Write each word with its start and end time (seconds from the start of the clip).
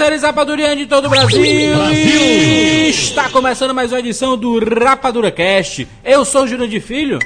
Seres 0.00 0.22
rapadurianos 0.22 0.78
de 0.78 0.86
todo 0.86 1.08
o 1.08 1.10
Brasil. 1.10 1.44
E 1.44 2.88
Está 2.88 3.28
começando 3.28 3.74
mais 3.74 3.92
uma 3.92 3.98
edição 3.98 4.34
do 4.34 4.58
Rapadura 4.58 5.30
Cast. 5.30 5.86
Eu 6.02 6.24
sou 6.24 6.44
o 6.44 6.48
Jurandir 6.48 6.80
Filho. 6.80 7.18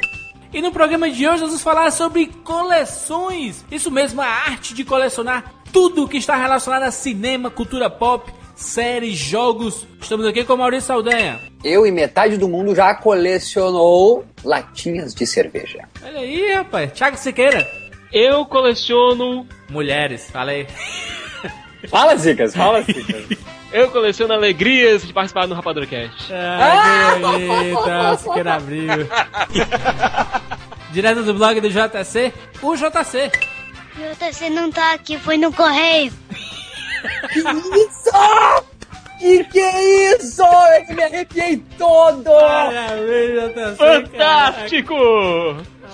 E 0.52 0.60
no 0.60 0.72
programa 0.72 1.08
de 1.08 1.24
hoje 1.24 1.42
nós 1.42 1.50
vamos 1.50 1.62
falar 1.62 1.92
sobre 1.92 2.26
coleções. 2.42 3.64
Isso 3.70 3.92
mesmo, 3.92 4.20
a 4.20 4.26
arte 4.26 4.74
de 4.74 4.82
colecionar 4.84 5.54
tudo 5.72 6.08
que 6.08 6.16
está 6.16 6.34
relacionado 6.34 6.82
a 6.82 6.90
cinema, 6.90 7.48
cultura 7.48 7.88
pop, 7.88 8.32
séries, 8.56 9.18
jogos. 9.18 9.86
Estamos 10.02 10.26
aqui 10.26 10.42
com 10.42 10.54
o 10.54 10.58
Maurício 10.58 10.88
Saldanha. 10.88 11.38
Eu 11.62 11.86
e 11.86 11.92
metade 11.92 12.36
do 12.36 12.48
mundo 12.48 12.74
já 12.74 12.92
colecionou 12.92 14.24
latinhas 14.42 15.14
de 15.14 15.24
cerveja. 15.28 15.88
Olha 16.04 16.18
aí, 16.18 16.52
rapaz. 16.54 16.90
Thiago 16.90 17.16
Siqueira. 17.18 17.70
Eu 18.12 18.44
coleciono. 18.44 19.46
Mulheres, 19.70 20.28
falei. 20.28 20.66
Fala, 21.88 22.16
Zicas, 22.16 22.54
fala, 22.54 22.82
Zicas. 22.82 23.38
Eu 23.72 23.90
coleciono 23.90 24.32
alegrias 24.32 25.04
de 25.04 25.12
participar 25.12 25.48
no 25.48 25.54
Rapadura 25.54 25.84
Cast. 25.86 26.32
Ah, 26.32 27.14
que 27.14 27.20
bonita, 27.20 28.16
Siqueira 28.18 28.54
abriu. 28.54 29.08
Direto 30.92 31.24
do 31.24 31.34
blog 31.34 31.60
do 31.60 31.68
JC, 31.68 32.32
o 32.62 32.76
JC. 32.76 33.32
O 33.98 34.14
JC 34.14 34.48
não 34.50 34.70
tá 34.70 34.94
aqui, 34.94 35.18
foi 35.18 35.36
no 35.36 35.52
correio. 35.52 36.12
que 37.32 37.38
isso? 37.40 38.12
Que 39.18 39.44
que 39.44 39.58
é 39.58 40.14
isso? 40.14 40.42
Eu 40.42 40.86
que 40.86 40.94
me 40.94 41.02
arrepiei 41.02 41.56
todo! 41.76 42.24
Parabéns, 42.24 43.54
JC. 43.54 43.76
Fantástico! 43.76 44.94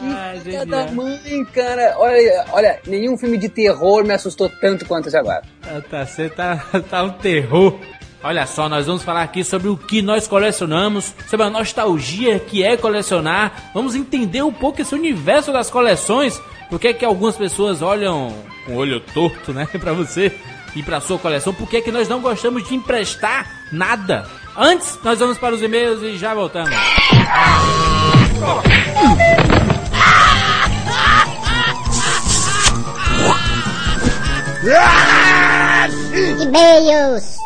Que 0.01 0.41
filha 0.41 0.65
da 0.65 0.91
mãe, 0.91 1.45
cara. 1.53 1.95
Olha, 1.99 2.45
olha, 2.53 2.81
nenhum 2.87 3.19
filme 3.19 3.37
de 3.37 3.51
terror 3.51 4.03
me 4.03 4.15
assustou 4.15 4.51
tanto 4.61 4.87
quanto 4.87 5.09
esse 5.09 5.17
agora. 5.17 5.43
JC 5.63 6.31
tá, 6.31 6.65
tá 6.89 7.03
um 7.03 7.11
terror. 7.11 7.79
Olha 8.23 8.47
só, 8.47 8.69
nós 8.69 8.87
vamos 8.87 9.03
falar 9.03 9.23
aqui 9.23 9.43
sobre 9.43 9.69
o 9.69 9.77
que 9.77 10.03
nós 10.03 10.27
colecionamos, 10.27 11.15
sobre 11.29 11.47
a 11.47 11.51
nostalgia 11.51 12.39
que 12.39 12.63
é 12.63 12.77
colecionar. 12.77 13.71
Vamos 13.75 13.95
entender 13.95 14.43
um 14.43 14.53
pouco 14.53 14.81
esse 14.81 14.95
universo 14.95 15.53
das 15.53 15.71
coleções. 15.71 16.41
Por 16.69 16.79
que 16.79 16.89
é 16.89 16.93
que 16.93 17.05
algumas 17.05 17.37
pessoas 17.37 17.83
olham 17.83 18.35
com 18.65 18.73
o 18.73 18.77
olho 18.77 19.01
torto, 19.01 19.53
né, 19.53 19.67
pra 19.67 19.93
você 19.93 20.33
e 20.75 20.83
pra 20.83 21.01
sua 21.01 21.19
coleção? 21.19 21.53
Por 21.53 21.69
que 21.69 21.79
é 21.79 21.81
que 21.81 21.93
nós 21.93 22.09
não 22.09 22.21
gostamos 22.21 22.67
de 22.67 22.75
emprestar 22.75 23.69
nada? 23.73 24.27
Antes, 24.57 24.99
nós 25.03 25.19
vamos 25.19 25.39
para 25.39 25.55
os 25.55 25.63
e-mails 25.63 26.03
e 26.03 26.19
já 26.19 26.35
voltamos. 26.35 26.71
E-mails. 36.43 37.39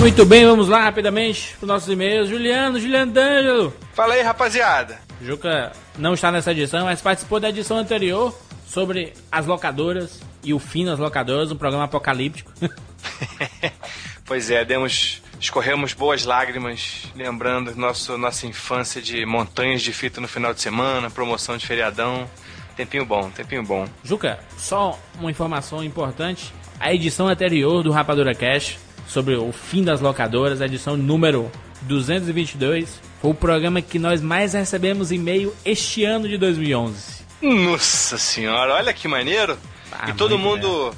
Muito 0.00 0.24
bem, 0.24 0.46
vamos 0.46 0.66
lá 0.66 0.82
rapidamente 0.82 1.54
para 1.58 1.64
os 1.66 1.68
nossos 1.68 1.88
e-mails. 1.90 2.30
Juliano, 2.30 2.80
Juliano 2.80 3.12
D'Angelo. 3.12 3.76
Fala 3.92 4.14
aí, 4.14 4.22
rapaziada. 4.22 4.98
Juca 5.20 5.72
não 5.98 6.14
está 6.14 6.32
nessa 6.32 6.52
edição, 6.52 6.86
mas 6.86 7.02
participou 7.02 7.38
da 7.38 7.50
edição 7.50 7.76
anterior 7.76 8.34
sobre 8.66 9.12
as 9.30 9.44
locadoras 9.44 10.22
e 10.42 10.54
o 10.54 10.58
fim 10.58 10.86
das 10.86 10.98
locadoras, 10.98 11.52
um 11.52 11.56
programa 11.56 11.84
apocalíptico. 11.84 12.50
pois 14.24 14.50
é, 14.50 14.64
demos, 14.64 15.22
escorremos 15.38 15.92
boas 15.92 16.24
lágrimas, 16.24 17.04
lembrando 17.14 17.76
nosso, 17.76 18.16
nossa 18.16 18.46
infância 18.46 19.02
de 19.02 19.26
montanhas 19.26 19.82
de 19.82 19.92
fita 19.92 20.18
no 20.18 20.26
final 20.26 20.54
de 20.54 20.62
semana, 20.62 21.10
promoção 21.10 21.58
de 21.58 21.66
feriadão. 21.66 22.26
Tempinho 22.74 23.04
bom, 23.04 23.28
tempinho 23.28 23.62
bom. 23.62 23.86
Juca, 24.02 24.40
só 24.56 24.98
uma 25.18 25.30
informação 25.30 25.84
importante. 25.84 26.54
A 26.80 26.94
edição 26.94 27.28
anterior 27.28 27.82
do 27.82 27.90
Rapadura 27.90 28.34
Cash 28.34 28.78
sobre 29.10 29.34
o 29.34 29.50
fim 29.50 29.82
das 29.82 30.00
locadoras, 30.00 30.60
edição 30.60 30.96
número 30.96 31.50
222, 31.82 33.00
foi 33.20 33.30
o 33.32 33.34
programa 33.34 33.82
que 33.82 33.98
nós 33.98 34.22
mais 34.22 34.52
recebemos 34.52 35.10
e-mail 35.10 35.52
este 35.64 36.04
ano 36.04 36.28
de 36.28 36.38
2011. 36.38 37.20
Nossa 37.42 38.16
senhora, 38.16 38.74
olha 38.74 38.92
que 38.92 39.08
maneiro! 39.08 39.58
Ah, 39.90 40.10
e 40.10 40.12
todo 40.12 40.38
mundo 40.38 40.94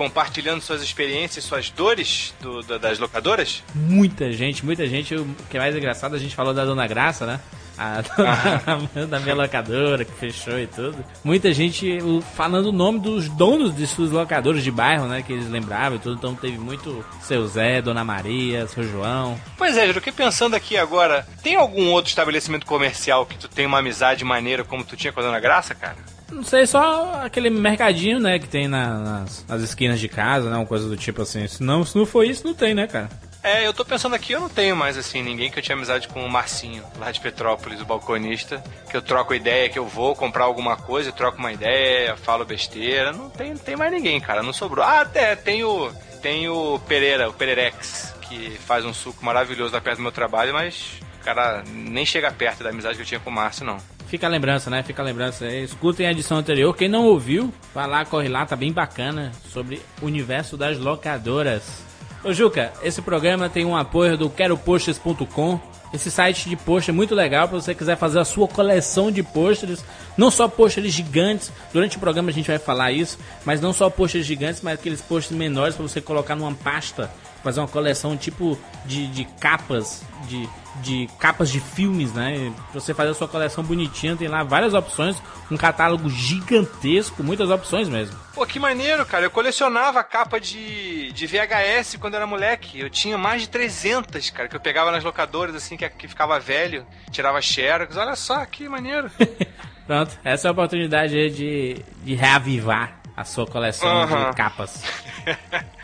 compartilhando 0.00 0.62
suas 0.62 0.82
experiências, 0.82 1.44
suas 1.44 1.68
dores 1.68 2.32
do, 2.40 2.62
da- 2.62 2.78
das 2.78 2.98
locadoras? 2.98 3.62
Muita 3.74 4.32
gente, 4.32 4.64
muita 4.64 4.86
gente. 4.86 5.14
O 5.14 5.26
que 5.50 5.58
é 5.58 5.60
mais 5.60 5.76
engraçado, 5.76 6.16
a 6.16 6.18
gente 6.18 6.34
falou 6.34 6.54
da 6.54 6.64
Dona 6.64 6.86
Graça, 6.86 7.26
né? 7.26 7.38
A 7.76 8.00
dona, 8.94 9.06
da 9.06 9.20
minha 9.20 9.34
locadora 9.34 10.02
que 10.06 10.12
fechou 10.12 10.58
e 10.58 10.66
tudo. 10.66 10.96
Muita 11.22 11.52
gente 11.52 11.98
o- 12.02 12.22
falando 12.34 12.66
o 12.70 12.72
nome 12.72 12.98
dos 12.98 13.28
donos 13.28 13.76
de 13.76 13.86
suas 13.86 14.10
locadoras 14.10 14.64
de 14.64 14.70
bairro, 14.70 15.06
né? 15.06 15.22
Que 15.22 15.34
eles 15.34 15.50
lembravam 15.50 15.96
e 15.96 16.00
tudo. 16.00 16.14
Então 16.16 16.34
teve 16.34 16.56
muito 16.56 17.04
seu 17.20 17.46
Zé, 17.46 17.82
Dona 17.82 18.02
Maria, 18.02 18.66
seu 18.68 18.82
João. 18.84 19.38
Pois 19.58 19.76
é, 19.76 19.86
eu 19.86 19.92
fiquei 19.92 20.12
pensando 20.14 20.56
aqui 20.56 20.78
agora, 20.78 21.26
tem 21.42 21.56
algum 21.56 21.90
outro 21.90 22.08
estabelecimento 22.08 22.64
comercial 22.64 23.26
que 23.26 23.36
tu 23.36 23.48
tem 23.48 23.66
uma 23.66 23.80
amizade 23.80 24.24
maneira 24.24 24.64
como 24.64 24.82
tu 24.82 24.96
tinha 24.96 25.12
com 25.12 25.20
a 25.20 25.22
Dona 25.22 25.40
Graça, 25.40 25.74
cara? 25.74 25.96
Não 26.30 26.42
sei, 26.44 26.66
só 26.66 27.20
aquele 27.24 27.50
mercadinho, 27.50 28.20
né? 28.20 28.38
Que 28.38 28.46
tem 28.48 28.68
na- 28.68 28.98
nas, 28.98 29.44
nas 29.48 29.62
esquinas 29.62 29.98
de 30.00 30.08
casa, 30.08 30.48
né? 30.48 30.56
Uma 30.56 30.66
coisa 30.66 30.88
do 30.88 30.96
tipo 30.96 31.22
assim. 31.22 31.46
Se 31.48 31.62
não, 31.62 31.84
se 31.84 31.96
não 31.96 32.06
for 32.06 32.24
isso, 32.24 32.46
não 32.46 32.54
tem, 32.54 32.74
né, 32.74 32.86
cara? 32.86 33.08
É, 33.42 33.66
eu 33.66 33.72
tô 33.72 33.84
pensando 33.86 34.14
aqui, 34.14 34.32
eu 34.34 34.40
não 34.40 34.50
tenho 34.50 34.76
mais, 34.76 34.98
assim, 34.98 35.22
ninguém 35.22 35.50
que 35.50 35.58
eu 35.58 35.62
tinha 35.62 35.74
amizade 35.74 36.06
com 36.08 36.22
o 36.22 36.28
Marcinho, 36.30 36.84
lá 36.98 37.10
de 37.10 37.18
Petrópolis, 37.20 37.80
o 37.80 37.86
balconista, 37.86 38.62
que 38.90 38.94
eu 38.94 39.00
troco 39.00 39.32
ideia, 39.34 39.66
que 39.70 39.78
eu 39.78 39.86
vou 39.86 40.14
comprar 40.14 40.44
alguma 40.44 40.76
coisa, 40.76 41.08
eu 41.08 41.12
troco 41.14 41.38
uma 41.38 41.50
ideia, 41.50 42.16
falo 42.18 42.44
besteira. 42.44 43.12
Não 43.12 43.30
tem, 43.30 43.50
não 43.52 43.58
tem 43.58 43.76
mais 43.76 43.90
ninguém, 43.90 44.20
cara, 44.20 44.42
não 44.42 44.52
sobrou. 44.52 44.84
Ah, 44.84 45.00
até, 45.00 45.34
tem 45.36 45.64
o, 45.64 45.90
tem 46.20 46.50
o 46.50 46.78
Pereira, 46.86 47.30
o 47.30 47.32
Pererex, 47.32 48.14
que 48.28 48.58
faz 48.66 48.84
um 48.84 48.92
suco 48.92 49.24
maravilhoso 49.24 49.72
lá 49.72 49.80
perto 49.80 49.96
do 49.96 50.02
meu 50.02 50.12
trabalho, 50.12 50.52
mas, 50.52 50.90
cara, 51.24 51.64
nem 51.66 52.04
chega 52.04 52.30
perto 52.30 52.62
da 52.62 52.68
amizade 52.68 52.96
que 52.96 53.02
eu 53.02 53.06
tinha 53.06 53.20
com 53.20 53.30
o 53.30 53.32
Márcio, 53.32 53.64
não. 53.64 53.78
Fica 54.10 54.26
a 54.26 54.30
lembrança, 54.30 54.68
né? 54.68 54.82
Fica 54.82 55.00
a 55.00 55.04
lembrança. 55.04 55.46
Escutem 55.46 56.04
a 56.04 56.10
edição 56.10 56.36
anterior. 56.36 56.76
Quem 56.76 56.88
não 56.88 57.06
ouviu, 57.06 57.54
vai 57.72 57.86
lá, 57.86 58.04
corre 58.04 58.28
lá, 58.28 58.44
tá 58.44 58.56
bem 58.56 58.72
bacana. 58.72 59.30
Sobre 59.52 59.80
o 60.02 60.06
universo 60.06 60.56
das 60.56 60.76
locadoras. 60.78 61.84
Ô 62.24 62.32
Juca, 62.32 62.72
esse 62.82 63.00
programa 63.00 63.48
tem 63.48 63.64
um 63.64 63.76
apoio 63.76 64.18
do 64.18 64.28
queropostas.com. 64.28 65.60
Esse 65.94 66.10
site 66.10 66.48
de 66.48 66.56
pôster 66.56 66.92
é 66.92 66.96
muito 66.96 67.14
legal 67.14 67.46
para 67.46 67.60
você 67.60 67.72
quiser 67.72 67.96
fazer 67.96 68.18
a 68.18 68.24
sua 68.24 68.48
coleção 68.48 69.12
de 69.12 69.22
pôsteres. 69.22 69.84
Não 70.16 70.28
só 70.28 70.48
pôsteres 70.48 70.92
gigantes, 70.92 71.52
durante 71.72 71.96
o 71.96 72.00
programa 72.00 72.30
a 72.30 72.32
gente 72.32 72.48
vai 72.48 72.58
falar 72.58 72.90
isso, 72.90 73.16
mas 73.44 73.60
não 73.60 73.72
só 73.72 73.88
pôsteres 73.88 74.26
gigantes, 74.26 74.60
mas 74.60 74.74
aqueles 74.74 75.00
pôsteres 75.00 75.38
menores 75.38 75.76
para 75.76 75.86
você 75.86 76.00
colocar 76.00 76.34
numa 76.34 76.52
pasta, 76.52 77.08
fazer 77.42 77.60
uma 77.60 77.68
coleção 77.68 78.16
tipo 78.16 78.58
de, 78.84 79.06
de 79.08 79.24
capas, 79.24 80.02
de, 80.28 80.48
de 80.76 81.08
capas 81.18 81.50
de 81.50 81.60
filmes, 81.60 82.12
né? 82.12 82.52
Pra 82.70 82.80
você 82.80 82.92
fazer 82.94 83.10
a 83.10 83.14
sua 83.14 83.28
coleção 83.28 83.64
bonitinha, 83.64 84.16
tem 84.16 84.28
lá 84.28 84.42
várias 84.42 84.74
opções, 84.74 85.16
um 85.50 85.56
catálogo 85.56 86.08
gigantesco, 86.08 87.22
muitas 87.22 87.50
opções 87.50 87.88
mesmo. 87.88 88.16
Pô, 88.34 88.46
que 88.46 88.58
maneiro, 88.58 89.04
cara. 89.06 89.24
Eu 89.26 89.30
colecionava 89.30 90.02
capa 90.04 90.38
de, 90.40 91.12
de 91.12 91.26
VHS 91.26 91.96
quando 91.98 92.14
era 92.14 92.26
moleque. 92.26 92.78
Eu 92.78 92.90
tinha 92.90 93.16
mais 93.18 93.42
de 93.42 93.48
300, 93.48 94.30
cara, 94.30 94.48
que 94.48 94.56
eu 94.56 94.60
pegava 94.60 94.90
nas 94.90 95.04
locadoras, 95.04 95.54
assim, 95.54 95.76
que, 95.76 95.88
que 95.88 96.08
ficava 96.08 96.38
velho, 96.38 96.86
tirava 97.10 97.40
xerox. 97.40 97.96
Olha 97.96 98.16
só, 98.16 98.44
que 98.46 98.68
maneiro. 98.68 99.10
Pronto, 99.86 100.16
essa 100.22 100.46
é 100.46 100.48
a 100.48 100.52
oportunidade 100.52 101.16
aí 101.16 101.30
de, 101.30 101.84
de 102.04 102.14
reavivar 102.14 103.00
a 103.16 103.24
sua 103.24 103.46
coleção 103.46 103.88
Aham. 103.88 104.30
de 104.30 104.36
capas. 104.36 104.82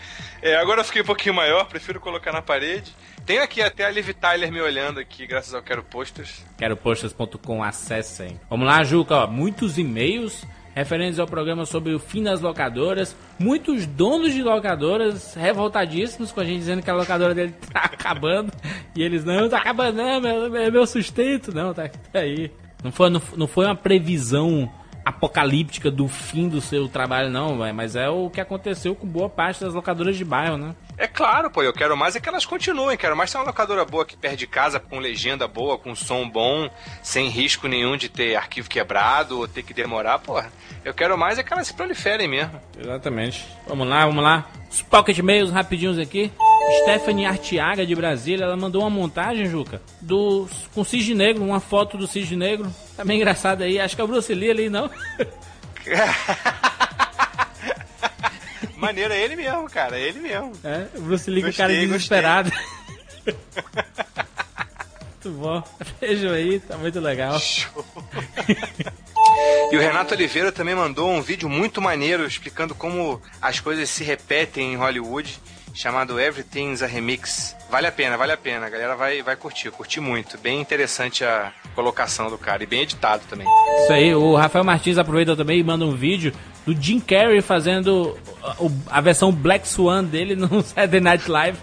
É, 0.47 0.55
agora 0.55 0.81
eu 0.81 0.85
fiquei 0.85 1.03
um 1.03 1.05
pouquinho 1.05 1.35
maior, 1.35 1.65
prefiro 1.65 1.99
colocar 1.99 2.31
na 2.31 2.41
parede. 2.41 2.95
Tem 3.27 3.41
aqui 3.41 3.61
até 3.61 3.85
a 3.85 3.91
Liv 3.91 4.11
Tyler 4.11 4.53
me 4.53 4.61
olhando 4.61 5.01
aqui, 5.01 5.27
graças 5.27 5.53
ao 5.53 5.61
Quero 5.61 5.83
Posters. 5.83 6.47
Queroposters.com, 6.57 7.65
acessem. 7.65 8.39
Vamos 8.49 8.65
lá, 8.65 8.85
Juca, 8.85 9.25
ó, 9.25 9.27
muitos 9.27 9.77
e-mails. 9.77 10.45
referentes 10.73 11.19
ao 11.19 11.27
programa 11.27 11.67
sobre 11.67 11.93
o 11.95 11.99
fim 11.99 12.23
das 12.23 12.41
locadoras. 12.41 13.17
Muitos 13.41 13.87
donos 13.87 14.33
de 14.33 14.41
locadoras 14.41 15.35
revoltadíssimos 15.35 16.31
com 16.31 16.39
a 16.39 16.45
gente 16.45 16.59
dizendo 16.59 16.81
que 16.81 16.91
a 16.91 16.95
locadora 16.95 17.35
dele 17.35 17.53
tá 17.73 17.81
acabando. 17.81 18.53
E 18.95 19.03
eles, 19.03 19.25
não, 19.25 19.49
tá 19.49 19.59
acabando, 19.59 19.97
não, 19.97 20.21
meu, 20.21 20.57
é 20.59 20.71
meu 20.71 20.87
sustento. 20.87 21.53
Não, 21.53 21.75
tá, 21.75 21.89
tá 21.89 22.21
aí. 22.21 22.53
Não 22.85 22.93
foi, 22.93 23.11
não, 23.11 23.21
não 23.37 23.49
foi 23.49 23.65
uma 23.65 23.75
previsão 23.75 24.73
apocalíptica 25.07 25.89
do 25.89 26.09
fim 26.09 26.49
do 26.49 26.61
seu 26.61 26.89
trabalho, 26.89 27.31
não, 27.31 27.57
véio, 27.57 27.73
mas 27.73 27.95
é 27.95 28.09
o 28.09 28.29
que 28.29 28.41
aconteceu 28.41 28.93
com 28.93 29.07
boa 29.07 29.29
parte 29.29 29.61
das 29.61 29.73
locadoras 29.73 30.17
de 30.17 30.25
bairro, 30.25 30.57
né? 30.57 30.75
É 30.99 31.07
claro, 31.07 31.49
pô, 31.49 31.63
eu 31.63 31.73
quero 31.73 31.97
mais 31.97 32.17
é 32.17 32.21
que 32.21 32.29
elas 32.29 32.45
continuem, 32.45 32.97
quero 32.97 33.17
mais 33.17 33.31
ter 33.31 33.39
uma 33.39 33.45
locadora 33.45 33.85
boa 33.85 34.05
que 34.05 34.17
perde 34.17 34.49
casa 34.49 34.81
com 34.81 34.99
legenda 34.99 35.47
boa, 35.47 35.79
com 35.79 35.95
som 35.95 36.29
bom, 36.29 36.69
sem 37.05 37.29
risco 37.29 37.69
nenhum 37.69 37.97
de 37.97 38.09
ter 38.09 38.35
arquivo 38.35 38.69
quebrado 38.69 39.39
ou 39.39 39.47
ter 39.47 39.63
que 39.63 39.73
demorar, 39.73 40.19
porra. 40.19 40.51
Eu 40.85 40.93
quero 40.93 41.17
mais 41.17 41.39
é 41.39 41.45
que 41.45 41.53
elas 41.53 41.69
se 41.69 41.75
proliferem 41.75 42.27
mesmo. 42.27 42.61
Exatamente. 42.77 43.47
Vamos 43.69 43.87
lá, 43.87 44.07
vamos 44.07 44.25
lá. 44.25 44.45
Os 44.69 44.83
pocket 44.83 45.19
mails 45.21 45.53
rapidinhos 45.53 46.01
aqui. 46.01 46.33
Stephanie 46.83 47.27
Artiaga 47.27 47.87
de 47.87 47.95
Brasília, 47.95 48.45
ela 48.45 48.57
mandou 48.57 48.83
uma 48.83 48.91
montagem, 48.91 49.47
Juca, 49.47 49.81
do 50.01 50.49
com 50.75 50.85
cisne 50.85 51.15
negro, 51.15 51.45
uma 51.45 51.61
foto 51.61 51.97
do 51.97 52.07
cisne 52.07 52.37
negro. 52.37 52.73
Tá 52.97 53.05
bem 53.05 53.17
engraçado 53.17 53.63
aí, 53.63 53.79
acho 53.79 53.95
que 53.95 54.01
é 54.01 54.05
o 54.05 54.09
Bruce 54.09 54.35
Lee 54.35 54.51
ali, 54.51 54.69
não? 54.69 54.91
Maneiro, 58.77 59.13
é 59.13 59.23
ele 59.23 59.37
mesmo, 59.37 59.69
cara, 59.71 59.99
é 59.99 60.03
ele 60.03 60.21
mesmo. 60.21 60.53
É, 60.63 60.87
o 60.97 61.03
Bruce 61.03 61.31
Lee 61.31 61.43
com 61.43 61.53
cara 61.53 61.73
desesperado. 61.73 62.53
muito 65.25 65.31
bom. 65.31 65.63
Vejam 66.01 66.33
aí, 66.33 66.61
tá 66.61 66.77
muito 66.77 67.01
legal. 67.01 67.39
Show. 67.39 67.85
E 69.71 69.77
o 69.77 69.81
Renato 69.81 70.15
Oliveira 70.15 70.53
também 70.53 70.75
mandou 70.75 71.11
um 71.11 71.21
vídeo 71.21 71.49
muito 71.49 71.83
maneiro 71.83 72.27
explicando 72.27 72.75
como 72.75 73.21
as 73.41 73.59
coisas 73.59 73.91
se 73.91 74.05
repetem 74.05 74.73
em 74.73 74.77
Hollywood 74.77 75.41
chamado 75.77 76.19
Everything's 76.19 76.83
a 76.83 76.87
Remix. 76.87 77.55
Vale 77.71 77.87
a 77.87 77.93
pena, 77.93 78.17
vale 78.17 78.33
a 78.33 78.37
pena. 78.37 78.67
A 78.67 78.71
galera 78.71 78.97
vai, 78.97 79.23
vai 79.23 79.37
curtir, 79.37 79.71
curtir 79.71 80.01
muito. 80.01 80.39
Bem 80.39 80.61
interessante 80.61 81.23
a 81.23 81.53
colocação 81.75 82.31
do 82.31 82.39
cara 82.39 82.63
e 82.63 82.67
bem 82.67 82.81
editado 82.81 83.23
também. 83.29 83.47
Isso 83.83 83.93
aí, 83.93 84.15
o 84.15 84.35
Rafael 84.35 84.65
Martins 84.65 84.97
aproveita 84.97 85.37
também 85.37 85.61
e 85.61 85.63
manda 85.63 85.85
um 85.85 85.95
vídeo 85.95 86.33
do 86.65 86.75
Jim 86.75 86.99
Carrey 86.99 87.43
fazendo 87.43 88.17
a, 88.43 88.57
a 88.99 89.01
versão 89.03 89.31
Black 89.31 89.69
Swan 89.69 90.03
dele 90.03 90.35
no 90.35 90.63
Saturday 90.63 91.01
Night 91.01 91.31
Live. 91.31 91.59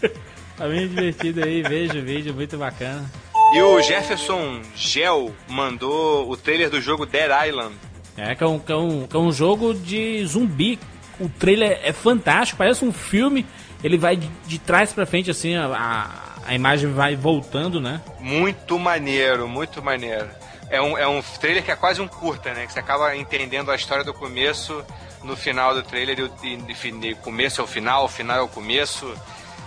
tá 0.56 0.68
bem 0.68 0.86
divertido 0.86 1.42
aí, 1.42 1.60
veja 1.62 1.98
o 1.98 2.02
vídeo, 2.02 2.32
muito 2.32 2.56
bacana. 2.56 3.04
E 3.52 3.60
o 3.60 3.82
Jefferson 3.82 4.60
Gel 4.76 5.34
mandou 5.48 6.30
o 6.30 6.36
trailer 6.36 6.70
do 6.70 6.80
jogo 6.80 7.04
Dead 7.04 7.30
Island. 7.48 7.74
É, 8.16 8.34
que 8.34 8.44
é 8.44 8.46
um, 8.46 8.58
que 8.58 8.70
é 8.70 8.76
um, 8.76 9.06
que 9.06 9.16
é 9.16 9.18
um 9.18 9.32
jogo 9.32 9.72
de 9.72 10.24
zumbi 10.26 10.78
o 11.20 11.28
trailer 11.28 11.80
é 11.82 11.92
fantástico, 11.92 12.58
parece 12.58 12.84
um 12.84 12.92
filme. 12.92 13.44
Ele 13.82 13.96
vai 13.96 14.16
de, 14.16 14.28
de 14.46 14.58
trás 14.58 14.92
para 14.92 15.06
frente, 15.06 15.30
assim, 15.30 15.54
a, 15.56 16.28
a 16.44 16.54
imagem 16.54 16.92
vai 16.92 17.16
voltando, 17.16 17.80
né? 17.80 18.00
Muito 18.20 18.78
maneiro, 18.78 19.48
muito 19.48 19.82
maneiro. 19.82 20.28
É 20.70 20.80
um, 20.80 20.98
é 20.98 21.06
um 21.06 21.22
trailer 21.40 21.62
que 21.62 21.70
é 21.70 21.76
quase 21.76 22.00
um 22.00 22.08
curta, 22.08 22.52
né? 22.52 22.66
Que 22.66 22.72
você 22.72 22.78
acaba 22.78 23.16
entendendo 23.16 23.70
a 23.70 23.76
história 23.76 24.04
do 24.04 24.12
começo 24.12 24.84
no 25.24 25.36
final 25.36 25.74
do 25.74 25.82
trailer 25.82 26.18
e 26.18 27.12
o 27.12 27.16
começo 27.16 27.60
é 27.60 27.64
o 27.64 27.66
final, 27.66 28.04
o 28.04 28.08
final 28.08 28.38
é 28.38 28.42
o 28.42 28.48
começo. 28.48 29.12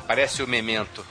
Parece 0.07 0.43
o 0.43 0.47
memento. 0.47 1.05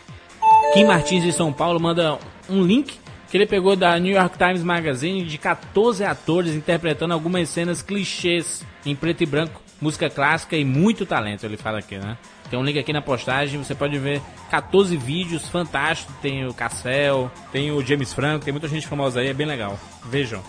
Kim 0.74 0.84
Martins 0.84 1.22
de 1.22 1.32
São 1.32 1.52
Paulo 1.52 1.80
manda 1.80 2.18
um 2.48 2.62
link 2.62 2.98
que 3.30 3.36
ele 3.36 3.46
pegou 3.46 3.76
da 3.76 3.98
New 3.98 4.12
York 4.12 4.36
Times 4.36 4.62
Magazine 4.62 5.24
de 5.24 5.38
14 5.38 6.04
atores 6.04 6.54
interpretando 6.54 7.14
algumas 7.14 7.48
cenas 7.48 7.80
clichês 7.80 8.64
em 8.84 8.94
preto 8.94 9.22
e 9.22 9.26
branco 9.26 9.62
música 9.80 10.10
clássica 10.10 10.56
e 10.56 10.64
muito 10.64 11.06
talento, 11.06 11.44
ele 11.44 11.56
fala 11.56 11.78
aqui, 11.78 11.96
né? 11.96 12.16
Tem 12.50 12.58
um 12.58 12.64
link 12.64 12.78
aqui 12.78 12.92
na 12.92 13.00
postagem, 13.00 13.62
você 13.62 13.74
pode 13.74 13.96
ver 13.98 14.20
14 14.50 14.96
vídeos 14.96 15.48
fantásticos. 15.48 16.14
Tem 16.20 16.44
o 16.46 16.52
Cassel, 16.52 17.30
tem 17.52 17.70
o 17.70 17.80
James 17.84 18.12
Franco, 18.12 18.44
tem 18.44 18.52
muita 18.52 18.66
gente 18.66 18.88
famosa 18.88 19.20
aí, 19.20 19.28
é 19.28 19.32
bem 19.32 19.46
legal. 19.46 19.78
Vejam. 20.04 20.42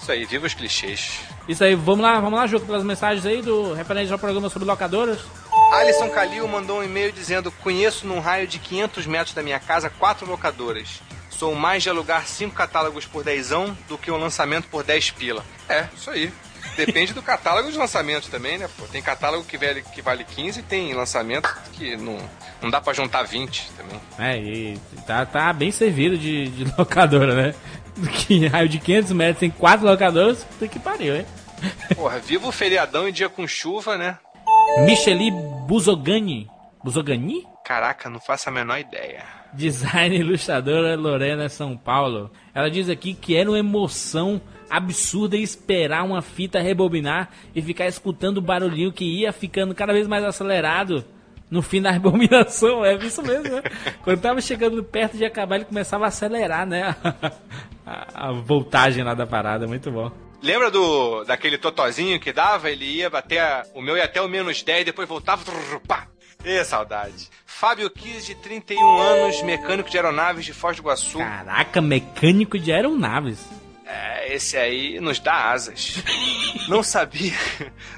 Isso 0.00 0.10
aí, 0.10 0.24
viva 0.24 0.46
os 0.46 0.52
clichês. 0.52 1.20
Isso 1.48 1.62
aí, 1.62 1.74
vamos 1.74 2.02
lá, 2.02 2.18
vamos 2.18 2.38
lá, 2.38 2.46
Juca, 2.46 2.66
pelas 2.66 2.82
mensagens 2.82 3.24
aí 3.24 3.40
do 3.40 3.72
referente 3.72 4.12
ao 4.12 4.18
programa 4.18 4.50
sobre 4.50 4.66
locadoras. 4.66 5.20
Alisson 5.72 6.10
Calil 6.10 6.46
mandou 6.48 6.80
um 6.80 6.82
e-mail 6.82 7.12
dizendo: 7.12 7.50
Conheço 7.50 8.06
num 8.06 8.18
raio 8.18 8.46
de 8.46 8.58
500 8.58 9.06
metros 9.06 9.34
da 9.34 9.42
minha 9.42 9.60
casa 9.60 9.88
quatro 9.88 10.28
locadoras. 10.28 11.00
Sou 11.30 11.54
mais 11.54 11.82
de 11.82 11.88
alugar 11.88 12.26
cinco 12.26 12.54
catálogos 12.54 13.06
por 13.06 13.24
dezão 13.24 13.76
do 13.88 13.96
que 13.96 14.10
um 14.10 14.16
lançamento 14.16 14.68
por 14.68 14.84
10 14.84 15.12
pila. 15.12 15.44
É, 15.68 15.88
isso 15.96 16.10
aí. 16.10 16.32
Depende 16.76 17.12
do 17.12 17.22
catálogo 17.22 17.70
de 17.70 17.78
lançamento 17.78 18.28
também, 18.30 18.58
né, 18.58 18.68
pô? 18.76 18.84
Tem 18.86 19.00
catálogo 19.02 19.44
que 19.44 19.56
vale, 19.56 19.82
que 19.82 20.02
vale 20.02 20.24
15 20.24 20.60
e 20.60 20.62
tem 20.62 20.92
lançamento 20.94 21.48
que 21.72 21.96
não, 21.96 22.18
não 22.60 22.70
dá 22.70 22.80
pra 22.80 22.92
juntar 22.92 23.22
20 23.22 23.70
também. 23.76 24.00
É, 24.18 24.38
e 24.38 24.78
tá, 25.06 25.24
tá 25.24 25.52
bem 25.52 25.70
servido 25.70 26.18
de, 26.18 26.48
de 26.48 26.64
locadora, 26.76 27.34
né? 27.34 27.54
Que 28.26 28.46
raio 28.48 28.68
de 28.68 28.78
500 28.78 29.12
metros 29.12 29.38
tem 29.38 29.50
quatro 29.50 29.86
locadoras, 29.86 30.44
tem 30.58 30.68
que 30.68 30.78
pariu, 30.80 31.16
hein? 31.16 31.26
Porra, 31.94 32.18
viva 32.18 32.48
o 32.48 32.52
feriadão 32.52 33.08
e 33.08 33.12
dia 33.12 33.28
com 33.28 33.46
chuva, 33.46 33.96
né? 33.96 34.18
Micheli 34.84 35.30
Buzogani. 35.66 36.50
Buzogani? 36.82 37.46
Caraca, 37.64 38.10
não 38.10 38.20
faço 38.20 38.48
a 38.48 38.52
menor 38.52 38.78
ideia. 38.78 39.24
Design 39.54 40.16
ilustradora 40.18 40.96
Lorena 40.96 41.48
São 41.48 41.76
Paulo. 41.76 42.30
Ela 42.54 42.70
diz 42.70 42.88
aqui 42.88 43.14
que 43.14 43.36
era 43.36 43.48
uma 43.48 43.58
emoção 43.58 44.40
absurda 44.68 45.36
esperar 45.36 46.04
uma 46.04 46.22
fita 46.22 46.60
rebobinar 46.60 47.30
e 47.54 47.62
ficar 47.62 47.86
escutando 47.86 48.38
o 48.38 48.42
barulhinho 48.42 48.92
que 48.92 49.04
ia 49.04 49.32
ficando 49.32 49.74
cada 49.74 49.92
vez 49.92 50.08
mais 50.08 50.24
acelerado 50.24 51.04
no 51.50 51.62
fim 51.62 51.80
da 51.80 51.90
rebobinação. 51.92 52.84
É 52.84 52.94
isso 52.94 53.22
mesmo, 53.22 53.56
né? 53.56 53.62
Quando 54.02 54.20
tava 54.20 54.40
chegando 54.40 54.82
perto 54.82 55.16
de 55.16 55.24
acabar, 55.24 55.56
ele 55.56 55.64
começava 55.64 56.04
a 56.04 56.08
acelerar, 56.08 56.66
né? 56.66 56.94
A, 57.86 58.28
a 58.28 58.32
voltagem 58.32 59.04
lá 59.04 59.12
da 59.12 59.26
parada, 59.26 59.66
muito 59.66 59.90
bom. 59.90 60.10
Lembra 60.42 60.70
do 60.70 61.22
daquele 61.24 61.58
totozinho 61.58 62.18
que 62.18 62.32
dava? 62.32 62.70
Ele 62.70 62.84
ia 62.84 63.08
até. 63.08 63.62
O 63.74 63.82
meu 63.82 63.94
ia 63.94 64.04
até 64.04 64.22
o 64.22 64.28
menos 64.28 64.62
10, 64.62 64.86
depois 64.86 65.06
voltava. 65.06 65.44
Trrr, 65.44 65.80
pá! 65.86 66.06
E 66.44 66.62
saudade. 66.62 67.30
Fábio 67.46 67.88
Kiss, 67.88 68.26
de 68.26 68.34
31 68.34 68.98
anos, 68.98 69.42
mecânico 69.42 69.88
de 69.88 69.96
aeronaves 69.96 70.44
de 70.44 70.52
Foz 70.52 70.76
do 70.76 70.82
Iguaçu. 70.82 71.18
Caraca, 71.18 71.80
mecânico 71.80 72.58
de 72.58 72.70
aeronaves. 72.70 73.38
É, 73.86 74.34
esse 74.34 74.56
aí 74.56 75.00
nos 75.00 75.18
dá 75.18 75.50
asas. 75.50 76.02
não 76.68 76.82
sabia, 76.82 77.32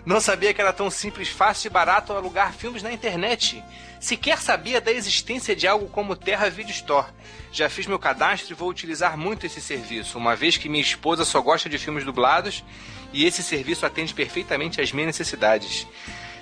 não 0.04 0.20
sabia 0.20 0.54
que 0.54 0.60
era 0.60 0.72
tão 0.72 0.90
simples, 0.90 1.28
fácil 1.28 1.68
e 1.68 1.70
barato 1.70 2.12
alugar 2.12 2.52
filmes 2.52 2.84
na 2.84 2.92
internet. 2.92 3.62
Sequer 3.98 4.38
sabia 4.38 4.80
da 4.80 4.92
existência 4.92 5.56
de 5.56 5.66
algo 5.66 5.88
como 5.88 6.14
Terra 6.14 6.48
Video 6.48 6.70
Store. 6.70 7.08
Já 7.50 7.68
fiz 7.68 7.86
meu 7.86 7.98
cadastro 7.98 8.52
e 8.52 8.54
vou 8.54 8.68
utilizar 8.68 9.16
muito 9.16 9.46
esse 9.46 9.60
serviço, 9.60 10.18
uma 10.18 10.36
vez 10.36 10.56
que 10.56 10.68
minha 10.68 10.82
esposa 10.82 11.24
só 11.24 11.40
gosta 11.40 11.68
de 11.68 11.78
filmes 11.78 12.04
dublados 12.04 12.62
e 13.12 13.24
esse 13.24 13.42
serviço 13.42 13.86
atende 13.86 14.14
perfeitamente 14.14 14.80
às 14.80 14.92
minhas 14.92 15.06
necessidades. 15.06 15.86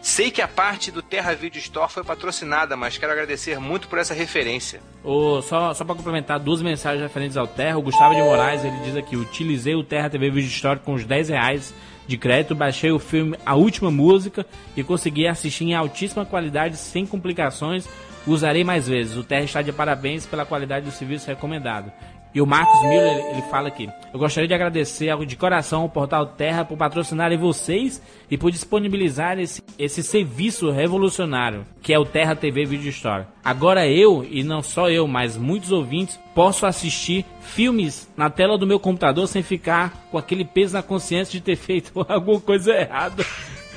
Sei 0.04 0.30
que 0.30 0.42
a 0.42 0.46
parte 0.46 0.90
do 0.90 1.00
Terra 1.00 1.32
Video 1.32 1.58
Store 1.58 1.90
foi 1.90 2.04
patrocinada, 2.04 2.76
mas 2.76 2.98
quero 2.98 3.10
agradecer 3.10 3.58
muito 3.58 3.88
por 3.88 3.98
essa 3.98 4.12
referência. 4.12 4.82
Oh, 5.02 5.40
só 5.40 5.72
só 5.72 5.82
para 5.82 5.94
complementar, 5.94 6.38
duas 6.38 6.60
mensagens 6.60 7.02
referentes 7.02 7.38
ao 7.38 7.46
Terra. 7.46 7.78
O 7.78 7.82
Gustavo 7.82 8.14
de 8.14 8.20
Moraes 8.20 8.62
ele 8.62 8.76
diz 8.84 8.94
aqui: 8.98 9.16
utilizei 9.16 9.74
o 9.74 9.82
Terra 9.82 10.10
TV 10.10 10.28
Video 10.28 10.50
Store 10.50 10.78
com 10.78 10.92
os 10.92 11.06
10 11.06 11.30
reais 11.30 11.72
de 12.06 12.18
crédito, 12.18 12.54
baixei 12.54 12.92
o 12.92 12.98
filme 12.98 13.34
A 13.46 13.54
Última 13.54 13.90
Música 13.90 14.44
e 14.76 14.84
consegui 14.84 15.26
assistir 15.26 15.64
em 15.64 15.74
altíssima 15.74 16.26
qualidade, 16.26 16.76
sem 16.76 17.06
complicações. 17.06 17.88
Usarei 18.26 18.62
mais 18.62 18.86
vezes. 18.86 19.16
O 19.16 19.24
Terra 19.24 19.44
está 19.44 19.62
de 19.62 19.72
parabéns 19.72 20.26
pela 20.26 20.44
qualidade 20.44 20.84
do 20.84 20.92
serviço 20.92 21.28
recomendado. 21.28 21.90
E 22.34 22.40
o 22.42 22.46
Marcos 22.46 22.82
Miller, 22.82 23.16
ele, 23.16 23.28
ele 23.28 23.42
fala 23.42 23.68
aqui: 23.68 23.88
Eu 24.12 24.18
gostaria 24.18 24.48
de 24.48 24.54
agradecer 24.54 25.16
de 25.24 25.36
coração 25.36 25.82
ao 25.82 25.88
Portal 25.88 26.26
Terra 26.26 26.64
por 26.64 26.76
patrocinarem 26.76 27.38
vocês 27.38 28.02
e 28.28 28.36
por 28.36 28.50
disponibilizar 28.50 29.38
esse, 29.38 29.62
esse 29.78 30.02
serviço 30.02 30.70
revolucionário, 30.70 31.64
que 31.80 31.94
é 31.94 31.98
o 31.98 32.04
Terra 32.04 32.34
TV 32.34 32.64
Video 32.64 32.88
Store. 32.88 33.26
Agora 33.44 33.86
eu, 33.86 34.26
e 34.28 34.42
não 34.42 34.62
só 34.62 34.90
eu, 34.90 35.06
mas 35.06 35.36
muitos 35.36 35.70
ouvintes, 35.70 36.18
posso 36.34 36.66
assistir 36.66 37.24
filmes 37.40 38.10
na 38.16 38.28
tela 38.28 38.58
do 38.58 38.66
meu 38.66 38.80
computador 38.80 39.28
sem 39.28 39.42
ficar 39.42 40.08
com 40.10 40.18
aquele 40.18 40.44
peso 40.44 40.74
na 40.74 40.82
consciência 40.82 41.32
de 41.32 41.40
ter 41.40 41.54
feito 41.56 41.92
alguma 42.08 42.40
coisa 42.40 42.72
errada. 42.72 43.24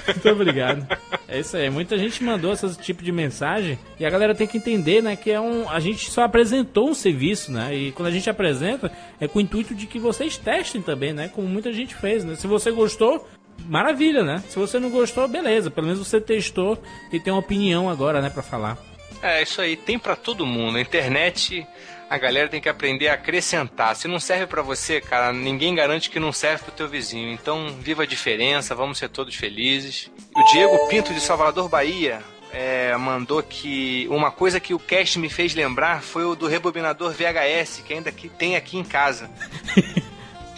Muito 0.07 0.29
obrigado. 0.29 0.87
É 1.27 1.39
isso 1.39 1.57
aí. 1.57 1.69
Muita 1.69 1.97
gente 1.97 2.23
mandou 2.23 2.53
esse 2.53 2.77
tipo 2.79 3.03
de 3.03 3.11
mensagem 3.11 3.77
e 3.99 4.05
a 4.05 4.09
galera 4.09 4.33
tem 4.33 4.47
que 4.47 4.57
entender, 4.57 5.03
né, 5.03 5.15
que 5.15 5.29
é 5.29 5.39
um 5.39 5.69
a 5.69 5.79
gente 5.79 6.09
só 6.09 6.23
apresentou 6.23 6.89
um 6.89 6.93
serviço, 6.93 7.51
né? 7.51 7.75
E 7.75 7.91
quando 7.91 8.07
a 8.07 8.11
gente 8.11 8.29
apresenta 8.29 8.91
é 9.19 9.27
com 9.27 9.39
o 9.39 9.41
intuito 9.41 9.75
de 9.75 9.85
que 9.85 9.99
vocês 9.99 10.37
testem 10.37 10.81
também, 10.81 11.13
né? 11.13 11.27
Como 11.27 11.47
muita 11.47 11.73
gente 11.73 11.95
fez, 11.95 12.23
né? 12.23 12.35
Se 12.35 12.47
você 12.47 12.71
gostou, 12.71 13.27
maravilha, 13.65 14.23
né? 14.23 14.43
Se 14.49 14.57
você 14.57 14.79
não 14.79 14.89
gostou, 14.89 15.27
beleza. 15.27 15.69
Pelo 15.69 15.87
menos 15.87 16.05
você 16.05 16.21
testou 16.21 16.81
e 17.11 17.19
tem 17.19 17.33
uma 17.33 17.39
opinião 17.39 17.89
agora, 17.89 18.21
né, 18.21 18.29
para 18.29 18.43
falar. 18.43 18.77
É, 19.21 19.41
isso 19.41 19.61
aí, 19.61 19.75
tem 19.75 19.97
pra 19.97 20.15
todo 20.15 20.45
mundo. 20.45 20.77
A 20.77 20.81
internet, 20.81 21.65
a 22.09 22.17
galera 22.17 22.47
tem 22.47 22.61
que 22.61 22.69
aprender 22.69 23.09
a 23.09 23.13
acrescentar. 23.13 23.95
Se 23.95 24.07
não 24.07 24.19
serve 24.19 24.47
pra 24.47 24.61
você, 24.61 25.01
cara, 25.01 25.33
ninguém 25.33 25.75
garante 25.75 26.09
que 26.09 26.19
não 26.19 26.31
serve 26.31 26.63
pro 26.63 26.71
teu 26.71 26.87
vizinho. 26.87 27.31
Então, 27.31 27.75
viva 27.79 28.03
a 28.03 28.05
diferença, 28.05 28.75
vamos 28.75 28.97
ser 28.97 29.09
todos 29.09 29.35
felizes. 29.35 30.09
O 30.35 30.43
Diego 30.51 30.87
Pinto 30.87 31.13
de 31.13 31.19
Salvador, 31.19 31.67
Bahia, 31.67 32.21
é, 32.51 32.95
mandou 32.95 33.43
que 33.43 34.07
uma 34.09 34.31
coisa 34.31 34.59
que 34.59 34.73
o 34.73 34.79
cast 34.79 35.19
me 35.19 35.29
fez 35.29 35.53
lembrar 35.53 36.01
foi 36.01 36.23
o 36.23 36.35
do 36.35 36.47
rebobinador 36.47 37.11
VHS, 37.11 37.83
que 37.85 37.93
ainda 37.93 38.11
que 38.11 38.29
tem 38.29 38.55
aqui 38.55 38.77
em 38.77 38.83
casa. 38.83 39.29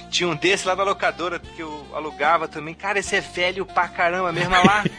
Tinha 0.09 0.27
um 0.29 0.35
desse 0.35 0.67
lá 0.67 0.75
na 0.75 0.83
locadora 0.83 1.37
que 1.39 1.61
eu 1.61 1.85
alugava 1.93 2.47
também. 2.47 2.73
Cara, 2.73 2.99
esse 2.99 3.15
é 3.15 3.21
velho 3.21 3.65
pra 3.65 3.87
caramba 3.87 4.31
mesmo 4.31 4.51
lá. 4.51 4.83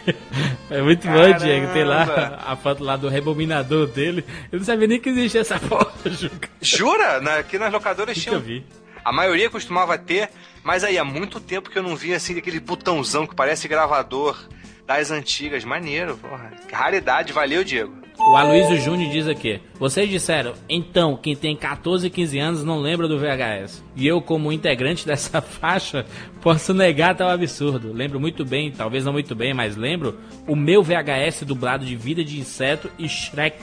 É 0.70 0.80
muito 0.82 1.02
Caramba. 1.02 1.32
bom, 1.32 1.38
Diego. 1.44 1.72
Tem 1.72 1.82
lá 1.82 2.38
a 2.46 2.54
foto 2.54 2.84
lá 2.84 2.96
do 2.96 3.08
rebobinador 3.08 3.88
dele. 3.88 4.24
Eu 4.52 4.60
não 4.60 4.64
sabia 4.64 4.86
nem 4.86 5.00
que 5.00 5.08
existia 5.08 5.40
essa 5.40 5.58
foto, 5.58 5.92
Juca. 6.08 6.48
Jura? 6.62 7.20
Na- 7.20 7.38
aqui 7.38 7.58
nas 7.58 7.72
locadoras 7.72 8.16
tinha. 8.16 8.38
vi. 8.38 8.64
A 9.04 9.10
maioria 9.10 9.50
costumava 9.50 9.98
ter, 9.98 10.30
mas 10.62 10.84
aí 10.84 10.96
há 10.96 11.02
muito 11.04 11.40
tempo 11.40 11.70
que 11.70 11.76
eu 11.76 11.82
não 11.82 11.96
vi 11.96 12.14
assim 12.14 12.38
aquele 12.38 12.60
botãozão 12.60 13.26
que 13.26 13.34
parece 13.34 13.66
gravador 13.66 14.38
das 14.86 15.10
antigas. 15.10 15.64
Maneiro, 15.64 16.16
porra. 16.18 16.52
Raridade, 16.72 17.32
valeu, 17.32 17.64
Diego. 17.64 17.92
O 18.18 18.36
Aloysio 18.36 18.78
Júnior 18.78 19.10
diz 19.10 19.26
aqui: 19.26 19.60
Vocês 19.78 20.08
disseram, 20.08 20.54
então, 20.68 21.16
quem 21.16 21.34
tem 21.34 21.56
14 21.56 22.06
e 22.06 22.10
15 22.10 22.38
anos 22.38 22.64
não 22.64 22.78
lembra 22.78 23.08
do 23.08 23.18
VHS. 23.18 23.82
E 23.96 24.06
eu, 24.06 24.20
como 24.20 24.52
integrante 24.52 25.04
dessa 25.06 25.40
faixa, 25.40 26.04
posso 26.40 26.74
negar 26.74 27.16
tal 27.16 27.30
absurdo. 27.30 27.92
Lembro 27.92 28.20
muito 28.20 28.44
bem, 28.44 28.70
talvez 28.70 29.04
não 29.04 29.12
muito 29.12 29.34
bem, 29.34 29.54
mas 29.54 29.76
lembro 29.76 30.18
o 30.46 30.54
meu 30.54 30.82
VHS 30.82 31.42
dublado 31.44 31.84
de 31.84 31.96
Vida 31.96 32.22
de 32.22 32.38
Inseto 32.38 32.90
e 32.98 33.08
Shrek. 33.08 33.58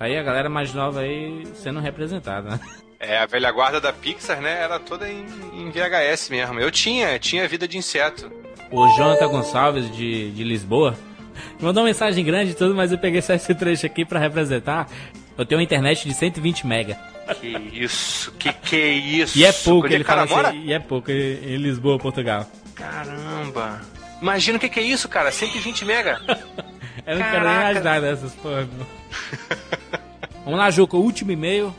Aí 0.00 0.16
a 0.16 0.22
galera 0.22 0.48
mais 0.48 0.72
nova 0.72 1.00
aí 1.00 1.44
sendo 1.54 1.80
representada, 1.80 2.50
né? 2.50 2.60
É, 3.00 3.16
a 3.16 3.26
velha 3.26 3.52
guarda 3.52 3.80
da 3.80 3.92
Pixar, 3.92 4.40
né? 4.40 4.60
Era 4.60 4.80
toda 4.80 5.08
em, 5.08 5.24
em 5.54 5.70
VHS 5.70 6.30
mesmo. 6.30 6.58
Eu 6.58 6.68
tinha, 6.68 7.16
tinha 7.16 7.46
vida 7.46 7.68
de 7.68 7.78
inseto. 7.78 8.28
O 8.72 8.88
Jonathan 8.96 9.28
Gonçalves 9.28 9.94
de, 9.94 10.32
de 10.32 10.42
Lisboa 10.42 10.96
mandou 11.60 11.82
uma 11.82 11.88
mensagem 11.88 12.24
grande 12.24 12.52
e 12.52 12.54
tudo, 12.54 12.74
mas 12.74 12.92
eu 12.92 12.98
peguei 12.98 13.20
só 13.22 13.34
esse 13.34 13.54
trecho 13.54 13.86
aqui 13.86 14.04
pra 14.04 14.18
representar. 14.18 14.88
Eu 15.36 15.46
tenho 15.46 15.58
uma 15.60 15.64
internet 15.64 16.06
de 16.08 16.14
120 16.14 16.66
mega. 16.66 16.98
Que 17.40 17.48
isso, 17.72 18.32
que 18.32 18.52
que 18.52 18.76
é 18.76 18.88
isso? 18.92 19.38
E 19.38 19.44
é 19.44 19.52
pouco, 19.52 19.86
Onde 19.86 19.94
ele 19.94 20.02
o 20.02 20.06
cara 20.06 20.26
fala 20.26 20.36
mora? 20.42 20.48
assim, 20.48 20.64
e 20.66 20.72
é 20.72 20.78
pouco 20.78 21.10
em 21.10 21.56
Lisboa, 21.56 21.98
Portugal. 21.98 22.46
Caramba. 22.74 23.80
Imagina 24.20 24.56
o 24.56 24.60
que 24.60 24.68
que 24.68 24.80
é 24.80 24.82
isso, 24.82 25.08
cara. 25.08 25.30
120 25.30 25.84
mega. 25.84 26.20
Eu 27.06 27.16
não 27.18 27.22
quero 27.22 27.44
nem 27.44 27.54
Caraca. 27.54 27.70
imaginar 27.70 28.00
dessas 28.00 28.34
porra. 28.34 28.68
Vamos 30.44 30.58
lá, 30.58 30.70
Juca, 30.70 30.96
o 30.96 31.00
último 31.00 31.30
e-mail. 31.30 31.74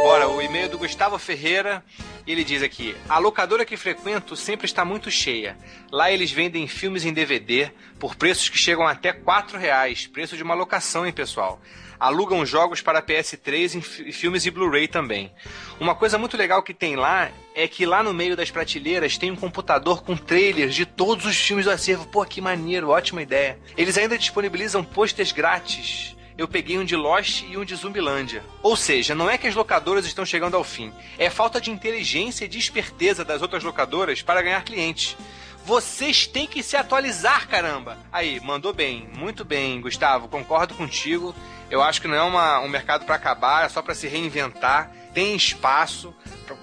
Bora, 0.00 0.28
o 0.28 0.40
e-mail 0.40 0.68
do 0.68 0.78
Gustavo 0.78 1.18
Ferreira. 1.18 1.84
Ele 2.26 2.44
diz 2.44 2.62
aqui: 2.62 2.94
A 3.08 3.18
locadora 3.18 3.64
que 3.64 3.76
frequento 3.76 4.36
sempre 4.36 4.66
está 4.66 4.84
muito 4.84 5.10
cheia. 5.10 5.56
Lá 5.90 6.10
eles 6.10 6.30
vendem 6.30 6.66
filmes 6.66 7.04
em 7.04 7.12
DVD 7.12 7.70
por 7.98 8.14
preços 8.16 8.48
que 8.48 8.58
chegam 8.58 8.86
até 8.86 9.12
4 9.12 9.58
reais. 9.58 10.06
Preço 10.06 10.36
de 10.36 10.42
uma 10.42 10.54
locação, 10.54 11.04
hein, 11.06 11.12
pessoal? 11.12 11.60
Alugam 11.98 12.44
jogos 12.44 12.80
para 12.80 13.00
PS3 13.02 13.78
e 13.78 13.80
fi- 13.80 14.12
filmes 14.12 14.44
e 14.44 14.50
Blu-ray 14.50 14.88
também. 14.88 15.32
Uma 15.78 15.94
coisa 15.94 16.18
muito 16.18 16.36
legal 16.36 16.60
que 16.62 16.74
tem 16.74 16.96
lá 16.96 17.30
é 17.54 17.68
que 17.68 17.86
lá 17.86 18.02
no 18.02 18.12
meio 18.12 18.36
das 18.36 18.50
prateleiras 18.50 19.16
tem 19.16 19.30
um 19.30 19.36
computador 19.36 20.02
com 20.02 20.16
trailers 20.16 20.74
de 20.74 20.84
todos 20.84 21.26
os 21.26 21.36
filmes 21.36 21.64
do 21.66 21.70
acervo. 21.70 22.06
Pô, 22.08 22.24
que 22.24 22.40
maneiro, 22.40 22.88
ótima 22.88 23.22
ideia. 23.22 23.56
Eles 23.76 23.96
ainda 23.96 24.18
disponibilizam 24.18 24.82
posters 24.82 25.30
grátis 25.30 26.16
eu 26.36 26.48
peguei 26.48 26.78
um 26.78 26.84
de 26.84 26.96
Lost 26.96 27.42
e 27.42 27.56
um 27.56 27.64
de 27.64 27.74
Zumbilândia. 27.74 28.42
Ou 28.62 28.76
seja, 28.76 29.14
não 29.14 29.28
é 29.28 29.36
que 29.38 29.46
as 29.46 29.54
locadoras 29.54 30.06
estão 30.06 30.24
chegando 30.24 30.56
ao 30.56 30.64
fim, 30.64 30.92
é 31.18 31.28
falta 31.30 31.60
de 31.60 31.70
inteligência 31.70 32.44
e 32.44 32.48
de 32.48 32.58
esperteza 32.58 33.24
das 33.24 33.42
outras 33.42 33.62
locadoras 33.62 34.22
para 34.22 34.42
ganhar 34.42 34.64
clientes. 34.64 35.16
Vocês 35.64 36.26
têm 36.26 36.46
que 36.46 36.62
se 36.62 36.76
atualizar, 36.76 37.46
caramba! 37.48 37.96
Aí, 38.12 38.40
mandou 38.40 38.72
bem, 38.72 39.08
muito 39.16 39.44
bem, 39.44 39.80
Gustavo, 39.80 40.26
concordo 40.26 40.74
contigo. 40.74 41.32
Eu 41.70 41.80
acho 41.80 42.00
que 42.00 42.08
não 42.08 42.16
é 42.16 42.22
uma- 42.22 42.60
um 42.60 42.68
mercado 42.68 43.04
para 43.06 43.14
acabar, 43.14 43.64
é 43.64 43.68
só 43.68 43.80
para 43.80 43.94
se 43.94 44.08
reinventar. 44.08 44.90
Tem 45.14 45.36
espaço, 45.36 46.12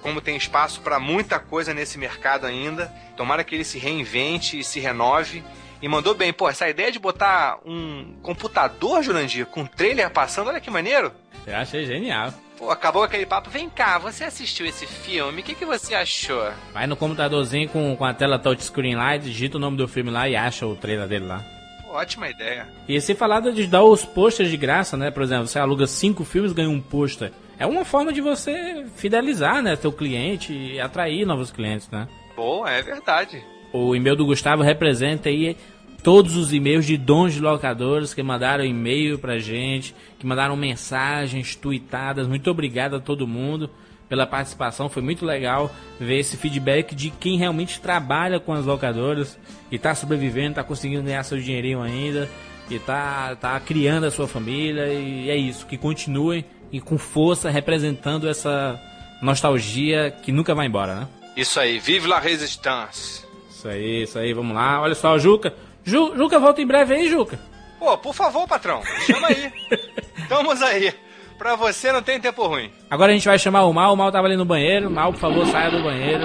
como 0.02 0.20
tem 0.20 0.36
espaço 0.36 0.82
para 0.82 1.00
muita 1.00 1.38
coisa 1.38 1.72
nesse 1.72 1.96
mercado 1.96 2.46
ainda. 2.46 2.92
Tomara 3.16 3.42
que 3.42 3.54
ele 3.54 3.64
se 3.64 3.78
reinvente 3.78 4.58
e 4.58 4.64
se 4.64 4.80
renove. 4.80 5.42
E 5.82 5.88
mandou 5.88 6.14
bem, 6.14 6.32
pô, 6.32 6.48
essa 6.48 6.68
ideia 6.68 6.92
de 6.92 6.98
botar 6.98 7.58
um 7.64 8.14
computador, 8.22 9.02
Jurandir, 9.02 9.46
com 9.46 9.64
trailer 9.64 10.10
passando, 10.10 10.48
olha 10.48 10.60
que 10.60 10.70
maneiro. 10.70 11.10
Eu 11.46 11.56
achei 11.56 11.86
genial. 11.86 12.32
Pô, 12.58 12.70
acabou 12.70 13.02
aquele 13.02 13.24
papo. 13.24 13.48
Vem 13.48 13.70
cá, 13.70 13.98
você 13.98 14.24
assistiu 14.24 14.66
esse 14.66 14.86
filme? 14.86 15.40
O 15.40 15.44
que, 15.44 15.54
que 15.54 15.64
você 15.64 15.94
achou? 15.94 16.52
Vai 16.74 16.86
no 16.86 16.96
computadorzinho 16.96 17.68
com, 17.70 17.96
com 17.96 18.04
a 18.04 18.12
tela 18.12 18.38
touchscreen 18.38 18.94
lá, 18.94 19.16
digita 19.16 19.56
o 19.56 19.60
nome 19.60 19.78
do 19.78 19.88
filme 19.88 20.10
lá 20.10 20.28
e 20.28 20.36
acha 20.36 20.66
o 20.66 20.76
trailer 20.76 21.08
dele 21.08 21.24
lá. 21.24 21.42
Ótima 21.88 22.28
ideia. 22.28 22.68
E 22.86 23.00
se 23.00 23.14
falar 23.14 23.40
de 23.40 23.66
dar 23.66 23.82
os 23.82 24.04
posters 24.04 24.50
de 24.50 24.56
graça, 24.56 24.96
né? 24.96 25.10
Por 25.10 25.22
exemplo, 25.22 25.46
você 25.46 25.58
aluga 25.58 25.86
cinco 25.86 26.24
filmes 26.24 26.52
ganha 26.52 26.68
um 26.68 26.80
pôster. 26.80 27.32
É 27.58 27.66
uma 27.66 27.84
forma 27.84 28.12
de 28.12 28.20
você 28.20 28.86
fidelizar, 28.96 29.60
né, 29.60 29.76
seu 29.76 29.92
cliente 29.92 30.52
e 30.52 30.80
atrair 30.80 31.26
novos 31.26 31.50
clientes, 31.50 31.90
né? 31.90 32.08
Boa, 32.34 32.70
é 32.70 32.80
verdade. 32.80 33.44
O 33.72 33.94
e-mail 33.94 34.16
do 34.16 34.26
Gustavo 34.26 34.62
representa 34.62 35.28
aí 35.28 35.56
todos 36.02 36.36
os 36.36 36.52
e-mails 36.52 36.86
de 36.86 36.96
dons 36.96 37.34
de 37.34 37.40
locadores 37.40 38.14
que 38.14 38.22
mandaram 38.22 38.64
e-mail 38.64 39.18
pra 39.18 39.38
gente, 39.38 39.94
que 40.18 40.26
mandaram 40.26 40.56
mensagens 40.56 41.54
tweetadas. 41.54 42.26
Muito 42.26 42.50
obrigado 42.50 42.96
a 42.96 43.00
todo 43.00 43.26
mundo 43.26 43.70
pela 44.08 44.26
participação. 44.26 44.88
Foi 44.88 45.02
muito 45.02 45.24
legal 45.24 45.70
ver 45.98 46.18
esse 46.18 46.36
feedback 46.36 46.94
de 46.94 47.10
quem 47.10 47.38
realmente 47.38 47.80
trabalha 47.80 48.40
com 48.40 48.52
as 48.52 48.66
locadoras 48.66 49.38
e 49.70 49.78
tá 49.78 49.94
sobrevivendo, 49.94 50.56
tá 50.56 50.64
conseguindo 50.64 51.04
ganhar 51.04 51.22
seu 51.22 51.38
dinheirinho 51.38 51.80
ainda 51.80 52.28
e 52.68 52.78
tá, 52.78 53.36
tá 53.36 53.58
criando 53.60 54.04
a 54.04 54.10
sua 54.10 54.26
família. 54.26 54.86
E 54.88 55.30
é 55.30 55.36
isso, 55.36 55.66
que 55.66 55.78
continuem 55.78 56.44
e 56.72 56.80
com 56.80 56.98
força 56.98 57.50
representando 57.50 58.28
essa 58.28 58.80
nostalgia 59.22 60.10
que 60.10 60.32
nunca 60.32 60.54
vai 60.54 60.66
embora, 60.66 60.94
né? 60.94 61.08
Isso 61.36 61.60
aí, 61.60 61.78
vive 61.78 62.08
la 62.08 62.18
resistance. 62.18 63.29
Isso 63.60 63.68
aí, 63.68 64.02
isso 64.04 64.18
aí, 64.18 64.32
vamos 64.32 64.56
lá. 64.56 64.80
Olha 64.80 64.94
só, 64.94 65.12
o 65.12 65.18
Juca. 65.18 65.52
Ju, 65.84 66.16
Juca 66.16 66.38
volta 66.38 66.62
em 66.62 66.66
breve 66.66 66.94
aí, 66.94 67.10
Juca. 67.10 67.38
Pô, 67.78 67.98
por 67.98 68.14
favor, 68.14 68.48
patrão, 68.48 68.80
chama 69.06 69.28
aí. 69.28 69.52
Estamos 70.16 70.62
aí. 70.62 70.94
Pra 71.36 71.56
você 71.56 71.92
não 71.92 72.02
tem 72.02 72.18
tempo 72.18 72.46
ruim. 72.46 72.70
Agora 72.88 73.12
a 73.12 73.14
gente 73.14 73.28
vai 73.28 73.38
chamar 73.38 73.64
o 73.64 73.72
Mal. 73.74 73.92
O 73.92 73.96
Mal 73.96 74.10
tava 74.10 74.26
ali 74.26 74.36
no 74.36 74.46
banheiro. 74.46 74.90
Mal, 74.90 75.12
por 75.12 75.18
favor, 75.18 75.46
saia 75.46 75.70
do 75.70 75.82
banheiro 75.82 76.24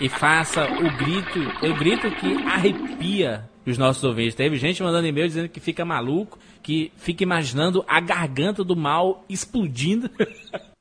e 0.00 0.08
faça 0.08 0.64
o 0.64 0.96
grito, 0.96 1.40
o 1.62 1.74
grito 1.74 2.10
que 2.12 2.34
arrepia 2.46 3.44
os 3.66 3.76
nossos 3.76 4.02
ouvintes. 4.02 4.34
Teve 4.34 4.56
gente 4.56 4.82
mandando 4.82 5.06
e-mail 5.06 5.28
dizendo 5.28 5.50
que 5.50 5.60
fica 5.60 5.84
maluco, 5.84 6.38
que 6.62 6.90
fica 6.96 7.22
imaginando 7.22 7.84
a 7.86 8.00
garganta 8.00 8.64
do 8.64 8.74
Mal 8.76 9.24
explodindo. 9.28 10.10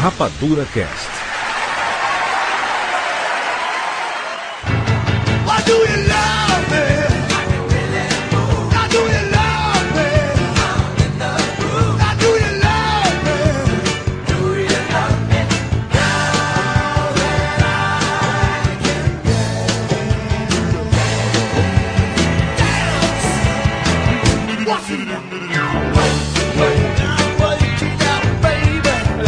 Rapadura 0.00 0.64
Cast. 0.66 1.21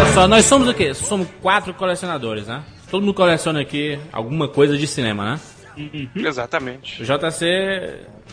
Olha 0.05 0.13
só, 0.13 0.29
nós 0.29 0.45
somos 0.45 0.69
o 0.69 0.75
quê? 0.75 0.93
Somos 0.93 1.27
quatro 1.41 1.73
colecionadores, 1.73 2.47
né? 2.47 2.63
Todo 2.91 3.01
mundo 3.01 3.15
coleciona 3.15 3.63
aqui 3.63 3.99
alguma 4.13 4.47
coisa 4.47 4.77
de 4.77 4.87
cinema, 4.87 5.41
né? 5.77 6.11
Exatamente. 6.15 7.03
O 7.03 7.07
JC 7.07 7.47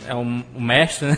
é 0.05 0.13
um, 0.13 0.43
um 0.53 0.61
mestre, 0.61 1.07
né? 1.07 1.17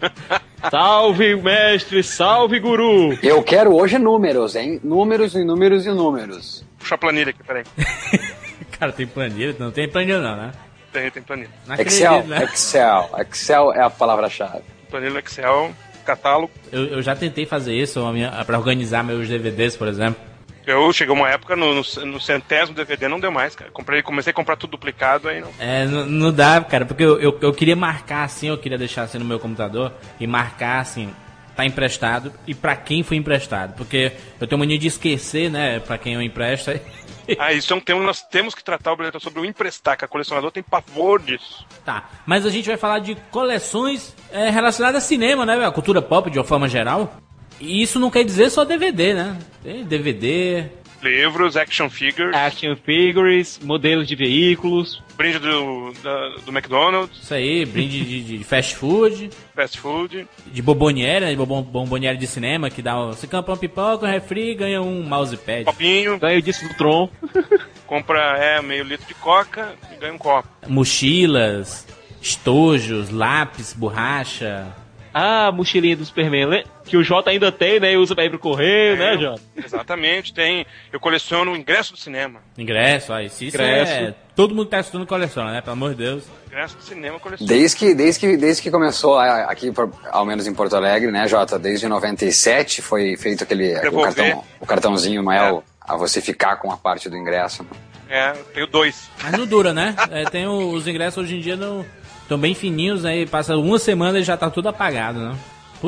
Salve, 0.70 1.36
mestre, 1.36 2.02
salve, 2.02 2.58
guru. 2.58 3.12
Eu 3.22 3.42
quero 3.42 3.74
hoje 3.74 3.98
números, 3.98 4.56
hein? 4.56 4.80
Números 4.82 5.34
e 5.34 5.44
números 5.44 5.84
e 5.84 5.90
números. 5.90 6.64
Puxa 6.78 6.94
a 6.94 6.98
planilha 6.98 7.28
aqui, 7.28 7.44
peraí. 7.44 7.64
Cara, 8.78 8.90
tem 8.90 9.06
planilha? 9.06 9.54
Não 9.58 9.70
tem 9.70 9.86
planilha 9.86 10.20
não, 10.20 10.36
né? 10.36 10.52
Tem, 10.90 11.10
tem 11.10 11.22
planilha. 11.22 11.50
Não 11.66 11.74
Excel, 11.74 12.14
acredito, 12.14 12.30
né? 12.30 12.44
Excel. 12.44 13.10
Excel 13.18 13.72
é 13.74 13.82
a 13.82 13.90
palavra-chave. 13.90 14.62
Planilha 14.90 15.18
Excel, 15.18 15.74
catálogo. 16.04 16.50
Eu, 16.70 16.84
eu 16.86 17.02
já 17.02 17.14
tentei 17.16 17.46
fazer 17.46 17.74
isso 17.74 18.00
a 18.04 18.12
minha- 18.12 18.30
pra 18.44 18.58
organizar 18.58 19.02
meus 19.02 19.28
DVDs, 19.28 19.76
por 19.76 19.88
exemplo. 19.88 20.20
Eu 20.66 20.90
chegou 20.94 21.14
uma 21.14 21.28
época 21.28 21.54
no, 21.54 21.74
no, 21.74 21.82
no 22.06 22.20
centésimo 22.20 22.74
DVD, 22.74 23.06
não 23.06 23.20
deu 23.20 23.30
mais, 23.30 23.54
cara. 23.54 23.70
Comprei, 23.70 24.02
comecei 24.02 24.30
a 24.30 24.34
comprar 24.34 24.56
tudo 24.56 24.70
duplicado, 24.70 25.28
aí 25.28 25.40
não. 25.42 25.50
É, 25.58 25.84
não, 25.84 26.06
não 26.06 26.32
dá, 26.32 26.58
cara, 26.62 26.86
porque 26.86 27.02
eu, 27.04 27.20
eu, 27.20 27.38
eu 27.42 27.52
queria 27.52 27.76
marcar 27.76 28.24
assim, 28.24 28.48
eu 28.48 28.56
queria 28.56 28.78
deixar 28.78 29.02
assim 29.02 29.18
no 29.18 29.26
meu 29.26 29.38
computador 29.38 29.92
e 30.18 30.26
marcar 30.26 30.78
assim, 30.80 31.10
tá 31.54 31.64
emprestado 31.64 32.32
e 32.46 32.54
pra 32.54 32.76
quem 32.76 33.02
foi 33.02 33.16
emprestado. 33.16 33.74
Porque 33.74 34.12
eu 34.40 34.46
tenho 34.46 34.58
mania 34.58 34.78
de 34.78 34.88
esquecer, 34.88 35.50
né, 35.50 35.80
pra 35.80 35.98
quem 35.98 36.14
eu 36.14 36.22
empresto. 36.22 36.70
Ah, 37.38 37.54
isso 37.54 37.72
é 37.72 37.76
um 37.76 37.80
tema 37.80 38.00
que 38.00 38.06
nós 38.06 38.20
temos 38.20 38.54
que 38.54 38.62
tratar 38.62 38.92
o 38.92 38.96
Breta, 38.96 39.18
sobre 39.18 39.40
o 39.40 39.46
emprestar, 39.46 39.96
que 39.96 40.04
a 40.04 40.08
colecionador 40.08 40.50
tem 40.50 40.62
pavor 40.62 41.18
disso. 41.22 41.66
Tá, 41.82 42.10
mas 42.26 42.44
a 42.44 42.50
gente 42.50 42.68
vai 42.68 42.76
falar 42.76 42.98
de 42.98 43.14
coleções 43.30 44.14
é, 44.30 44.50
relacionadas 44.50 45.02
a 45.02 45.06
cinema, 45.06 45.46
né? 45.46 45.64
A 45.64 45.72
cultura 45.72 46.02
pop 46.02 46.30
de 46.30 46.38
uma 46.38 46.44
forma 46.44 46.68
geral. 46.68 47.16
E 47.58 47.82
isso 47.82 47.98
não 47.98 48.10
quer 48.10 48.24
dizer 48.24 48.50
só 48.50 48.62
DVD, 48.62 49.14
né? 49.14 49.38
Tem 49.62 49.84
DVD. 49.84 50.66
Livros, 51.08 51.54
action 51.56 51.90
figures, 51.90 52.34
Action 52.34 52.74
figures, 52.76 53.60
modelos 53.62 54.08
de 54.08 54.16
veículos. 54.16 55.02
brinde 55.16 55.38
do, 55.38 55.92
da- 56.02 56.28
do 56.44 56.50
McDonald's, 56.50 57.22
Isso 57.22 57.34
aí, 57.34 57.64
brinde 57.66 58.02
de, 58.04 58.38
de 58.38 58.44
fast 58.44 58.74
food, 58.74 59.28
fast 59.54 59.78
food. 59.78 60.26
de 60.46 60.62
bomboniere, 60.62 61.26
né? 61.26 61.30
De 61.30 61.36
bomboniere 61.36 62.16
de 62.16 62.26
cinema, 62.26 62.70
que 62.70 62.80
dá. 62.82 62.98
um- 62.98 63.08
Você 63.12 63.26
compra 63.26 63.52
uma 63.52 63.58
pipoca, 63.58 64.06
um 64.06 64.10
refri 64.10 64.54
ganha 64.54 64.80
um 64.80 65.02
mousepad. 65.02 65.64
Copinho, 65.66 66.18
Ganho 66.18 66.40
disso 66.42 66.66
do 66.66 66.74
Tron. 66.74 67.08
compra 67.86 68.38
é, 68.38 68.62
meio 68.62 68.82
litro 68.82 69.06
de 69.06 69.14
coca 69.14 69.74
e 69.92 69.96
ganha 70.00 70.14
um 70.14 70.18
copo. 70.18 70.48
Mochilas, 70.66 71.86
estojos, 72.20 73.10
lápis, 73.10 73.72
borracha. 73.74 74.66
Ah, 75.12 75.52
mochilinha 75.52 75.96
do 75.96 76.04
Superman, 76.04 76.46
né? 76.46 76.64
Que 76.84 76.96
o 76.96 77.02
Jota 77.02 77.30
ainda 77.30 77.50
tem, 77.50 77.80
né? 77.80 77.92
E 77.92 77.96
usa 77.96 78.14
pra 78.14 78.24
ir 78.24 78.30
pro 78.30 78.38
correio, 78.38 78.96
né, 78.96 79.14
Eu- 79.14 79.20
Jota? 79.20 79.42
Exatamente, 79.56 80.34
tem. 80.34 80.66
Eu 80.92 81.00
coleciono 81.00 81.52
o 81.52 81.56
ingresso 81.56 81.92
do 81.94 81.98
cinema. 81.98 82.40
Ingresso, 82.58 83.12
aí, 83.12 83.28
se 83.30 83.46
isso 83.46 83.56
Ingresso. 83.56 83.92
é. 83.92 84.14
Todo 84.36 84.54
mundo 84.54 84.66
que 84.66 84.72
tá 84.72 84.80
estudando 84.80 85.06
coleciona, 85.06 85.50
né? 85.52 85.60
Pelo 85.60 85.72
amor 85.72 85.90
de 85.90 85.96
Deus. 86.04 86.24
Ingresso 86.46 86.76
do 86.76 86.82
cinema 86.82 87.16
eu 87.16 87.20
coleciono. 87.20 87.48
Desde 87.48 87.76
que, 87.76 87.94
desde 87.94 88.20
que, 88.20 88.36
desde 88.36 88.62
que 88.62 88.70
começou 88.70 89.18
aqui, 89.18 89.72
por- 89.72 89.90
ao 90.10 90.24
menos 90.26 90.46
em 90.46 90.52
Porto 90.54 90.76
Alegre, 90.76 91.10
né, 91.10 91.26
Jota? 91.26 91.58
Desde 91.58 91.88
97 91.88 92.82
foi 92.82 93.16
feito 93.16 93.42
aquele 93.44 93.74
o, 93.88 94.02
cartão, 94.02 94.44
o 94.60 94.66
cartãozinho 94.66 95.22
Noel 95.22 95.64
a 95.80 95.96
você 95.96 96.20
ficar 96.20 96.56
com 96.56 96.70
a 96.70 96.76
parte 96.76 97.08
do 97.08 97.16
ingresso. 97.16 97.62
né? 97.62 97.70
É, 98.08 98.30
eu 98.38 98.44
tenho 98.52 98.66
dois. 98.66 99.08
Mas 99.22 99.32
não 99.32 99.46
dura, 99.46 99.72
né? 99.72 99.94
É, 100.10 100.24
tem 100.24 100.46
o- 100.46 100.70
os 100.72 100.86
ingressos 100.86 101.24
hoje 101.24 101.36
em 101.36 101.40
dia 101.40 101.56
não. 101.56 101.84
Estão 102.22 102.38
bem 102.38 102.54
fininhos, 102.54 103.04
aí 103.04 103.26
passa 103.26 103.56
uma 103.56 103.78
semana 103.78 104.18
e 104.18 104.22
já 104.22 104.36
tá 104.36 104.48
tudo 104.50 104.68
apagado, 104.68 105.18
né? 105.18 105.34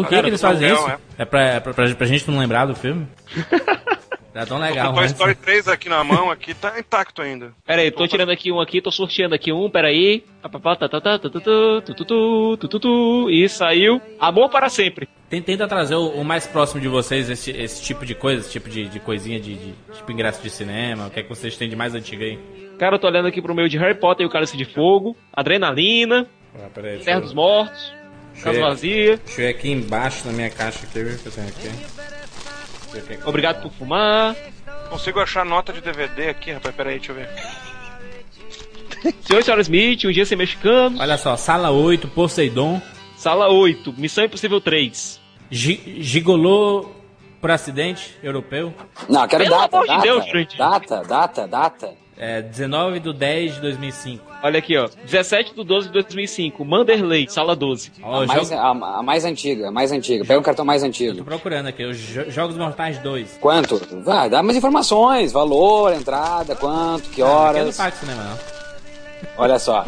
Por 0.02 0.04
que, 0.04 0.10
Cara, 0.10 0.22
que 0.22 0.28
eles 0.30 0.42
não 0.42 0.50
fazem 0.50 0.72
isso? 0.72 0.88
é. 0.88 0.98
É 1.18 1.24
pra, 1.24 1.40
é 1.42 1.60
pra, 1.60 1.72
pra, 1.74 1.94
pra 1.94 2.06
gente 2.06 2.30
não 2.30 2.38
lembrar 2.38 2.66
do 2.66 2.74
filme? 2.74 3.06
Tá 4.36 4.44
tão 4.44 4.58
legal, 4.58 4.90
o 4.90 4.94
Toy 4.96 5.00
né? 5.04 5.06
Story 5.06 5.34
3 5.34 5.66
aqui 5.66 5.88
na 5.88 6.04
mão, 6.04 6.30
aqui 6.30 6.52
tá 6.52 6.78
intacto 6.78 7.22
ainda. 7.22 7.54
Pera 7.66 7.80
aí, 7.80 7.90
tô 7.90 8.06
tirando 8.06 8.28
aqui 8.28 8.52
um 8.52 8.60
aqui, 8.60 8.82
tô 8.82 8.90
sorteando 8.92 9.34
aqui 9.34 9.50
um, 9.50 9.70
pera 9.70 9.88
aí. 9.88 10.22
Tututú, 11.80 12.56
tututú, 12.58 13.30
E 13.30 13.48
saiu. 13.48 13.98
Amor 14.20 14.50
para 14.50 14.68
sempre. 14.68 15.08
Tenta 15.30 15.66
trazer 15.66 15.94
o, 15.94 16.08
o 16.08 16.24
mais 16.24 16.46
próximo 16.46 16.80
de 16.82 16.88
vocês 16.88 17.28
esse, 17.30 17.50
esse 17.50 17.82
tipo 17.82 18.04
de 18.06 18.14
coisa, 18.14 18.40
esse 18.42 18.52
tipo 18.52 18.68
de, 18.68 18.86
de 18.88 19.00
coisinha 19.00 19.40
de, 19.40 19.54
de- 19.54 19.74
tipo 19.94 20.12
ingresso 20.12 20.42
de 20.42 20.50
cinema. 20.50 21.06
O 21.06 21.10
que 21.10 21.20
é 21.20 21.22
que 21.22 21.28
vocês 21.30 21.56
têm 21.56 21.68
de 21.68 21.74
mais 21.74 21.94
antigo 21.94 22.22
aí? 22.22 22.38
Cara, 22.78 22.96
eu 22.96 22.98
tô 22.98 23.06
olhando 23.06 23.26
aqui 23.28 23.40
pro 23.40 23.54
meio 23.54 23.68
de 23.70 23.78
Harry 23.78 23.94
Potter 23.98 24.24
e 24.24 24.28
o 24.28 24.30
Cálice 24.30 24.56
de 24.56 24.64
Fogo. 24.66 25.16
Adrenalina. 25.32 26.26
Ah, 26.54 26.68
peraí, 26.72 26.98
Terra 26.98 27.18
eu- 27.18 27.22
dos 27.22 27.32
Mortos. 27.34 27.92
Casa 28.42 28.60
Vazia. 28.60 29.16
Deixa 29.24 29.40
eu 29.42 29.46
ir 29.46 29.50
aqui 29.50 29.70
embaixo 29.70 30.26
na 30.26 30.32
minha 30.32 30.50
caixa 30.50 30.80
aqui, 30.84 31.02
viu? 31.02 31.18
Que 31.18 31.26
eu 31.26 31.32
tenho 31.32 31.48
aqui. 31.48 31.70
Eu 32.94 33.02
ver 33.04 33.18
Obrigado 33.26 33.62
por 33.62 33.72
fumar. 33.72 34.34
Consigo 34.88 35.20
achar 35.20 35.44
nota 35.44 35.72
de 35.72 35.80
DVD 35.80 36.28
aqui, 36.28 36.52
rapaz. 36.52 36.74
Pera 36.74 36.90
aí, 36.90 36.96
deixa 36.98 37.12
eu 37.12 37.16
ver. 37.16 37.28
Senhor 39.26 39.40
e 39.40 39.42
Senhora 39.42 39.60
Smith, 39.62 40.04
Um 40.04 40.10
Dia 40.12 40.24
Sem 40.24 40.38
Mexicano. 40.38 40.98
Olha 41.00 41.16
só, 41.18 41.36
sala 41.36 41.70
8, 41.70 42.08
Poseidon. 42.08 42.80
Sala 43.16 43.48
8, 43.48 43.94
Missão 43.96 44.24
Impossível 44.24 44.60
3. 44.60 45.20
Gi- 45.50 45.96
Gigolô 46.00 46.90
por 47.40 47.50
acidente 47.50 48.16
europeu. 48.22 48.74
Não, 49.08 49.26
quero 49.28 49.44
Pelo 49.44 49.56
data, 49.56 49.76
amor 49.76 49.86
de 49.86 49.92
data, 49.94 50.02
Deus, 50.02 50.24
gente. 50.26 50.56
data, 50.58 51.02
data, 51.02 51.46
data. 51.48 51.94
É 52.18 52.40
19 52.40 52.98
de 53.00 53.12
10 53.12 53.56
de 53.56 53.60
2005. 53.60 54.24
Olha 54.42 54.58
aqui, 54.58 54.76
ó. 54.78 54.88
17 55.04 55.54
de 55.54 55.62
12 55.64 55.88
de 55.88 55.92
2005. 55.92 56.64
Manderley, 56.64 57.26
sala 57.28 57.54
12. 57.54 57.92
Ó, 58.02 58.20
A 58.20 58.22
eu 58.22 58.26
mais, 58.26 58.48
jogo- 58.48 58.60
a, 58.60 58.70
a 58.98 59.02
mais 59.02 59.24
antiga, 59.26 59.68
a 59.68 59.70
mais 59.70 59.92
antiga. 59.92 60.24
Pega 60.24 60.40
o 60.40 60.42
cartão 60.42 60.64
mais 60.64 60.80
Tô 60.80 60.88
antigo. 60.88 61.24
procurando 61.24 61.66
aqui, 61.66 61.84
os 61.84 61.98
Jo- 61.98 62.30
Jogos 62.30 62.56
Mortais 62.56 62.98
2. 63.00 63.36
Quanto? 63.38 63.80
Vai, 64.02 64.30
dá 64.30 64.42
mais 64.42 64.56
informações, 64.56 65.30
valor, 65.30 65.92
entrada, 65.92 66.56
quanto, 66.56 67.02
que 67.10 67.20
Ah, 67.20 67.26
aqui 67.26 67.26
eu 67.26 67.26
não 67.26 67.34
horas. 67.34 67.76
pago 67.76 67.96
cinema, 67.96 68.22
não. 68.24 68.38
Olha 69.36 69.58
só. 69.58 69.82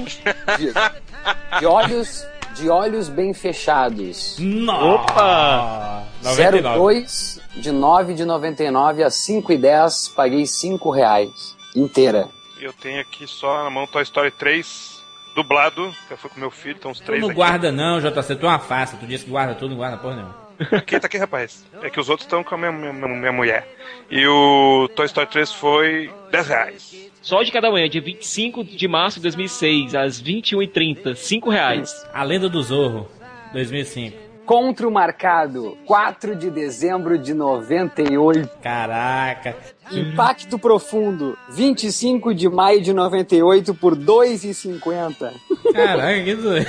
De, 0.59 1.59
de 1.61 1.67
olhos, 1.67 2.27
de 2.57 2.69
olhos 2.69 3.09
bem 3.09 3.33
fechados. 3.33 4.37
Opa! 4.69 6.03
99. 6.23 6.79
02 6.79 7.41
de 7.57 7.71
9 7.73 8.13
de 8.15 8.25
99 8.27 9.03
a 9.03 9.09
5 9.11 9.53
e 9.53 9.57
10, 9.59 10.09
paguei 10.09 10.45
5 10.47 10.91
reais. 10.91 11.57
Inteira. 11.79 12.29
Eu 12.61 12.73
tenho 12.73 13.01
aqui 13.01 13.27
só 13.27 13.65
na 13.65 13.71
mão 13.71 13.87
Toy 13.87 14.03
Story 14.03 14.31
3, 14.33 15.03
dublado, 15.35 15.95
que 16.07 16.15
eu 16.15 16.17
fui 16.19 16.29
com 16.31 16.41
meu 16.41 16.51
filho, 16.51 16.77
então 16.79 16.91
os 16.91 16.99
Tu 17.01 17.05
três 17.07 17.21
não 17.21 17.29
aqui. 17.29 17.37
guarda 17.37 17.71
não, 17.71 18.01
JC, 18.01 18.35
tu 18.37 18.47
é 18.47 18.49
uma 18.49 18.59
farsa. 18.59 18.97
Tu 18.97 19.07
disse 19.07 19.25
que 19.25 19.31
guarda 19.31 19.55
tudo, 19.55 19.71
não 19.71 19.77
guarda 19.77 19.97
porra 19.97 20.17
nenhuma. 20.17 20.49
Aqui, 20.73 20.99
tá 20.99 21.07
aqui, 21.07 21.17
rapaz. 21.17 21.65
É 21.81 21.89
que 21.89 22.01
os 22.01 22.09
outros 22.09 22.27
estão 22.27 22.43
com 22.43 22.53
a 22.57 22.59
minha, 22.59 22.73
minha, 22.73 22.93
minha 22.93 23.31
mulher. 23.33 23.65
E 24.11 24.27
o 24.27 24.89
Toy 24.97 25.07
Story 25.07 25.29
3 25.29 25.53
foi 25.53 26.11
10 26.33 26.49
reais. 26.49 27.11
Só 27.23 27.45
de 27.45 27.53
cada 27.53 27.71
manhã, 27.71 27.89
dia 27.89 28.01
25 28.01 28.65
de 28.65 28.89
março 28.89 29.19
de 29.19 29.23
2006, 29.23 29.95
às 29.95 30.21
21h30, 30.21 31.15
5 31.15 31.49
reais. 31.49 32.05
A 32.13 32.25
Lenda 32.25 32.49
do 32.49 32.61
Zorro, 32.61 33.09
2005. 33.53 34.19
Encontro 34.49 34.91
marcado 34.91 35.77
4 35.85 36.35
de 36.35 36.51
dezembro 36.51 37.19
de 37.19 37.35
98. 37.35 38.49
Caraca. 38.63 39.55
Impacto 39.93 40.59
profundo 40.59 41.37
25 41.51 42.33
de 42.33 42.49
maio 42.49 42.81
de 42.81 42.95
98 42.95 43.75
por 43.75 43.95
2,50. 43.95 45.35
Caraca, 45.71 46.25
que 46.25 46.35
doido. 46.35 46.67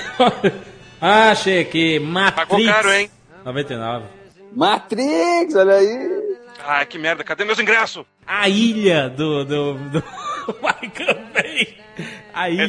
ah, 0.99 1.31
achei 1.31 1.61
aqui. 1.61 1.99
Matrix. 1.99 2.49
Pagou 2.49 2.65
caro, 2.65 2.91
hein? 2.91 3.09
99. 3.45 4.05
Matrix, 4.53 5.55
olha 5.55 5.75
aí. 5.75 6.37
Ai, 6.61 6.85
que 6.85 6.97
merda, 6.97 7.23
cadê 7.23 7.45
meus 7.45 7.59
ingressos? 7.59 8.05
A 8.27 8.49
ilha 8.49 9.07
do. 9.07 9.45
do, 9.45 9.73
do... 9.75 10.03
Michael 10.61 11.19
Bay. 11.33 11.77
A 12.33 12.49
ilha. 12.49 12.67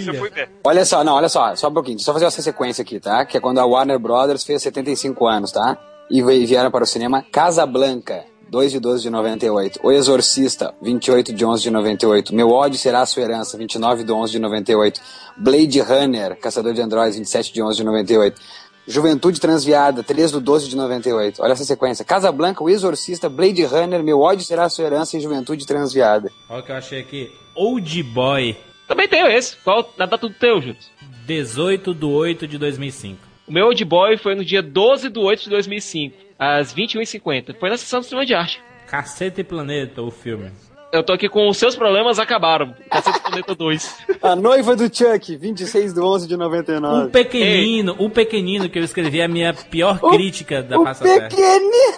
Olha 0.65 0.85
só, 0.85 1.03
não, 1.05 1.15
olha 1.15 1.29
só, 1.29 1.55
só 1.57 1.69
um 1.69 1.75
pouquinho. 1.75 1.97
Deixa 1.97 2.11
eu 2.11 2.13
só 2.13 2.13
fazer 2.15 2.27
essa 2.27 2.43
sequência 2.43 2.83
aqui, 2.83 3.01
tá? 3.01 3.25
Que 3.25 3.37
é 3.37 3.41
quando 3.41 3.59
a 3.59 3.67
Warner 3.67 3.99
Brothers 3.99 4.45
fez 4.45 4.63
75 4.63 5.27
anos, 5.27 5.53
tá? 5.53 5.79
E 6.11 6.23
vieram 6.23 6.71
para 6.71 6.85
o 6.85 6.87
cinema 6.87 7.25
Casablanca, 7.31 8.25
2 8.51 8.73
de 8.73 8.81
12 8.81 9.03
de 9.03 9.11
98. 9.11 9.81
O 9.83 9.93
Exorcista, 9.93 10.75
28 10.83 11.33
de 11.33 11.45
11 11.45 11.63
de 11.63 11.71
98. 11.71 12.35
Meu 12.35 12.51
ódio 12.51 12.79
será 12.79 13.03
a 13.03 13.07
sua 13.07 13.23
herança, 13.23 13.57
29 13.57 14.03
de 14.03 14.13
11 14.13 14.33
de 14.33 14.39
98. 14.41 15.01
Blade 15.37 15.81
Runner, 15.81 16.37
Caçador 16.37 16.75
de 16.75 16.83
Androids, 16.83 17.17
27 17.17 17.53
de 17.53 17.63
11 17.63 17.77
de 17.77 17.85
98. 17.85 18.41
Juventude 18.89 19.41
Transviada, 19.41 20.03
3 20.03 20.33
do 20.33 20.41
12 20.41 20.69
de 20.69 20.77
98. 20.77 21.41
Olha 21.41 21.53
essa 21.53 21.65
sequência. 21.65 22.05
Casablanca, 22.05 22.65
O 22.65 22.69
Exorcista, 22.69 23.29
Blade 23.29 23.63
Runner, 23.65 24.03
Meu 24.03 24.19
ódio 24.19 24.45
será 24.45 24.65
a 24.65 24.69
sua 24.69 24.85
herança 24.85 25.17
e 25.17 25.21
Juventude 25.21 25.65
Transviada. 25.65 26.33
Olha 26.49 26.61
o 26.61 26.65
que 26.65 26.73
eu 26.73 26.77
achei 26.77 27.01
aqui. 27.01 27.33
Old 27.55 28.03
Boy. 28.03 28.57
Também 28.91 29.07
tenho 29.07 29.29
esse. 29.29 29.57
Qual 29.59 29.89
a 29.97 30.05
data 30.05 30.27
do 30.27 30.35
teu, 30.35 30.61
Júlio? 30.61 30.77
18 31.25 31.95
de 31.95 32.05
8 32.05 32.49
de 32.49 32.59
2005. 32.59 33.21
O 33.47 33.53
meu 33.53 33.67
Old 33.67 33.85
Boy 33.85 34.17
foi 34.17 34.35
no 34.35 34.45
dia 34.45 34.61
12 34.61 35.09
de 35.09 35.19
8 35.21 35.45
de 35.45 35.51
2005, 35.51 36.17
às 36.37 36.75
21h50. 36.75 37.55
Foi 37.61 37.71
na 37.71 37.77
sessão 37.77 38.01
do 38.01 38.07
cinema 38.07 38.27
de 38.27 38.35
arte. 38.35 38.61
Caceta 38.89 39.41
e 39.41 39.45
Planeta, 39.45 40.03
o 40.03 40.11
filme. 40.11 40.51
Eu 40.93 41.05
tô 41.05 41.13
aqui 41.13 41.29
com 41.29 41.49
os 41.49 41.57
seus 41.57 41.77
problemas 41.77 42.19
acabaram. 42.19 42.75
Cacete 42.91 43.21
Planeta 43.21 43.55
2. 43.55 43.99
A 44.21 44.35
Noiva 44.35 44.75
do 44.75 44.93
Chuck, 44.93 45.37
26 45.37 45.95
de 45.95 46.01
11 46.01 46.27
de 46.27 46.37
99. 46.37 47.07
O 47.07 47.11
pequenino, 47.11 47.95
o 47.97 48.11
pequenino 48.11 48.69
que 48.69 48.81
eu 48.81 48.83
escrevi 48.83 49.23
a 49.23 49.29
minha 49.29 49.55
pior 49.55 50.01
crítica 50.01 50.65
da 50.65 50.77
o 50.81 50.85
pequenino. 50.85 51.97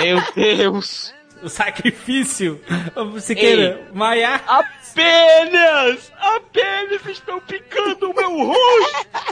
Meu 0.00 0.22
Deus! 0.34 1.12
O 1.42 1.48
sacrifício. 1.48 2.60
Siqueira, 3.20 3.88
Maia. 3.92 4.40
Apenas! 4.46 6.12
Apenas 6.18 7.06
estão 7.06 7.40
picando 7.40 8.10
o 8.10 8.14
meu 8.14 8.46
rosto! 8.46 9.22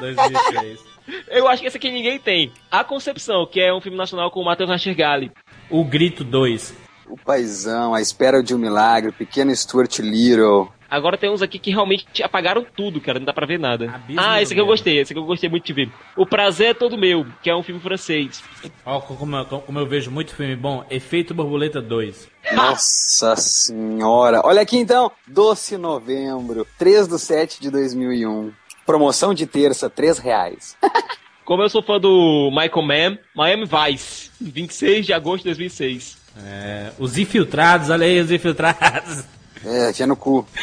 2006. 0.00 0.80
Eu 1.28 1.48
acho 1.48 1.62
que 1.62 1.68
esse 1.68 1.76
aqui 1.76 1.90
ninguém 1.90 2.18
tem. 2.18 2.52
A 2.70 2.84
Concepção, 2.84 3.46
que 3.46 3.60
é 3.60 3.72
um 3.72 3.80
filme 3.80 3.96
nacional 3.96 4.30
com 4.30 4.40
o 4.40 4.44
Matheus 4.44 4.68
Nastergalli. 4.68 5.32
O 5.68 5.84
Grito 5.84 6.22
2. 6.22 6.74
O 7.08 7.16
Paizão, 7.16 7.94
A 7.94 8.00
Espera 8.00 8.42
de 8.42 8.54
um 8.54 8.58
Milagre, 8.58 9.10
Pequeno 9.12 9.54
Stuart 9.54 9.98
Little. 9.98 10.70
Agora 10.90 11.16
tem 11.16 11.30
uns 11.30 11.40
aqui 11.42 11.58
que 11.58 11.70
realmente 11.70 12.22
apagaram 12.22 12.66
tudo, 12.76 13.00
cara, 13.00 13.18
não 13.18 13.26
dá 13.26 13.32
pra 13.32 13.46
ver 13.46 13.58
nada. 13.58 13.88
Abismo 13.94 14.20
ah, 14.20 14.42
esse 14.42 14.52
aqui 14.52 14.60
eu 14.60 14.66
gostei, 14.66 14.98
esse 14.98 15.12
aqui 15.12 15.20
eu 15.20 15.24
gostei 15.24 15.48
muito 15.48 15.64
de 15.64 15.72
ver. 15.72 15.88
O 16.16 16.26
Prazer 16.26 16.68
é 16.70 16.74
Todo 16.74 16.98
Meu, 16.98 17.24
que 17.42 17.48
é 17.48 17.54
um 17.54 17.62
filme 17.62 17.80
francês. 17.80 18.42
Ó, 18.84 19.00
como, 19.00 19.36
eu- 19.36 19.44
como 19.44 19.78
eu 19.78 19.86
vejo 19.86 20.10
muito 20.10 20.34
filme 20.34 20.56
bom, 20.56 20.84
Efeito 20.90 21.32
Borboleta 21.32 21.80
2. 21.80 22.28
Nossa 22.52 23.36
senhora. 23.36 24.40
Olha 24.44 24.62
aqui 24.62 24.76
então, 24.76 25.10
Doce 25.26 25.76
Novembro, 25.76 26.66
3 26.78 27.06
do 27.06 27.18
7 27.18 27.60
de 27.60 27.70
2001. 27.70 28.52
Promoção 28.84 29.32
de 29.32 29.46
terça, 29.46 29.88
3 29.88 30.18
reais. 30.18 30.76
Como 31.44 31.62
eu 31.62 31.68
sou 31.68 31.82
fã 31.82 31.98
do 31.98 32.48
Michael 32.50 32.82
Mann, 32.82 33.18
Miami 33.34 33.64
Vice, 33.64 34.30
26 34.40 35.06
de 35.06 35.12
agosto 35.12 35.38
de 35.44 35.50
2006. 35.50 36.18
É, 36.44 36.92
os 36.98 37.18
Infiltrados, 37.18 37.90
olha 37.90 38.06
aí 38.06 38.20
os 38.20 38.30
Infiltrados. 38.30 39.24
É, 39.64 39.92
tinha 39.92 40.06
no 40.06 40.16
cu. 40.16 40.46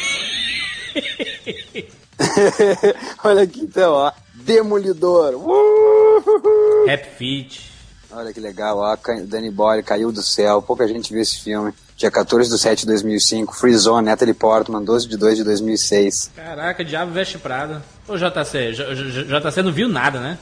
Olha 3.24 3.42
aqui 3.42 3.60
então, 3.60 3.92
ó. 3.92 4.12
Demolidor. 4.34 5.34
Uh! 5.34 6.86
Rap 6.86 7.06
Fit. 7.16 7.68
Olha 8.10 8.32
que 8.32 8.40
legal, 8.40 8.78
ó. 8.78 8.96
Danny 9.26 9.50
Boyle 9.50 9.82
caiu 9.82 10.10
do 10.10 10.22
céu. 10.22 10.62
Pouca 10.62 10.88
gente 10.88 11.12
viu 11.12 11.20
esse 11.22 11.38
filme. 11.40 11.72
Dia 11.96 12.10
14 12.10 12.48
de 12.50 12.58
7 12.58 12.80
de 12.80 12.86
2005. 12.86 13.54
Free 13.54 13.74
Zone, 13.74 14.06
Natalie 14.06 14.32
Portman, 14.34 14.82
12 14.82 15.08
de 15.08 15.16
2 15.16 15.36
de 15.38 15.44
2006. 15.44 16.30
Caraca, 16.34 16.84
Diabo 16.84 17.12
Veste 17.12 17.38
Prada. 17.38 17.82
Ô 18.06 18.16
JC, 18.16 18.72
J- 18.72 18.94
J- 18.94 19.40
JC 19.50 19.62
não 19.62 19.72
viu 19.72 19.88
nada, 19.88 20.18
né? 20.20 20.38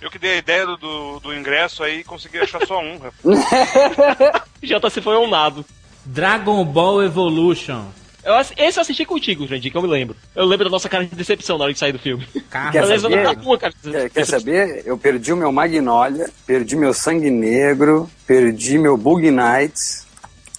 Eu 0.00 0.10
que 0.10 0.18
dei 0.18 0.32
a 0.32 0.36
ideia 0.38 0.66
do, 0.66 0.76
do, 0.76 1.20
do 1.20 1.34
ingresso 1.34 1.82
aí 1.82 2.04
consegui 2.04 2.38
achar 2.38 2.64
só 2.66 2.80
um. 2.80 2.98
JC 4.62 5.00
foi 5.00 5.16
um 5.16 5.28
nado. 5.28 5.64
Dragon 6.08 6.64
Ball 6.64 7.02
Evolution. 7.04 7.84
Eu, 8.24 8.34
esse 8.40 8.78
eu 8.78 8.80
assisti 8.80 9.04
contigo, 9.04 9.46
Jandir, 9.46 9.70
que 9.70 9.76
eu 9.76 9.82
me 9.82 9.88
lembro. 9.88 10.16
Eu 10.34 10.44
lembro 10.46 10.64
da 10.64 10.70
nossa 10.70 10.88
cara 10.88 11.04
de 11.04 11.14
decepção 11.14 11.58
na 11.58 11.64
hora 11.64 11.72
de 11.72 11.78
sair 11.78 11.92
do 11.92 11.98
filme. 11.98 12.26
Quer 12.72 12.82
Eu 12.82 12.86
lembro 12.86 13.00
saber? 13.02 13.22
da 13.24 13.34
tua 13.34 13.58
cara 13.58 13.74
Quer, 13.82 14.10
quer 14.10 14.24
saber? 14.26 14.82
Eu 14.86 14.96
perdi 14.96 15.32
o 15.32 15.36
meu 15.36 15.52
Magnolia, 15.52 16.28
perdi 16.46 16.76
meu 16.76 16.94
Sangue 16.94 17.30
Negro, 17.30 18.10
perdi 18.26 18.78
meu 18.78 18.96
Bug 18.96 19.30
Nights, 19.30 20.06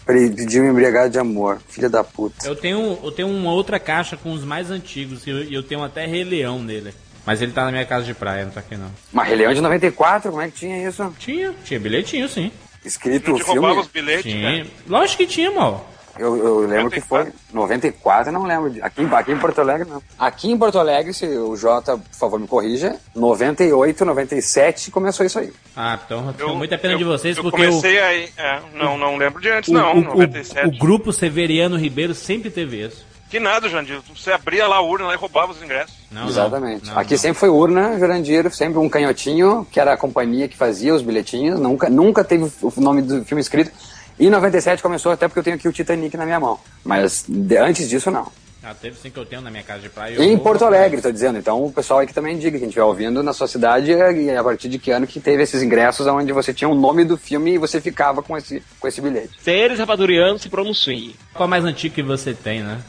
perdi 0.06 0.60
meu 0.60 0.72
Embriagado 0.72 1.10
de 1.10 1.18
Amor. 1.20 1.60
Filha 1.68 1.90
da 1.90 2.04
puta. 2.04 2.48
Eu 2.48 2.56
tenho, 2.56 3.00
eu 3.04 3.12
tenho 3.12 3.28
uma 3.28 3.52
outra 3.52 3.80
caixa 3.80 4.16
com 4.16 4.32
os 4.32 4.44
mais 4.44 4.70
antigos 4.70 5.26
e 5.26 5.32
eu, 5.32 5.44
e 5.44 5.54
eu 5.54 5.64
tenho 5.64 5.84
até 5.84 6.06
Rei 6.06 6.24
Leão 6.24 6.60
nele. 6.62 6.94
Mas 7.26 7.42
ele 7.42 7.52
tá 7.52 7.66
na 7.66 7.72
minha 7.72 7.86
casa 7.86 8.06
de 8.06 8.14
praia, 8.14 8.46
não 8.46 8.52
tá 8.52 8.60
aqui 8.60 8.78
não. 8.78 8.90
Mas 9.12 9.28
Rei 9.28 9.38
Leão 9.38 9.54
de 9.54 9.62
94, 9.62 10.30
como 10.30 10.42
é 10.44 10.48
que 10.50 10.58
tinha 10.60 10.88
isso? 10.88 11.12
Tinha, 11.20 11.54
tinha 11.66 11.80
bilhetinho 11.80 12.30
sim. 12.30 12.52
Escrito 12.86 13.30
Não 13.30 13.36
o 13.36 13.40
te 13.40 13.46
roubava 13.46 13.68
filme? 13.68 13.82
os 13.82 13.88
bilhetes, 13.92 14.42
cara. 14.42 14.66
Lógico 14.88 15.18
que 15.18 15.28
tinha, 15.28 15.52
mal. 15.52 15.90
Eu, 16.18 16.36
eu 16.36 16.60
lembro 16.68 16.92
que 16.92 17.00
foi 17.00 17.32
94, 17.54 18.28
eu 18.30 18.34
não 18.34 18.44
lembro. 18.44 18.74
Aqui, 18.84 19.02
aqui 19.14 19.32
em 19.32 19.38
Porto 19.38 19.60
Alegre, 19.62 19.88
não. 19.90 20.04
Aqui 20.18 20.52
em 20.52 20.58
Porto 20.58 20.78
Alegre, 20.78 21.14
se 21.14 21.26
o 21.26 21.56
Jota, 21.56 21.98
por 21.98 22.18
favor, 22.18 22.38
me 22.40 22.46
corrija, 22.48 22.98
98, 23.16 24.04
97 24.04 24.92
começou 24.92 25.26
isso 25.26 25.40
aí. 25.40 25.54
Ah, 25.76 25.98
então 26.06 26.36
eu 26.38 26.56
muita 26.56 26.78
pena 26.78 26.98
de 26.98 27.06
vocês 27.06 27.38
eu 27.38 27.44
porque 27.44 27.62
o, 27.62 27.66
comecei 27.70 28.00
aí. 28.00 28.30
É, 28.38 28.60
não, 28.74 28.98
não 28.98 29.16
lembro 29.16 29.42
de 29.42 29.50
antes, 29.50 29.70
o, 29.70 29.74
não. 29.74 29.94
o- 29.96 30.00
o- 30.00 30.04
97. 30.04 30.68
o 30.68 30.78
grupo 30.78 31.14
Severiano 31.14 31.78
Ribeiro 31.78 32.14
sempre 32.14 32.50
teve 32.50 32.86
isso. 32.86 33.06
Que 33.30 33.40
nada, 33.40 33.70
Jandir. 33.70 34.00
Você 34.16 34.32
abria 34.32 34.68
lá 34.68 34.78
a 34.78 34.82
urna 34.82 35.08
lá 35.08 35.14
e 35.14 35.18
roubava 35.18 35.52
os 35.52 35.62
ingressos. 35.62 35.94
Não, 36.12 36.28
Exatamente. 36.28 36.88
não, 36.88 36.98
Aqui 36.98 37.12
não. 37.14 37.18
sempre 37.20 37.40
foi 37.40 37.50
urna, 37.50 37.98
Jurandir, 38.00 38.52
sempre 38.54 38.80
um 38.80 38.90
canhotinho, 38.90 39.68
que 39.72 39.80
era 39.80 39.94
a 39.94 39.98
companhia 39.98 40.48
que 40.48 40.58
fazia 40.58 40.94
os 40.96 41.02
bilhetinhos, 41.04 41.60
nunca, 41.60 41.90
nunca 41.90 42.24
teve 42.24 42.52
o 42.62 42.74
nome 42.82 43.02
do 43.04 43.24
filme 43.24 43.42
escrito. 43.42 43.72
E 44.20 44.26
em 44.28 44.30
97 44.30 44.82
começou 44.82 45.12
até 45.12 45.28
porque 45.28 45.40
eu 45.40 45.44
tenho 45.44 45.56
aqui 45.56 45.68
o 45.68 45.72
Titanic 45.72 46.18
na 46.18 46.26
minha 46.26 46.40
mão. 46.40 46.60
Mas 46.84 47.24
de- 47.30 47.58
antes 47.58 47.88
disso, 47.88 48.10
não. 48.10 48.28
Ah, 48.62 48.74
teve 48.74 48.98
sim 49.00 49.10
que 49.10 49.18
eu 49.18 49.26
tenho 49.26 49.42
na 49.42 49.50
minha 49.50 49.64
casa 49.64 49.80
de 49.84 49.88
praia. 49.90 50.16
E 50.20 50.26
em 50.26 50.36
vou- 50.36 50.44
Porto 50.44 50.66
Alegre, 50.66 51.00
tô 51.02 51.10
dizendo. 51.10 51.38
Então 51.40 51.64
o 51.64 51.72
pessoal 51.72 52.00
aí 52.02 52.08
que 52.08 52.14
também 52.14 52.38
diga, 52.38 52.58
quem 52.58 52.68
estiver 52.68 52.84
ouvindo 52.84 53.24
na 53.24 53.32
sua 53.32 53.48
cidade, 53.48 53.92
e 53.94 54.36
a 54.36 54.44
partir 54.44 54.68
de 54.68 54.78
que 54.78 54.92
ano 54.92 55.08
que 55.08 55.22
teve 55.22 55.44
esses 55.44 55.64
ingressos 55.64 56.06
onde 56.08 56.34
você 56.34 56.54
tinha 56.54 56.68
o 56.68 56.76
nome 56.76 57.06
do 57.06 57.16
filme 57.16 57.54
e 57.54 57.58
você 57.58 57.80
ficava 57.80 58.22
com 58.22 58.36
esse, 58.36 58.62
com 58.80 58.88
esse 58.90 59.00
bilhete. 59.00 59.30
Seres 59.42 59.80
rapadurianos 59.80 60.42
se 60.42 60.50
pronunciem. 60.50 61.16
Qual 61.34 61.48
mais 61.48 61.64
antigo 61.64 61.96
que 61.96 62.04
você 62.04 62.34
tem, 62.34 62.62
né? 62.62 62.80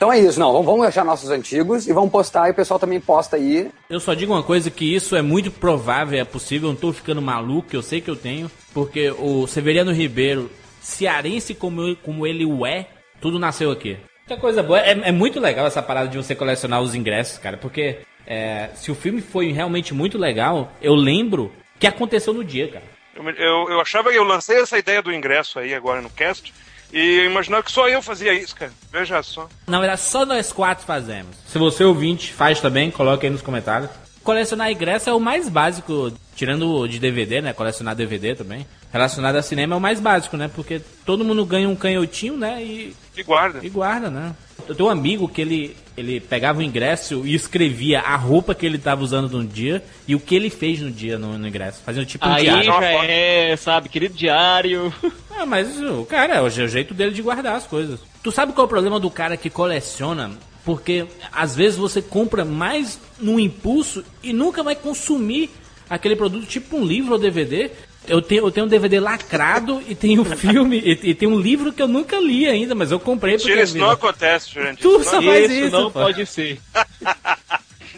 Então 0.00 0.10
é 0.10 0.18
isso, 0.18 0.40
não. 0.40 0.50
Vamos, 0.50 0.64
vamos 0.66 0.86
achar 0.86 1.04
nossos 1.04 1.28
antigos 1.28 1.86
e 1.86 1.92
vamos 1.92 2.10
postar 2.10 2.48
e 2.48 2.52
o 2.52 2.54
pessoal 2.54 2.80
também 2.80 2.98
posta 2.98 3.36
aí. 3.36 3.70
Eu 3.90 4.00
só 4.00 4.14
digo 4.14 4.32
uma 4.32 4.42
coisa 4.42 4.70
que 4.70 4.94
isso 4.94 5.14
é 5.14 5.20
muito 5.20 5.50
provável, 5.50 6.18
é 6.18 6.24
possível, 6.24 6.70
eu 6.70 6.72
não 6.72 6.80
tô 6.80 6.90
ficando 6.90 7.20
maluco, 7.20 7.68
eu 7.76 7.82
sei 7.82 8.00
que 8.00 8.08
eu 8.08 8.16
tenho, 8.16 8.50
porque 8.72 9.10
o 9.10 9.46
Severiano 9.46 9.92
Ribeiro, 9.92 10.50
cearense 10.80 11.54
como, 11.54 11.82
eu- 11.82 11.96
como 11.96 12.26
ele 12.26 12.46
o 12.46 12.64
é, 12.64 12.86
tudo 13.20 13.38
nasceu 13.38 13.70
aqui. 13.70 13.98
Muita 14.26 14.40
coisa 14.40 14.62
boa, 14.62 14.80
é, 14.80 14.92
é 14.92 15.12
muito 15.12 15.38
legal 15.38 15.66
essa 15.66 15.82
parada 15.82 16.08
de 16.08 16.16
você 16.16 16.34
colecionar 16.34 16.80
os 16.80 16.94
ingressos, 16.94 17.36
cara, 17.36 17.58
porque 17.58 17.98
é, 18.26 18.70
se 18.74 18.90
o 18.90 18.94
filme 18.94 19.20
foi 19.20 19.52
realmente 19.52 19.92
muito 19.92 20.16
legal, 20.16 20.72
eu 20.80 20.94
lembro 20.94 21.52
que 21.78 21.86
aconteceu 21.86 22.32
no 22.32 22.42
dia, 22.42 22.68
cara. 22.68 22.84
Eu, 23.14 23.28
eu, 23.32 23.70
eu 23.72 23.80
achava 23.82 24.08
que 24.10 24.16
eu 24.16 24.24
lancei 24.24 24.62
essa 24.62 24.78
ideia 24.78 25.02
do 25.02 25.12
ingresso 25.12 25.58
aí 25.58 25.74
agora 25.74 26.00
no 26.00 26.08
cast. 26.08 26.54
E 26.92 27.18
eu 27.18 27.24
imaginava 27.30 27.62
que 27.62 27.70
só 27.72 27.88
eu 27.88 28.02
fazia 28.02 28.32
isso, 28.34 28.54
cara. 28.54 28.72
Veja 28.92 29.22
só. 29.22 29.48
Na 29.66 29.78
verdade, 29.78 30.00
só 30.00 30.26
nós 30.26 30.52
quatro 30.52 30.84
fazemos. 30.84 31.36
Se 31.46 31.58
você 31.58 31.84
ouvinte 31.84 32.32
faz 32.32 32.60
também, 32.60 32.90
coloque 32.90 33.26
aí 33.26 33.32
nos 33.32 33.42
comentários. 33.42 33.90
Colecionar 34.22 34.70
ingresso 34.70 35.08
é 35.08 35.14
o 35.14 35.20
mais 35.20 35.48
básico, 35.48 36.12
tirando 36.36 36.68
o 36.68 36.88
de 36.88 36.98
DVD, 36.98 37.40
né? 37.40 37.52
Colecionar 37.52 37.94
DVD 37.94 38.34
também. 38.34 38.66
Relacionado 38.92 39.36
a 39.36 39.42
cinema 39.42 39.74
é 39.74 39.78
o 39.78 39.80
mais 39.80 40.00
básico, 40.00 40.36
né? 40.36 40.50
Porque 40.54 40.80
todo 41.06 41.24
mundo 41.24 41.44
ganha 41.46 41.68
um 41.68 41.76
canhotinho, 41.76 42.36
né? 42.36 42.62
E, 42.62 42.94
E 43.16 43.22
guarda. 43.22 43.60
e 43.62 43.68
guarda, 43.68 44.10
né? 44.10 44.34
Eu 44.68 44.74
tenho 44.74 44.88
um 44.88 44.92
amigo 44.92 45.26
que 45.28 45.40
ele, 45.40 45.76
ele 45.96 46.20
pegava 46.20 46.58
o 46.58 46.62
ingresso 46.62 47.22
e 47.26 47.34
escrevia 47.34 48.00
a 48.00 48.14
roupa 48.16 48.54
que 48.54 48.64
ele 48.66 48.78
tava 48.78 49.02
usando 49.02 49.28
no 49.30 49.44
dia 49.44 49.82
e 50.06 50.14
o 50.14 50.20
que 50.20 50.34
ele 50.34 50.50
fez 50.50 50.80
no 50.80 50.90
dia 50.90 51.18
no, 51.18 51.38
no 51.38 51.48
ingresso. 51.48 51.80
Fazendo 51.84 52.04
tipo 52.06 52.26
um 52.26 52.32
Aí 52.32 52.44
diário. 52.44 52.64
já 52.64 52.84
é, 52.84 53.56
sabe, 53.56 53.88
querido 53.88 54.14
diário. 54.14 54.92
Ah, 55.42 55.46
mas 55.46 55.80
o 55.80 56.04
cara, 56.04 56.34
é 56.34 56.40
o 56.42 56.50
je- 56.50 56.68
jeito 56.68 56.92
dele 56.92 57.12
de 57.12 57.22
guardar 57.22 57.56
as 57.56 57.66
coisas. 57.66 57.98
Tu 58.22 58.30
sabe 58.30 58.52
qual 58.52 58.64
é 58.64 58.66
o 58.66 58.68
problema 58.68 59.00
do 59.00 59.10
cara 59.10 59.34
que 59.34 59.48
coleciona? 59.48 60.32
Porque 60.66 61.06
às 61.32 61.56
vezes 61.56 61.78
você 61.78 62.02
compra 62.02 62.44
mais 62.44 63.00
no 63.18 63.40
impulso 63.40 64.04
e 64.22 64.34
nunca 64.34 64.62
vai 64.62 64.74
consumir 64.74 65.48
aquele 65.90 66.16
produto, 66.16 66.46
tipo 66.46 66.76
um 66.78 66.84
livro 66.84 67.12
ou 67.12 67.18
DVD. 67.18 67.70
Eu 68.08 68.22
tenho, 68.22 68.46
eu 68.46 68.50
tenho 68.50 68.64
um 68.64 68.68
DVD 68.68 68.98
lacrado 68.98 69.82
e 69.86 69.94
tenho 69.94 70.22
um 70.22 70.24
filme, 70.36 70.78
e, 70.78 71.10
e 71.10 71.14
tem 71.14 71.28
um 71.28 71.38
livro 71.38 71.70
que 71.72 71.82
eu 71.82 71.86
nunca 71.88 72.18
li 72.18 72.46
ainda, 72.48 72.74
mas 72.74 72.90
eu 72.90 72.98
comprei 72.98 73.34
porque. 73.34 73.48
Mentira, 73.48 73.64
isso 73.64 73.76
não 73.76 73.90
acontece, 73.90 74.50
gente. 74.50 74.80
Tu 74.80 75.04
só 75.04 75.20
não- 75.20 75.30
faz 75.30 75.50
isso 75.50 75.64
isso, 75.66 75.70
não 75.76 75.90
pô. 75.90 76.00
pode 76.00 76.24
ser. 76.24 76.58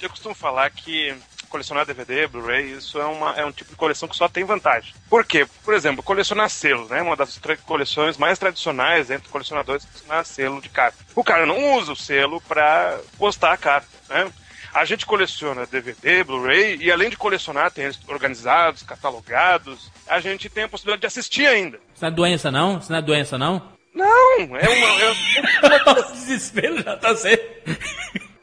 Eu 0.03 0.11
costumo 0.11 0.35
falar 0.35 0.69
que 0.71 1.15
colecionar 1.49 1.85
DVD, 1.87 2.27
Blu-ray, 2.27 2.73
isso 2.73 2.99
é, 2.99 3.05
uma, 3.05 3.33
é 3.35 3.45
um 3.45 3.53
tipo 3.53 3.71
de 3.71 3.77
coleção 3.77 4.09
que 4.09 4.17
só 4.17 4.27
tem 4.27 4.43
vantagem. 4.43 4.93
Por 5.09 5.25
quê? 5.25 5.47
Por 5.63 5.75
exemplo, 5.75 6.03
colecionar 6.03 6.49
selo, 6.51 6.89
né? 6.89 7.03
Uma 7.03 7.15
das 7.15 7.39
coleções 7.67 8.17
mais 8.17 8.39
tradicionais 8.39 9.11
entre 9.11 9.29
colecionadores 9.29 9.85
é 9.85 9.87
colecionar 9.87 10.25
selo 10.25 10.61
de 10.63 10.69
carta. 10.71 10.99
O 11.15 11.23
cara 11.23 11.45
não 11.47 11.77
usa 11.77 11.93
o 11.93 11.97
selo 11.97 12.41
para 12.49 12.99
postar 13.19 13.53
a 13.53 13.57
carta, 13.57 13.87
né? 14.09 14.33
A 14.75 14.85
gente 14.87 15.05
coleciona 15.05 15.67
DVD, 15.67 16.25
Blu-ray, 16.25 16.79
e 16.81 16.91
além 16.91 17.11
de 17.11 17.17
colecionar, 17.17 17.71
tem 17.71 17.85
eles 17.85 17.99
organizados, 18.09 18.83
catalogados, 18.83 19.91
a 20.09 20.19
gente 20.19 20.49
tem 20.49 20.65
a 20.65 20.69
possibilidade 20.69 21.03
de 21.03 21.07
assistir 21.07 21.47
ainda. 21.47 21.79
Isso 21.95 22.03
não 22.03 22.09
é 22.09 22.11
doença, 22.11 22.51
não? 22.51 22.79
Isso 22.79 22.91
não 22.91 22.99
é 22.99 23.03
doença, 23.03 23.37
não? 23.37 23.63
Não, 23.95 24.39
é 24.57 24.69
uma. 24.69 24.89
é- 25.03 26.13
Desespero 26.13 26.83
já 26.83 26.97
tá 26.97 27.15
sendo. 27.15 27.43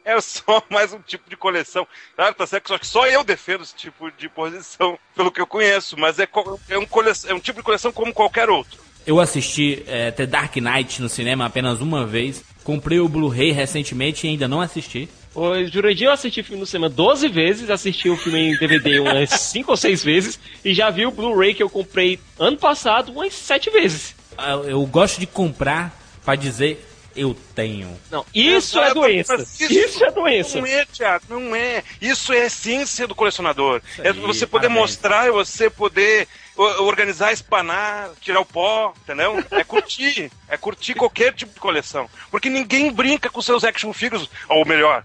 É 0.04 0.20
só 0.20 0.62
mais 0.70 0.92
um 0.92 1.00
tipo 1.00 1.28
de 1.28 1.36
coleção. 1.36 1.86
Claro, 2.14 2.34
tá 2.34 2.46
certo 2.46 2.68
só 2.68 2.78
que 2.78 2.86
só 2.86 3.06
eu 3.06 3.24
defendo 3.24 3.62
esse 3.62 3.74
tipo 3.74 4.10
de 4.12 4.28
posição, 4.28 4.98
pelo 5.14 5.30
que 5.32 5.40
eu 5.40 5.46
conheço, 5.46 5.96
mas 5.98 6.18
é, 6.18 6.28
é, 6.68 6.78
um, 6.78 6.86
é 7.28 7.34
um 7.34 7.40
tipo 7.40 7.58
de 7.58 7.64
coleção 7.64 7.92
como 7.92 8.12
qualquer 8.14 8.48
outro. 8.48 8.78
Eu 9.06 9.18
assisti 9.18 9.82
é, 9.86 10.10
The 10.10 10.26
Dark 10.26 10.56
Knight 10.56 11.02
no 11.02 11.08
cinema 11.08 11.46
apenas 11.46 11.80
uma 11.80 12.06
vez. 12.06 12.44
Comprei 12.62 13.00
o 13.00 13.08
Blu-ray 13.08 13.50
recentemente 13.50 14.26
e 14.26 14.30
ainda 14.30 14.46
não 14.46 14.60
assisti. 14.60 15.08
Ô, 15.34 15.64
Jurandir, 15.64 16.06
eu 16.08 16.12
assisti 16.12 16.40
o 16.40 16.44
filme 16.44 16.60
no 16.60 16.66
cinema 16.66 16.88
12 16.88 17.28
vezes, 17.28 17.70
assisti 17.70 18.08
o 18.10 18.16
filme 18.16 18.38
em 18.52 18.56
DVD 18.58 18.98
umas 19.00 19.30
5 19.40 19.70
ou 19.70 19.76
6 19.76 20.02
vezes, 20.02 20.40
e 20.64 20.74
já 20.74 20.90
vi 20.90 21.06
o 21.06 21.10
Blu-ray 21.10 21.54
que 21.54 21.62
eu 21.62 21.70
comprei 21.70 22.18
ano 22.38 22.56
passado 22.56 23.12
umas 23.12 23.32
7 23.34 23.70
vezes. 23.70 24.14
Eu, 24.38 24.64
eu 24.68 24.86
gosto 24.86 25.20
de 25.20 25.26
comprar 25.26 25.96
pra 26.24 26.34
dizer 26.34 26.86
eu 27.16 27.36
tenho. 27.56 27.98
Não, 28.10 28.24
isso 28.32 28.78
é 28.78 28.82
Exato, 28.82 28.94
doença. 29.00 29.36
mas 29.36 29.60
Isso 29.60 30.04
é 30.04 30.10
doença. 30.12 30.58
Não 30.60 30.66
é, 30.66 30.84
Thiago, 30.86 31.24
não 31.28 31.56
é. 31.56 31.82
Isso 32.00 32.32
é 32.32 32.42
a 32.42 32.46
essência 32.46 33.06
do 33.06 33.16
colecionador. 33.16 33.82
Isso 33.92 34.02
é 34.02 34.08
aí, 34.08 34.12
você 34.14 34.46
poder 34.46 34.68
parabéns. 34.68 34.80
mostrar 34.90 35.26
e 35.26 35.32
você 35.32 35.68
poder 35.68 36.22
o- 36.22 36.28
organizar, 36.60 37.32
espanar, 37.32 38.10
tirar 38.20 38.40
o 38.40 38.44
pó, 38.44 38.92
entendeu? 39.02 39.42
É 39.50 39.64
curtir. 39.64 40.30
é 40.48 40.56
curtir 40.56 40.94
qualquer 40.94 41.32
tipo 41.32 41.54
de 41.54 41.60
coleção. 41.60 42.08
Porque 42.30 42.50
ninguém 42.50 42.92
brinca 42.92 43.30
com 43.30 43.40
seus 43.40 43.64
action 43.64 43.92
figures, 43.92 44.28
ou 44.48 44.66
melhor, 44.66 45.04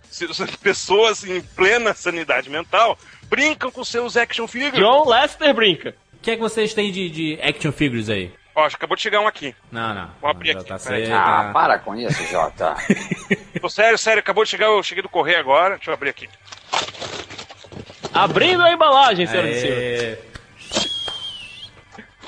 pessoas 0.62 1.24
em 1.24 1.42
plena 1.42 1.94
sanidade 1.94 2.50
mental 2.50 2.98
brincam 3.30 3.72
com 3.72 3.84
seus 3.84 4.16
action 4.16 4.48
figures. 4.48 4.78
John 4.80 5.08
Lester 5.08 5.54
brinca. 5.54 5.96
O 6.14 6.20
que 6.22 6.32
é 6.32 6.36
que 6.36 6.42
vocês 6.42 6.74
têm 6.74 6.92
de, 6.92 7.10
de 7.10 7.40
action 7.42 7.72
figures 7.72 8.10
aí? 8.10 8.32
Ó, 8.56 8.66
acabou 8.66 8.96
de 8.96 9.04
chegar 9.04 9.20
um 9.20 9.28
aqui. 9.28 9.54
Não, 9.72 9.94
não. 9.94 10.10
Vou 10.22 10.30
abrir 10.30 10.54
Já 10.54 10.60
aqui, 10.60 10.70
Tá 10.70 10.78
certo. 10.78 11.12
Ah, 11.12 11.52
para 11.54 11.78
com 11.78 11.94
isso, 11.96 12.26
Jota. 12.28 12.76
Tô 13.60 13.70
sério, 13.70 13.98
sério, 13.98 14.22
acabou 14.22 14.44
de 14.46 14.50
chegar, 14.50 14.68
eu 14.68 14.82
cheguei 14.82 15.02
do 15.02 15.10
correio 15.10 15.40
agora. 15.40 15.76
Deixa 15.76 15.92
eu 15.92 15.94
abrir 15.94 16.10
aqui. 16.10 16.30
Abrindo 18.14 18.64
a 18.64 18.72
embalagem, 18.72 19.28
senhoras 19.28 19.58
e 19.58 19.60
senhores. 19.60 20.35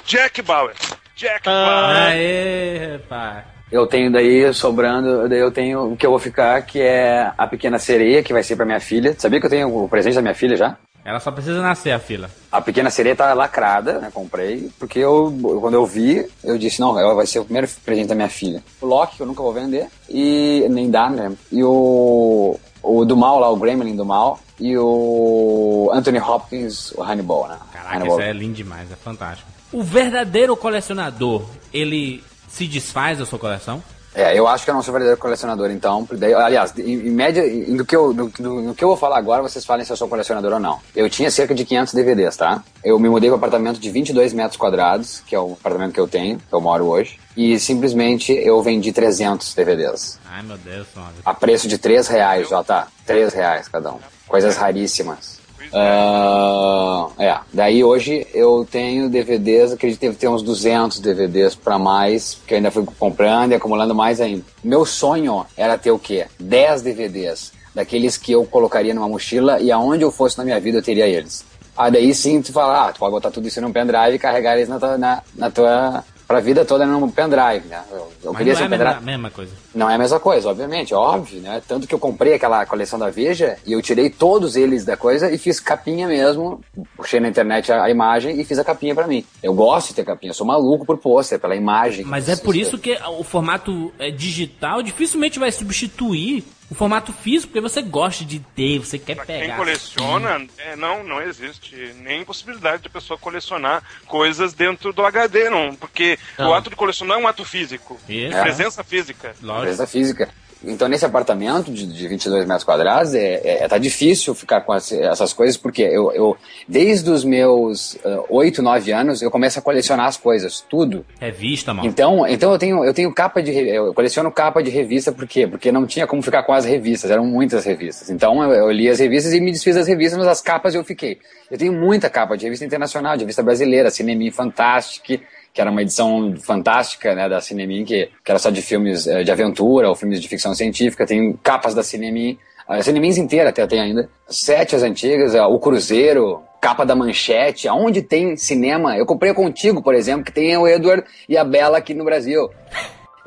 Jack 0.08 0.42
Bauer. 0.42 0.74
Jack 1.18 1.48
Ah. 1.50 1.66
Bauer. 1.66 1.98
aê, 2.14 2.94
rapaz. 2.94 3.44
Eu 3.70 3.86
tenho 3.86 4.10
daí 4.10 4.54
sobrando, 4.54 5.28
daí 5.28 5.40
eu 5.40 5.52
tenho 5.52 5.92
o 5.92 5.98
que 5.98 6.06
eu 6.06 6.10
vou 6.12 6.20
ficar, 6.20 6.62
que 6.62 6.80
é 6.80 7.30
a 7.38 7.46
pequena 7.46 7.78
sereia, 7.78 8.24
que 8.24 8.32
vai 8.32 8.42
ser 8.42 8.56
pra 8.56 8.66
minha 8.66 8.80
filha. 8.80 9.14
Sabia 9.20 9.42
que 9.42 9.46
eu 9.46 9.50
tenho 9.50 9.84
o 9.84 9.90
presente 9.90 10.16
da 10.16 10.22
minha 10.22 10.34
filha 10.34 10.56
já? 10.56 10.78
Ela 11.04 11.20
só 11.20 11.30
precisa 11.32 11.62
nascer, 11.62 11.92
a 11.92 12.00
fila. 12.00 12.30
A 12.50 12.62
pequena 12.62 12.90
sereia 12.90 13.16
tá 13.18 13.34
lacrada, 13.34 14.00
né? 14.00 14.10
Comprei, 14.14 14.70
porque 14.80 15.00
eu, 15.00 15.34
quando 15.60 15.74
eu 15.74 15.86
vi, 15.86 16.26
eu 16.44 16.58
disse, 16.58 16.80
não, 16.80 16.98
ela 16.98 17.14
vai 17.14 17.26
ser 17.26 17.40
o 17.40 17.44
primeiro 17.46 17.68
presente 17.84 18.08
da 18.08 18.16
minha 18.16 18.30
filha. 18.30 18.64
O 18.82 18.86
Loki, 18.86 19.18
que 19.18 19.22
eu 19.24 19.28
nunca 19.28 19.44
vou 19.44 19.52
vender, 19.54 19.88
e 20.10 20.66
nem 20.70 20.90
dá, 20.90 21.10
né? 21.10 21.34
E 21.52 21.62
o, 21.64 22.58
o 22.82 23.06
do 23.06 23.18
mal 23.18 23.40
lá, 23.40 23.50
o 23.50 23.58
Gremlin 23.58 23.96
do 23.96 24.06
mal, 24.06 24.40
e 24.60 24.78
o 24.78 25.90
Anthony 25.94 26.20
Hopkins, 26.20 26.92
o 26.94 27.04
Hannibal, 27.04 27.48
né? 27.50 27.58
Caraca, 27.74 27.96
Hannibal. 27.98 28.20
isso 28.20 28.30
é 28.30 28.34
lindo 28.34 28.54
demais, 28.56 28.90
é 28.92 28.96
fantástico. 28.96 29.50
O 29.72 29.84
verdadeiro 29.84 30.56
colecionador, 30.56 31.44
ele 31.74 32.24
se 32.48 32.66
desfaz 32.68 33.18
da 33.20 33.26
sua 33.26 33.38
coleção? 33.40 33.84
É, 34.16 34.36
eu 34.36 34.48
acho 34.48 34.64
que 34.64 34.72
eu 34.72 34.74
não 34.74 34.82
sou 34.82 34.92
verdadeiro 34.92 35.20
colecionador, 35.22 35.70
então. 35.70 36.08
Aliás, 36.44 36.74
em, 36.80 36.94
em 36.94 37.12
média, 37.12 37.44
do 37.76 37.86
que, 37.86 37.96
eu, 37.96 38.12
do, 38.14 38.30
do- 38.30 38.62
no 38.64 38.74
que 38.74 38.84
eu 38.84 38.88
vou 38.88 38.98
falar 38.98 39.20
agora, 39.20 39.44
vocês 39.44 39.64
falem 39.64 39.86
se 39.86 39.92
eu 39.92 39.98
sou 39.98 40.08
colecionador 40.08 40.54
ou 40.54 40.60
não. 40.60 40.80
Eu 40.96 41.08
tinha 41.08 41.30
cerca 41.30 41.54
de 41.54 41.64
500 41.64 41.94
DVDs, 41.94 42.36
tá? 42.36 42.64
Eu 42.84 42.98
me 42.98 43.10
mudei 43.10 43.30
para 43.30 43.36
um 43.36 43.38
apartamento 43.38 43.80
de 43.80 43.92
22 43.92 44.34
metros 44.34 44.58
quadrados, 44.58 45.22
que 45.28 45.36
é 45.36 45.40
o 45.40 45.52
apartamento 45.54 45.94
que 45.94 46.00
eu 46.00 46.08
tenho, 46.08 46.40
que 46.40 46.52
eu 46.54 46.60
moro 46.60 46.86
hoje, 46.88 47.20
e 47.36 47.60
simplesmente 47.60 48.32
eu 48.32 48.60
vendi 48.64 48.92
300 48.92 49.54
DVDs. 49.54 50.18
Ai, 50.26 50.42
meu 50.42 50.58
Deus, 50.58 50.88
mano. 50.96 51.10
A 51.24 51.34
preço 51.36 51.68
de 51.68 51.78
3 51.78 52.08
reais, 52.08 52.50
já 52.50 52.64
tá? 52.64 52.88
3 53.06 53.32
reais 53.36 53.68
cada 53.68 53.92
um. 53.92 54.00
Coisas 54.28 54.58
raríssimas. 54.58 55.37
Ah, 55.74 57.08
é, 57.18 57.38
daí 57.54 57.84
hoje 57.84 58.26
eu 58.34 58.68
tenho 58.70 59.10
DVDs, 59.10 59.74
acredito 59.74 60.00
que 60.00 60.06
deve 60.08 60.18
ter 60.18 60.28
uns 60.28 60.42
200 60.44 61.00
DVDs 61.00 61.56
pra 61.56 61.78
mais, 61.78 62.40
que 62.46 62.54
eu 62.54 62.58
ainda 62.58 62.72
fui 62.72 62.86
comprando 62.98 63.52
e 63.52 63.56
acumulando 63.56 63.94
mais 63.96 64.22
ainda. 64.22 64.44
Meu 64.64 64.86
sonho 64.86 65.46
era 65.56 65.78
ter 65.78 65.92
o 65.92 66.00
quê? 66.00 66.28
10 66.40 66.82
DVDs, 66.82 67.52
daqueles 67.74 68.18
que 68.18 68.32
eu 68.32 68.46
colocaria 68.46 68.94
numa 68.94 69.08
mochila 69.08 69.60
e 69.60 69.72
aonde 69.72 70.04
eu 70.04 70.12
fosse 70.12 70.38
na 70.38 70.44
minha 70.44 70.60
vida 70.60 70.78
eu 70.78 70.84
teria 70.84 71.08
eles. 71.08 71.46
Ah, 71.76 71.90
daí 71.90 72.14
sim 72.14 72.42
tu 72.42 72.52
fala, 72.52 72.88
ah, 72.88 72.94
tu 72.94 73.00
pode 73.00 73.12
botar 73.12 73.30
tudo 73.30 73.48
isso 73.48 73.62
num 73.62 73.72
pendrive 73.72 74.16
e 74.16 74.20
carregar 74.20 74.56
eles 74.56 74.68
na 74.68 74.80
tua, 74.80 74.98
na, 74.98 75.22
na 75.36 75.52
tua 75.52 76.04
pra 76.28 76.40
vida 76.40 76.66
toda 76.66 76.86
num 76.86 77.10
pendrive, 77.10 77.68
né? 77.68 77.82
Eu, 77.92 78.12
eu 78.24 78.34
queria 78.34 78.54
não 78.54 78.58
ser 78.58 78.64
é 78.64 78.68
um 78.68 78.70
pendrive. 78.70 78.98
a 78.98 79.02
mesma 79.02 79.30
coisa. 79.30 79.52
Não 79.78 79.90
é 79.90 79.96
a 79.96 79.98
mesma 79.98 80.20
coisa, 80.20 80.50
obviamente, 80.50 80.94
óbvio, 80.94 81.40
né? 81.40 81.62
Tanto 81.68 81.86
que 81.88 81.94
eu 81.94 82.00
comprei 82.00 82.34
aquela 82.34 82.66
coleção 82.66 82.98
da 82.98 83.10
Veja 83.12 83.58
e 83.66 83.74
eu 83.74 83.82
tirei 83.82 84.10
todos 84.10 84.56
eles 84.56 84.84
da 84.84 84.98
coisa 84.98 85.32
e 85.32 85.38
fiz 85.38 85.60
capinha 85.60 86.08
mesmo. 86.08 86.62
Puxei 86.96 87.20
na 87.20 87.28
internet 87.30 87.72
a, 87.72 87.84
a 87.84 87.90
imagem 87.90 88.40
e 88.40 88.44
fiz 88.44 88.58
a 88.58 88.64
capinha 88.64 88.96
pra 88.96 89.06
mim. 89.06 89.24
Eu 89.44 89.54
gosto 89.54 89.90
de 89.90 89.94
ter 89.96 90.04
capinha, 90.06 90.32
eu 90.32 90.34
sou 90.36 90.48
maluco 90.48 90.86
por 90.86 90.98
pôster, 90.98 91.40
pela 91.40 91.56
imagem. 91.56 92.04
Mas 92.06 92.28
é 92.28 92.36
por 92.36 92.56
isso 92.56 92.78
que 92.78 92.98
o 93.20 93.24
formato 93.24 93.94
é, 94.00 94.10
digital 94.10 94.82
dificilmente 94.82 95.38
vai 95.38 95.52
substituir 95.52 96.44
o 96.70 96.76
formato 96.76 97.14
físico, 97.14 97.54
porque 97.54 97.62
você 97.62 97.82
gosta 97.82 98.26
de 98.26 98.40
ter, 98.40 98.80
você 98.80 99.00
quer 99.00 99.16
Pra 99.16 99.26
pegar. 99.26 99.46
quem 99.46 99.56
coleciona, 99.56 100.46
é, 100.58 100.76
não, 100.76 101.02
não 101.02 101.22
existe 101.22 101.96
nem 102.02 102.26
possibilidade 102.26 102.82
de 102.84 102.90
a 102.90 102.92
pessoa 102.92 103.18
colecionar 103.18 103.82
coisas 104.06 104.52
dentro 104.54 104.92
do 104.92 105.06
HD, 105.06 105.50
não. 105.50 105.74
Porque 105.76 106.20
Não. 106.38 106.50
o 106.50 106.54
ato 106.54 106.70
de 106.70 106.76
colecionar 106.76 107.18
é 107.18 107.22
um 107.24 107.28
ato 107.28 107.46
físico. 107.46 107.98
Isso. 108.10 108.36
É 108.36 108.42
presença 108.42 108.84
física. 108.84 109.34
Lógico. 109.42 109.67
Empresa 109.68 109.86
física. 109.88 110.30
Então, 110.66 110.88
nesse 110.88 111.06
apartamento 111.06 111.72
de, 111.72 111.86
de 111.86 112.08
22 112.08 112.48
metros 112.48 112.64
quadrados, 112.64 113.14
é, 113.14 113.64
é, 113.64 113.68
tá 113.68 113.78
difícil 113.78 114.34
ficar 114.34 114.62
com 114.62 114.76
esse- 114.76 115.00
essas 115.00 115.32
coisas, 115.32 115.56
porque 115.56 115.84
eu, 115.84 116.12
eu 116.14 116.36
desde 116.68 117.12
os 117.12 117.24
meus 117.24 117.94
uh, 118.04 118.26
8, 118.28 118.60
9 118.64 118.92
anos, 118.92 119.22
eu 119.22 119.30
começo 119.30 119.60
a 119.60 119.62
colecionar 119.62 120.08
as 120.08 120.18
coisas, 120.18 120.66
tudo. 120.68 121.06
Revista, 121.22 121.76
mano. 121.76 121.88
Então, 121.88 122.26
então 122.28 122.52
eu 122.52 122.58
tenho 122.58 122.84
eu 122.84 122.92
tenho 122.92 123.14
capa 123.14 123.40
de 123.40 123.52
eu 123.52 123.94
coleciono 123.94 124.32
capa 124.32 124.64
de 124.64 124.72
revista 124.72 125.12
por 125.12 125.28
quê? 125.28 125.46
Porque 125.46 125.72
não 125.72 125.86
tinha 125.86 126.08
como 126.08 126.24
ficar 126.24 126.42
com 126.42 126.54
as 126.54 126.66
revistas, 126.66 127.12
eram 127.12 127.24
muitas 127.26 127.64
revistas. 127.64 128.10
Então 128.10 128.42
eu, 128.44 128.52
eu 128.52 128.72
li 128.72 128.90
as 128.90 128.98
revistas 128.98 129.34
e 129.34 129.40
me 129.40 129.52
desfiz 129.52 129.76
das 129.76 129.88
revistas, 129.88 130.18
mas 130.18 130.28
as 130.28 130.42
capas 130.42 130.74
eu 130.74 130.84
fiquei. 130.84 131.20
Eu 131.52 131.58
tenho 131.60 131.72
muita 131.72 132.10
capa 132.10 132.36
de 132.36 132.46
revista 132.46 132.66
internacional, 132.66 133.14
de 133.16 133.22
revista 133.22 133.44
brasileira, 133.44 133.92
Cinemin 133.92 134.32
Fantastic, 134.32 135.22
que 135.58 135.62
era 135.62 135.72
uma 135.72 135.82
edição 135.82 136.36
fantástica, 136.38 137.16
né, 137.16 137.28
da 137.28 137.42
Cinemin, 137.42 137.84
que, 137.84 138.12
que 138.24 138.32
era 138.32 138.38
só 138.38 138.52
de 138.52 138.62
filmes 138.62 139.08
eh, 139.08 139.24
de 139.24 139.32
aventura 139.32 139.90
ou 139.90 139.96
filmes 139.96 140.22
de 140.22 140.28
ficção 140.28 140.54
científica. 140.54 141.04
Tenho 141.04 141.36
capas 141.42 141.74
da 141.74 141.82
Cinemin, 141.82 142.38
a 142.68 142.80
Cinemins 142.84 143.18
inteira 143.18 143.50
até 143.50 143.66
tem 143.66 143.80
ainda. 143.80 144.08
Sete 144.30 144.76
as 144.76 144.84
antigas, 144.84 145.34
eh, 145.34 145.44
o 145.44 145.58
Cruzeiro, 145.58 146.44
capa 146.62 146.86
da 146.86 146.96
Manchete, 146.96 147.68
aonde 147.68 148.04
tem 148.04 148.38
cinema. 148.38 148.96
Eu 148.96 149.06
comprei 149.08 149.34
contigo, 149.34 149.82
por 149.82 149.96
exemplo, 149.96 150.24
que 150.24 150.32
tem 150.32 150.56
o 150.56 150.68
Edward 150.68 151.04
e 151.28 151.36
a 151.36 151.44
Bela 151.44 151.80
aqui 151.80 151.96
no 151.96 152.06
Brasil. 152.06 152.52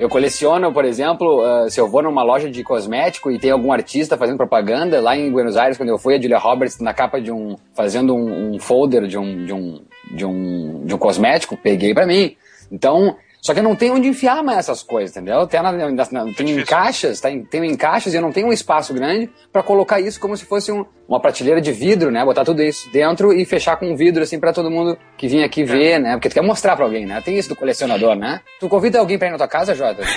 Eu 0.01 0.09
coleciono, 0.09 0.73
por 0.73 0.87
exemplo, 0.87 1.43
ah, 1.45 1.69
se 1.69 1.79
eu 1.79 1.87
vou 1.87 2.03
numa 2.03 2.23
loja 2.23 2.49
de 2.51 2.65
cosmético 2.65 3.31
e 3.31 3.39
tem 3.39 3.51
algum 3.51 3.71
artista 3.71 4.17
fazendo 4.17 4.39
propaganda, 4.39 4.99
lá 4.99 5.15
em 5.15 5.31
Buenos 5.31 5.59
Aires, 5.59 5.77
quando 5.77 5.91
eu 5.91 5.99
fui, 5.99 6.15
a 6.17 6.21
Julia 6.21 6.39
Roberts 6.39 6.81
na 6.81 6.95
capa 6.95 7.21
de 7.21 7.31
um. 7.31 7.55
fazendo 7.75 8.15
um, 8.15 8.55
um 8.55 8.59
folder 8.59 9.07
de 9.07 9.19
um, 9.19 9.45
de, 9.45 9.53
um, 9.53 9.83
de, 10.11 10.25
um, 10.25 10.87
de 10.87 10.95
um 10.95 10.99
cosmético, 10.99 11.55
peguei 11.55 11.93
pra 11.93 12.07
mim. 12.07 12.35
Então. 12.73 13.15
Só 13.43 13.55
que 13.55 13.61
eu 13.61 13.65
não 13.65 13.75
tenho 13.75 13.95
onde 13.95 14.07
enfiar 14.07 14.43
mais 14.43 14.59
essas 14.59 14.83
coisas, 14.83 15.17
entendeu? 15.17 15.47
Tem, 15.47 15.63
na, 15.63 15.73
na, 15.73 15.91
na- 15.91 16.35
tem 16.35 16.51
em 16.51 16.63
caixas, 16.63 17.23
tá 17.23 17.31
em, 17.31 17.43
tem 17.43 17.65
em 17.65 17.75
caixas 17.75 18.13
e 18.13 18.17
eu 18.17 18.21
não 18.21 18.31
tenho 18.33 18.49
um 18.49 18.53
espaço 18.53 18.93
grande 18.93 19.31
pra 19.51 19.63
colocar 19.63 19.99
isso 19.99 20.21
como 20.21 20.37
se 20.37 20.45
fosse 20.45 20.71
um- 20.71 20.85
uma 21.11 21.19
prateleira 21.19 21.61
de 21.61 21.73
vidro, 21.73 22.09
né? 22.11 22.25
Botar 22.25 22.45
tudo 22.45 22.63
isso 22.63 22.89
dentro 22.93 23.33
e 23.33 23.45
fechar 23.45 23.77
com 23.77 23.91
um 23.91 23.97
vidro 23.97 24.23
assim 24.23 24.39
pra 24.39 24.53
todo 24.53 24.71
mundo 24.71 24.97
que 25.19 25.27
vinha 25.27 25.45
aqui 25.45 25.65
ver, 25.65 25.99
né? 25.99 26.13
Porque 26.13 26.29
tu 26.29 26.35
quer 26.35 26.41
mostrar 26.43 26.77
pra 26.77 26.85
alguém, 26.85 27.05
né? 27.05 27.21
Tem 27.21 27.37
isso 27.37 27.49
do 27.49 27.57
colecionador, 27.57 28.15
né? 28.15 28.41
Tu 28.61 28.69
convida 28.69 29.01
alguém 29.01 29.19
pra 29.19 29.27
ir 29.27 29.33
na 29.33 29.37
tua 29.39 29.49
casa, 29.49 29.75
Jota? 29.75 30.03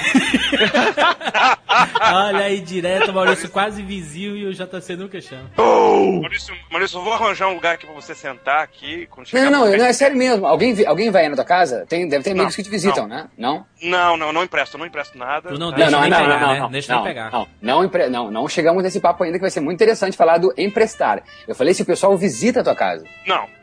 Olha 2.13 2.45
aí 2.45 2.59
direto, 2.59 3.11
Maurício 3.11 3.49
quase 3.49 3.81
vizinho 3.81 4.37
e 4.37 4.45
o 4.45 4.53
JC 4.53 4.95
nunca 4.95 5.19
chama. 5.19 5.49
Maurício, 5.57 6.53
Maurício, 6.71 6.99
eu 6.99 7.03
vou 7.03 7.13
arranjar 7.13 7.47
um 7.47 7.55
lugar 7.55 7.73
aqui 7.73 7.85
pra 7.87 7.95
você 7.95 8.13
sentar 8.13 8.61
aqui. 8.61 9.07
Não, 9.33 9.49
não, 9.49 9.65
não, 9.65 9.85
é 9.85 9.93
sério 9.93 10.15
mesmo. 10.15 10.45
Alguém, 10.45 10.75
alguém 10.85 11.09
vai 11.09 11.23
aí 11.23 11.29
na 11.29 11.35
tua 11.35 11.45
casa? 11.45 11.85
Tem, 11.89 12.07
deve 12.07 12.23
ter 12.23 12.31
amigos 12.31 12.51
Não, 12.51 12.55
que 12.55 12.63
te 12.63 12.69
visitam, 12.69 13.07
não. 13.07 13.15
né? 13.15 13.27
Não? 13.37 13.65
Não, 13.81 14.15
não, 14.17 14.31
não 14.31 14.43
empresto, 14.43 14.77
não 14.77 14.85
empresto 14.85 15.17
nada. 15.17 15.49
Tu 15.49 15.57
não 15.57 15.71
tá? 15.71 15.77
Deixa 15.77 15.91
não, 15.91 16.01
nem 16.01 16.09
não, 16.11 16.17
pegar, 16.19 16.39
não, 16.39 16.53
né? 16.53 16.59
não, 16.59 16.71
Deixa 16.71 16.93
não, 16.93 17.03
nem 17.03 17.13
pegar. 17.13 17.31
Não, 17.31 17.47
não, 17.61 17.83
empre- 17.83 18.09
não, 18.09 18.29
não 18.31 18.47
chegamos 18.47 18.83
nesse 18.83 18.99
papo 18.99 19.23
ainda 19.23 19.37
que 19.37 19.41
vai 19.41 19.51
ser 19.51 19.59
muito 19.61 19.75
interessante 19.75 20.15
falar 20.15 20.37
do 20.37 20.53
emprestar. 20.83 21.23
Eu 21.47 21.55
falei 21.55 21.73
se 21.73 21.81
o 21.81 21.85
pessoal 21.85 22.17
visita 22.17 22.59
a 22.59 22.63
tua 22.63 22.75
casa. 22.75 23.05
Não. 23.25 23.47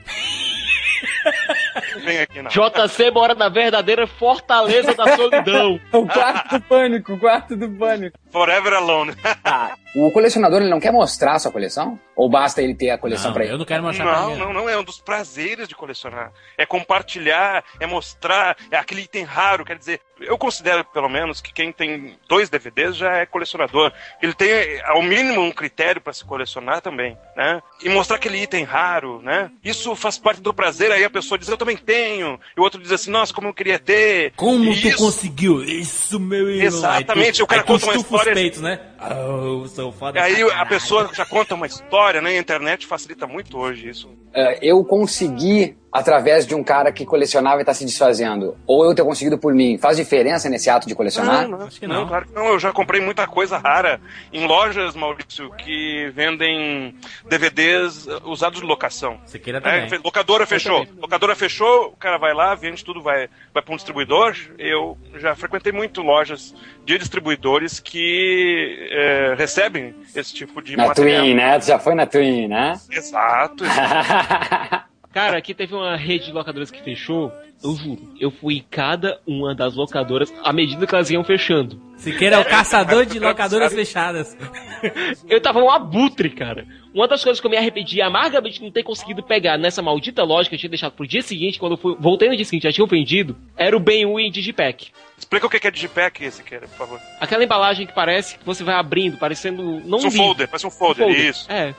Vem 1.98 2.18
aqui, 2.20 2.42
não. 2.42 2.50
JC 2.50 3.10
mora 3.10 3.34
na 3.34 3.48
verdadeira 3.48 4.06
fortaleza 4.06 4.94
da 4.94 5.16
solidão. 5.16 5.80
O 5.92 6.06
quarto 6.06 6.58
do 6.58 6.60
pânico, 6.62 7.12
o 7.14 7.18
quarto 7.18 7.56
do 7.56 7.68
pânico. 7.70 8.18
Forever 8.30 8.72
Alone. 8.74 9.14
Tá. 9.42 9.76
O 9.96 10.10
colecionador 10.12 10.60
ele 10.60 10.70
não 10.70 10.78
quer 10.78 10.92
mostrar 10.92 11.32
a 11.34 11.38
sua 11.40 11.50
coleção? 11.50 11.98
Ou 12.14 12.28
basta 12.30 12.62
ele 12.62 12.74
ter 12.76 12.90
a 12.90 12.98
coleção 12.98 13.26
Não, 13.28 13.34
pra 13.34 13.42
ele? 13.44 13.54
eu 13.54 13.58
não 13.58 13.64
quero 13.64 13.82
mostrar 13.82 14.04
pra 14.04 14.20
Não, 14.20 14.36
não, 14.36 14.52
não. 14.52 14.68
É 14.68 14.78
um 14.78 14.84
dos 14.84 15.00
prazeres 15.00 15.66
de 15.66 15.74
colecionar. 15.74 16.30
É 16.56 16.64
compartilhar, 16.64 17.64
é 17.80 17.86
mostrar, 17.86 18.56
é 18.70 18.76
aquele 18.76 19.02
item 19.02 19.24
raro. 19.24 19.64
Quer 19.64 19.76
dizer, 19.78 20.00
eu 20.20 20.38
considero, 20.38 20.84
pelo 20.84 21.08
menos, 21.08 21.40
que 21.40 21.52
quem 21.52 21.72
tem 21.72 22.16
dois 22.28 22.48
DVDs 22.48 22.94
já 22.96 23.16
é 23.16 23.26
colecionador. 23.26 23.90
Ele 24.22 24.32
tem, 24.34 24.80
ao 24.84 25.02
mínimo, 25.02 25.40
um 25.40 25.50
critério 25.50 26.00
para 26.00 26.12
se 26.12 26.24
colecionar 26.24 26.80
também, 26.80 27.18
né? 27.36 27.60
E 27.82 27.88
mostrar 27.88 28.16
aquele 28.16 28.40
item 28.40 28.62
raro, 28.64 29.20
né? 29.22 29.50
Isso 29.64 29.96
faz 29.96 30.18
parte 30.18 30.40
do 30.40 30.54
prazer. 30.54 30.92
Aí 30.92 31.02
a 31.02 31.10
pessoa 31.10 31.36
diz, 31.38 31.48
eu 31.48 31.56
também 31.56 31.76
tenho. 31.76 31.89
E 31.92 32.60
o 32.60 32.62
outro 32.62 32.80
diz 32.80 32.92
assim, 32.92 33.10
nossa, 33.10 33.32
como 33.32 33.48
eu 33.48 33.54
queria 33.54 33.78
ter. 33.78 34.32
Como 34.36 34.72
E 34.72 34.80
tu 34.80 34.88
isso- 34.88 34.98
conseguiu? 34.98 35.62
Isso, 35.62 36.18
meu 36.20 36.48
irmão. 36.50 36.66
Exatamente, 36.66 37.26
Aí 37.26 37.32
tu, 37.32 37.42
o 37.44 37.46
cara 37.46 37.60
aí 37.60 37.66
tu 37.66 37.72
conta 37.72 37.86
uma 37.86 37.96
história- 37.96 38.32
os 38.32 38.34
peitos, 38.40 38.60
né? 38.60 38.80
Oh, 39.02 39.66
sou 39.66 39.90
foda 39.92 40.22
Aí 40.22 40.44
pra 40.44 40.60
a 40.60 40.66
pessoa 40.66 41.08
já 41.14 41.24
conta 41.24 41.54
uma 41.54 41.66
história, 41.66 42.20
né? 42.20 42.30
A 42.30 42.38
internet 42.38 42.86
facilita 42.86 43.26
muito 43.26 43.56
hoje 43.56 43.88
isso. 43.88 44.10
eh, 44.34 44.58
eu 44.62 44.84
consegui 44.84 45.76
através 45.92 46.46
de 46.46 46.54
um 46.54 46.62
cara 46.62 46.92
que 46.92 47.04
colecionava 47.04 47.56
e 47.58 47.62
está 47.62 47.74
se 47.74 47.84
desfazendo, 47.84 48.56
ou 48.64 48.84
eu 48.84 48.94
ter 48.94 49.02
conseguido 49.02 49.36
por 49.36 49.52
mim, 49.52 49.76
faz 49.76 49.96
diferença 49.96 50.48
nesse 50.48 50.70
ato 50.70 50.86
de 50.86 50.94
colecionar? 50.94 51.48
Não, 51.48 51.58
não, 51.58 51.66
Acho 51.66 51.80
que 51.80 51.86
não, 51.88 52.02
não. 52.02 52.06
claro 52.06 52.26
que 52.26 52.32
não. 52.32 52.46
Eu 52.46 52.60
já 52.60 52.72
comprei 52.72 53.00
muita 53.00 53.26
coisa 53.26 53.58
rara 53.58 54.00
em 54.32 54.46
lojas, 54.46 54.94
Maurício, 54.94 55.50
que 55.54 56.08
vendem 56.14 56.94
DVDs 57.28 58.06
usados 58.24 58.60
de 58.60 58.66
locação. 58.66 59.18
Você 59.26 59.36
queira 59.38 59.58
É, 59.64 59.86
também. 59.86 60.00
locadora 60.04 60.46
fechou. 60.46 60.84
também. 60.86 61.00
Locadora 61.00 61.34
fechou, 61.34 61.86
o 61.88 61.96
cara 61.96 62.18
vai 62.18 62.34
lá, 62.34 62.54
vende 62.54 62.84
tudo, 62.84 63.02
vai, 63.02 63.28
vai 63.52 63.60
para 63.60 63.72
um 63.72 63.76
distribuidor. 63.76 64.36
Eu 64.58 64.96
já 65.16 65.34
frequentei 65.34 65.72
muito 65.72 66.02
lojas 66.02 66.54
de 66.84 66.98
distribuidores 66.98 67.80
que 67.80 68.88
é, 68.90 69.34
recebem 69.38 69.94
esse 70.14 70.34
tipo 70.34 70.60
de 70.60 70.76
Na 70.76 70.88
material. 70.88 71.22
Twin, 71.22 71.34
né? 71.34 71.58
Tu 71.60 71.66
já 71.66 71.78
foi 71.78 71.94
na 71.94 72.06
Twin, 72.06 72.48
né? 72.48 72.78
Exato. 72.90 73.64
Cara, 75.12 75.36
aqui 75.38 75.52
teve 75.52 75.74
uma 75.74 75.96
rede 75.96 76.26
de 76.26 76.32
locadoras 76.32 76.70
que 76.70 76.80
fechou. 76.82 77.32
Eu 77.62 77.74
juro, 77.74 78.14
eu 78.18 78.30
fui 78.30 78.54
em 78.54 78.64
cada 78.70 79.20
uma 79.26 79.54
das 79.54 79.74
locadoras 79.74 80.32
à 80.42 80.50
medida 80.50 80.86
que 80.86 80.94
elas 80.94 81.10
iam 81.10 81.22
fechando. 81.22 81.78
Siqueira 81.98 82.36
é 82.36 82.38
o 82.38 82.44
caçador 82.44 83.04
de 83.04 83.18
locadoras 83.18 83.74
fechadas. 83.74 84.34
Eu 85.28 85.42
tava 85.42 85.58
um 85.58 85.70
abutre, 85.70 86.30
cara. 86.30 86.66
Uma 86.94 87.06
das 87.06 87.22
coisas 87.22 87.38
que 87.38 87.46
eu 87.46 87.50
me 87.50 87.56
arrependi 87.58 88.00
amargamente 88.00 88.58
de 88.58 88.64
não 88.64 88.72
ter 88.72 88.82
conseguido 88.82 89.22
pegar 89.22 89.58
nessa 89.58 89.82
maldita 89.82 90.24
loja 90.24 90.48
que 90.48 90.54
eu 90.54 90.58
tinha 90.58 90.70
deixado 90.70 90.92
pro 90.92 91.06
dia 91.06 91.20
seguinte, 91.20 91.58
quando 91.58 91.72
eu 91.72 91.76
fui, 91.76 91.94
voltei 92.00 92.30
no 92.30 92.34
dia 92.34 92.46
seguinte 92.46 92.62
já 92.62 92.72
tinham 92.72 92.86
vendido, 92.86 93.36
era 93.56 93.76
o 93.76 93.78
Ben 93.78 94.04
em 94.04 94.30
Digipack. 94.30 94.88
Explica 95.18 95.46
o 95.46 95.50
que 95.50 95.66
é 95.66 95.70
Digipack 95.70 96.30
cara, 96.42 96.66
por 96.66 96.76
favor. 96.78 97.00
Aquela 97.20 97.44
embalagem 97.44 97.86
que 97.86 97.92
parece 97.92 98.38
que 98.38 98.44
você 98.44 98.64
vai 98.64 98.74
abrindo, 98.74 99.18
parecendo. 99.18 99.62
Não 99.84 99.98
Parece 99.98 100.06
um 100.06 100.10
livro, 100.10 100.24
folder, 100.24 100.48
parece 100.48 100.66
um 100.66 100.70
folder, 100.70 101.10
isso. 101.10 101.52
É. 101.52 101.74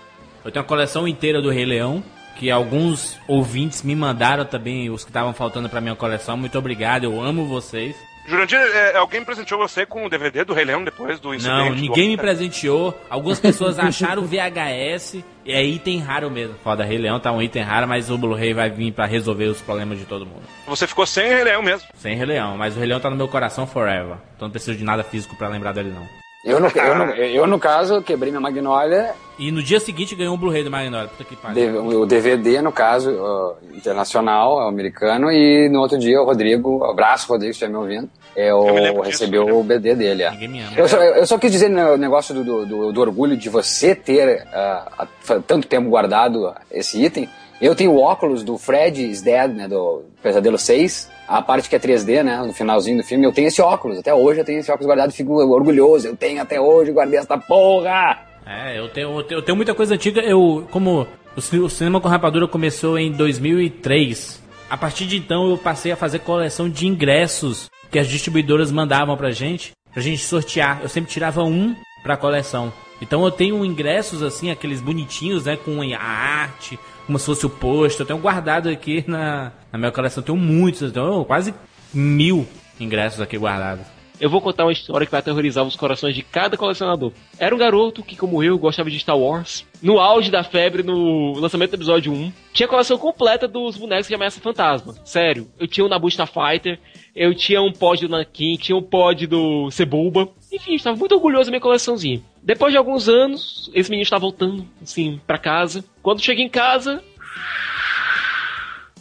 Eu 0.46 0.52
tenho 0.52 0.62
uma 0.64 0.70
coleção 0.70 1.08
inteira 1.08 1.42
do 1.42 1.50
Rei 1.50 1.66
Leão, 1.66 2.04
que 2.42 2.50
alguns 2.50 3.20
ouvintes 3.28 3.84
me 3.84 3.96
mandaram 3.96 4.44
também, 4.44 4.90
os 4.90 5.04
que 5.04 5.12
estavam 5.12 5.32
faltando 5.32 5.70
pra 5.70 5.80
minha 5.80 5.96
coleção. 5.96 6.36
Muito 6.36 6.58
obrigado, 6.58 7.04
eu 7.04 7.22
amo 7.22 7.46
vocês. 7.46 7.96
Jurandir, 8.26 8.58
é, 8.58 8.98
alguém 8.98 9.24
presenteou 9.24 9.60
você 9.60 9.86
com 9.86 10.04
o 10.04 10.10
DVD 10.10 10.44
do 10.44 10.52
Rei 10.52 10.66
Leão 10.66 10.84
depois 10.84 11.20
do 11.20 11.36
incidente? 11.36 11.56
Não, 11.56 11.70
do 11.70 11.80
ninguém 11.80 12.10
me 12.10 12.18
presenteou. 12.18 13.00
Algumas 13.12 13.40
pessoas 13.40 13.78
acharam 13.78 14.24
VHS 14.24 15.24
e 15.46 15.52
é 15.52 15.64
item 15.64 16.00
raro 16.00 16.32
mesmo. 16.32 16.56
Foda, 16.64 16.84
Rei 16.84 16.98
Leão 16.98 17.20
tá 17.20 17.32
um 17.32 17.44
item 17.44 17.62
raro, 17.62 17.88
mas 17.88 18.10
o 18.10 18.18
Blu-ray 18.18 18.56
vai 18.56 18.72
vir 18.72 18.92
pra 18.92 19.06
resolver 19.06 19.46
os 19.46 19.62
problemas 19.62 20.00
de 20.00 20.06
todo 20.06 20.26
mundo. 20.26 20.42
Você 20.66 20.88
ficou 20.88 21.06
sem 21.06 21.28
Rei 21.28 21.44
Leão 21.44 21.62
mesmo. 21.62 21.88
Sem 21.94 22.16
Rei 22.16 22.26
Leão, 22.26 22.58
mas 22.58 22.76
o 22.76 22.80
Rei 22.80 22.88
Leão 22.88 23.00
tá 23.00 23.12
no 23.12 23.16
meu 23.16 23.28
coração 23.28 23.68
forever. 23.68 24.18
Então 24.36 24.48
não 24.48 24.52
preciso 24.52 24.76
de 24.76 24.84
nada 24.84 25.04
físico 25.04 25.36
pra 25.36 25.48
lembrar 25.48 25.74
dele 25.74 25.92
não. 25.92 26.08
Eu 26.44 26.60
no, 26.60 26.68
eu, 26.68 26.96
no, 26.96 27.04
eu, 27.14 27.48
no 27.48 27.60
caso, 27.60 28.02
quebrei 28.02 28.32
minha 28.32 28.42
Magnólia, 28.42 29.14
E 29.38 29.52
no 29.52 29.62
dia 29.62 29.80
seguinte 29.80 30.16
ganhou 30.16 30.34
um 30.34 30.38
Blu-ray 30.38 30.64
do 30.64 30.72
Magnolia. 30.72 31.08
Puta 31.08 31.24
que 31.24 31.36
pariu. 31.36 31.86
O 32.02 32.06
DVD, 32.08 32.62
no 32.64 32.72
caso, 32.72 33.56
internacional, 33.74 34.60
americano, 34.68 35.32
e 35.32 35.70
no 35.70 35.80
outro 35.80 35.98
dia 36.00 36.20
o 36.22 36.26
Rodrigo, 36.26 36.84
abraço 36.84 37.28
Rodrigo, 37.28 37.54
se 37.54 37.58
estiver 37.64 37.72
me 37.72 37.78
ouvindo, 37.78 38.10
eu, 38.36 38.66
Eu 38.68 38.84
disso, 38.94 39.02
recebeu 39.04 39.48
eu 39.48 39.60
o 39.60 39.64
BD 39.64 39.94
dele. 39.96 40.24
é. 40.24 40.32
Ninguém 40.32 40.48
me 40.48 40.62
ama. 40.62 40.72
Eu 40.78 40.88
só, 40.88 40.98
eu 40.98 41.28
só 41.28 41.38
quis 41.38 41.52
dizer 41.52 41.70
no 41.70 41.98
negócio 41.98 42.34
do, 42.34 42.66
do, 42.66 42.92
do- 42.92 43.02
orgulho 43.02 43.36
de 43.38 43.50
você 43.50 43.94
ter 43.94 44.48
há 44.54 45.08
fa- 45.20 45.42
tanto 45.46 45.68
tempo 45.68 45.90
guardado 45.90 46.54
esse 46.72 47.04
item. 47.04 47.30
Eu 47.62 47.76
tenho 47.76 47.92
o 47.92 48.00
óculos 48.02 48.44
do 48.44 48.58
Fred 48.58 49.06
is 49.08 49.22
Dead, 49.22 49.52
né, 49.54 49.68
do 49.68 50.04
Pesadelo 50.24 50.58
6, 50.58 51.08
a 51.32 51.42
parte 51.42 51.70
que 51.70 51.76
é 51.76 51.80
3D, 51.80 52.24
né, 52.24 52.38
no 52.46 52.52
finalzinho 52.52 52.98
do 52.98 53.04
filme. 53.04 53.26
Eu 53.26 53.32
tenho 53.32 53.48
esse 53.48 53.62
óculos, 53.62 53.98
até 53.98 54.14
hoje 54.14 54.42
eu 54.42 54.46
tenho 54.46 54.60
esse 54.60 54.70
óculos 54.70 54.86
guardado, 54.86 55.14
fico 55.14 55.34
orgulhoso. 55.34 56.08
Eu 56.08 56.16
tenho 56.16 56.42
até 56.42 56.60
hoje, 56.60 56.92
guardei 56.92 57.20
essa 57.20 57.38
porra! 57.38 58.20
É, 58.46 58.78
eu 58.78 58.90
tenho, 58.90 59.26
eu 59.30 59.42
tenho, 59.42 59.56
muita 59.56 59.74
coisa 59.74 59.94
antiga. 59.94 60.20
Eu, 60.22 60.68
como 60.72 61.08
o 61.38 61.70
cinema 61.70 62.02
com 62.02 62.10
rapadura 62.10 62.48
começou 62.48 63.00
em 63.00 63.12
2003, 63.12 64.42
a 64.70 64.76
partir 64.76 65.06
de 65.06 65.18
então 65.18 65.50
eu 65.50 65.58
passei 65.58 65.94
a 65.94 65.96
fazer 65.96 66.20
coleção 66.20 66.70
de 66.70 66.86
ingressos 66.86 67.70
que 67.90 68.00
as 68.00 68.10
distribuidoras 68.10 68.72
mandavam 68.72 69.16
pra 69.16 69.32
gente, 69.32 69.72
pra 69.94 70.02
gente 70.02 70.22
sortear. 70.24 70.80
Eu 70.82 70.90
sempre 70.90 71.12
tirava 71.12 71.44
um 71.44 71.74
pra 72.04 72.18
coleção. 72.18 72.74
Então 73.02 73.24
eu 73.24 73.32
tenho 73.32 73.64
ingressos 73.64 74.22
assim, 74.22 74.52
aqueles 74.52 74.82
bonitinhos, 74.82 75.46
né, 75.46 75.56
com 75.56 75.82
a 75.82 75.98
arte, 75.98 76.78
como 77.06 77.20
se 77.20 77.26
fosse 77.26 77.46
o 77.46 77.50
posto. 77.50 78.02
Eu 78.02 78.06
tenho 78.06 78.20
guardado 78.20 78.70
aqui 78.70 79.04
na, 79.08 79.52
na 79.72 79.80
minha 79.80 79.92
coleção. 79.92 80.22
Eu 80.22 80.26
tenho 80.26 80.38
muitos, 80.38 80.82
eu 80.82 80.92
tenho 80.92 81.26
quase 81.26 81.54
mil 81.94 82.48
ingressos 82.80 83.22
aqui 83.22 83.38
guardados. 83.38 83.86
Eu 84.22 84.30
vou 84.30 84.40
contar 84.40 84.66
uma 84.66 84.72
história 84.72 85.04
que 85.04 85.12
vai 85.12 85.20
aterrorizar 85.20 85.66
os 85.66 85.76
corações 85.76 86.14
de 86.14 86.22
cada 86.22 86.56
colecionador. 86.56 87.12
Era 87.40 87.56
um 87.56 87.58
garoto 87.58 88.04
que, 88.04 88.16
como 88.16 88.44
eu, 88.44 88.56
gostava 88.56 88.88
de 88.88 89.00
Star 89.00 89.18
Wars. 89.18 89.66
No 89.82 90.00
auge 90.00 90.30
da 90.30 90.44
febre, 90.44 90.84
no 90.84 91.34
lançamento 91.40 91.72
do 91.72 91.78
episódio 91.78 92.14
1, 92.14 92.32
tinha 92.54 92.68
a 92.68 92.70
coleção 92.70 93.00
completa 93.00 93.48
dos 93.48 93.78
bonecos 93.78 94.08
de 94.08 94.14
Ameaça 94.14 94.40
Fantasma. 94.40 94.94
Sério, 95.04 95.48
eu 95.60 95.68
tinha 95.68 95.84
um 95.84 95.90
Nabu 95.90 96.08
Starfighter, 96.08 96.80
eu 97.16 97.34
tinha 97.34 97.60
um 97.64 97.72
pod 97.72 98.06
do 98.06 98.12
Nankin, 98.12 98.58
tinha 98.58 98.78
um 98.78 98.84
pod 98.84 99.26
do 99.26 99.72
Sebulba. 99.72 100.30
Enfim, 100.52 100.76
estava 100.76 100.96
muito 100.96 101.16
orgulhoso 101.16 101.46
da 101.46 101.52
minha 101.52 101.62
coleçãozinha. 101.62 102.22
Depois 102.44 102.72
de 102.72 102.78
alguns 102.78 103.08
anos, 103.08 103.70
esse 103.74 103.90
menino 103.90 104.04
está 104.04 104.18
voltando, 104.18 104.68
assim, 104.82 105.22
pra 105.28 105.38
casa. 105.38 105.86
Quando 106.02 106.22
cheguei 106.22 106.44
em 106.44 106.50
casa, 106.50 107.04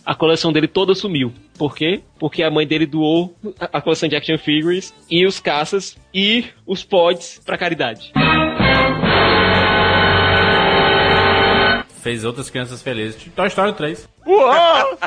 a 0.05 0.15
coleção 0.15 0.53
dele 0.53 0.69
toda 0.69 0.95
sumiu. 0.95 1.33
Por 1.57 1.75
quê? 1.75 2.03
Porque 2.19 2.43
a 2.43 2.51
mãe 2.51 2.67
dele 2.67 2.85
doou 2.85 3.35
a 3.61 3.81
coleção 3.81 4.09
de 4.09 4.17
action 4.17 4.37
figures 4.37 4.93
e 5.11 5.27
os 5.27 5.41
caças 5.41 5.97
e 6.13 6.45
os 6.67 6.85
pods 6.85 7.41
pra 7.45 7.57
caridade. 7.57 8.13
Fez 12.03 12.25
outras 12.25 12.51
crianças 12.51 12.83
felizes. 12.83 13.23
Toy 13.35 13.47
Story 13.49 13.73
3. 13.75 14.09
Uau! 14.27 14.99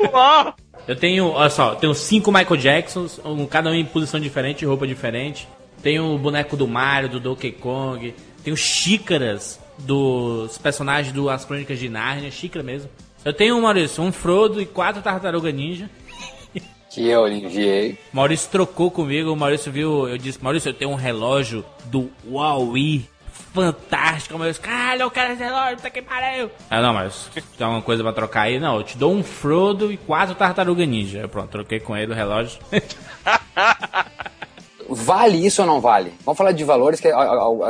Uau! 0.12 0.54
Eu 0.86 0.96
tenho, 0.96 1.30
olha 1.30 1.50
só, 1.50 1.76
tenho 1.76 1.94
cinco 1.94 2.32
Michael 2.32 2.56
Jacksons, 2.56 3.20
um, 3.24 3.46
cada 3.46 3.70
um 3.70 3.74
em 3.74 3.84
posição 3.84 4.18
diferente, 4.18 4.64
roupa 4.64 4.86
diferente. 4.86 5.48
Tenho 5.82 6.14
o 6.14 6.18
boneco 6.18 6.56
do 6.56 6.68
Mario, 6.68 7.08
do 7.08 7.20
Donkey 7.20 7.52
Kong. 7.52 8.14
Tenho 8.44 8.56
xícaras 8.56 9.60
dos 9.78 10.58
personagens 10.58 11.12
do 11.12 11.28
As 11.28 11.44
Crônicas 11.44 11.78
de 11.78 11.88
Nárnia, 11.88 12.30
xícara 12.30 12.62
mesmo. 12.62 12.88
Eu 13.24 13.32
tenho, 13.32 13.60
Maurício, 13.60 14.02
um 14.02 14.12
Frodo 14.12 14.60
e 14.60 14.66
quatro 14.66 15.02
Tartaruga 15.02 15.50
Ninja. 15.50 15.88
Que 16.94 17.08
eu 17.08 17.26
lhe 17.26 17.42
enviei. 17.42 17.98
Maurício 18.12 18.50
trocou 18.50 18.90
comigo, 18.90 19.32
o 19.32 19.36
Maurício 19.36 19.72
viu, 19.72 20.06
eu 20.06 20.18
disse, 20.18 20.44
Maurício, 20.44 20.68
eu 20.68 20.74
tenho 20.74 20.90
um 20.90 20.94
relógio 20.94 21.64
do 21.86 22.10
Huawei. 22.22 23.08
Fantástico, 23.54 24.38
Maurício. 24.38 24.62
Caralho, 24.62 25.00
eu 25.00 25.10
quero 25.10 25.32
esse 25.32 25.42
relógio, 25.42 25.76
puta 25.76 25.88
que 25.88 26.02
pariu. 26.02 26.50
Ah, 26.68 26.82
não, 26.82 26.92
mas 26.92 27.30
tem 27.56 27.64
alguma 27.64 27.80
coisa 27.80 28.02
pra 28.02 28.12
trocar 28.12 28.42
aí? 28.42 28.60
Não, 28.60 28.76
eu 28.76 28.82
te 28.82 28.98
dou 28.98 29.10
um 29.10 29.22
Frodo 29.22 29.90
e 29.90 29.96
quatro 29.96 30.34
Tartaruga 30.34 30.84
Ninja. 30.84 31.20
Eu, 31.20 31.30
pronto, 31.30 31.48
troquei 31.48 31.80
com 31.80 31.96
ele 31.96 32.12
o 32.12 32.14
relógio. 32.14 32.60
Vale 34.94 35.44
isso 35.46 35.62
ou 35.62 35.66
não 35.66 35.80
vale? 35.80 36.12
Vamos 36.24 36.36
falar 36.36 36.52
de 36.52 36.62
valores, 36.64 37.00
que 37.00 37.08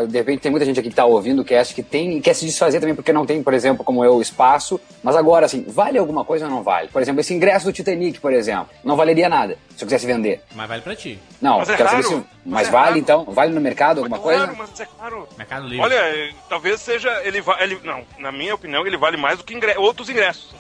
de 0.09 0.19
repente 0.19 0.41
tem 0.41 0.51
muita 0.51 0.67
gente 0.67 0.81
aqui 0.81 0.89
que 0.91 0.95
tá 0.97 1.05
ouvindo 1.05 1.43
o 1.43 1.45
cast 1.45 1.73
que 1.75 1.83
tem 1.83 2.17
e 2.17 2.21
quer 2.21 2.35
se 2.35 2.45
desfazer 2.45 2.81
também 2.81 2.95
porque 2.97 3.13
não 3.13 3.25
tem, 3.25 3.43
por 3.43 3.55
exemplo, 3.55 3.85
como 3.85 4.05
eu, 4.05 4.21
espaço. 4.21 4.81
Mas 5.03 5.15
agora, 5.17 5.47
assim, 5.47 5.65
vale 5.69 5.99
alguma 5.99 6.25
coisa 6.25 6.47
ou 6.47 6.51
não 6.51 6.63
vale? 6.63 6.89
Por 6.89 7.01
exemplo, 7.01 7.21
esse 7.21 7.33
ingresso 7.33 7.67
do 7.67 7.73
Titanic, 7.73 8.21
por 8.21 8.33
exemplo, 8.33 8.69
não 8.83 8.97
valeria 8.97 9.29
nada 9.29 9.57
se 9.77 9.85
eu 9.85 9.87
quisesse 9.87 10.07
vender. 10.07 10.43
Mas 10.55 10.69
vale 10.69 10.83
pra 10.83 10.95
ti. 10.97 11.19
Não, 11.41 11.59
Mas 11.59 11.71
é 11.71 11.77
quero 11.77 11.89
saber 11.91 12.03
se. 12.05 12.15
Mas 12.15 12.25
Mas 12.45 12.69
é 12.69 12.71
vale 12.71 12.87
raro. 12.87 12.99
então? 12.99 13.25
Vale 13.29 13.53
no 13.53 13.61
mercado 13.61 13.99
alguma 13.99 14.19
Claro, 14.19 14.39
coisa? 14.39 14.55
mas 14.59 14.81
é 14.81 14.87
claro. 14.87 15.29
Mercado 15.39 15.67
Livre. 15.67 15.81
Olha, 15.85 15.95
eh, 15.95 16.31
talvez 16.49 16.81
seja. 16.81 17.11
Ele, 17.25 17.41
va- 17.41 17.59
ele 17.61 17.79
Não, 17.85 18.03
na 18.19 18.33
minha 18.33 18.55
opinião, 18.55 18.85
ele 18.87 18.97
vale 18.97 19.17
mais 19.17 19.39
do 19.39 19.45
que 19.45 19.55
ingre- 19.55 19.77
outros 19.79 20.09
ingressos. 20.09 20.53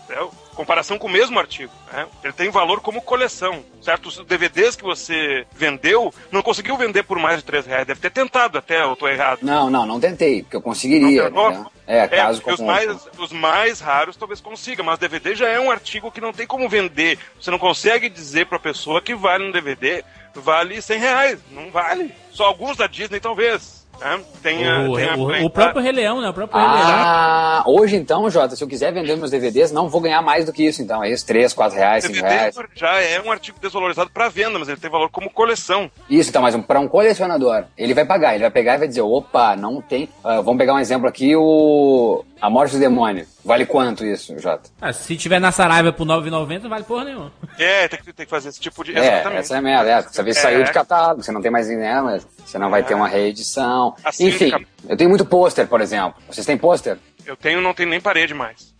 Comparação 0.54 0.98
com 0.98 1.06
o 1.06 1.10
mesmo 1.10 1.38
artigo. 1.38 1.72
né? 1.92 2.06
Ele 2.22 2.32
tem 2.32 2.50
valor 2.50 2.80
como 2.80 3.02
coleção. 3.02 3.64
Certos 3.80 4.18
DVDs 4.24 4.76
que 4.76 4.82
você 4.82 5.46
vendeu, 5.52 6.12
não 6.30 6.42
conseguiu 6.42 6.76
vender 6.76 7.02
por 7.02 7.18
mais 7.18 7.38
de 7.38 7.44
3 7.44 7.66
reais. 7.66 7.86
Deve 7.86 8.00
ter 8.00 8.10
tentado 8.10 8.58
até, 8.58 8.82
eu 8.82 8.94
tô 8.94 9.08
errado. 9.08 9.40
Não, 9.42 9.68
não, 9.68 9.84
não 9.84 9.98
tentei, 9.98 10.42
porque 10.42 10.56
eu 10.56 10.62
conseguiria. 10.62 11.30
Né? 11.30 11.66
É, 11.86 12.06
caso 12.06 12.40
porque 12.40 12.52
os 12.52 12.56
como. 12.58 12.70
mais, 12.70 13.08
os 13.18 13.32
mais 13.32 13.80
raros 13.80 14.16
talvez 14.16 14.40
consiga, 14.40 14.82
mas 14.82 14.98
DVD 14.98 15.34
já 15.34 15.48
é 15.48 15.58
um 15.58 15.70
artigo 15.70 16.12
que 16.12 16.20
não 16.20 16.32
tem 16.32 16.46
como 16.46 16.68
vender. 16.68 17.18
Você 17.40 17.50
não 17.50 17.58
consegue 17.58 18.08
dizer 18.08 18.46
pra 18.46 18.58
pessoa 18.58 19.02
que 19.02 19.14
vale 19.14 19.44
um 19.44 19.50
DVD, 19.50 20.04
vale 20.34 20.80
100 20.80 20.98
reais. 20.98 21.38
Não 21.50 21.70
vale. 21.70 22.14
Só 22.30 22.44
alguns 22.44 22.76
da 22.76 22.86
Disney, 22.86 23.20
talvez. 23.20 23.81
Né? 24.02 24.20
Tem 24.42 24.68
a- 24.68 24.80
O, 24.88 24.96
tem 24.96 25.08
a- 25.08 25.16
o- 25.16 25.44
o 25.46 25.50
próprio 25.50 25.82
Rei 25.82 25.92
Leão, 25.92 26.20
né? 26.20 26.28
O 26.28 26.32
próprio 26.34 26.58
Rei 26.60 26.68
Leão. 26.68 26.82
Ah, 26.84 27.62
hoje 27.66 27.96
então, 27.96 28.28
Jota, 28.28 28.56
se 28.56 28.62
eu 28.64 28.68
quiser 28.68 28.92
vender 28.92 29.16
meus 29.16 29.30
DVDs, 29.30 29.70
não 29.70 29.88
vou 29.88 30.00
ganhar 30.00 30.20
mais 30.22 30.44
do 30.44 30.52
que 30.52 30.64
isso, 30.64 30.82
então. 30.82 31.02
É 31.04 31.10
isso, 31.10 31.24
3, 31.26 31.52
4 31.52 31.76
reais, 31.78 32.04
5 32.04 32.14
DVD 32.14 32.34
reais. 32.34 32.56
já 32.74 33.00
é 33.00 33.20
um 33.20 33.30
artigo 33.30 33.58
desvalorizado 33.60 34.10
para 34.10 34.28
venda, 34.28 34.58
mas 34.58 34.68
ele 34.68 34.78
tem 34.80 34.90
valor 34.90 35.08
como 35.10 35.30
coleção. 35.30 35.90
Isso, 36.10 36.30
então, 36.30 36.42
mas 36.42 36.54
um, 36.54 36.62
para 36.62 36.80
um 36.80 36.88
colecionador, 36.88 37.64
ele 37.78 37.94
vai 37.94 38.04
pagar, 38.04 38.34
ele 38.34 38.42
vai 38.42 38.50
pegar 38.50 38.74
e 38.74 38.78
vai 38.78 38.88
dizer, 38.88 39.02
opa, 39.02 39.54
não 39.56 39.80
tem. 39.80 40.08
ah, 40.24 40.40
vamos 40.40 40.58
pegar 40.58 40.74
um 40.74 40.78
exemplo 40.80 41.06
aqui, 41.08 41.34
o. 41.36 42.24
A 42.42 42.50
Morte 42.50 42.72
do 42.72 42.80
Demônio. 42.80 43.24
Vale 43.44 43.64
quanto 43.64 44.04
isso, 44.04 44.36
Jota? 44.36 44.68
Ah, 44.80 44.92
se 44.92 45.16
tiver 45.16 45.38
na 45.40 45.52
Saraiva 45.52 45.92
por 45.92 46.04
9,90, 46.04 46.62
não 46.62 46.68
vale 46.68 46.82
porra 46.82 47.04
nenhuma. 47.04 47.32
É, 47.56 47.86
tem 47.86 48.00
que, 48.00 48.12
tem 48.12 48.26
que 48.26 48.30
fazer 48.30 48.48
esse 48.48 48.58
tipo 48.60 48.82
de. 48.82 48.96
É, 48.98 48.98
Exatamente. 48.98 49.38
essa 49.38 49.54
é 49.54 49.58
a 49.58 49.62
merda, 49.62 49.90
é. 49.90 50.02
Dessa 50.02 50.22
vez 50.24 50.36
É. 50.36 50.40
saiu 50.40 50.64
de 50.64 50.72
catálogo, 50.72 51.22
você 51.22 51.30
não 51.30 51.40
tem 51.40 51.52
mais 51.52 51.68
né, 51.68 52.00
mas 52.02 52.26
você 52.44 52.58
não 52.58 52.68
vai 52.68 52.82
ter 52.82 52.94
uma 52.94 53.06
reedição. 53.06 53.94
Assim 54.04 54.26
Enfim, 54.26 54.46
fica- 54.50 54.60
eu 54.88 54.96
tenho 54.96 55.08
muito 55.08 55.24
pôster, 55.24 55.68
por 55.68 55.80
exemplo. 55.80 56.20
Vocês 56.28 56.44
têm 56.44 56.58
pôster? 56.58 56.98
Eu 57.24 57.36
tenho, 57.36 57.60
não 57.60 57.72
tenho 57.72 57.88
nem 57.88 58.00
parede 58.00 58.34
mais. 58.34 58.74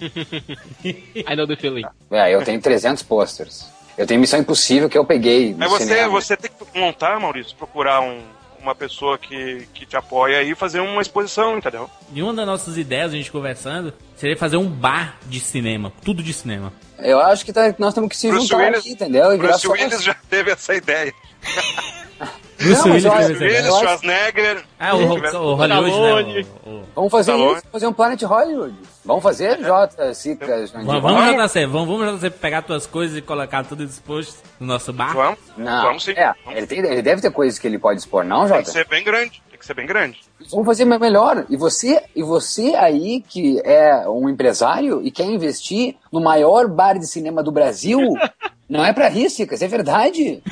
I 0.83 1.37
know 1.37 1.47
the 1.47 1.55
feeling. 1.55 1.85
É, 2.11 2.35
eu 2.35 2.43
tenho 2.43 2.61
300 2.61 3.05
posters. 3.05 3.65
Eu 3.97 4.07
tenho 4.09 4.21
Missão 4.21 4.41
Impossível 4.41 4.89
que 4.89 4.99
eu 4.99 5.05
peguei 5.05 5.55
Aí 5.61 5.69
você, 5.69 5.85
cinema. 5.85 6.09
você 6.09 6.37
tem 6.37 6.51
que 6.51 6.79
montar, 6.79 7.21
Maurício, 7.21 7.55
procurar 7.57 8.01
um- 8.01 8.23
uma 8.63 8.75
pessoa 8.75 9.19
que, 9.19 9.67
que 9.75 9.85
te 9.85 9.97
apoia 9.97 10.43
e 10.43 10.55
fazer 10.55 10.81
uma 10.81 11.03
exposição, 11.03 11.59
entendeu? 11.59 11.91
E 12.15 12.23
uma 12.23 12.33
das 12.33 12.47
nossas 12.47 12.79
ideias, 12.79 13.13
a 13.13 13.17
gente 13.17 13.31
conversando, 13.31 13.93
seria 14.17 14.37
fazer 14.37 14.57
um 14.57 14.69
bar 14.69 15.19
de 15.27 15.41
cinema. 15.41 15.93
Tudo 16.05 16.23
de 16.23 16.33
cinema. 16.33 16.73
Eu 16.99 17.19
acho 17.21 17.45
que 17.45 17.53
tá- 17.53 17.75
nós 17.79 17.93
temos 17.93 18.09
que 18.09 18.17
se 18.17 18.29
Bruce 18.29 18.47
juntar 18.47 18.63
Willis- 18.65 18.79
aqui, 18.81 18.91
entendeu? 18.93 19.33
E 19.35 19.37
Bruce. 19.39 19.67
Willis 19.69 20.03
já 20.03 20.15
teve 20.31 20.51
essa 20.53 20.75
ideia. 20.75 21.13
Bruce 22.63 22.89
Willis 22.89 23.41
Willis, 23.41 23.67
Schwarzenegger. 23.67 24.63
Ah, 24.79 24.95
o, 24.95 25.15
tiver- 25.15 25.35
o 25.35 25.55
Hollywood, 25.55 25.91
Stallone. 25.91 26.35
né? 26.35 26.47
O- 26.65 26.71
o- 26.71 26.83
Vamos 26.95 27.11
fazer 27.11 27.33
Stallone. 27.33 27.57
isso, 27.59 27.67
fazer 27.73 27.87
um 27.87 27.93
Planet 27.93 28.23
Hollywood. 28.23 28.75
Vamos 29.05 29.23
fazer, 29.23 29.59
Jota, 29.61 30.15
Sica, 30.15 30.67
Jandir. 30.67 30.87
Vamos, 30.87 31.03
vamos, 31.03 31.45
JC, 31.51 31.67
vamos, 31.67 31.89
vamos 31.89 32.21
JC, 32.21 32.31
pegar 32.31 32.63
tuas 32.63 32.87
coisas 32.87 33.17
e 33.19 33.23
colocar 33.23 33.65
tudo 33.65 33.85
disposto 33.87 34.39
no 34.61 34.67
nosso 34.67 34.93
bar. 34.93 35.13
Vamos? 35.15 35.39
Não, 35.57 35.83
Vamos 35.83 36.05
sim. 36.05 36.13
é, 36.13 36.33
Vamos. 36.45 36.59
ele, 36.59 36.67
tem- 36.67 36.79
ele 36.79 37.03
deve 37.03 37.21
ter 37.21 37.31
coisas 37.33 37.59
que 37.59 37.67
ele 37.67 37.79
pode 37.79 37.99
expor, 38.01 38.25
não, 38.25 38.41
Tem 38.41 38.49
Jota? 38.49 38.63
que 38.63 38.71
ser 38.71 38.87
bem 38.89 39.03
grande. 39.03 39.43
Tem 39.51 39.59
que 39.59 39.67
ser 39.67 39.75
bem 39.75 39.87
grande. 39.87 40.21
Vamos 40.51 40.67
fazer 40.67 40.85
me- 40.85 40.99
melhor. 40.99 41.45
E 41.49 41.57
você, 41.57 42.03
e 42.15 42.23
você 42.23 42.75
aí 42.77 43.21
que 43.29 43.61
é 43.65 44.09
um 44.09 44.29
empresário 44.29 45.01
e 45.05 45.11
quer 45.11 45.25
investir 45.27 45.97
no 46.13 46.21
maior 46.21 46.67
bar 46.69 46.95
de 46.99 47.07
cinema 47.07 47.43
do 47.43 47.51
Brasil, 47.53 47.99
não 48.69 48.85
é 48.85 48.93
pra 48.93 49.09
rísticas, 49.09 49.63
é 49.63 49.69
verdade. 49.69 50.43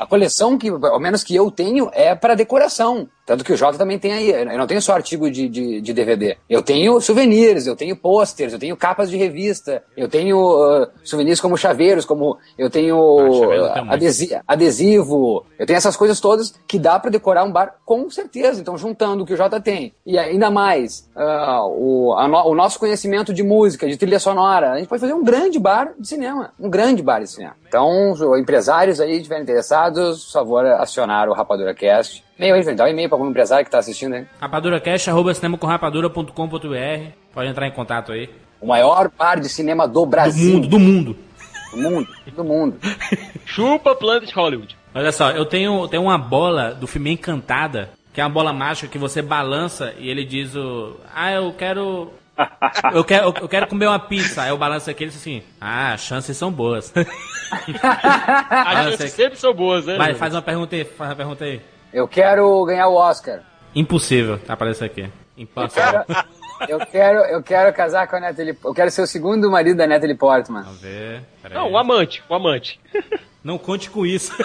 A 0.00 0.06
coleção 0.06 0.56
que, 0.56 0.70
ao 0.70 0.98
menos 0.98 1.22
que 1.22 1.36
eu 1.36 1.50
tenho, 1.50 1.90
é 1.92 2.14
para 2.14 2.34
decoração. 2.34 3.06
Tanto 3.30 3.44
que 3.44 3.52
o 3.52 3.56
Jota 3.56 3.78
também 3.78 3.96
tem 3.96 4.12
aí. 4.12 4.28
Eu 4.32 4.58
não 4.58 4.66
tenho 4.66 4.82
só 4.82 4.92
artigo 4.92 5.30
de, 5.30 5.48
de, 5.48 5.80
de 5.80 5.92
DVD. 5.92 6.36
Eu 6.48 6.62
tenho 6.62 7.00
souvenirs, 7.00 7.64
eu 7.64 7.76
tenho 7.76 7.94
posters, 7.94 8.52
eu 8.52 8.58
tenho 8.58 8.76
capas 8.76 9.08
de 9.08 9.16
revista, 9.16 9.84
eu 9.96 10.08
tenho 10.08 10.36
uh, 10.82 10.88
souvenirs 11.04 11.40
como 11.40 11.56
chaveiros, 11.56 12.04
como 12.04 12.36
eu 12.58 12.68
tenho 12.68 12.96
Ah, 13.20 13.32
chaveiro 13.38 13.62
tem 13.72 13.82
uh, 13.82 13.84
muito. 13.86 13.92
adesi- 13.92 14.40
adesivo, 14.48 15.46
eu 15.58 15.64
tenho 15.66 15.76
essas 15.76 15.96
coisas 15.96 16.18
todas 16.18 16.52
que 16.66 16.76
dá 16.76 16.98
pra 16.98 17.08
decorar 17.08 17.44
um 17.44 17.52
bar 17.52 17.76
com 17.86 18.10
certeza. 18.10 18.60
Então, 18.60 18.76
juntando 18.76 19.22
o 19.22 19.26
que 19.26 19.34
o 19.34 19.36
Jota 19.36 19.60
tem 19.60 19.94
e 20.04 20.18
ainda 20.18 20.50
mais 20.50 21.08
ah, 21.14 21.64
o, 21.66 22.16
no- 22.28 22.48
o 22.48 22.54
nosso 22.56 22.80
conhecimento 22.80 23.32
de 23.32 23.44
música, 23.44 23.86
de 23.88 23.96
trilha 23.96 24.18
sonora, 24.18 24.72
a 24.72 24.78
gente 24.78 24.88
pode 24.88 25.00
fazer 25.00 25.14
um 25.14 25.22
grande 25.22 25.58
bar 25.60 25.92
de 25.96 26.08
cinema. 26.08 26.52
Um 26.58 26.68
grande 26.68 27.00
bar 27.00 27.20
de 27.20 27.28
cinema. 27.28 27.54
Então, 27.68 28.10
os 28.10 28.20
empresários 28.40 29.00
aí 29.00 29.16
estiverem 29.18 29.44
interessados, 29.44 30.24
por 30.24 30.32
favor, 30.32 30.66
acionar 30.66 31.28
o 31.28 31.32
Rapadura 31.32 31.72
Cast. 31.74 32.24
E-mail 32.40 32.54
aí, 32.54 32.74
dá 32.74 32.84
um 32.84 32.88
e-mail 32.88 33.06
para 33.08 33.18
algum 33.18 33.28
empresário 33.28 33.64
que 33.66 33.70
tá 33.70 33.78
assistindo 33.78 34.14
aí. 34.14 34.26
Rapaduracast, 34.40 35.10
arroba 35.10 35.34
cinemacomrapadura.com.br. 35.34 37.10
Pode 37.34 37.48
entrar 37.50 37.66
em 37.66 37.70
contato 37.70 38.12
aí. 38.12 38.30
O 38.58 38.66
maior 38.66 39.10
bar 39.16 39.38
de 39.38 39.48
cinema 39.48 39.86
do 39.86 40.00
Do 40.00 40.06
Brasil. 40.06 40.54
mundo, 40.54 40.66
do 40.68 40.78
mundo. 40.78 41.16
Do 41.70 41.76
mundo. 41.76 42.08
Do 42.34 42.44
mundo. 42.44 42.76
Chupa 43.44 43.94
Planet 43.94 44.32
Hollywood. 44.32 44.74
Olha 44.94 45.12
só, 45.12 45.30
eu 45.32 45.44
tenho, 45.44 45.86
tenho 45.88 46.02
uma 46.02 46.16
bola 46.16 46.72
do 46.72 46.86
filme 46.86 47.10
Encantada, 47.12 47.90
que 48.12 48.20
é 48.22 48.24
uma 48.24 48.30
bola 48.30 48.54
mágica 48.54 48.88
que 48.88 48.98
você 48.98 49.20
balança 49.20 49.92
e 49.98 50.08
ele 50.08 50.24
diz 50.24 50.56
o. 50.56 50.96
Ah, 51.14 51.32
eu 51.32 51.52
quero. 51.52 52.10
Eu 52.94 53.04
quero, 53.04 53.34
eu 53.38 53.48
quero 53.48 53.66
comer 53.66 53.86
uma 53.86 53.98
pizza. 53.98 54.40
Aí 54.44 54.48
eu 54.48 54.56
balanço 54.56 54.88
aqui 54.88 55.02
e 55.02 55.04
ele 55.04 55.10
diz 55.10 55.20
assim: 55.20 55.42
Ah, 55.60 55.92
as 55.92 56.00
chances 56.00 56.34
são 56.34 56.50
boas. 56.50 56.90
As 58.50 58.84
chances 58.84 59.12
sempre 59.12 59.38
são 59.38 59.52
boas, 59.52 59.84
né? 59.84 59.98
Vai, 59.98 60.14
faz 60.14 60.32
uma 60.34 60.40
pergunta 60.40 60.74
aí, 60.74 60.84
faz 60.84 61.10
uma 61.10 61.16
pergunta 61.16 61.44
aí. 61.44 61.60
Eu 61.92 62.06
quero 62.08 62.64
ganhar 62.64 62.88
o 62.88 62.94
Oscar. 62.94 63.40
Impossível, 63.74 64.38
tá 64.38 64.54
aparecendo 64.54 64.86
aqui. 64.86 65.10
Impossível. 65.36 66.04
Eu 66.68 66.78
quero, 66.86 67.18
eu 67.20 67.42
quero 67.42 67.72
casar 67.72 68.06
com 68.06 68.16
a 68.16 68.20
Natalie. 68.20 68.56
Eu 68.64 68.74
quero 68.74 68.90
ser 68.90 69.02
o 69.02 69.06
segundo 69.06 69.50
marido 69.50 69.78
da 69.78 69.86
Natalie 69.86 70.14
Portman. 70.16 70.62
Vamos 70.62 70.80
ver. 70.80 71.22
Pera 71.42 71.54
Não, 71.54 71.66
aí. 71.66 71.72
o 71.72 71.78
amante, 71.78 72.22
o 72.28 72.34
amante. 72.34 72.78
Não 73.42 73.56
conte 73.56 73.88
com 73.90 74.04
isso. 74.04 74.32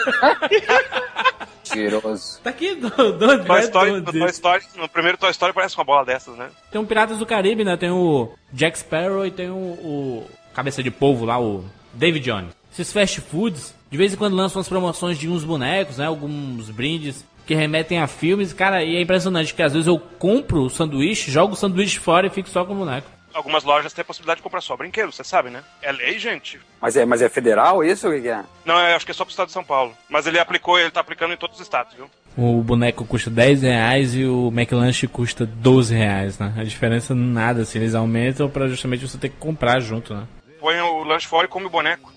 Mentiroso. 1.76 2.40
tá 2.42 2.52
aqui 2.52 2.76
do, 2.76 2.90
do, 2.90 3.44
Toy 3.44 3.60
Story, 3.62 3.92
do- 4.00 4.14
no, 4.14 4.20
Toy 4.20 4.30
Story, 4.30 4.64
no 4.78 4.88
primeiro 4.88 5.18
Toy 5.18 5.32
Story 5.32 5.52
parece 5.52 5.76
uma 5.76 5.84
bola 5.84 6.06
dessas, 6.06 6.38
né? 6.38 6.50
Tem 6.72 6.80
um 6.80 6.86
Piratas 6.86 7.18
do 7.18 7.26
Caribe, 7.26 7.66
né? 7.66 7.76
Tem 7.76 7.90
o 7.90 8.32
Jack 8.54 8.80
Sparrow 8.80 9.26
e 9.26 9.32
tem 9.32 9.50
o, 9.50 9.56
o 9.56 10.26
Cabeça 10.54 10.82
de 10.82 10.92
Polvo 10.92 11.26
lá, 11.26 11.40
o 11.42 11.66
David 11.94 12.24
Jones. 12.24 12.54
Esses 12.72 12.94
fast 12.94 13.20
foods, 13.20 13.74
de 13.90 13.98
vez 13.98 14.14
em 14.14 14.16
quando 14.16 14.36
lançam 14.36 14.62
as 14.62 14.70
promoções 14.70 15.18
de 15.18 15.28
uns 15.28 15.44
bonecos, 15.44 15.98
né? 15.98 16.06
Alguns 16.06 16.70
brindes 16.70 17.26
que 17.46 17.54
remetem 17.54 18.00
a 18.00 18.08
filmes. 18.08 18.54
Cara, 18.54 18.84
e 18.84 18.96
é 18.96 19.02
impressionante 19.02 19.54
que 19.54 19.62
às 19.62 19.74
vezes 19.74 19.88
eu 19.88 20.00
compro 20.00 20.64
o 20.64 20.70
sanduíche, 20.70 21.32
jogo 21.32 21.54
o 21.54 21.58
sanduíche 21.58 22.00
fora 22.00 22.28
e 22.28 22.30
fico 22.30 22.50
só 22.50 22.66
com 22.66 22.74
o 22.74 22.78
boneco. 22.78 23.08
Algumas 23.34 23.66
lojas 23.66 23.92
têm 23.92 24.02
a 24.02 24.06
possibilidade 24.06 24.38
de 24.38 24.44
comprar 24.44 24.62
só 24.62 24.78
brinquedo, 24.78 25.12
você 25.12 25.22
sabe, 25.22 25.50
né? 25.50 25.62
É 25.82 25.92
lei, 25.92 26.18
gente. 26.18 26.58
Mas 26.82 26.96
é, 26.96 27.04
mas 27.04 27.22
é 27.22 27.28
federal 27.28 27.84
isso? 27.84 28.08
O 28.08 28.22
que, 28.22 28.30
é? 28.30 28.42
Não, 28.64 28.80
eu 28.80 28.96
acho 28.96 29.06
que 29.06 29.12
é 29.12 29.14
só 29.14 29.26
pro 29.26 29.32
estado 29.32 29.48
de 29.48 29.54
São 29.54 29.64
Paulo. 29.64 29.94
Mas 30.08 30.26
ele 30.26 30.40
aplicou, 30.40 30.80
ele 30.80 30.90
tá 30.90 31.02
aplicando 31.02 31.34
em 31.34 31.38
todos 31.38 31.58
os 31.58 31.62
estados, 31.62 31.94
viu? 31.94 32.10
O 32.38 32.64
boneco 32.64 33.04
custa 33.06 33.30
10 33.30 33.64
reais 33.64 34.16
e 34.16 34.26
o 34.26 34.48
McLanche 34.48 35.06
custa 35.06 35.46
12 35.46 35.94
reais, 35.94 36.40
né? 36.40 36.54
A 36.58 36.64
diferença 36.64 37.14
nada, 37.14 37.64
assim, 37.64 37.80
eles 37.80 37.94
aumentam 37.94 38.50
pra 38.50 38.70
justamente 38.70 39.06
você 39.06 39.18
ter 39.18 39.28
que 39.28 39.38
comprar 39.38 39.82
junto, 39.82 40.14
né? 40.14 40.26
Põe 40.60 40.80
o 40.80 41.04
lanche 41.04 41.28
fora 41.28 41.46
e 41.46 41.50
come 41.50 41.66
o 41.66 41.70
boneco. 41.70 42.14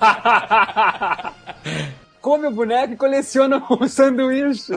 Come 2.20 2.46
o 2.46 2.50
boneco 2.50 2.92
e 2.92 2.96
coleciona 2.96 3.62
o 3.68 3.86
sanduíche. 3.88 4.72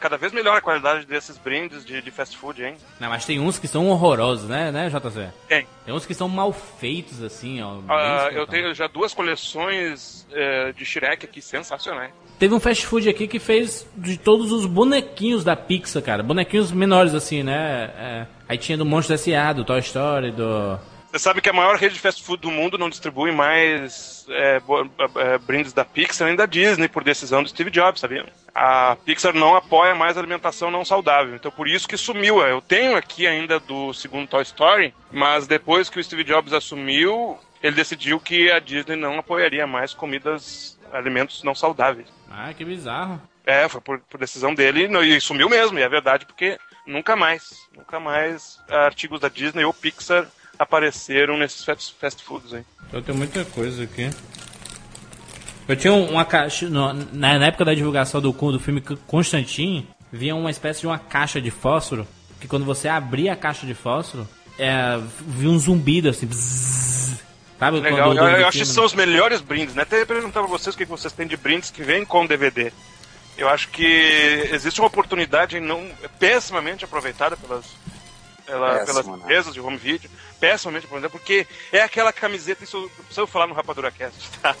Cada 0.00 0.16
vez 0.16 0.32
melhor 0.32 0.56
a 0.56 0.60
qualidade 0.62 1.04
desses 1.04 1.36
brindes 1.36 1.84
de, 1.84 2.00
de 2.00 2.10
fast 2.10 2.36
food, 2.38 2.62
hein? 2.62 2.76
Não, 2.98 3.10
mas 3.10 3.26
tem 3.26 3.38
uns 3.38 3.58
que 3.58 3.68
são 3.68 3.88
horrorosos, 3.88 4.48
né, 4.48 4.72
né, 4.72 4.88
JC? 4.88 5.28
Tem. 5.46 5.66
Tem 5.84 5.94
uns 5.94 6.06
que 6.06 6.14
são 6.14 6.28
mal 6.28 6.52
feitos, 6.52 7.22
assim, 7.22 7.60
ó. 7.60 7.80
Ah, 7.88 8.30
eu 8.32 8.46
tenho 8.46 8.74
já 8.74 8.86
duas 8.86 9.12
coleções 9.12 10.26
eh, 10.32 10.72
de 10.72 10.86
Shrek 10.86 11.26
aqui 11.26 11.42
sensacionais. 11.42 12.12
Teve 12.38 12.54
um 12.54 12.60
fast 12.60 12.86
food 12.86 13.08
aqui 13.08 13.26
que 13.26 13.38
fez 13.38 13.86
de 13.96 14.16
todos 14.16 14.52
os 14.52 14.64
bonequinhos 14.64 15.44
da 15.44 15.56
Pixar, 15.56 16.02
cara. 16.02 16.22
Bonequinhos 16.22 16.70
menores, 16.72 17.12
assim, 17.12 17.42
né? 17.42 17.90
É, 17.98 18.26
aí 18.48 18.56
tinha 18.56 18.78
do 18.78 18.86
Monstro 18.86 19.14
S.A., 19.14 19.52
do 19.52 19.64
Toy 19.64 19.80
Story, 19.80 20.30
do... 20.30 20.78
Você 21.10 21.18
sabe 21.18 21.40
que 21.40 21.48
a 21.48 21.52
maior 21.54 21.76
rede 21.76 21.94
de 21.94 22.00
fast 22.00 22.22
food 22.22 22.42
do 22.42 22.50
mundo 22.50 22.76
não 22.76 22.90
distribui 22.90 23.32
mais 23.32 24.26
é, 24.28 24.60
bo- 24.60 24.86
é, 25.16 25.38
brindes 25.38 25.72
da 25.72 25.84
Pixar 25.84 26.26
nem 26.28 26.36
da 26.36 26.44
Disney 26.44 26.86
por 26.86 27.02
decisão 27.02 27.42
do 27.42 27.48
Steve 27.48 27.70
Jobs, 27.70 28.00
sabia? 28.00 28.26
A 28.54 28.94
Pixar 29.06 29.32
não 29.34 29.56
apoia 29.56 29.94
mais 29.94 30.18
alimentação 30.18 30.70
não 30.70 30.84
saudável, 30.84 31.34
então 31.34 31.50
por 31.50 31.66
isso 31.66 31.88
que 31.88 31.96
sumiu. 31.96 32.42
Eu 32.42 32.60
tenho 32.60 32.94
aqui 32.96 33.26
ainda 33.26 33.58
do 33.58 33.94
segundo 33.94 34.28
Toy 34.28 34.42
Story, 34.42 34.92
mas 35.10 35.46
depois 35.46 35.88
que 35.88 35.98
o 35.98 36.04
Steve 36.04 36.24
Jobs 36.24 36.52
assumiu, 36.52 37.38
ele 37.62 37.74
decidiu 37.76 38.20
que 38.20 38.50
a 38.50 38.58
Disney 38.58 38.96
não 38.96 39.18
apoiaria 39.18 39.66
mais 39.66 39.94
comidas, 39.94 40.78
alimentos 40.92 41.42
não 41.42 41.54
saudáveis. 41.54 42.08
Ah, 42.30 42.52
que 42.52 42.64
bizarro. 42.64 43.18
É, 43.46 43.66
foi 43.66 43.80
por, 43.80 43.98
por 44.00 44.20
decisão 44.20 44.54
dele 44.54 44.86
e 44.86 45.16
e 45.16 45.20
sumiu 45.22 45.48
mesmo, 45.48 45.78
e 45.78 45.82
é 45.82 45.88
verdade, 45.88 46.26
porque 46.26 46.58
nunca 46.86 47.16
mais, 47.16 47.50
nunca 47.74 47.98
mais 47.98 48.60
artigos 48.68 49.20
da 49.20 49.28
Disney 49.30 49.64
ou 49.64 49.72
Pixar 49.72 50.26
apareceram 50.58 51.36
nesses 51.38 51.64
fast, 51.64 52.22
foods 52.24 52.52
aí. 52.54 52.64
Eu 52.92 53.02
tenho 53.02 53.16
muita 53.16 53.44
coisa 53.44 53.84
aqui. 53.84 54.10
Eu 55.66 55.76
tinha 55.76 55.92
um, 55.92 56.10
uma 56.12 56.24
caixa... 56.24 56.68
no- 56.68 56.92
na, 56.92 57.38
na 57.38 57.46
época 57.46 57.64
da 57.64 57.74
divulgação 57.74 58.20
do, 58.20 58.32
do 58.32 58.58
filme 58.60 58.80
Constantine, 59.06 59.88
vinha 60.10 60.34
uma 60.34 60.50
espécie 60.50 60.80
de 60.80 60.86
uma 60.86 60.98
caixa 60.98 61.40
de 61.40 61.50
fósforo, 61.50 62.06
que 62.40 62.48
quando 62.48 62.64
você 62.64 62.88
abria 62.88 63.32
a 63.34 63.36
caixa 63.36 63.66
de 63.66 63.74
fósforo, 63.74 64.26
é, 64.58 64.98
vinha 65.26 65.50
um 65.50 65.58
zumbido, 65.58 66.08
assim... 66.08 66.26
bzzz. 66.26 67.22
sabe? 67.58 67.80
Legal, 67.80 68.14
eu, 68.14 68.14
do- 68.14 68.20
eu 68.20 68.48
acho 68.48 68.58
que 68.58 68.64
filme, 68.64 68.74
são 68.74 68.84
os 68.84 68.94
melhores 68.94 69.40
brindes, 69.42 69.74
né? 69.74 69.82
Até 69.82 70.04
perguntar 70.06 70.40
pra 70.40 70.48
vocês 70.48 70.74
o 70.74 70.78
que 70.78 70.84
vocês 70.86 71.12
têm 71.12 71.26
de 71.26 71.36
brindes 71.36 71.70
que 71.70 71.82
vêm 71.82 72.04
com 72.04 72.26
DVD. 72.26 72.72
Eu 73.36 73.48
acho 73.48 73.68
que 73.68 73.84
existe 74.50 74.80
uma 74.80 74.88
oportunidade 74.88 75.60
não 75.60 75.86
pessimamente 76.18 76.84
aproveitada 76.84 77.36
pelas, 77.36 77.66
pela- 78.48 78.84
pelas 78.84 79.06
né? 79.06 79.14
empresas 79.16 79.54
de 79.54 79.60
home 79.60 79.76
video, 79.76 80.10
pessimamente 80.40 80.86
aproveitada, 80.86 81.10
porque 81.10 81.46
é 81.72 81.80
aquela 81.82 82.12
camiseta, 82.12 82.64
isso 82.64 82.76
eu 82.76 83.04
preciso 83.04 83.26
falar 83.26 83.46
no 83.46 83.54
Rapadura 83.54 83.90
Cast, 83.90 84.28
tá? 84.42 84.56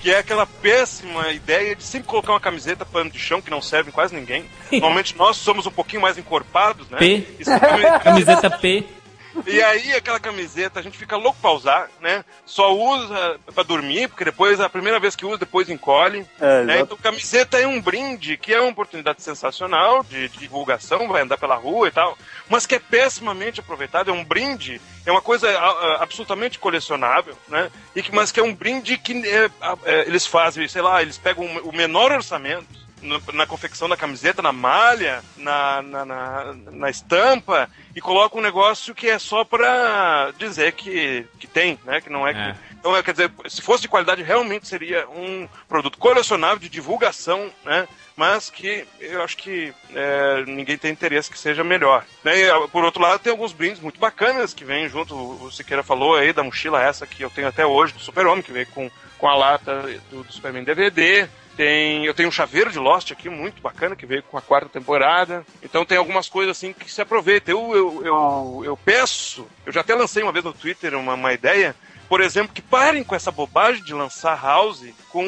Que 0.00 0.10
é 0.12 0.18
aquela 0.18 0.44
péssima 0.46 1.30
ideia 1.32 1.74
de 1.74 1.82
sempre 1.82 2.06
colocar 2.08 2.32
uma 2.32 2.40
camiseta 2.40 2.84
pano 2.84 3.10
de 3.10 3.18
chão 3.18 3.40
que 3.40 3.50
não 3.50 3.62
serve 3.62 3.88
em 3.88 3.92
quase 3.92 4.14
ninguém. 4.14 4.44
Normalmente 4.72 5.16
nós 5.16 5.36
somos 5.38 5.66
um 5.66 5.70
pouquinho 5.70 6.02
mais 6.02 6.18
encorpados, 6.18 6.88
né? 6.90 6.98
P. 6.98 7.26
Cami- 7.44 8.00
Camiseta 8.04 8.50
P. 8.50 8.86
e 9.46 9.62
aí, 9.62 9.92
aquela 9.94 10.20
camiseta, 10.20 10.78
a 10.80 10.82
gente 10.82 10.96
fica 10.98 11.16
louco 11.16 11.38
pra 11.40 11.50
usar, 11.52 11.88
né? 12.00 12.24
Só 12.46 12.74
usa 12.74 13.38
pra 13.54 13.62
dormir, 13.62 14.08
porque 14.08 14.24
depois, 14.24 14.60
a 14.60 14.68
primeira 14.68 15.00
vez 15.00 15.16
que 15.16 15.26
usa, 15.26 15.38
depois 15.38 15.68
encolhe. 15.68 16.26
É, 16.40 16.62
né? 16.64 16.80
Então, 16.80 16.96
camiseta 16.96 17.58
é 17.58 17.66
um 17.66 17.80
brinde, 17.80 18.36
que 18.36 18.52
é 18.52 18.60
uma 18.60 18.70
oportunidade 18.70 19.22
sensacional 19.22 20.02
de, 20.04 20.28
de 20.28 20.38
divulgação, 20.38 21.08
vai 21.08 21.22
andar 21.22 21.38
pela 21.38 21.54
rua 21.56 21.88
e 21.88 21.90
tal, 21.90 22.16
mas 22.48 22.66
que 22.66 22.74
é 22.74 22.78
pessimamente 22.78 23.60
aproveitado. 23.60 24.10
É 24.10 24.12
um 24.12 24.24
brinde, 24.24 24.80
é 25.06 25.10
uma 25.10 25.22
coisa 25.22 25.48
a- 25.50 25.52
a- 25.70 26.02
absolutamente 26.02 26.58
colecionável, 26.58 27.36
né? 27.48 27.70
E 27.94 28.02
que, 28.02 28.12
mas 28.14 28.30
que 28.32 28.40
é 28.40 28.42
um 28.42 28.54
brinde 28.54 28.96
que 28.98 29.12
é, 29.28 29.50
a- 29.60 29.76
é, 29.84 30.00
eles 30.06 30.26
fazem, 30.26 30.66
sei 30.68 30.82
lá, 30.82 31.02
eles 31.02 31.18
pegam 31.18 31.44
o 31.64 31.72
menor 31.72 32.12
orçamento, 32.12 32.83
no- 33.04 33.22
na 33.32 33.46
confecção 33.46 33.88
da 33.88 33.96
camiseta, 33.96 34.42
na 34.42 34.52
malha, 34.52 35.22
na, 35.36 35.82
na, 35.82 36.04
na, 36.04 36.54
na 36.72 36.90
estampa, 36.90 37.68
e 37.94 38.00
colocam 38.00 38.40
um 38.40 38.42
negócio 38.42 38.94
que 38.94 39.08
é 39.08 39.18
só 39.18 39.44
pra 39.44 40.32
dizer 40.38 40.72
que, 40.72 41.26
que 41.38 41.46
tem, 41.46 41.78
né? 41.84 42.00
Que 42.00 42.10
não 42.10 42.26
é, 42.26 42.30
É. 42.32 42.34
que. 42.52 42.74
Então, 42.84 42.94
é, 42.96 43.02
quer 43.02 43.12
dizer, 43.12 43.30
se 43.48 43.62
fosse 43.62 43.82
de 43.82 43.88
qualidade, 43.88 44.22
realmente 44.22 44.68
seria 44.68 45.08
um 45.08 45.48
produto 45.66 45.96
colecionável 45.96 46.58
de 46.58 46.68
divulgação, 46.68 47.50
né? 47.64 47.88
Mas 48.16 48.50
que 48.50 48.86
eu 49.00 49.22
acho 49.22 49.36
que 49.38 49.72
é, 49.94 50.44
ninguém 50.46 50.76
tem 50.76 50.92
interesse 50.92 51.30
que 51.30 51.38
seja 51.38 51.64
melhor. 51.64 52.04
Né? 52.22 52.40
E, 52.40 52.50
ah, 52.50 52.68
por 52.68 52.84
outro 52.84 53.00
lado, 53.02 53.18
tem 53.20 53.30
alguns 53.32 53.52
brindes 53.52 53.80
muito 53.80 53.98
bacanas 53.98 54.52
que 54.52 54.64
vêm 54.66 54.88
junto. 54.88 55.14
O 55.16 55.50
Siqueira 55.50 55.82
falou 55.82 56.14
aí 56.14 56.32
da 56.32 56.42
mochila 56.42 56.80
essa 56.82 57.06
que 57.06 57.22
eu 57.22 57.30
tenho 57.30 57.48
até 57.48 57.64
hoje, 57.64 57.94
do 57.94 58.00
Super-Homem, 58.00 58.42
que 58.42 58.52
veio 58.52 58.66
com, 58.66 58.90
com 59.18 59.28
a 59.28 59.34
lata 59.34 59.82
do, 60.10 60.22
do 60.22 60.32
Superman 60.32 60.62
DVD. 60.62 61.26
Tem, 61.56 62.04
eu 62.04 62.12
tenho 62.12 62.28
um 62.28 62.32
chaveiro 62.32 62.72
de 62.72 62.78
Lost 62.80 63.12
aqui, 63.12 63.28
muito 63.28 63.62
bacana, 63.62 63.94
que 63.94 64.04
veio 64.06 64.22
com 64.24 64.36
a 64.36 64.42
quarta 64.42 64.68
temporada. 64.68 65.44
Então 65.62 65.84
tem 65.84 65.96
algumas 65.96 66.28
coisas 66.28 66.56
assim 66.56 66.72
que 66.72 66.90
se 66.90 67.00
aproveitam. 67.00 67.54
Eu, 67.54 67.74
eu, 67.76 68.06
eu, 68.06 68.62
eu 68.64 68.76
peço, 68.76 69.46
eu 69.64 69.72
já 69.72 69.80
até 69.82 69.94
lancei 69.94 70.22
uma 70.22 70.32
vez 70.32 70.44
no 70.44 70.52
Twitter 70.52 70.94
uma, 70.96 71.14
uma 71.14 71.32
ideia, 71.32 71.76
por 72.08 72.20
exemplo, 72.20 72.52
que 72.52 72.60
parem 72.60 73.04
com 73.04 73.14
essa 73.14 73.30
bobagem 73.30 73.84
de 73.84 73.94
lançar 73.94 74.40
House 74.42 74.84
com 75.10 75.24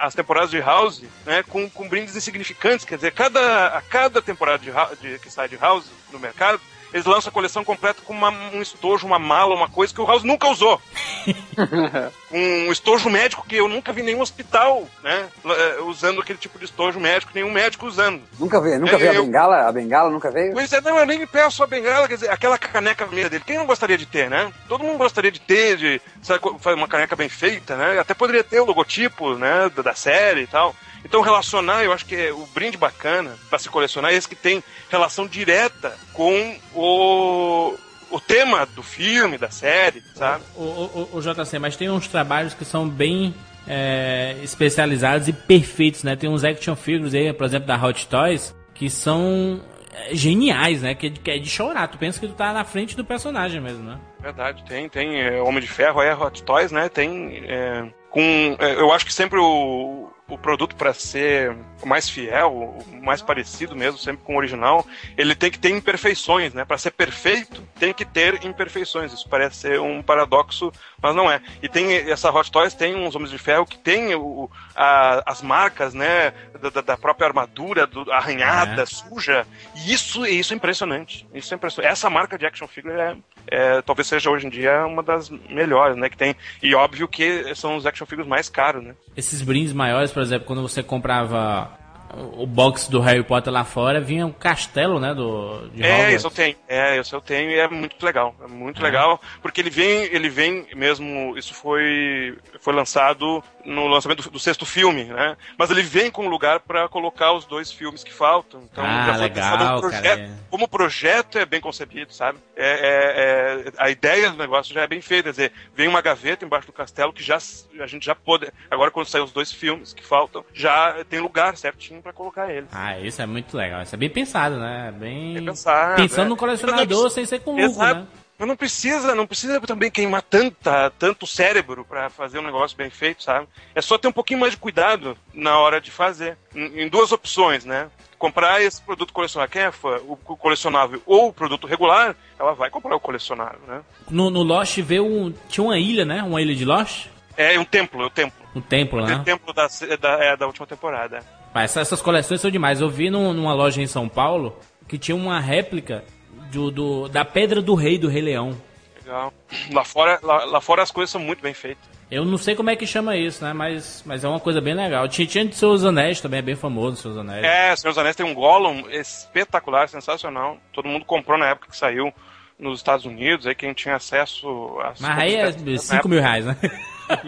as 0.00 0.14
temporadas 0.16 0.50
de 0.50 0.58
House, 0.60 1.04
né, 1.24 1.44
com, 1.44 1.70
com 1.70 1.88
brindes 1.88 2.16
insignificantes. 2.16 2.84
Quer 2.84 2.96
dizer, 2.96 3.12
cada, 3.12 3.68
a 3.68 3.80
cada 3.82 4.20
temporada 4.20 4.58
de, 4.58 4.72
de- 5.00 5.18
que 5.20 5.30
sai 5.30 5.48
de 5.48 5.56
House 5.56 5.86
no 6.12 6.18
mercado, 6.18 6.60
eles 6.92 7.06
lançam 7.06 7.30
a 7.30 7.32
coleção 7.32 7.64
completa 7.64 8.00
com 8.04 8.12
uma- 8.12 8.30
um 8.30 8.62
estojo, 8.62 9.06
uma 9.06 9.18
mala, 9.18 9.54
uma 9.54 9.68
coisa 9.68 9.92
que 9.94 10.00
o 10.00 10.06
House 10.06 10.22
nunca 10.22 10.48
usou. 10.48 10.80
um 12.32 12.70
estojo 12.72 13.08
médico 13.10 13.44
que 13.46 13.56
eu 13.56 13.68
nunca 13.68 13.92
vi 13.92 14.02
em 14.02 14.04
nenhum 14.04 14.20
hospital, 14.20 14.86
né, 15.02 15.26
eh, 15.44 15.78
usando 15.82 16.20
aquele 16.20 16.38
tipo 16.38 16.58
de 16.58 16.64
estojo 16.66 16.98
médico, 17.00 17.32
nenhum 17.34 17.50
médico 17.50 17.86
usando. 17.86 18.22
Nunca 18.38 18.60
veio, 18.60 18.80
nunca 18.80 18.94
É, 18.96 18.98
veio 18.98 19.10
a 19.10 19.14
eu- 19.14 19.24
bengala? 19.24 19.68
A 19.68 19.72
bengala 19.72 20.10
nunca 20.10 20.30
veio? 20.30 20.52
Pois 20.52 20.72
é, 20.72 20.80
não, 20.80 20.98
eu 20.98 21.06
nem 21.06 21.26
peço 21.26 21.62
a 21.62 21.66
bengala, 21.66 22.08
quer 22.08 22.14
dizer, 22.14 22.30
aquela 22.30 22.58
caneca 22.58 23.04
vermelha 23.06 23.30
dele. 23.30 23.44
Quem 23.46 23.58
não 23.58 23.66
gostaria 23.66 23.98
de 23.98 24.06
ter, 24.06 24.28
né? 24.30 24.52
Todo 24.68 24.84
mundo 24.84 24.98
gostaria 24.98 25.30
de 25.32 25.40
ter, 25.40 25.76
de 25.76 26.00
sabe, 26.22 26.40
uma 26.74 26.88
caneca 26.88 27.16
bem 27.16 27.28
feita, 27.28 27.76
né? 27.76 27.98
Até 27.98 28.14
poderia 28.14 28.44
ter 28.44 28.60
o 28.60 28.64
logotipo, 28.64 29.34
né, 29.34 29.70
da, 29.74 29.82
da 29.82 29.94
série 29.94 30.42
e 30.42 30.46
tal. 30.46 30.74
Então 31.04 31.20
relacionar, 31.20 31.84
eu 31.84 31.92
acho 31.92 32.04
que 32.06 32.14
é 32.16 32.32
o 32.32 32.46
brinde 32.54 32.76
bacana 32.76 33.36
para 33.48 33.58
se 33.58 33.68
colecionar 33.68 34.12
é 34.12 34.14
esse 34.16 34.28
que 34.28 34.34
tem 34.34 34.62
relação 34.90 35.26
direta 35.26 35.96
com 36.12 36.56
o, 36.74 37.74
o 38.10 38.20
tema 38.20 38.66
do 38.66 38.82
filme, 38.82 39.38
da 39.38 39.50
série, 39.50 40.02
sabe? 40.14 40.42
O, 40.56 40.62
o, 40.62 41.08
o- 41.12 41.18
o 41.18 41.20
JC, 41.22 41.58
mas 41.58 41.76
tem 41.76 41.88
uns 41.90 42.08
trabalhos 42.08 42.54
que 42.54 42.64
são 42.64 42.88
bem 42.88 43.34
é, 43.68 44.36
especializados 44.42 45.28
e 45.28 45.32
perfeitos, 45.32 46.02
né? 46.04 46.14
Tem 46.16 46.28
uns 46.30 46.44
action 46.44 46.76
figures 46.76 47.14
aí, 47.14 47.32
por 47.32 47.44
exemplo, 47.46 47.66
da 47.66 47.76
Hot 47.82 48.06
Toys, 48.08 48.54
que 48.74 48.88
são 48.90 49.60
é, 49.92 50.14
geniais, 50.14 50.82
né? 50.82 50.94
Que, 50.94 51.06
é 51.06 51.10
de- 51.10 51.20
que 51.20 51.30
é 51.32 51.38
de 51.38 51.48
chorar. 51.48 51.88
Tu 51.88 51.98
pensa 51.98 52.20
que 52.20 52.28
tu 52.28 52.34
tá 52.34 52.52
na 52.52 52.64
frente 52.64 52.96
do 52.96 53.04
personagem 53.04 53.60
mesmo, 53.60 53.82
né? 53.82 53.98
Verdade, 54.20 54.64
tem, 54.68 54.88
tem 54.88 55.20
é, 55.20 55.40
Homem 55.42 55.60
de 55.60 55.68
Ferro, 55.68 56.00
é 56.02 56.14
Hot 56.14 56.42
Toys, 56.42 56.70
né? 56.72 56.88
Tem 56.88 57.42
é, 57.46 57.84
com, 58.10 58.56
é, 58.60 58.74
eu 58.74 58.92
acho 58.92 59.04
que 59.06 59.12
sempre 59.12 59.38
o, 59.38 60.10
o 60.28 60.36
produto 60.36 60.74
para 60.74 60.92
ser 60.92 61.56
o 61.82 61.86
mais 61.86 62.08
fiel, 62.08 62.52
o 62.52 63.04
mais 63.04 63.22
parecido 63.22 63.76
mesmo, 63.76 63.98
sempre 63.98 64.24
com 64.24 64.34
o 64.34 64.38
original, 64.38 64.84
ele 65.16 65.34
tem 65.34 65.50
que 65.50 65.58
ter 65.58 65.70
imperfeições, 65.70 66.52
né? 66.52 66.64
Para 66.64 66.78
ser 66.78 66.90
perfeito, 66.90 67.62
tem 67.78 67.92
que 67.92 68.04
ter 68.04 68.44
imperfeições. 68.44 69.12
Isso 69.12 69.28
parece 69.28 69.56
ser 69.56 69.80
um 69.80 70.02
paradoxo, 70.02 70.72
mas 71.00 71.14
não 71.14 71.30
é. 71.30 71.40
E 71.62 71.68
tem 71.68 71.94
essa 71.94 72.30
Hot 72.30 72.50
Toys 72.50 72.74
tem 72.74 72.96
uns 72.96 73.14
Homens 73.14 73.30
de 73.30 73.38
Ferro 73.38 73.66
que 73.66 73.78
tem 73.78 74.14
o, 74.14 74.50
a- 74.76 75.22
as 75.26 75.42
marcas, 75.42 75.94
né? 75.94 76.32
Da, 76.72 76.80
da- 76.82 76.96
própria 76.96 77.26
armadura, 77.28 77.86
do, 77.86 78.10
arranhada, 78.12 78.82
É. 78.82 78.86
suja. 78.86 79.46
E 79.74 79.92
isso, 79.92 80.24
isso 80.26 80.52
é 80.52 80.56
impressionante. 80.56 81.26
Isso 81.34 81.52
é 81.52 81.56
impressionante. 81.56 81.90
Essa 81.92 82.08
marca 82.10 82.36
de 82.38 82.46
action 82.46 82.66
figure 82.68 82.94
é, 82.94 83.16
é, 83.48 83.82
talvez 83.82 84.06
seja 84.06 84.30
hoje 84.30 84.46
em 84.46 84.50
dia 84.50 84.84
uma 84.86 85.02
das 85.02 85.28
melhores, 85.30 85.96
né? 85.96 86.08
Que 86.08 86.16
tem. 86.16 86.34
E 86.62 86.74
óbvio 86.74 87.08
que 87.08 87.54
são 87.54 87.76
os 87.76 87.86
action 87.86 88.06
figures 88.06 88.28
mais 88.28 88.48
caros, 88.48 88.82
né? 88.84 88.94
Esses 89.16 89.42
brindes 89.42 89.72
maiores, 89.72 90.10
por 90.12 90.22
exemplo, 90.22 90.46
quando 90.46 90.62
você 90.62 90.82
comprava 90.82 91.70
o 92.14 92.46
box 92.46 92.88
do 92.88 93.00
Harry 93.00 93.22
Potter 93.22 93.52
lá 93.52 93.64
fora, 93.64 94.00
vinha 94.00 94.26
um 94.26 94.32
castelo, 94.32 94.98
né? 95.00 95.14
Do, 95.14 95.68
de 95.70 95.82
É, 95.82 95.92
Hogwarts. 95.92 96.14
isso 96.16 96.26
eu 96.26 96.30
tenho. 96.30 96.56
É, 96.68 96.98
isso 97.00 97.14
eu 97.16 97.20
tenho 97.20 97.50
e 97.50 97.58
é 97.58 97.68
muito 97.68 98.04
legal. 98.04 98.34
É 98.42 98.46
muito 98.46 98.80
É. 98.80 98.84
legal, 98.84 99.20
porque 99.42 99.60
ele 99.60 99.70
vem, 99.70 100.04
ele 100.04 100.28
vem 100.28 100.66
mesmo. 100.74 101.36
Isso 101.36 101.54
foi, 101.54 102.36
foi 102.60 102.72
lançado 102.74 103.42
no 103.64 103.86
lançamento 103.88 104.22
do, 104.22 104.30
do 104.30 104.38
sexto 104.38 104.64
filme, 104.64 105.04
né? 105.04 105.36
Mas 105.58 105.70
ele 105.70 105.82
vem 105.82 106.10
com 106.10 106.24
um 106.26 106.28
lugar 106.28 106.60
para 106.60 106.88
colocar 106.88 107.32
os 107.32 107.44
dois 107.44 107.70
filmes 107.72 108.04
que 108.04 108.12
faltam. 108.12 108.62
Então 108.70 108.84
Ah, 108.86 109.16
legal, 109.16 109.76
um 109.76 109.80
projeto. 109.80 110.02
cara, 110.02 110.20
é. 110.20 110.30
Como 110.50 110.64
o 110.64 110.68
projeto 110.68 111.38
é 111.38 111.44
bem 111.44 111.60
concebido, 111.60 112.12
sabe? 112.12 112.38
É, 112.56 112.70
é- 112.70 113.68
é- 113.68 113.72
a 113.76 113.90
ideia 113.90 114.30
do 114.30 114.36
negócio 114.38 114.72
já 114.72 114.82
é 114.82 114.86
bem 114.86 115.00
feita. 115.00 115.24
Quer 115.24 115.30
dizer, 115.30 115.52
vem 115.74 115.88
uma 115.88 116.00
gaveta 116.00 116.44
embaixo 116.44 116.66
do 116.66 116.72
castelo 116.72 117.12
que 117.12 117.22
já 117.22 117.36
a 117.80 117.86
gente 117.86 118.06
já 118.06 118.14
pode. 118.14 118.50
Agora, 118.70 118.90
quando 118.90 119.06
sair 119.06 119.20
os 119.22 119.32
dois 119.32 119.50
filmes 119.52 119.92
que 119.92 120.04
faltam, 120.04 120.44
já 120.54 121.04
tem 121.10 121.18
lugar 121.20 121.56
certinho 121.56 121.95
para 122.00 122.12
colocar 122.12 122.50
eles. 122.52 122.68
Ah, 122.72 122.98
isso 122.98 123.20
é 123.22 123.26
muito 123.26 123.56
legal. 123.56 123.82
Isso 123.82 123.94
é 123.94 123.98
bem 123.98 124.10
pensado, 124.10 124.56
né? 124.58 124.92
Bem. 124.96 125.34
Bem 125.34 125.44
pensado, 125.46 125.96
Pensando 125.96 126.26
é. 126.26 126.28
no 126.30 126.36
colecionador 126.36 127.10
sem 127.10 127.24
ser 127.26 127.40
com 127.40 127.56
lucro, 127.60 127.78
né? 127.82 128.06
Mas 128.38 128.46
não 128.48 128.56
precisa, 128.56 129.14
não 129.14 129.26
precisa 129.26 129.58
também 129.62 129.90
queimar 129.90 130.20
tanta, 130.20 130.90
tanto 130.98 131.26
cérebro 131.26 131.86
pra 131.86 132.10
fazer 132.10 132.38
um 132.38 132.42
negócio 132.42 132.76
bem 132.76 132.90
feito, 132.90 133.22
sabe? 133.22 133.48
É 133.74 133.80
só 133.80 133.96
ter 133.96 134.08
um 134.08 134.12
pouquinho 134.12 134.40
mais 134.40 134.52
de 134.52 134.58
cuidado 134.58 135.16
na 135.32 135.58
hora 135.58 135.80
de 135.80 135.90
fazer. 135.90 136.36
Em, 136.54 136.82
em 136.82 136.88
duas 136.88 137.12
opções, 137.12 137.64
né? 137.64 137.88
Comprar 138.18 138.60
esse 138.62 138.80
produto 138.82 139.10
colecionável, 139.12 139.50
quem 139.52 139.62
é 139.62 139.72
fã, 139.72 139.98
o 140.06 140.16
co- 140.16 140.36
colecionável 140.36 141.02
ou 141.06 141.28
o 141.28 141.32
produto 141.32 141.66
regular, 141.66 142.14
ela 142.38 142.52
vai 142.54 142.68
comprar 142.68 142.94
o 142.94 143.00
colecionável, 143.00 143.60
né? 143.66 143.80
No, 144.10 144.28
no 144.30 144.42
Lost 144.42 144.78
veio 144.82 145.06
um. 145.06 145.32
Tinha 145.48 145.64
uma 145.64 145.78
ilha, 145.78 146.04
né? 146.04 146.22
Uma 146.22 146.40
ilha 146.42 146.54
de 146.54 146.64
Lost? 146.66 147.06
É 147.38 147.58
um 147.58 147.64
templo, 147.64 148.02
é 148.02 148.06
um 148.06 148.10
templo. 148.10 148.46
Um 148.54 148.60
templo, 148.60 149.00
É 149.00 149.06
né? 149.06 149.16
o 149.16 149.24
templo 149.24 149.52
da, 149.54 149.66
da, 150.00 150.24
é, 150.24 150.36
da 150.36 150.46
última 150.46 150.66
temporada. 150.66 151.22
Mas 151.56 151.70
essas, 151.70 151.88
essas 151.88 152.02
coleções 152.02 152.40
são 152.40 152.50
demais. 152.50 152.80
Eu 152.82 152.90
vi 152.90 153.08
num- 153.08 153.32
numa 153.32 153.54
loja 153.54 153.80
em 153.80 153.86
São 153.86 154.08
Paulo 154.08 154.58
que 154.86 154.98
tinha 154.98 155.16
uma 155.16 155.40
réplica 155.40 156.04
do, 156.52 156.70
do- 156.70 157.08
da 157.08 157.24
Pedra 157.24 157.62
do 157.62 157.74
Rei 157.74 157.96
do 157.98 158.08
Rei 158.08 158.20
Leão. 158.20 158.54
Legal. 159.02 159.32
Lá 159.72 159.82
fora, 159.84 160.18
lá, 160.22 160.44
lá 160.44 160.60
fora 160.60 160.82
as 160.82 160.90
coisas 160.90 161.10
são 161.10 161.20
muito 161.20 161.40
bem 161.40 161.54
feitas. 161.54 161.82
Eu 162.10 162.24
não 162.24 162.36
sei 162.38 162.54
como 162.54 162.68
é 162.70 162.76
que 162.76 162.86
chama 162.86 163.16
isso, 163.16 163.42
né? 163.42 163.52
Mas, 163.52 164.02
mas 164.06 164.22
é 164.22 164.28
uma 164.28 164.38
coisa 164.38 164.60
bem 164.60 164.74
legal. 164.74 165.08
Tinha, 165.08 165.44
de 165.46 165.56
Seus 165.56 165.84
Anéis 165.84 166.20
também, 166.20 166.38
é 166.40 166.42
bem 166.42 166.54
famoso, 166.54 166.98
Seus 167.02 167.16
Anéis. 167.16 167.42
É, 167.44 167.74
dos 167.88 167.96
Anéis 167.98 168.14
tem 168.14 168.24
um 168.26 168.34
Gollum 168.34 168.88
espetacular, 168.90 169.88
sensacional. 169.88 170.58
Todo 170.72 170.86
mundo 170.88 171.04
comprou 171.04 171.38
na 171.38 171.46
época 171.46 171.68
que 171.70 171.76
saiu 171.76 172.12
nos 172.58 172.78
Estados 172.78 173.04
Unidos, 173.06 173.46
aí 173.46 173.54
quem 173.54 173.72
tinha 173.72 173.96
acesso 173.96 174.46
a 174.80 174.92
Mas 175.00 175.18
aí 175.18 175.34
é 175.36 175.78
5 175.78 176.08
mil 176.08 176.20
reais, 176.20 176.44
né? 176.46 176.56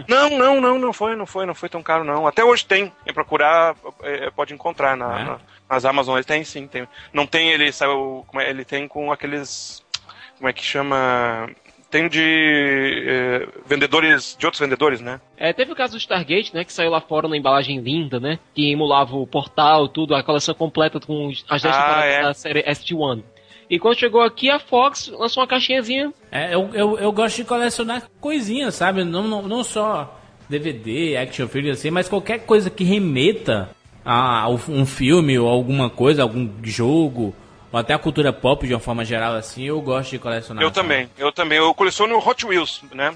Não, 0.09 0.31
não, 0.31 0.61
não, 0.61 0.79
não 0.79 0.93
foi, 0.93 1.15
não 1.17 1.27
foi, 1.27 1.47
não 1.47 1.55
foi 1.55 1.69
tão 1.69 1.83
caro 1.83 2.05
não. 2.05 2.27
Até 2.27 2.45
hoje 2.45 2.65
tem, 2.67 2.93
quem 3.05 3.13
procurar 3.15 3.75
é, 4.03 4.31
pode 4.31 4.53
encontrar 4.55 4.97
na, 4.97 5.21
É? 5.21 5.25
na- 5.25 5.39
nas 5.71 5.85
Amazon, 5.85 6.17
ele 6.17 6.25
tem 6.25 6.43
sim, 6.45 6.67
tem. 6.67 6.89
Não 7.13 7.27
tem, 7.27 7.51
ele 7.51 7.71
saiu, 7.73 8.25
como 8.27 8.41
é, 8.41 8.49
ele 8.49 8.65
tem 8.65 8.89
com 8.89 9.13
aqueles, 9.13 9.85
como 10.39 10.49
é 10.49 10.53
que 10.53 10.65
chama, 10.65 11.49
tem 11.91 12.09
de 12.09 13.05
é, 13.07 13.49
vendedores, 13.67 14.35
de 14.39 14.47
outros 14.47 14.61
vendedores, 14.61 15.01
né? 15.01 15.21
É, 15.37 15.53
teve 15.53 15.73
o 15.73 15.77
caso 15.77 15.93
do 15.93 15.99
Stargate, 15.99 16.55
né? 16.55 16.65
Que 16.65 16.73
saiu 16.73 16.91
lá 16.91 17.01
fora 17.01 17.29
na 17.29 17.37
embalagem 17.37 17.79
linda, 17.81 18.19
né? 18.19 18.39
Que 18.55 18.73
emulava 18.73 19.15
o 19.17 19.27
portal, 19.27 19.89
tudo, 19.89 20.15
a 20.15 20.23
coleção 20.23 20.55
completa 20.55 20.99
com 21.01 21.31
as 21.49 21.63
10 21.63 21.75
Ah, 21.77 22.05
é. 22.05 22.23
da 22.23 22.35
série 22.35 22.63
SG-1. 22.63 23.23
E 23.71 23.79
quando 23.79 23.99
chegou 23.99 24.23
aqui, 24.23 24.51
a 24.51 24.59
Fox 24.59 25.09
lançou 25.09 25.43
uma 25.43 25.49
caixinhazinha. 25.49 26.13
É, 26.31 26.55
eu, 26.55 26.71
eu, 26.73 26.99
eu 26.99 27.13
gosto 27.13 27.37
de 27.37 27.45
colecionar 27.45 28.03
coisinhas, 28.21 28.75
sabe? 28.75 29.05
Não, 29.05 29.29
não, 29.29 29.43
não 29.43 29.63
só 29.63 30.19
DVD, 30.49 31.17
action 31.17 31.47
figure 31.47 31.73
assim, 31.73 31.91
mas 31.91 32.09
qualquer 32.09 32.41
coisa 32.41 32.71
que 32.71 32.83
remeta 32.83 33.69
a 34.05 34.49
um 34.49 34.87
filme 34.87 35.39
ou 35.39 35.47
alguma 35.47 35.91
coisa, 35.91 36.23
algum 36.23 36.51
jogo, 36.63 37.35
ou 37.71 37.79
até 37.79 37.93
a 37.93 37.99
cultura 37.99 38.33
pop 38.33 38.67
de 38.67 38.73
uma 38.73 38.81
forma 38.81 39.05
geral 39.05 39.35
assim, 39.35 39.65
eu 39.65 39.81
gosto 39.83 40.11
de 40.11 40.19
colecionar. 40.19 40.63
Eu 40.63 40.69
sabe? 40.69 40.81
também, 40.81 41.11
eu 41.19 41.31
também. 41.31 41.59
Eu 41.59 41.75
coleciono 41.75 42.17
Hot 42.17 42.47
Wheels, 42.47 42.83
né? 42.95 43.15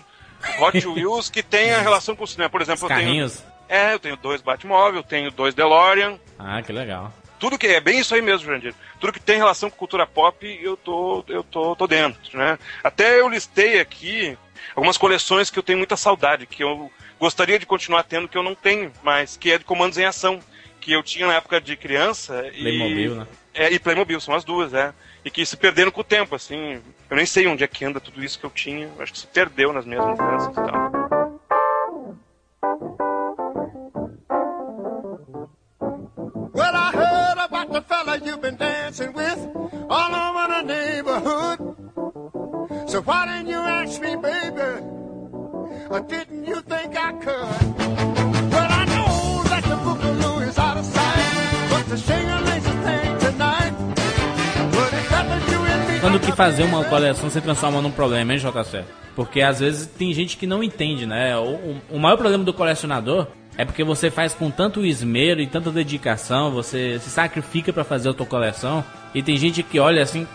Hot 0.60 0.84
Wheels 0.86 1.30
que 1.30 1.42
tem 1.42 1.72
a 1.72 1.80
relação 1.80 2.14
com 2.14 2.24
o 2.24 2.26
cinema. 2.26 2.50
Por 2.50 2.60
exemplo, 2.60 2.84
Os 2.84 2.90
eu 2.90 2.96
tenho. 2.96 3.32
É, 3.68 3.94
eu 3.94 3.98
tenho 3.98 4.16
dois 4.18 4.42
Batmóvel, 4.42 5.02
tenho 5.02 5.30
dois 5.30 5.54
DeLorean. 5.54 6.18
Ah, 6.38 6.60
que 6.60 6.72
legal. 6.72 7.10
Tudo 7.42 7.58
que 7.58 7.66
é 7.66 7.80
bem 7.80 7.98
isso 7.98 8.14
aí 8.14 8.22
mesmo, 8.22 8.46
Jandir. 8.46 8.72
Tudo 9.00 9.12
que 9.12 9.18
tem 9.18 9.36
relação 9.36 9.68
com 9.68 9.76
cultura 9.76 10.06
pop, 10.06 10.46
eu 10.62 10.76
tô, 10.76 11.24
eu 11.26 11.42
tô, 11.42 11.74
tô 11.74 11.88
dentro, 11.88 12.38
né? 12.38 12.56
Até 12.84 13.18
eu 13.18 13.28
listei 13.28 13.80
aqui 13.80 14.38
algumas 14.76 14.96
coleções 14.96 15.50
que 15.50 15.58
eu 15.58 15.62
tenho 15.64 15.78
muita 15.78 15.96
saudade, 15.96 16.46
que 16.46 16.62
eu 16.62 16.88
gostaria 17.18 17.58
de 17.58 17.66
continuar 17.66 18.04
tendo, 18.04 18.28
que 18.28 18.38
eu 18.38 18.44
não 18.44 18.54
tenho 18.54 18.92
mais, 19.02 19.36
que 19.36 19.50
é 19.50 19.58
de 19.58 19.64
comandos 19.64 19.98
em 19.98 20.04
ação, 20.04 20.38
que 20.80 20.92
eu 20.92 21.02
tinha 21.02 21.26
na 21.26 21.34
época 21.34 21.60
de 21.60 21.76
criança. 21.76 22.46
e- 22.54 22.60
Playmobil, 22.62 23.14
né? 23.16 23.26
É, 23.54 23.72
e 23.72 23.78
Playmobil, 23.80 24.20
são 24.20 24.36
as 24.36 24.44
duas, 24.44 24.72
é. 24.72 24.94
E 25.24 25.28
que 25.30 25.44
se 25.44 25.56
perderam 25.56 25.90
com 25.90 26.02
o 26.02 26.04
tempo, 26.04 26.36
assim. 26.36 26.80
Eu 27.10 27.16
nem 27.16 27.26
sei 27.26 27.48
onde 27.48 27.64
é 27.64 27.66
que 27.66 27.84
anda 27.84 27.98
tudo 27.98 28.22
isso 28.22 28.38
que 28.38 28.46
eu 28.46 28.50
tinha. 28.50 28.88
Acho 29.00 29.12
que 29.12 29.18
se 29.18 29.26
perdeu 29.26 29.72
nas 29.72 29.84
minhas 29.84 30.06
lembranças 30.06 30.52
e 30.52 30.54
tal. 30.54 30.92
All 40.02 40.14
over 40.26 40.46
the 40.54 40.62
neighborhood. 40.74 41.58
So 42.90 43.00
why 43.02 43.26
didn't 43.26 43.48
you 43.48 43.58
ask 43.58 44.00
me, 44.00 44.16
baby? 44.16 44.70
Or 45.90 46.00
didn't 46.00 46.44
you 46.46 46.60
think 46.62 46.96
I 46.96 47.12
could? 47.24 47.48
Well, 48.52 48.70
I 48.80 48.84
know 48.94 49.42
that 49.50 49.62
the 49.70 49.76
boogaloo 49.84 50.48
is 50.48 50.58
out 50.58 50.76
of 50.76 50.84
sight, 50.84 51.70
but 51.70 51.84
the 51.88 51.96
shingling 51.96 52.64
a 52.72 52.74
thing 52.86 53.18
tonight. 53.18 53.72
But 54.74 54.92
it's 54.92 55.08
better 55.10 55.50
you 55.52 55.60
and 55.72 55.88
me. 55.92 56.00
Quando 56.00 56.20
que 56.20 56.32
fazer 56.32 56.64
uma 56.64 56.84
coleção 56.84 57.30
se 57.30 57.40
transforma 57.40 57.80
num 57.80 57.90
problema, 57.90 58.32
hein, 58.32 58.38
JC? 58.38 58.84
Porque 59.14 59.40
às 59.42 59.60
vezes 59.60 59.86
tem 59.86 60.12
gente 60.14 60.36
que 60.38 60.46
não 60.46 60.62
entende, 60.62 61.06
né? 61.06 61.36
O, 61.36 61.42
o- 61.54 61.80
o 61.92 61.98
maior 61.98 62.16
problema 62.16 62.42
do 62.44 62.52
colecionador 62.54 63.26
é 63.56 63.64
porque 63.64 63.84
você 63.84 64.10
faz 64.10 64.34
com 64.34 64.50
tanto 64.50 64.84
esmero 64.84 65.40
e 65.40 65.46
tanta 65.46 65.70
dedicação, 65.70 66.50
você 66.50 66.98
se 66.98 67.10
sacrifica 67.10 67.72
pra 67.72 67.84
fazer 67.84 68.08
a 68.08 68.14
tua 68.14 68.26
coleção, 68.26 68.84
e 69.14 69.22
tem 69.22 69.36
gente 69.36 69.62
que 69.62 69.78
olha 69.78 70.02
assim, 70.02 70.26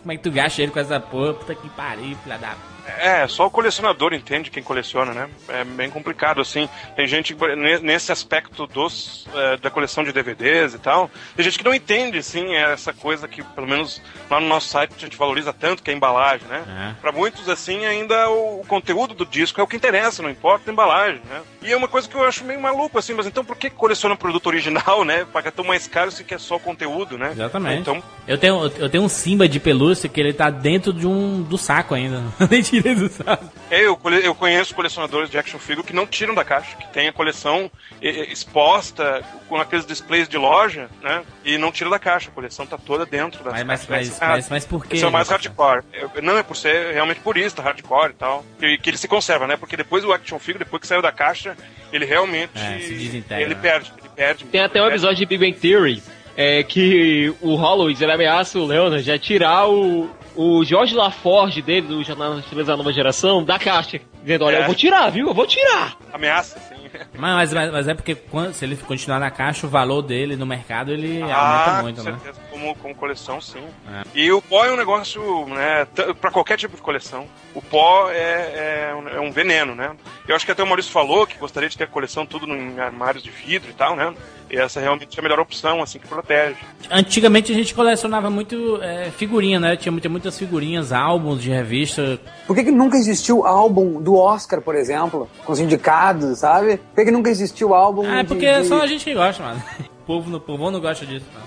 como 0.00 0.12
é 0.12 0.16
que 0.16 0.22
tu 0.22 0.30
gasta 0.30 0.62
ele 0.62 0.72
com 0.72 0.80
essa 0.80 0.98
porra? 0.98 1.34
Puta 1.34 1.54
que 1.54 1.68
pariu, 1.70 2.16
filha 2.22 2.38
da 2.38 2.54
É, 2.98 3.26
só 3.26 3.46
o 3.46 3.50
colecionador 3.50 4.12
entende 4.12 4.50
quem 4.50 4.62
coleciona, 4.62 5.12
né? 5.12 5.28
É 5.48 5.64
bem 5.64 5.90
complicado, 5.90 6.40
assim. 6.40 6.68
Tem 6.94 7.06
gente 7.06 7.36
nesse 7.82 8.12
aspecto 8.12 8.66
dos, 8.66 9.26
eh, 9.34 9.56
da 9.56 9.70
coleção 9.70 10.04
de 10.04 10.12
DVDs 10.12 10.74
e 10.74 10.78
tal, 10.78 11.10
tem 11.34 11.44
gente 11.44 11.58
que 11.58 11.64
não 11.64 11.74
entende, 11.74 12.18
assim, 12.18 12.54
essa 12.54 12.92
coisa 12.92 13.26
que, 13.26 13.42
pelo 13.42 13.66
menos 13.66 14.02
lá 14.30 14.40
no 14.40 14.46
nosso 14.46 14.68
site, 14.68 14.94
a 14.96 15.00
gente 15.00 15.16
valoriza 15.16 15.52
tanto, 15.52 15.82
que 15.82 15.90
é 15.90 15.94
a 15.94 15.96
embalagem, 15.96 16.46
né? 16.48 16.62
É. 16.66 17.00
Pra 17.00 17.12
muitos, 17.12 17.48
assim, 17.48 17.84
ainda 17.86 18.28
o, 18.30 18.64
conteúdo 18.66 19.14
do 19.14 19.26
disco 19.26 19.60
é 19.60 19.64
o 19.64 19.66
que 19.66 19.76
interessa, 19.76 20.22
não 20.22 20.30
importa 20.30 20.70
a 20.70 20.72
embalagem, 20.72 21.20
né? 21.28 21.42
E 21.62 21.72
é 21.72 21.76
uma 21.76 21.88
coisa 21.88 22.08
que 22.08 22.14
eu 22.14 22.24
acho 22.24 22.44
meio 22.44 22.60
maluco, 22.60 22.98
assim, 22.98 23.14
mas 23.14 23.26
então 23.26 23.44
por 23.44 23.56
que 23.56 23.70
coleciona 23.70 24.14
um 24.14 24.18
produto 24.18 24.46
original, 24.46 25.04
né? 25.04 25.26
Paga 25.32 25.50
tão 25.50 25.64
mais 25.64 25.86
caro 25.86 26.10
se 26.10 26.24
quer 26.24 26.40
só 26.40 26.56
o 26.56 26.60
conteúdo, 26.60 27.16
né? 27.16 27.32
Exatamente. 27.32 27.80
Então, 27.80 28.02
Eu 28.26 28.38
tenho, 28.38 28.72
eu 28.78 28.88
tenho 28.88 29.04
um 29.04 29.08
Simba 29.08 29.48
de 29.48 29.60
pelúcia 29.60 30.08
que 30.08 30.20
ele 30.20 30.32
tá 30.32 30.50
dentro 30.50 30.92
de 30.92 31.06
um 31.06 31.42
do 31.42 31.56
saco 31.56 31.94
ainda. 31.94 32.22
Nem 32.50 32.62
tirei 32.82 32.94
do 32.94 33.08
saco. 33.08 33.44
É, 33.70 33.80
eu, 33.80 33.98
eu 34.22 34.34
conheço 34.34 34.74
colecionadores 34.74 35.30
de 35.30 35.38
action 35.38 35.58
figure 35.58 35.86
que 35.86 35.92
não 35.94 36.06
tiram 36.06 36.34
da 36.34 36.44
caixa, 36.44 36.76
que 36.76 36.86
tem 36.92 37.08
a 37.08 37.12
coleção 37.12 37.70
exposta 38.00 39.22
com 39.48 39.56
aqueles 39.56 39.86
displays 39.86 40.28
de 40.28 40.36
loja, 40.36 40.88
né? 41.02 41.22
E 41.44 41.56
não 41.58 41.70
tira 41.72 41.88
da 41.90 41.98
caixa, 41.98 42.28
a 42.28 42.32
coleção 42.32 42.66
tá 42.66 42.76
toda 42.78 43.04
dentro 43.06 43.42
da 43.44 43.50
Mas, 43.50 43.64
mas, 43.64 43.84
caixa. 43.86 44.10
mas, 44.10 44.20
mas, 44.20 44.48
mas 44.50 44.66
por 44.66 44.86
quê? 44.86 44.96
Esse 44.96 45.04
é 45.04 45.10
mais 45.10 45.28
hardcore. 45.28 45.82
Eu- 45.92 46.10
não 46.22 46.36
é 46.38 46.42
por 46.42 46.56
ser 46.56 46.92
realmente 46.92 47.20
purista, 47.20 47.62
hardcore 47.62 48.10
e 48.10 48.14
tal. 48.14 48.44
Que, 48.58 48.78
que 48.78 48.90
ele 48.90 48.96
se 48.96 49.08
conserva, 49.08 49.46
né? 49.46 49.56
Porque 49.56 49.76
depois 49.76 50.04
o 50.04 50.12
action 50.12 50.38
figure, 50.38 50.64
depois 50.64 50.80
que 50.80 50.86
saiu 50.86 51.02
da 51.02 51.12
caixa, 51.12 51.56
ele 51.92 52.04
realmente. 52.04 52.52
É, 52.56 52.78
se 52.80 52.94
desintegra, 52.94 53.42
Ele 53.42 53.54
né? 53.54 53.60
perde, 53.60 53.92
ele 53.98 54.08
perde. 54.14 54.44
Tem 54.46 54.60
até 54.62 54.82
um 54.82 54.86
episódio 54.88 55.16
de 55.16 55.26
Big 55.26 55.38
Bang 55.44 55.58
Theory 55.60 56.02
é, 56.36 56.62
que 56.62 57.32
o 57.40 57.54
Holloway 57.54 57.96
ele 58.00 58.12
ameaça 58.12 58.58
o 58.58 58.66
Leonard 58.66 59.10
a 59.10 59.18
tirar 59.18 59.68
o, 59.68 60.08
o 60.34 60.64
George 60.64 60.94
LaForge 60.94 61.62
dele, 61.62 61.86
do 61.88 62.02
Jornal 62.02 62.40
Chinês 62.42 62.66
da 62.66 62.76
Nova 62.76 62.92
Geração, 62.92 63.42
da 63.44 63.58
caixa. 63.58 64.00
Dizendo, 64.22 64.44
olha, 64.44 64.56
É. 64.56 64.60
eu 64.62 64.66
vou 64.66 64.74
tirar, 64.74 65.10
viu? 65.10 65.28
Eu 65.28 65.34
vou 65.34 65.46
tirar. 65.46 65.96
Ameaça, 66.12 66.58
assim. 66.58 66.74
Mas, 67.18 67.52
mas, 67.52 67.72
mas 67.72 67.88
é 67.88 67.94
porque 67.94 68.14
quando, 68.14 68.52
se 68.52 68.64
ele 68.64 68.76
continuar 68.76 69.18
na 69.18 69.28
caixa, 69.30 69.66
o 69.66 69.70
valor 69.70 70.00
dele 70.02 70.36
no 70.36 70.46
mercado 70.46 70.92
ele 70.92 71.20
Ah, 71.22 71.78
aumenta 71.80 71.82
muito, 71.82 72.02
com 72.04 72.10
né? 72.10 72.18
certeza, 72.22 72.40
como, 72.64 72.74
como 72.76 72.94
coleção, 72.94 73.40
sim. 73.40 73.62
É. 73.92 74.02
E 74.14 74.32
o 74.32 74.40
pó 74.40 74.64
é 74.64 74.72
um 74.72 74.76
negócio, 74.76 75.46
né, 75.48 75.86
pra 76.20 76.30
qualquer 76.30 76.56
tipo 76.56 76.76
de 76.76 76.82
coleção. 76.82 77.26
O 77.54 77.60
pó 77.62 78.10
é, 78.10 78.90
é, 78.90 78.94
um, 78.94 79.08
é 79.08 79.20
um 79.20 79.30
veneno, 79.30 79.74
né? 79.74 79.92
Eu 80.26 80.34
acho 80.34 80.44
que 80.44 80.50
até 80.52 80.62
o 80.62 80.66
Maurício 80.66 80.90
falou 80.90 81.26
que 81.26 81.36
gostaria 81.38 81.68
de 81.68 81.76
ter 81.76 81.84
a 81.84 81.86
coleção 81.86 82.26
tudo 82.26 82.46
em 82.52 82.80
armários 82.80 83.22
de 83.22 83.30
vidro 83.30 83.70
e 83.70 83.74
tal, 83.74 83.94
né? 83.94 84.12
E 84.50 84.56
essa 84.56 84.80
realmente 84.80 85.16
é 85.16 85.20
a 85.20 85.22
melhor 85.22 85.38
opção, 85.40 85.82
assim, 85.82 85.98
que 85.98 86.06
protege. 86.06 86.56
Antigamente 86.90 87.50
a 87.52 87.54
gente 87.54 87.74
colecionava 87.74 88.28
muito 88.30 88.78
é, 88.82 89.10
figurinha, 89.16 89.60
né? 89.60 89.76
Tinha 89.76 89.92
muita- 89.92 90.08
muitas 90.08 90.38
figurinhas, 90.38 90.92
álbuns 90.92 91.40
de 91.42 91.50
revista. 91.50 92.18
Por 92.46 92.56
que, 92.56 92.64
que 92.64 92.70
nunca 92.70 92.96
existiu 92.96 93.46
álbum 93.46 94.00
do 94.02 94.16
Oscar, 94.16 94.60
por 94.60 94.74
exemplo, 94.74 95.28
com 95.44 95.52
os 95.52 95.60
indicados, 95.60 96.38
sabe? 96.40 96.76
Por 96.78 96.96
que, 96.96 97.04
que 97.06 97.10
nunca 97.10 97.30
existiu 97.30 97.72
álbum 97.74 98.04
Ah, 98.06 98.18
é 98.20 98.22
de- 98.22 98.28
porque 98.28 98.60
de... 98.60 98.66
só 98.66 98.82
a 98.82 98.86
gente 98.86 99.04
que 99.04 99.14
gosta, 99.14 99.42
mano. 99.42 99.62
O 100.04 100.06
povo, 100.06 100.28
no, 100.28 100.36
o 100.36 100.40
povo 100.40 100.70
não 100.70 100.82
gosta 100.82 101.06
disso, 101.06 101.24
não. 101.32 101.40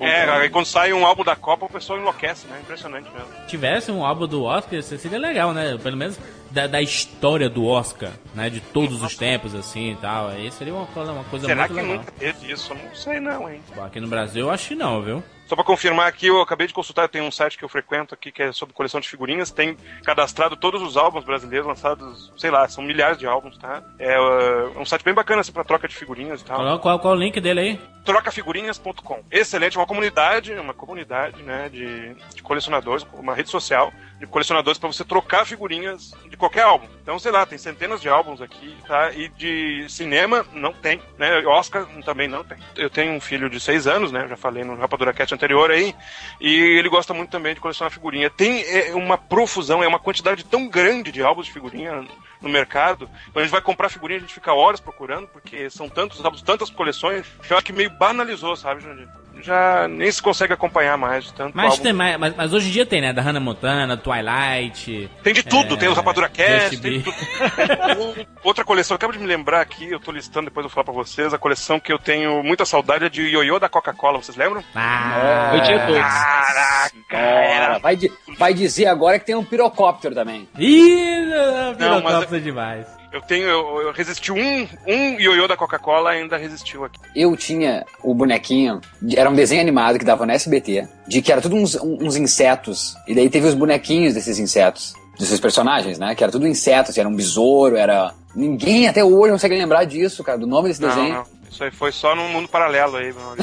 É, 0.00 0.28
aí 0.30 0.50
quando 0.50 0.66
sai 0.66 0.92
um 0.92 1.06
álbum 1.06 1.24
da 1.24 1.34
Copa, 1.36 1.66
o 1.66 1.68
pessoal 1.70 1.98
enlouquece, 1.98 2.46
né? 2.48 2.58
Impressionante 2.60 3.08
mesmo. 3.10 3.28
tivesse 3.46 3.90
um 3.90 4.04
álbum 4.04 4.26
do 4.26 4.44
Oscar, 4.44 4.78
isso 4.78 4.96
seria 4.98 5.18
legal, 5.18 5.52
né? 5.52 5.78
Pelo 5.82 5.96
menos 5.96 6.18
da, 6.50 6.66
da 6.66 6.82
história 6.82 7.48
do 7.48 7.64
Oscar, 7.64 8.10
né? 8.34 8.50
De 8.50 8.60
todos 8.60 9.02
os 9.02 9.14
tempos, 9.16 9.54
assim 9.54 9.92
e 9.92 9.96
tal. 9.96 10.28
Aí 10.28 10.50
seria 10.50 10.74
uma, 10.74 10.86
coisa- 10.86 11.12
uma 11.12 11.24
coisa 11.24 11.46
Será 11.46 11.62
muito 11.62 11.74
que 11.74 11.80
legal. 11.80 11.96
nunca 11.98 12.12
teve 12.12 12.52
isso? 12.52 12.72
Eu 12.72 12.76
não 12.78 12.94
sei 12.94 13.20
não, 13.20 13.48
hein? 13.50 13.62
Bom, 13.74 13.84
Aqui 13.84 14.00
no 14.00 14.08
Brasil 14.08 14.46
eu 14.46 14.50
acho 14.50 14.68
que 14.68 14.74
não, 14.74 15.00
viu? 15.02 15.22
Só 15.50 15.56
pra 15.56 15.64
confirmar 15.64 16.06
aqui, 16.06 16.28
eu 16.28 16.40
acabei 16.40 16.68
de 16.68 16.72
consultar, 16.72 17.02
eu 17.02 17.08
tenho 17.08 17.24
um 17.24 17.30
site 17.32 17.58
que 17.58 17.64
eu 17.64 17.68
frequento 17.68 18.14
aqui 18.14 18.30
que 18.30 18.40
é 18.40 18.52
sobre 18.52 18.72
coleção 18.72 19.00
de 19.00 19.08
figurinhas, 19.08 19.50
tem 19.50 19.76
cadastrado 20.04 20.54
todos 20.54 20.80
os 20.80 20.96
álbuns 20.96 21.24
brasileiros 21.24 21.66
lançados, 21.66 22.32
sei 22.38 22.52
lá, 22.52 22.68
são 22.68 22.84
milhares 22.84 23.18
de 23.18 23.26
álbuns, 23.26 23.58
tá? 23.58 23.82
É 23.98 24.16
uh, 24.16 24.80
um 24.80 24.84
site 24.84 25.02
bem 25.02 25.12
bacana 25.12 25.40
assim 25.40 25.50
pra 25.50 25.64
troca 25.64 25.88
de 25.88 25.96
figurinhas 25.96 26.40
e 26.40 26.44
tal. 26.44 26.58
Qual, 26.58 26.78
qual, 26.78 26.98
qual 27.00 27.14
o 27.14 27.18
link 27.18 27.40
dele 27.40 27.58
aí? 27.58 27.80
trocafigurinhas.com. 28.04 29.24
Excelente, 29.30 29.76
uma 29.76 29.86
comunidade, 29.86 30.52
uma 30.54 30.74
comunidade, 30.74 31.42
né, 31.42 31.68
de, 31.68 32.14
de 32.34 32.42
colecionadores, 32.42 33.06
uma 33.12 33.34
rede 33.34 33.50
social 33.50 33.92
de 34.18 34.26
colecionadores 34.26 34.78
para 34.78 34.92
você 34.92 35.04
trocar 35.04 35.46
figurinhas 35.46 36.12
de 36.28 36.36
qualquer 36.36 36.62
álbum. 36.62 36.86
Então, 37.02 37.18
sei 37.18 37.32
lá, 37.32 37.46
tem 37.46 37.56
centenas 37.56 38.00
de 38.00 38.08
álbuns 38.08 38.42
aqui, 38.42 38.76
tá? 38.86 39.12
E 39.12 39.28
de 39.30 39.86
cinema 39.88 40.44
não 40.52 40.74
tem, 40.74 41.00
né? 41.18 41.38
Oscar 41.46 41.86
também 42.04 42.28
não 42.28 42.44
tem. 42.44 42.58
Eu 42.76 42.90
tenho 42.90 43.12
um 43.14 43.20
filho 43.20 43.48
de 43.48 43.58
seis 43.58 43.86
anos, 43.86 44.12
né? 44.12 44.24
Eu 44.24 44.28
já 44.28 44.36
falei 44.36 44.62
no 44.62 44.76
Rapadura 44.76 45.12
Cat 45.14 45.32
anterior 45.40 45.70
aí, 45.70 45.94
e 46.40 46.54
ele 46.54 46.88
gosta 46.88 47.14
muito 47.14 47.30
também 47.30 47.54
de 47.54 47.60
colecionar 47.60 47.90
figurinha. 47.90 48.28
Tem 48.28 48.62
é, 48.62 48.94
uma 48.94 49.16
profusão, 49.16 49.82
é 49.82 49.88
uma 49.88 49.98
quantidade 49.98 50.44
tão 50.44 50.68
grande 50.68 51.10
de 51.10 51.22
álbuns 51.22 51.46
de 51.46 51.52
figurinha 51.52 52.04
no 52.40 52.48
mercado. 52.48 53.08
Quando 53.32 53.38
a 53.38 53.42
gente 53.42 53.52
vai 53.52 53.62
comprar 53.62 53.88
figurinha, 53.88 54.18
a 54.18 54.20
gente 54.20 54.34
fica 54.34 54.52
horas 54.52 54.80
procurando, 54.80 55.26
porque 55.28 55.70
são 55.70 55.88
tantos 55.88 56.22
álbuns, 56.24 56.42
tantas 56.42 56.68
coleções, 56.70 57.26
eu 57.48 57.56
acho 57.56 57.66
que 57.66 57.72
meio 57.72 57.90
banalizou, 57.90 58.54
sabe, 58.54 58.82
Jandir? 58.82 59.08
Já 59.42 59.88
nem 59.88 60.10
se 60.10 60.22
consegue 60.22 60.52
acompanhar 60.52 60.96
mais 60.98 61.30
tanto 61.32 61.56
Mas, 61.56 61.72
álbum. 61.72 61.82
tem, 61.82 61.92
mais- 61.92 62.16
mas, 62.18 62.34
mas 62.36 62.52
hoje 62.52 62.68
em 62.68 62.72
dia 62.72 62.84
tem, 62.86 63.00
né? 63.00 63.12
Da 63.12 63.22
Hannah 63.22 63.40
Montana, 63.40 63.96
Twilight. 63.96 65.10
Tem 65.22 65.32
de 65.34 65.42
tudo, 65.42 65.74
É, 65.74 65.78
tem 65.78 65.88
os 65.88 65.96
Rapadura 65.96 66.28
Cast, 66.28 66.76
tem 66.78 67.00
tudo. 67.02 67.14
Outra 68.44 68.64
coleção, 68.64 68.94
eu 68.94 68.96
acabo 68.96 69.12
de 69.12 69.18
me 69.18 69.26
lembrar 69.26 69.60
aqui, 69.60 69.90
eu 69.90 70.00
tô 70.00 70.10
listando, 70.12 70.46
depois 70.46 70.64
eu 70.64 70.68
vou 70.68 70.74
falar 70.74 70.84
pra 70.84 70.94
vocês, 70.94 71.32
a 71.34 71.38
coleção 71.38 71.78
que 71.80 71.92
eu 71.92 71.98
tenho 71.98 72.42
muita 72.42 72.64
saudade 72.64 73.04
é 73.04 73.08
de 73.08 73.22
ioiô 73.22 73.58
da 73.58 73.68
Coca-Cola, 73.68 74.18
vocês 74.22 74.36
lembram? 74.36 74.62
Ah, 74.74 75.52
Eu 75.54 75.62
tinha 75.62 75.86
todos. 75.86 76.00
Caraca, 76.02 76.90
Cara, 77.08 77.78
vai, 77.78 77.98
vai 78.38 78.54
dizer 78.54 78.86
agora 78.86 79.18
que 79.18 79.26
tem 79.26 79.34
um 79.34 79.44
pirocóptero 79.44 80.14
também. 80.14 80.48
Ih, 80.58 81.26
não, 81.26 81.72
Não, 81.74 82.02
mas- 82.02 82.02
pirocóptero 82.04 82.40
demais. 82.40 82.99
Eu 83.12 83.20
tenho, 83.20 83.44
eu, 83.48 83.82
eu 83.82 83.92
resisti 83.92 84.30
um, 84.30 84.68
um 84.86 85.18
ioiô 85.20 85.48
da 85.48 85.56
Coca-Cola 85.56 86.10
ainda 86.10 86.36
resistiu 86.36 86.84
aqui. 86.84 86.98
Eu 87.14 87.36
tinha 87.36 87.84
o 88.04 88.14
bonequinho, 88.14 88.80
era 89.16 89.28
um 89.28 89.34
desenho 89.34 89.60
animado 89.60 89.98
que 89.98 90.04
dava 90.04 90.24
no 90.24 90.30
SBT, 90.32 90.86
de 91.08 91.20
que 91.20 91.32
era 91.32 91.40
tudo 91.40 91.56
uns, 91.56 91.74
uns 91.74 92.14
insetos, 92.16 92.94
e 93.08 93.14
daí 93.14 93.28
teve 93.28 93.48
os 93.48 93.54
bonequinhos 93.54 94.14
desses 94.14 94.38
insetos, 94.38 94.94
desses 95.18 95.40
personagens, 95.40 95.98
né? 95.98 96.14
Que 96.14 96.22
era 96.22 96.30
tudo 96.30 96.46
insetos, 96.46 96.96
era 96.96 97.08
um 97.08 97.14
besouro, 97.14 97.76
era. 97.76 98.14
Ninguém 98.34 98.86
até 98.86 99.02
hoje 99.04 99.32
consegue 99.32 99.56
lembrar 99.56 99.84
disso, 99.84 100.22
cara, 100.22 100.38
do 100.38 100.46
nome 100.46 100.68
desse 100.68 100.80
Não, 100.80 100.88
desenho. 100.88 101.14
não. 101.14 101.39
Isso 101.50 101.64
aí 101.64 101.70
foi 101.70 101.90
só 101.90 102.14
num 102.14 102.28
mundo 102.28 102.48
paralelo 102.48 102.96
aí, 102.96 103.12
meu. 103.12 103.36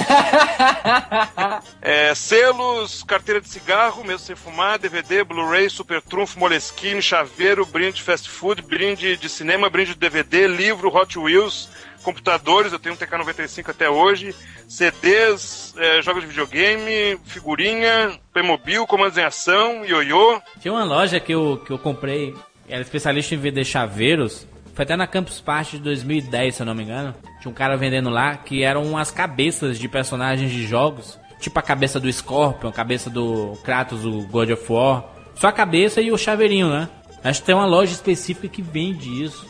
É, 1.82 2.14
selos, 2.16 3.04
carteira 3.04 3.40
de 3.40 3.48
cigarro, 3.48 4.04
mesmo 4.04 4.20
sem 4.20 4.36
fumar, 4.36 4.78
DVD, 4.78 5.24
Blu-ray, 5.24 5.70
Super 5.70 6.02
Trunfo, 6.02 6.40
Moleskine, 6.40 7.02
chaveiro, 7.02 7.66
brinde 7.66 8.04
fast 8.04 8.30
food, 8.30 8.62
brinde 8.62 9.18
de 9.18 9.30
cinema, 9.30 9.70
brinde 9.70 9.94
de 9.94 10.00
DVD, 10.00 10.48
livro, 10.48 10.94
Hot 10.94 11.18
Wheels, 11.18 11.70
computadores, 12.04 12.74
eu 12.74 12.80
tenho 12.80 12.96
um 12.96 12.98
TK-95 12.98 13.70
até 13.70 13.90
hoje, 13.90 14.36
CDs, 14.68 15.74
é, 15.78 16.02
jogos 16.02 16.22
de 16.22 16.28
videogame, 16.28 17.20
figurinha, 17.26 18.20
Playmobil, 18.34 18.86
comandos 18.88 19.18
em 19.18 19.24
ação, 19.24 19.86
ioiô. 19.86 20.42
Tinha 20.60 20.74
uma 20.74 20.84
loja 20.84 21.20
que 21.20 21.34
eu, 21.34 21.62
que 21.66 21.72
eu 21.72 21.80
comprei, 21.80 22.34
era 22.68 22.82
especialista 22.82 23.36
em 23.36 23.38
vender 23.38 23.66
chaveiros. 23.66 24.48
Foi 24.78 24.84
até 24.84 24.96
na 24.96 25.08
Campus 25.08 25.42
Party 25.42 25.78
de 25.78 25.84
2010, 25.86 26.54
se 26.54 26.62
eu 26.62 26.66
não 26.68 26.76
me 26.76 26.84
engano. 26.84 27.16
Tinha 27.42 27.50
um 27.50 27.54
cara 27.54 27.76
vendendo 27.76 28.12
lá 28.12 28.38
que 28.38 28.62
eram 28.62 28.84
umas 28.84 29.10
cabeças 29.10 29.80
de 29.80 29.88
personagens 29.88 30.52
de 30.52 30.68
jogos. 30.68 31.20
Tipo 31.40 31.58
a 31.58 31.64
cabeça 31.64 32.00
do 32.00 32.14
Scorpion, 32.14 32.70
a 32.70 32.72
cabeça 32.72 33.10
do 33.10 33.58
Kratos, 33.64 34.06
o 34.06 34.28
God 34.28 34.52
of 34.52 34.72
War. 34.72 35.04
Só 35.34 35.48
a 35.48 35.52
cabeça 35.52 36.00
e 36.00 36.12
o 36.12 36.18
chaveirinho, 36.18 36.70
né? 36.70 36.88
Acho 37.24 37.40
que 37.40 37.48
tem 37.48 37.56
uma 37.56 37.66
loja 37.66 37.92
específica 37.92 38.48
que 38.48 38.62
vende 38.62 39.24
isso. 39.24 39.48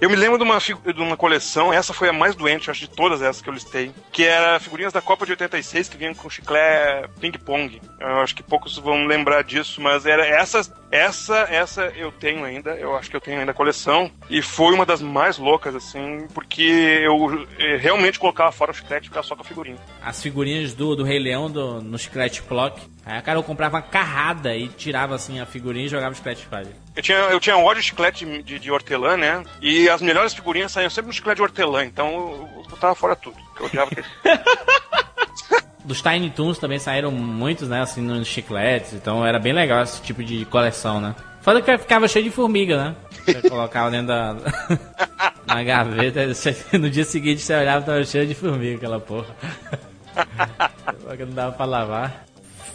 Eu 0.00 0.10
me 0.10 0.16
lembro 0.16 0.38
de 0.38 0.44
uma, 0.44 0.58
de 0.58 1.00
uma 1.00 1.16
coleção, 1.16 1.72
essa 1.72 1.92
foi 1.94 2.08
a 2.08 2.12
mais 2.12 2.34
doente, 2.34 2.70
acho, 2.70 2.80
de 2.80 2.90
todas 2.90 3.22
essas 3.22 3.40
que 3.40 3.48
eu 3.48 3.54
listei, 3.54 3.92
que 4.12 4.24
era 4.24 4.58
figurinhas 4.60 4.92
da 4.92 5.00
Copa 5.00 5.24
de 5.24 5.32
86 5.32 5.88
que 5.88 5.96
vinham 5.96 6.14
com 6.14 6.28
chiclete 6.28 7.08
ping-pong. 7.20 7.80
Eu 7.98 8.20
acho 8.20 8.34
que 8.34 8.42
poucos 8.42 8.76
vão 8.78 9.06
lembrar 9.06 9.42
disso, 9.42 9.80
mas 9.80 10.06
era 10.06 10.26
essas 10.26 10.70
Essa, 10.90 11.46
essa 11.48 11.84
eu 11.96 12.10
tenho 12.10 12.44
ainda, 12.44 12.70
eu 12.72 12.96
acho 12.96 13.08
que 13.08 13.16
eu 13.16 13.20
tenho 13.20 13.38
ainda 13.38 13.52
a 13.52 13.54
coleção. 13.54 14.10
E 14.28 14.42
foi 14.42 14.74
uma 14.74 14.84
das 14.84 15.00
mais 15.00 15.38
loucas, 15.38 15.74
assim, 15.74 16.26
porque 16.34 16.62
eu 16.62 17.46
eh, 17.58 17.76
realmente 17.76 18.18
colocava 18.18 18.50
fora 18.50 18.72
o 18.72 18.74
chiclete 18.74 19.06
e 19.06 19.08
ficava 19.08 19.24
só 19.24 19.36
com 19.36 19.42
a 19.42 19.44
figurinha. 19.44 19.76
As 20.02 20.20
figurinhas 20.20 20.74
do, 20.74 20.96
do 20.96 21.04
Rei 21.04 21.18
Leão 21.20 21.48
do, 21.48 21.80
no 21.80 21.96
chiclete 21.96 22.42
block. 22.42 22.80
Aí, 23.04 23.20
cara, 23.22 23.38
eu 23.38 23.42
comprava 23.42 23.76
uma 23.76 23.82
carrada 23.82 24.54
e 24.56 24.68
tirava 24.68 25.14
assim 25.14 25.40
a 25.40 25.46
figurinha 25.46 25.86
e 25.86 25.88
jogava 25.88 26.12
o 26.12 26.16
chiclete 26.16 26.44
fora. 26.46 26.66
Eu 26.94 27.02
tinha, 27.02 27.18
eu 27.18 27.40
tinha 27.40 27.56
ódio 27.56 27.82
de 27.82 27.88
chiclete 27.88 28.24
de, 28.24 28.42
de, 28.42 28.58
de 28.58 28.70
hortelã, 28.70 29.16
né? 29.16 29.44
E 29.60 29.88
as 29.88 30.02
melhores 30.02 30.34
figurinhas 30.34 30.72
saíam 30.72 30.90
sempre 30.90 31.08
no 31.08 31.12
chiclete 31.12 31.36
de 31.36 31.42
hortelã, 31.42 31.84
então 31.84 32.08
eu, 32.08 32.48
eu 32.56 32.62
botava 32.68 32.94
fora 32.94 33.14
tudo. 33.14 33.36
que 33.56 33.62
Eu 33.62 33.66
odiava 33.66 33.90
aquele. 33.90 34.06
Dos 35.84 36.02
Tiny 36.02 36.30
Toons 36.30 36.58
também 36.58 36.78
saíram 36.78 37.10
muitos, 37.10 37.68
né, 37.68 37.80
assim, 37.80 38.02
nos 38.02 38.28
chicletes. 38.28 38.92
Então 38.92 39.24
era 39.24 39.38
bem 39.38 39.52
legal 39.52 39.82
esse 39.82 40.02
tipo 40.02 40.22
de 40.22 40.44
coleção, 40.44 41.00
né? 41.00 41.14
Foda 41.40 41.62
que 41.62 41.78
ficava 41.78 42.06
cheio 42.06 42.24
de 42.24 42.30
formiga, 42.30 42.76
né? 42.76 42.96
Você 43.24 43.42
colocava 43.48 43.90
dentro 43.90 44.08
da... 44.08 44.36
na 45.46 45.62
gaveta, 45.62 46.20
no 46.78 46.90
dia 46.90 47.04
seguinte 47.04 47.40
você 47.40 47.54
olhava 47.54 47.82
e 47.82 47.86
tava 47.86 48.04
cheio 48.04 48.26
de 48.26 48.34
formiga 48.34 48.76
aquela 48.76 49.00
porra. 49.00 49.34
Porque 51.02 51.24
não 51.24 51.32
dava 51.32 51.52
pra 51.52 51.64
lavar. 51.64 52.24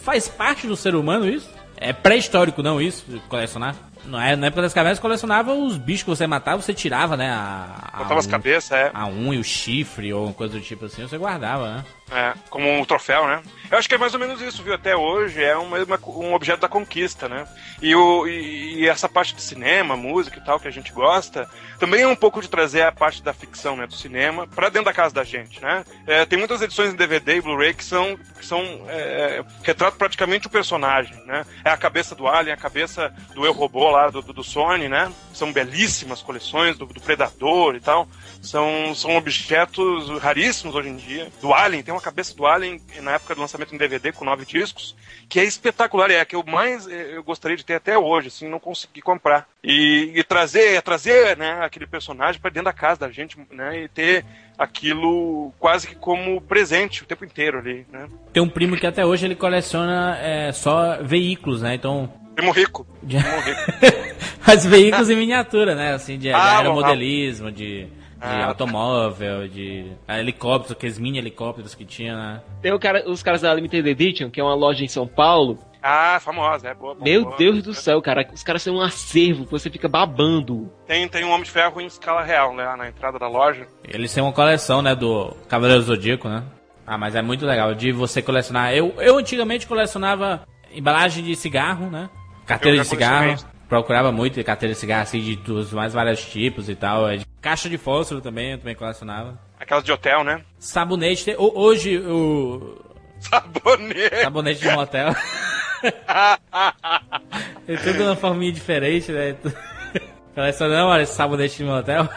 Faz 0.02 0.28
parte 0.28 0.66
do 0.66 0.76
ser 0.76 0.94
humano 0.94 1.28
isso? 1.28 1.48
É 1.76 1.92
pré-histórico, 1.92 2.62
não, 2.62 2.80
isso? 2.80 3.04
Colecionar? 3.28 3.76
Não 4.06 4.20
é, 4.20 4.36
na 4.36 4.46
época 4.48 4.62
das 4.62 4.72
cavernas 4.72 4.98
colecionava 4.98 5.52
os 5.52 5.76
bichos 5.76 6.02
que 6.04 6.08
você 6.10 6.26
matava, 6.26 6.60
você 6.62 6.72
tirava, 6.72 7.16
né? 7.16 7.30
A, 7.30 7.90
a 7.92 7.98
Botava 7.98 8.20
as 8.20 8.26
un- 8.26 8.30
cabeças, 8.30 8.72
é. 8.72 8.90
A 8.94 9.06
unha, 9.06 9.34
e 9.36 9.38
o 9.40 9.44
chifre 9.44 10.12
ou 10.12 10.32
coisa 10.32 10.54
do 10.54 10.60
tipo 10.60 10.84
assim, 10.86 11.02
você 11.02 11.18
guardava, 11.18 11.76
né? 11.76 11.84
É, 12.10 12.34
como 12.50 12.70
um 12.70 12.84
troféu, 12.84 13.26
né? 13.26 13.42
Eu 13.68 13.78
acho 13.78 13.88
que 13.88 13.96
é 13.96 13.98
mais 13.98 14.14
ou 14.14 14.20
menos 14.20 14.40
isso, 14.40 14.62
viu? 14.62 14.72
Até 14.74 14.94
hoje 14.96 15.42
é 15.42 15.56
uma, 15.56 15.76
uma- 15.82 15.98
um 16.06 16.34
objeto 16.34 16.60
da 16.60 16.68
conquista, 16.68 17.28
né? 17.28 17.48
E, 17.82 17.96
o, 17.96 18.28
e, 18.28 18.76
e 18.82 18.88
essa 18.88 19.08
parte 19.08 19.34
de 19.34 19.42
cinema, 19.42 19.96
música 19.96 20.38
e 20.38 20.44
tal, 20.44 20.60
que 20.60 20.68
a 20.68 20.70
gente 20.70 20.92
gosta, 20.92 21.50
também 21.80 22.02
é 22.02 22.06
um 22.06 22.14
pouco 22.14 22.40
de 22.40 22.48
trazer 22.48 22.82
a 22.82 22.92
parte 22.92 23.20
da 23.24 23.34
ficção, 23.34 23.76
né? 23.76 23.88
Do 23.88 23.94
cinema 23.96 24.46
pra 24.46 24.68
dentro 24.68 24.84
da 24.84 24.92
casa 24.92 25.12
da 25.12 25.24
gente, 25.24 25.60
né? 25.60 25.84
É, 26.06 26.24
tem 26.24 26.38
muitas 26.38 26.62
edições 26.62 26.92
em 26.92 26.96
DVD 26.96 27.38
e 27.38 27.40
Blu-ray 27.40 27.74
que 27.74 27.84
são, 27.84 28.16
que 28.38 28.46
são 28.46 28.60
é, 28.88 29.44
retratam 29.64 29.98
praticamente 29.98 30.46
o 30.46 30.50
personagem, 30.50 31.16
né? 31.26 31.44
É 31.64 31.70
a 31.70 31.76
cabeça 31.76 32.14
do 32.14 32.28
Alien, 32.28 32.54
a 32.54 32.56
cabeça 32.56 33.12
do 33.34 33.44
Eu 33.44 33.52
Robô 33.52 33.90
lá, 33.90 34.10
do, 34.10 34.22
do, 34.22 34.32
do 34.32 34.44
Sony, 34.44 34.88
né? 34.88 35.10
São 35.34 35.52
belíssimas 35.52 36.22
coleções 36.22 36.78
do, 36.78 36.86
do 36.86 37.00
Predador 37.00 37.74
e 37.74 37.80
tal. 37.80 38.06
São, 38.40 38.94
são 38.94 39.16
objetos 39.16 40.08
raríssimos 40.20 40.76
hoje 40.76 40.88
em 40.88 40.96
dia. 40.96 41.32
Do 41.42 41.52
Alien, 41.52 41.82
tem 41.82 41.95
uma 41.96 42.02
cabeça 42.02 42.34
do 42.34 42.46
Alien 42.46 42.80
na 43.02 43.12
época 43.12 43.34
do 43.34 43.40
lançamento 43.40 43.74
em 43.74 43.78
DVD 43.78 44.12
com 44.12 44.24
nove 44.24 44.44
discos, 44.44 44.94
que 45.28 45.40
é 45.40 45.44
espetacular, 45.44 46.10
é 46.10 46.20
a 46.20 46.24
que 46.24 46.36
eu 46.36 46.44
mais 46.46 46.86
eh, 46.86 47.16
eu 47.16 47.22
gostaria 47.22 47.56
de 47.56 47.64
ter 47.64 47.74
até 47.74 47.98
hoje, 47.98 48.28
assim, 48.28 48.48
não 48.48 48.60
consegui 48.60 49.00
comprar. 49.00 49.48
E, 49.62 50.12
e 50.14 50.22
trazer, 50.22 50.80
trazer 50.82 51.36
né, 51.36 51.58
aquele 51.62 51.86
personagem 51.86 52.40
para 52.40 52.50
dentro 52.50 52.66
da 52.66 52.72
casa 52.72 53.00
da 53.00 53.10
gente, 53.10 53.36
né? 53.50 53.82
E 53.82 53.88
ter 53.88 54.24
aquilo 54.58 55.52
quase 55.58 55.88
que 55.88 55.94
como 55.94 56.40
presente 56.40 57.02
o 57.02 57.06
tempo 57.06 57.24
inteiro 57.24 57.58
ali, 57.58 57.86
né? 57.90 58.08
Tem 58.32 58.42
um 58.42 58.48
primo 58.48 58.76
que 58.76 58.86
até 58.86 59.04
hoje 59.04 59.26
ele 59.26 59.34
coleciona 59.34 60.18
é, 60.20 60.52
só 60.52 61.02
veículos, 61.02 61.62
né? 61.62 61.74
Então. 61.74 62.12
Primo 62.34 62.52
rico. 62.52 62.86
De... 63.02 63.16
Primo 63.22 63.40
rico. 63.40 64.16
Mas 64.46 64.64
veículos 64.64 65.10
em 65.10 65.16
miniatura, 65.16 65.74
né? 65.74 65.94
Assim, 65.94 66.14
de, 66.14 66.28
de 66.28 66.32
Ah, 66.32 66.58
aeromodelismo, 66.58 67.50
de, 67.50 67.88
de 68.26 68.42
Ah, 68.42 68.46
automóvel, 68.46 69.48
de 69.48 69.92
ah, 70.06 70.18
helicóptero, 70.18 70.74
aqueles 70.74 70.98
mini 70.98 71.18
helicópteros 71.18 71.74
que 71.74 71.84
tinha, 71.84 72.16
né? 72.16 72.42
Tem 72.60 72.72
o 72.72 72.78
cara, 72.78 73.08
os 73.08 73.22
caras 73.22 73.42
da 73.42 73.54
Limited 73.54 73.88
Edition, 73.88 74.30
que 74.30 74.40
é 74.40 74.44
uma 74.44 74.54
loja 74.54 74.84
em 74.84 74.88
São 74.88 75.06
Paulo. 75.06 75.58
Ah, 75.82 76.18
famosa, 76.20 76.68
é 76.68 76.74
boa. 76.74 76.94
boa 76.94 77.04
Meu 77.04 77.24
boa. 77.24 77.36
Deus 77.36 77.62
do 77.62 77.72
céu, 77.72 78.02
cara. 78.02 78.28
Os 78.32 78.42
caras 78.42 78.64
têm 78.64 78.72
um 78.72 78.80
acervo 78.80 79.46
você 79.48 79.70
fica 79.70 79.88
babando. 79.88 80.70
Tem, 80.86 81.06
tem 81.08 81.24
um 81.24 81.30
Homem 81.30 81.44
de 81.44 81.50
Ferro 81.50 81.80
em 81.80 81.86
escala 81.86 82.22
real, 82.22 82.54
né? 82.54 82.74
Na 82.76 82.88
entrada 82.88 83.18
da 83.18 83.28
loja. 83.28 83.66
Eles 83.84 84.12
têm 84.12 84.22
uma 84.22 84.32
coleção, 84.32 84.82
né? 84.82 84.94
Do 84.96 85.30
Cavaleiro 85.48 85.82
do 85.82 85.86
Zodíaco, 85.86 86.28
né? 86.28 86.42
Ah, 86.86 86.98
mas 86.98 87.14
é 87.14 87.22
muito 87.22 87.46
legal 87.46 87.74
de 87.74 87.92
você 87.92 88.20
colecionar. 88.20 88.72
Eu, 88.72 88.94
eu 88.98 89.18
antigamente 89.18 89.66
colecionava 89.66 90.42
embalagem 90.72 91.22
de 91.22 91.36
cigarro, 91.36 91.90
né? 91.90 92.08
Carteira 92.46 92.78
de 92.78 92.84
cigarro. 92.84 93.36
Procurava 93.68 94.12
muito 94.12 94.42
carteira 94.44 94.72
de 94.74 94.78
cigarro, 94.80 95.02
assim, 95.02 95.20
de 95.20 95.34
dos 95.36 95.72
mais 95.72 95.92
vários 95.92 96.24
tipos 96.24 96.68
e 96.68 96.76
tal. 96.76 97.06
É 97.46 97.48
Caixa 97.48 97.68
de 97.68 97.78
fósforo 97.78 98.20
também, 98.20 98.50
eu 98.50 98.58
também 98.58 98.74
colecionava. 98.74 99.38
Aquelas 99.60 99.84
de 99.84 99.92
hotel, 99.92 100.24
né? 100.24 100.42
Sabonete. 100.58 101.32
Hoje 101.38 101.96
o. 101.96 102.76
Sabonete. 103.20 104.22
Sabonete 104.22 104.60
de 104.60 104.68
motel. 104.70 105.14
Tem 107.64 107.76
tudo 107.76 108.02
uma 108.02 108.16
forminha 108.16 108.50
diferente, 108.50 109.12
né? 109.12 109.36
Colecionando, 110.34 110.88
olha, 110.88 111.02
esse 111.02 111.14
sabonete 111.14 111.58
de 111.58 111.64
motel. 111.64 112.08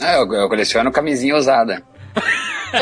Ah, 0.00 0.14
eu, 0.14 0.32
eu 0.32 0.48
coleciono 0.48 0.90
camisinha 0.90 1.36
usada. 1.36 1.82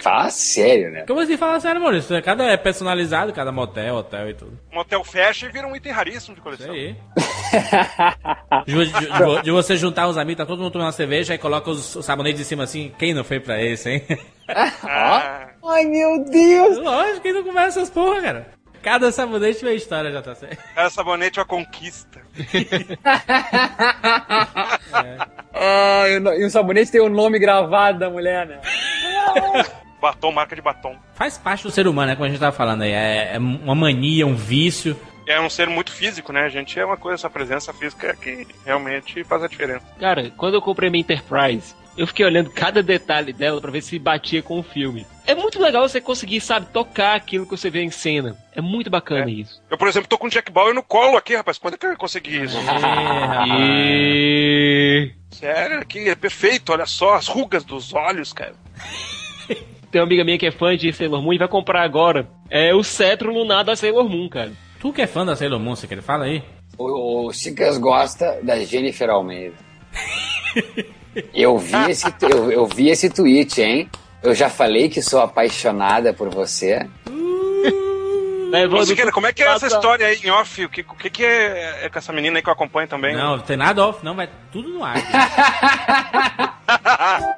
Fala 0.00 0.28
sério, 0.30 0.90
né? 0.90 1.04
Como 1.06 1.20
assim 1.20 1.36
fala 1.36 1.60
sério, 1.60 1.80
Maurício? 1.80 2.20
Cada 2.22 2.44
é 2.44 2.56
personalizado, 2.56 3.32
cada 3.32 3.52
motel, 3.52 3.94
hotel 3.96 4.30
e 4.30 4.34
tudo. 4.34 4.58
Motel 4.72 5.04
fecha 5.04 5.46
e 5.46 5.50
vira 5.50 5.66
um 5.66 5.76
item 5.76 5.92
raríssimo 5.92 6.34
de 6.34 6.40
Isso 6.40 6.42
coleção. 6.42 6.74
aí. 6.74 6.96
de, 8.66 8.74
de- 8.86 9.42
de 9.42 9.50
você 9.50 9.76
juntar 9.76 10.08
os 10.08 10.18
amigos, 10.18 10.38
tá 10.38 10.46
todo 10.46 10.58
mundo 10.60 10.72
tomando 10.72 10.86
uma 10.86 10.92
cerveja 10.92 11.34
e 11.34 11.38
coloca 11.38 11.70
os, 11.70 11.94
os 11.96 12.04
sabonetes 12.04 12.40
em 12.40 12.44
cima 12.44 12.64
assim. 12.64 12.92
Quem 12.98 13.14
não 13.14 13.22
foi 13.24 13.38
pra 13.40 13.62
esse, 13.62 13.88
hein? 13.90 14.02
Ah, 14.48 15.48
Ai, 15.64 15.84
meu 15.84 16.24
Deus! 16.24 16.78
Lógico, 16.78 17.20
quem 17.20 17.32
não 17.32 17.44
começa 17.44 17.80
essas 17.80 17.90
porra, 17.90 18.20
cara. 18.20 18.46
Cada 18.82 19.10
sabonete 19.12 19.64
uma 19.64 19.72
história, 19.72 20.10
já 20.12 20.22
tá 20.22 20.34
certo. 20.34 20.62
cada 20.74 20.90
sabonete 20.90 21.38
é 21.38 21.42
uma 21.42 21.48
conquista. 21.48 22.20
Ah, 25.60 26.04
e 26.08 26.18
o 26.20 26.46
e 26.46 26.50
sabonete 26.50 26.92
tem 26.92 27.00
o 27.00 27.08
nome 27.08 27.36
gravado 27.38 27.98
da 27.98 28.08
mulher, 28.08 28.46
né? 28.46 28.60
Batom, 30.00 30.30
marca 30.30 30.54
de 30.54 30.62
batom. 30.62 30.96
Faz 31.14 31.36
parte 31.36 31.64
do 31.64 31.70
ser 31.72 31.88
humano, 31.88 32.08
né? 32.08 32.14
Como 32.14 32.26
a 32.26 32.28
gente 32.28 32.38
tava 32.38 32.54
falando 32.54 32.82
aí. 32.82 32.92
É, 32.92 33.34
é 33.34 33.38
uma 33.38 33.74
mania, 33.74 34.24
um 34.24 34.36
vício. 34.36 34.96
É 35.26 35.40
um 35.40 35.50
ser 35.50 35.68
muito 35.68 35.90
físico, 35.92 36.32
né? 36.32 36.42
A 36.42 36.48
gente 36.48 36.78
é 36.78 36.84
uma 36.84 36.96
coisa, 36.96 37.16
essa 37.16 37.28
presença 37.28 37.72
física 37.72 38.14
que 38.14 38.46
realmente 38.64 39.24
faz 39.24 39.42
a 39.42 39.48
diferença. 39.48 39.84
Cara, 39.98 40.30
quando 40.36 40.54
eu 40.54 40.62
comprei 40.62 40.88
minha 40.88 41.00
Enterprise, 41.00 41.74
eu 41.98 42.06
fiquei 42.06 42.24
olhando 42.24 42.48
cada 42.50 42.82
detalhe 42.82 43.32
dela 43.32 43.60
pra 43.60 43.70
ver 43.70 43.82
se 43.82 43.98
batia 43.98 44.40
com 44.42 44.58
o 44.60 44.62
filme. 44.62 45.04
É 45.26 45.34
muito 45.34 45.60
legal 45.60 45.86
você 45.86 46.00
conseguir, 46.00 46.40
sabe, 46.40 46.66
tocar 46.72 47.14
aquilo 47.16 47.44
que 47.44 47.50
você 47.50 47.68
vê 47.68 47.82
em 47.82 47.90
cena. 47.90 48.36
É 48.54 48.60
muito 48.60 48.88
bacana 48.88 49.28
É. 49.28 49.34
isso. 49.34 49.60
Eu, 49.68 49.76
por 49.76 49.88
exemplo, 49.88 50.08
tô 50.08 50.16
com 50.16 50.28
o 50.28 50.30
Jack 50.30 50.50
Bauer 50.50 50.74
no 50.74 50.82
colo 50.82 51.16
aqui, 51.18 51.34
rapaz. 51.34 51.58
Quando 51.58 51.74
é 51.74 51.76
que 51.76 51.86
eu 51.86 51.96
consegui 51.96 52.42
isso? 52.42 52.56
E... 53.60 55.10
Sério, 55.30 55.80
aqui 55.80 56.08
é 56.08 56.14
perfeito. 56.14 56.72
Olha 56.72 56.86
só 56.86 57.14
as 57.14 57.26
rugas 57.28 57.64
dos 57.64 57.92
olhos, 57.92 58.32
cara. 58.32 58.54
Tem 59.90 60.00
uma 60.00 60.06
amiga 60.06 60.24
minha 60.24 60.38
que 60.38 60.46
é 60.46 60.50
fã 60.50 60.76
de 60.76 60.92
Sailor 60.92 61.22
Moon 61.22 61.32
e 61.32 61.38
vai 61.38 61.48
comprar 61.48 61.82
agora. 61.82 62.28
É 62.50 62.74
o 62.74 62.82
cetro 62.82 63.32
lunar 63.32 63.64
da 63.64 63.74
Sailor 63.76 64.08
Moon, 64.08 64.28
cara. 64.28 64.52
Tu 64.80 64.92
que 64.92 65.02
é 65.02 65.06
fã 65.06 65.24
da 65.26 65.34
Sailor 65.34 65.58
Moon, 65.58 65.74
você 65.74 65.86
quer? 65.86 66.00
Fala 66.02 66.24
aí. 66.24 66.42
O, 66.78 67.28
o 67.28 67.80
gosta 67.80 68.38
da 68.42 68.58
Jennifer 68.64 69.10
Almeida. 69.10 69.67
Eu 71.34 71.58
vi, 71.58 71.90
esse, 71.90 72.06
eu, 72.22 72.52
eu 72.52 72.66
vi 72.66 72.90
esse 72.90 73.10
tweet, 73.10 73.60
hein? 73.60 73.90
Eu 74.22 74.34
já 74.34 74.48
falei 74.48 74.88
que 74.88 75.02
sou 75.02 75.20
apaixonada 75.20 76.12
por 76.12 76.28
você. 76.28 76.86
Ô, 78.72 78.84
Siqueira, 78.84 79.12
como 79.12 79.26
é 79.26 79.32
que 79.32 79.42
é 79.42 79.46
essa 79.46 79.66
história 79.66 80.06
aí 80.06 80.18
em 80.22 80.30
off? 80.30 80.64
O 80.64 80.68
que, 80.68 80.80
o 80.80 80.94
que, 80.94 81.10
que 81.10 81.24
é, 81.24 81.84
é 81.84 81.88
com 81.88 81.98
essa 81.98 82.12
menina 82.12 82.38
aí 82.38 82.42
que 82.42 82.48
eu 82.48 82.52
acompanho 82.52 82.88
também? 82.88 83.14
Não, 83.14 83.36
não 83.36 83.42
tem 83.42 83.56
nada 83.56 83.86
off, 83.86 84.04
não, 84.04 84.14
vai 84.14 84.28
tudo 84.50 84.68
no 84.70 84.84
ar. 84.84 84.96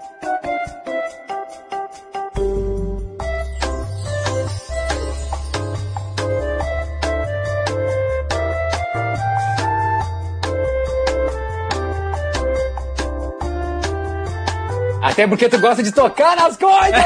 Até 15.03 15.27
porque 15.27 15.49
tu 15.49 15.59
gosta 15.59 15.83
de 15.83 15.93
tocar 15.93 16.37
nas 16.37 16.57
coisas! 16.57 17.05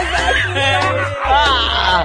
Ah! 1.24 2.04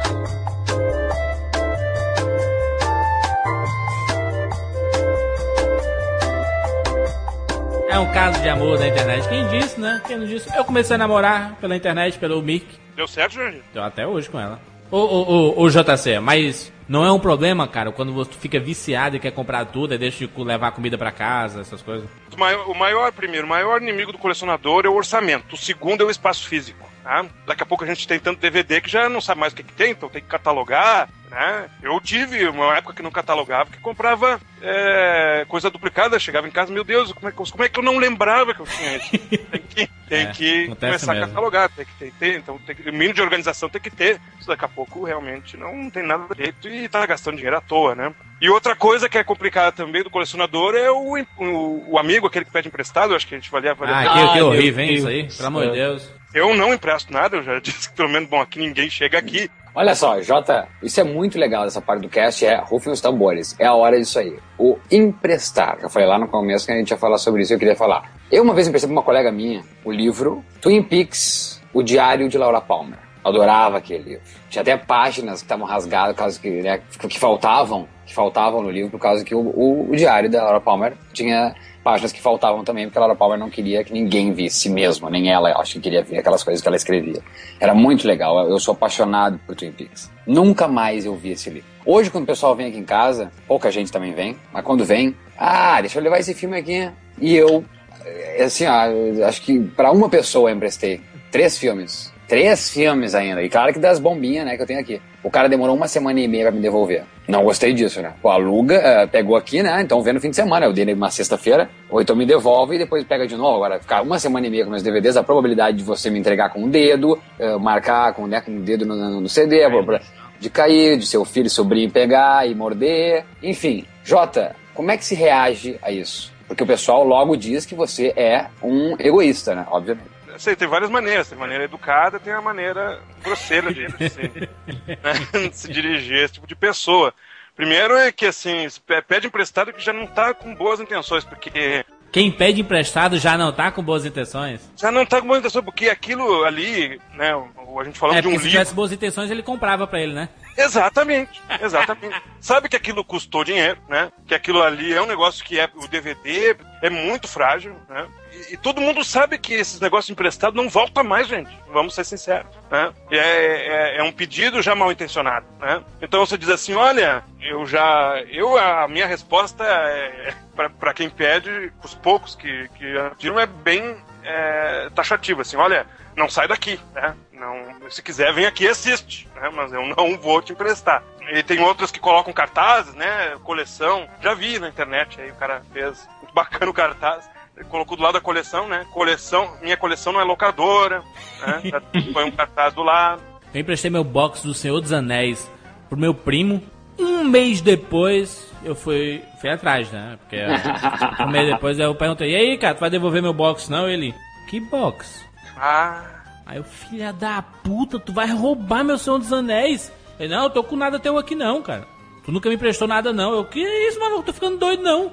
É 7.89 7.97
um 7.97 8.11
caso 8.13 8.39
de 8.41 8.47
amor 8.47 8.77
da 8.77 8.87
internet. 8.87 9.27
Quem 9.27 9.47
disse, 9.47 9.79
né? 9.79 10.01
Quem 10.05 10.17
não 10.17 10.25
disse? 10.25 10.47
Eu 10.55 10.63
comecei 10.63 10.95
a 10.95 10.99
namorar 10.99 11.55
pela 11.59 11.75
internet, 11.75 12.19
pelo 12.19 12.41
Mic. 12.41 12.65
Deu 12.95 13.07
certo, 13.07 13.33
Jurandir? 13.33 13.63
Tô 13.73 13.81
até 13.81 14.05
hoje 14.05 14.29
com 14.29 14.39
ela. 14.39 14.59
Ô, 14.91 14.97
ô, 14.97 15.57
ô, 15.57 15.63
ô, 15.63 15.69
JC, 15.69 16.19
mas 16.19 16.71
Não 16.89 17.05
é 17.05 17.11
um 17.11 17.19
problema, 17.19 17.67
cara, 17.67 17.91
quando 17.91 18.11
você 18.11 18.31
fica 18.31 18.59
viciado 18.59 19.15
e 19.15 19.19
quer 19.19 19.29
comprar 19.31 19.63
tudo 19.65 19.93
e 19.93 19.97
deixa 19.97 20.25
de 20.25 20.43
levar 20.43 20.71
comida 20.71 20.97
pra 20.97 21.11
casa, 21.11 21.61
essas 21.61 21.83
coisas. 21.83 22.09
O 22.33 22.39
maior, 22.39 22.67
o 22.67 22.73
maior, 22.73 23.11
primeiro, 23.11 23.45
o 23.45 23.49
maior 23.49 23.79
inimigo 23.79 24.11
do 24.11 24.17
colecionador 24.17 24.87
é 24.87 24.89
o 24.89 24.95
orçamento. 24.95 25.53
O 25.53 25.57
segundo 25.57 26.01
é 26.01 26.05
o 26.07 26.09
espaço 26.09 26.47
físico. 26.47 26.89
Tá? 27.03 27.27
Daqui 27.45 27.61
a 27.61 27.65
pouco 27.65 27.83
a 27.83 27.87
gente 27.87 28.07
tem 28.07 28.19
tanto 28.19 28.39
DVD 28.39 28.81
que 28.81 28.89
já 28.89 29.07
não 29.07 29.21
sabe 29.21 29.39
mais 29.39 29.53
o 29.53 29.55
que, 29.55 29.61
que 29.61 29.73
tem, 29.73 29.91
então 29.91 30.09
tem 30.09 30.19
que 30.19 30.27
catalogar. 30.27 31.07
Né? 31.29 31.69
Eu 31.83 31.99
tive 32.01 32.47
uma 32.47 32.75
época 32.75 32.95
que 32.95 33.03
não 33.03 33.11
catalogava, 33.11 33.69
que 33.69 33.77
comprava 33.79 34.39
é, 34.61 35.45
coisa 35.47 35.69
duplicada, 35.69 36.17
chegava 36.19 36.47
em 36.47 36.51
casa, 36.51 36.73
meu 36.73 36.83
Deus, 36.83 37.11
como 37.13 37.27
é, 37.27 37.31
que- 37.31 37.51
como 37.51 37.63
é 37.63 37.69
que 37.69 37.77
eu 37.79 37.83
não 37.83 37.97
lembrava 37.99 38.53
que 38.53 38.59
eu 38.61 38.65
tinha 38.65 38.97
isso? 38.97 39.11
Tem 39.11 39.61
que, 39.69 39.87
tem 40.09 40.19
É, 40.25 40.31
que 40.33 40.67
começar 40.75 41.13
mesmo. 41.13 41.25
a 41.25 41.27
catalogar, 41.27 41.69
tem 41.69 41.85
que 41.85 41.93
ter, 41.93 42.11
ter, 42.19 42.37
então 42.39 42.57
tem 42.65 42.75
que, 42.75 42.89
o 42.89 42.91
mínimo 42.93 43.13
de 43.13 43.21
organização 43.21 43.69
tem 43.69 43.79
que 43.79 43.91
ter. 43.91 44.19
Isso 44.39 44.47
daqui 44.47 44.65
a 44.65 44.67
pouco 44.67 45.03
realmente 45.03 45.55
não 45.55 45.87
tem 45.91 46.01
nada 46.03 46.33
direito 46.33 46.67
e 46.67 46.89
tá 46.89 47.05
gastando 47.05 47.35
dinheiro 47.35 47.57
à 47.57 47.61
toa, 47.61 47.93
né? 47.93 48.11
E 48.41 48.49
outra 48.49 48.75
coisa 48.75 49.07
que 49.07 49.17
é 49.17 49.23
complicada 49.23 49.71
também 49.71 50.01
do 50.01 50.09
colecionador 50.09 50.73
é 50.75 50.89
o, 50.89 51.15
o, 51.37 51.91
o 51.93 51.99
amigo, 51.99 52.25
aquele 52.25 52.45
que 52.45 52.51
pede 52.51 52.67
emprestado, 52.69 53.11
eu 53.11 53.15
acho 53.15 53.27
que 53.27 53.35
a 53.35 53.37
gente 53.37 53.51
valia, 53.51 53.75
valia 53.75 53.95
Ah, 53.95 54.01
que, 54.03 54.09
Ai, 54.19 54.33
que 54.33 54.41
horrível, 54.41 54.83
hein, 54.83 54.93
isso 54.95 55.07
aí? 55.07 55.27
Pelo 55.27 55.47
amor 55.47 55.61
de 55.61 55.67
céu. 55.67 55.75
Deus. 55.75 56.19
Eu 56.33 56.55
não 56.55 56.73
empresto 56.73 57.11
nada, 57.11 57.37
eu 57.37 57.43
já 57.43 57.57
disse 57.61 57.89
que 57.89 57.95
pelo 57.95 58.09
menos, 58.09 58.29
bom, 58.29 58.39
aqui 58.41 58.59
ninguém 58.59 58.89
chega 58.89 59.17
aqui. 59.19 59.49
Olha 59.75 59.93
só, 59.95 60.19
Jota, 60.21 60.67
isso 60.81 60.99
é 60.99 61.03
muito 61.03 61.37
legal 61.37 61.63
dessa 61.63 61.79
parte 61.79 62.01
do 62.01 62.09
cast, 62.09 62.45
é 62.45 62.57
rufem 62.57 62.91
os 62.91 62.99
tambores. 62.99 63.55
É 63.59 63.65
a 63.65 63.73
hora 63.73 63.99
disso 63.99 64.19
aí. 64.19 64.37
O 64.57 64.77
emprestar. 64.91 65.77
Eu 65.81 65.89
falei 65.89 66.07
lá 66.07 66.17
no 66.17 66.27
começo 66.27 66.65
que 66.65 66.71
a 66.71 66.75
gente 66.75 66.89
ia 66.89 66.97
falar 66.97 67.17
sobre 67.17 67.43
isso 67.43 67.53
e 67.53 67.55
eu 67.55 67.59
queria 67.59 67.75
falar. 67.75 68.11
Eu 68.31 68.43
uma 68.43 68.53
vez 68.53 68.67
emprestei 68.67 68.87
pra 68.87 68.93
uma 68.93 69.03
colega 69.03 69.31
minha 69.31 69.63
o 69.85 69.91
livro 69.91 70.43
Twin 70.61 70.81
Peaks, 70.81 71.61
o 71.73 71.83
Diário 71.83 72.27
de 72.27 72.37
Laura 72.37 72.59
Palmer. 72.59 72.99
Adorava 73.23 73.77
aquele 73.77 74.03
livro. 74.03 74.23
Tinha 74.49 74.61
até 74.61 74.75
páginas 74.75 75.39
que 75.39 75.45
estavam 75.45 75.65
rasgadas, 75.65 76.15
causa 76.15 76.39
que, 76.39 76.49
né, 76.49 76.81
que 77.07 77.19
faltavam, 77.19 77.87
que 78.05 78.13
faltavam 78.13 78.63
no 78.63 78.71
livro, 78.71 78.89
por 78.89 78.99
causa 78.99 79.23
que 79.23 79.35
o, 79.35 79.39
o, 79.39 79.91
o 79.91 79.95
diário 79.95 80.29
da 80.29 80.43
Laura 80.43 80.61
Palmer 80.61 80.93
tinha 81.13 81.53
páginas 81.83 82.11
que 82.11 82.21
faltavam 82.21 82.63
também, 82.63 82.85
porque 82.85 82.97
a 82.97 83.01
Laura 83.01 83.15
Palmer 83.15 83.39
não 83.39 83.49
queria 83.49 83.83
que 83.83 83.93
ninguém 83.93 84.33
visse 84.33 84.69
mesmo, 84.69 85.09
nem 85.09 85.31
ela, 85.31 85.51
acho 85.59 85.73
que 85.73 85.79
queria 85.79 86.03
ver 86.03 86.19
aquelas 86.19 86.43
coisas 86.43 86.61
que 86.61 86.67
ela 86.67 86.77
escrevia. 86.77 87.21
Era 87.59 87.73
muito 87.73 88.07
legal, 88.07 88.49
eu 88.49 88.59
sou 88.59 88.73
apaixonado 88.73 89.39
por 89.45 89.55
Twin 89.55 89.71
Peaks. 89.71 90.09
Nunca 90.25 90.67
mais 90.67 91.05
eu 91.05 91.15
vi 91.15 91.31
esse 91.31 91.49
livro. 91.49 91.67
Hoje, 91.85 92.09
quando 92.09 92.25
o 92.25 92.27
pessoal 92.27 92.55
vem 92.55 92.67
aqui 92.67 92.77
em 92.77 92.83
casa, 92.83 93.31
pouca 93.47 93.71
gente 93.71 93.91
também 93.91 94.13
vem, 94.13 94.37
mas 94.53 94.63
quando 94.63 94.85
vem, 94.85 95.15
ah, 95.37 95.79
deixa 95.81 95.97
eu 95.97 96.03
levar 96.03 96.19
esse 96.19 96.33
filme 96.33 96.57
aqui. 96.57 96.89
E 97.19 97.35
eu, 97.35 97.63
é 98.05 98.43
assim, 98.43 98.65
ó, 98.65 99.25
acho 99.27 99.41
que 99.41 99.59
pra 99.59 99.91
uma 99.91 100.09
pessoa 100.09 100.49
eu 100.49 100.55
emprestei 100.55 101.01
três 101.31 101.57
filmes. 101.57 102.13
Três 102.29 102.69
filmes 102.69 103.15
ainda. 103.15 103.41
E 103.43 103.49
claro 103.49 103.73
que 103.73 103.79
das 103.79 103.99
bombinhas, 103.99 104.45
né, 104.45 104.55
que 104.55 104.61
eu 104.61 104.65
tenho 104.67 104.79
aqui. 104.79 105.01
O 105.23 105.29
cara 105.31 105.49
demorou 105.49 105.75
uma 105.75 105.87
semana 105.87 106.19
e 106.19 106.27
meia 106.27 106.43
pra 106.43 106.51
me 106.51 106.61
devolver. 106.61 107.03
Não 107.27 107.43
gostei 107.43 107.73
disso, 107.73 108.01
né? 108.01 108.13
Pô, 108.21 108.29
aluga, 108.29 108.75
eh, 108.75 109.07
pegou 109.07 109.35
aqui, 109.35 109.61
né? 109.63 109.81
Então 109.81 110.01
vê 110.01 110.13
no 110.13 110.21
fim 110.21 110.29
de 110.29 110.35
semana. 110.35 110.65
Eu 110.65 110.71
dei 110.71 110.85
nele 110.85 110.97
uma 110.97 111.09
sexta-feira, 111.09 111.69
ou 111.89 111.99
então 112.01 112.15
me 112.15 112.25
devolve 112.27 112.75
e 112.75 112.77
depois 112.77 113.03
pega 113.03 113.27
de 113.27 113.35
novo. 113.35 113.55
Agora, 113.55 113.79
ficar 113.79 114.01
uma 114.03 114.19
semana 114.19 114.45
e 114.45 114.49
meia 114.49 114.63
com 114.63 114.69
meus 114.69 114.83
DVDs, 114.83 115.17
a 115.17 115.23
probabilidade 115.23 115.77
de 115.77 115.83
você 115.83 116.09
me 116.11 116.19
entregar 116.19 116.49
com 116.49 116.63
o 116.63 116.69
dedo, 116.69 117.19
eh, 117.39 117.57
marcar 117.57 118.13
com, 118.13 118.27
né, 118.27 118.39
com 118.41 118.51
o 118.55 118.59
dedo 118.61 118.85
no, 118.85 118.95
no- 118.95 119.21
no 119.21 119.27
CD, 119.29 119.67
proba- 119.67 119.99
de 120.39 120.49
cair, 120.51 120.97
de 120.97 121.05
seu 121.07 121.25
filho 121.25 121.47
e 121.47 121.49
sobrinho 121.49 121.89
pegar 121.91 122.47
e 122.47 122.53
morder. 122.55 123.25
Enfim, 123.43 123.85
Jota, 124.03 124.55
como 124.75 124.91
é 124.91 124.97
que 124.97 125.03
se 125.03 125.15
reage 125.15 125.77
a 125.81 125.91
isso? 125.91 126.31
Porque 126.47 126.63
o 126.63 126.67
pessoal 126.67 127.03
logo 127.03 127.35
diz 127.35 127.65
que 127.65 127.75
você 127.75 128.13
é 128.15 128.45
um 128.63 128.95
egoísta, 128.99 129.53
né? 129.55 129.65
Obviamente. 129.69 130.07
Sei, 130.39 130.55
tem 130.55 130.67
várias 130.67 130.89
maneiras. 130.89 131.29
Tem 131.29 131.37
maneira 131.37 131.65
educada, 131.65 132.19
tem 132.19 132.33
a 132.33 132.41
maneira 132.41 132.99
grosseira 133.23 133.73
de, 133.73 133.87
se, 134.09 134.19
né, 134.23 135.49
de 135.49 135.55
se 135.55 135.71
dirigir 135.71 136.19
a 136.19 136.23
esse 136.23 136.33
tipo 136.35 136.47
de 136.47 136.55
pessoa. 136.55 137.13
Primeiro 137.55 137.95
é 137.95 138.11
que, 138.11 138.25
assim, 138.25 138.67
se 138.69 138.79
pe- 138.79 139.01
pede 139.01 139.27
emprestado 139.27 139.73
que 139.73 139.81
já 139.83 139.91
não 139.91 140.07
tá 140.07 140.33
com 140.33 140.55
boas 140.55 140.79
intenções, 140.79 141.25
porque 141.25 141.85
Quem 142.09 142.31
pede 142.31 142.61
emprestado 142.61 143.19
já 143.19 143.37
não 143.37 143.51
tá 143.51 143.69
com 143.69 143.83
boas 143.83 144.05
intenções. 144.05 144.61
já 144.77 144.89
não 144.89 145.05
tá 145.05 145.19
com 145.19 145.27
boas 145.27 145.39
intenções, 145.41 145.65
porque 145.65 145.89
aquilo 145.89 146.45
ali, 146.45 146.99
né, 147.15 147.33
a 147.77 147.83
gente 147.83 147.99
falando 147.99 148.17
É, 148.17 148.21
de 148.21 148.27
um 148.27 148.31
se 148.31 148.37
livro... 148.37 148.51
tivesse 148.51 148.73
boas 148.73 148.93
intenções, 148.93 149.29
ele 149.29 149.43
comprava 149.43 149.85
pra 149.85 149.99
ele, 149.99 150.13
né? 150.13 150.29
Exatamente, 150.57 151.41
exatamente. 151.61 152.15
Sabe 152.39 152.69
que 152.69 152.75
aquilo 152.77 153.03
custou 153.03 153.43
dinheiro, 153.43 153.77
né? 153.89 154.09
Que 154.25 154.33
aquilo 154.35 154.61
ali 154.63 154.93
é 154.93 155.01
um 155.01 155.05
negócio 155.05 155.43
que 155.43 155.59
é 155.59 155.69
o 155.75 155.87
DVD 155.87 156.55
é 156.81 156.89
muito 156.89 157.27
frágil, 157.27 157.75
né? 157.89 158.07
E, 158.51 158.57
todo 158.57 158.81
mundo 158.81 159.03
sabe 159.03 159.37
que 159.37 159.53
esses 159.53 159.79
negócios 159.79 160.09
emprestados 160.09 160.55
não 160.55 160.69
voltam 160.69 161.03
mais, 161.03 161.27
gente. 161.27 161.51
Vamos 161.71 161.93
ser 161.93 162.03
sinceros, 162.03 162.55
né? 162.69 162.91
É, 163.11 163.17
é, 163.17 163.97
é 163.97 164.03
um 164.03 164.11
pedido 164.11 164.61
já 164.61 164.75
mal 164.75 164.91
intencionado, 164.91 165.45
né? 165.59 165.83
Então 166.01 166.25
você 166.25 166.37
diz 166.37 166.49
assim, 166.49 166.73
olha, 166.73 167.23
eu 167.41 167.65
já, 167.65 168.21
eu 168.29 168.57
a 168.57 168.87
minha 168.87 169.07
resposta 169.07 169.63
é 169.63 170.33
para 170.79 170.93
quem 170.93 171.09
pede, 171.09 171.71
os 171.83 171.95
poucos 171.95 172.35
que 172.35 172.69
que 172.77 172.93
pediram 173.11 173.39
é 173.39 173.45
bem 173.45 173.97
é, 174.23 174.89
taxativo, 174.93 175.41
assim, 175.41 175.57
olha, 175.57 175.85
não 176.15 176.29
sai 176.29 176.47
daqui, 176.47 176.79
né? 176.93 177.15
Não, 177.31 177.89
se 177.89 178.03
quiser, 178.03 178.33
vem 178.33 178.45
aqui 178.45 178.65
e 178.65 178.67
assiste, 178.67 179.27
né? 179.35 179.49
Mas 179.49 179.71
eu 179.71 179.85
não 179.85 180.17
vou 180.19 180.41
te 180.41 180.51
emprestar. 180.51 181.01
E 181.31 181.41
tem 181.43 181.59
outras 181.59 181.91
que 181.91 181.99
colocam 181.99 182.33
cartazes, 182.33 182.93
né? 182.95 183.37
Coleção. 183.43 184.07
Já 184.21 184.33
vi 184.33 184.59
na 184.59 184.67
internet 184.67 185.21
aí, 185.21 185.31
o 185.31 185.35
cara 185.35 185.61
fez 185.71 186.07
muito 186.21 186.33
bacana 186.33 186.69
o 186.69 186.73
cartaz. 186.73 187.29
Ele 187.59 187.67
colocou 187.67 187.97
do 187.97 188.03
lado 188.03 188.13
da 188.13 188.21
coleção, 188.21 188.69
né? 188.69 188.85
Coleção, 188.89 189.51
minha 189.61 189.75
coleção 189.75 190.13
não 190.13 190.21
é 190.21 190.23
locadora, 190.23 191.03
né? 191.41 191.61
Já 191.69 191.81
Põe 192.13 192.23
um 192.23 192.31
cartaz 192.31 192.73
do 192.73 192.81
lado. 192.81 193.21
Eu 193.53 193.59
emprestei 193.59 193.91
meu 193.91 194.03
box 194.03 194.43
do 194.43 194.53
Senhor 194.53 194.79
dos 194.79 194.93
Anéis 194.93 195.51
pro 195.89 195.99
meu 195.99 196.13
primo. 196.13 196.63
Um 196.97 197.23
mês 197.25 197.59
depois, 197.59 198.49
eu 198.63 198.75
fui, 198.75 199.21
fui 199.41 199.49
atrás, 199.49 199.91
né? 199.91 200.17
Porque 200.21 200.37
um 201.23 201.29
mês 201.29 201.51
depois 201.51 201.77
eu 201.77 201.93
perguntei, 201.93 202.31
e 202.31 202.35
aí, 202.35 202.57
cara, 202.57 202.75
tu 202.75 202.79
vai 202.79 202.89
devolver 202.89 203.21
meu 203.21 203.33
box 203.33 203.69
não? 203.69 203.89
Ele, 203.89 204.15
que 204.49 204.59
box? 204.61 205.27
Ah, 205.57 206.19
Aí 206.49 206.57
eu, 206.57 206.63
filha 206.63 207.13
da 207.13 207.43
puta, 207.43 207.99
tu 207.99 208.11
vai 208.11 208.25
roubar 208.27 208.83
meu 208.83 208.97
Senhor 208.97 209.19
dos 209.19 209.31
Anéis? 209.31 209.91
Ele, 210.19 210.33
não, 210.33 210.45
eu 210.45 210.49
tô 210.49 210.63
com 210.63 210.75
nada 210.75 210.97
teu 210.97 211.15
aqui 211.15 211.35
não, 211.35 211.61
cara. 211.61 211.85
Tu 212.25 212.31
nunca 212.31 212.49
me 212.49 212.55
emprestou 212.55 212.87
nada 212.87 213.13
não. 213.13 213.33
Eu, 213.33 213.45
que 213.45 213.59
isso, 213.59 213.99
mano? 213.99 214.15
Eu 214.15 214.23
tô 214.23 214.33
ficando 214.33 214.57
doido 214.57 214.81
não. 214.81 215.11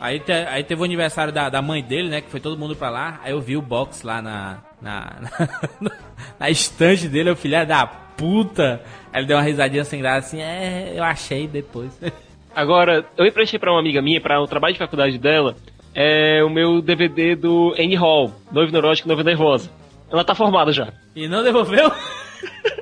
Aí, 0.00 0.18
te- 0.20 0.32
aí 0.32 0.62
teve 0.64 0.80
o 0.80 0.84
aniversário 0.84 1.32
da, 1.32 1.48
da 1.48 1.60
mãe 1.62 1.82
dele, 1.82 2.08
né? 2.08 2.20
Que 2.20 2.30
foi 2.30 2.40
todo 2.40 2.58
mundo 2.58 2.74
pra 2.76 2.90
lá. 2.90 3.20
Aí 3.22 3.32
eu 3.32 3.40
vi 3.40 3.56
o 3.56 3.62
box 3.62 4.02
lá 4.02 4.20
na. 4.22 4.58
Na, 4.80 5.16
na, 5.20 5.90
na 6.40 6.48
estante 6.50 7.06
dele, 7.08 7.30
eu, 7.30 7.36
filha 7.36 7.64
da 7.64 7.86
puta. 7.86 8.80
Aí 9.12 9.20
ele 9.20 9.26
deu 9.26 9.36
uma 9.36 9.42
risadinha 9.42 9.84
sem 9.84 10.00
graça 10.00 10.28
assim, 10.28 10.40
é, 10.40 10.94
eu 10.96 11.04
achei 11.04 11.46
depois. 11.46 11.90
Agora, 12.54 13.04
eu 13.16 13.26
emprestei 13.26 13.58
pra 13.58 13.70
uma 13.70 13.78
amiga 13.80 14.00
minha, 14.02 14.20
para 14.20 14.40
o 14.40 14.46
trabalho 14.46 14.72
de 14.72 14.78
faculdade 14.78 15.18
dela, 15.18 15.54
é 15.94 16.42
o 16.42 16.48
meu 16.50 16.80
DVD 16.82 17.36
do 17.36 17.72
Annie 17.78 17.94
Hall, 17.94 18.32
Noivo 18.50 18.72
Neurótico, 18.72 19.06
Noiva 19.06 19.22
Nervosa. 19.22 19.70
Ela 20.10 20.24
tá 20.24 20.34
formada 20.34 20.72
já. 20.72 20.88
E 21.14 21.28
não 21.28 21.44
devolveu? 21.44 21.92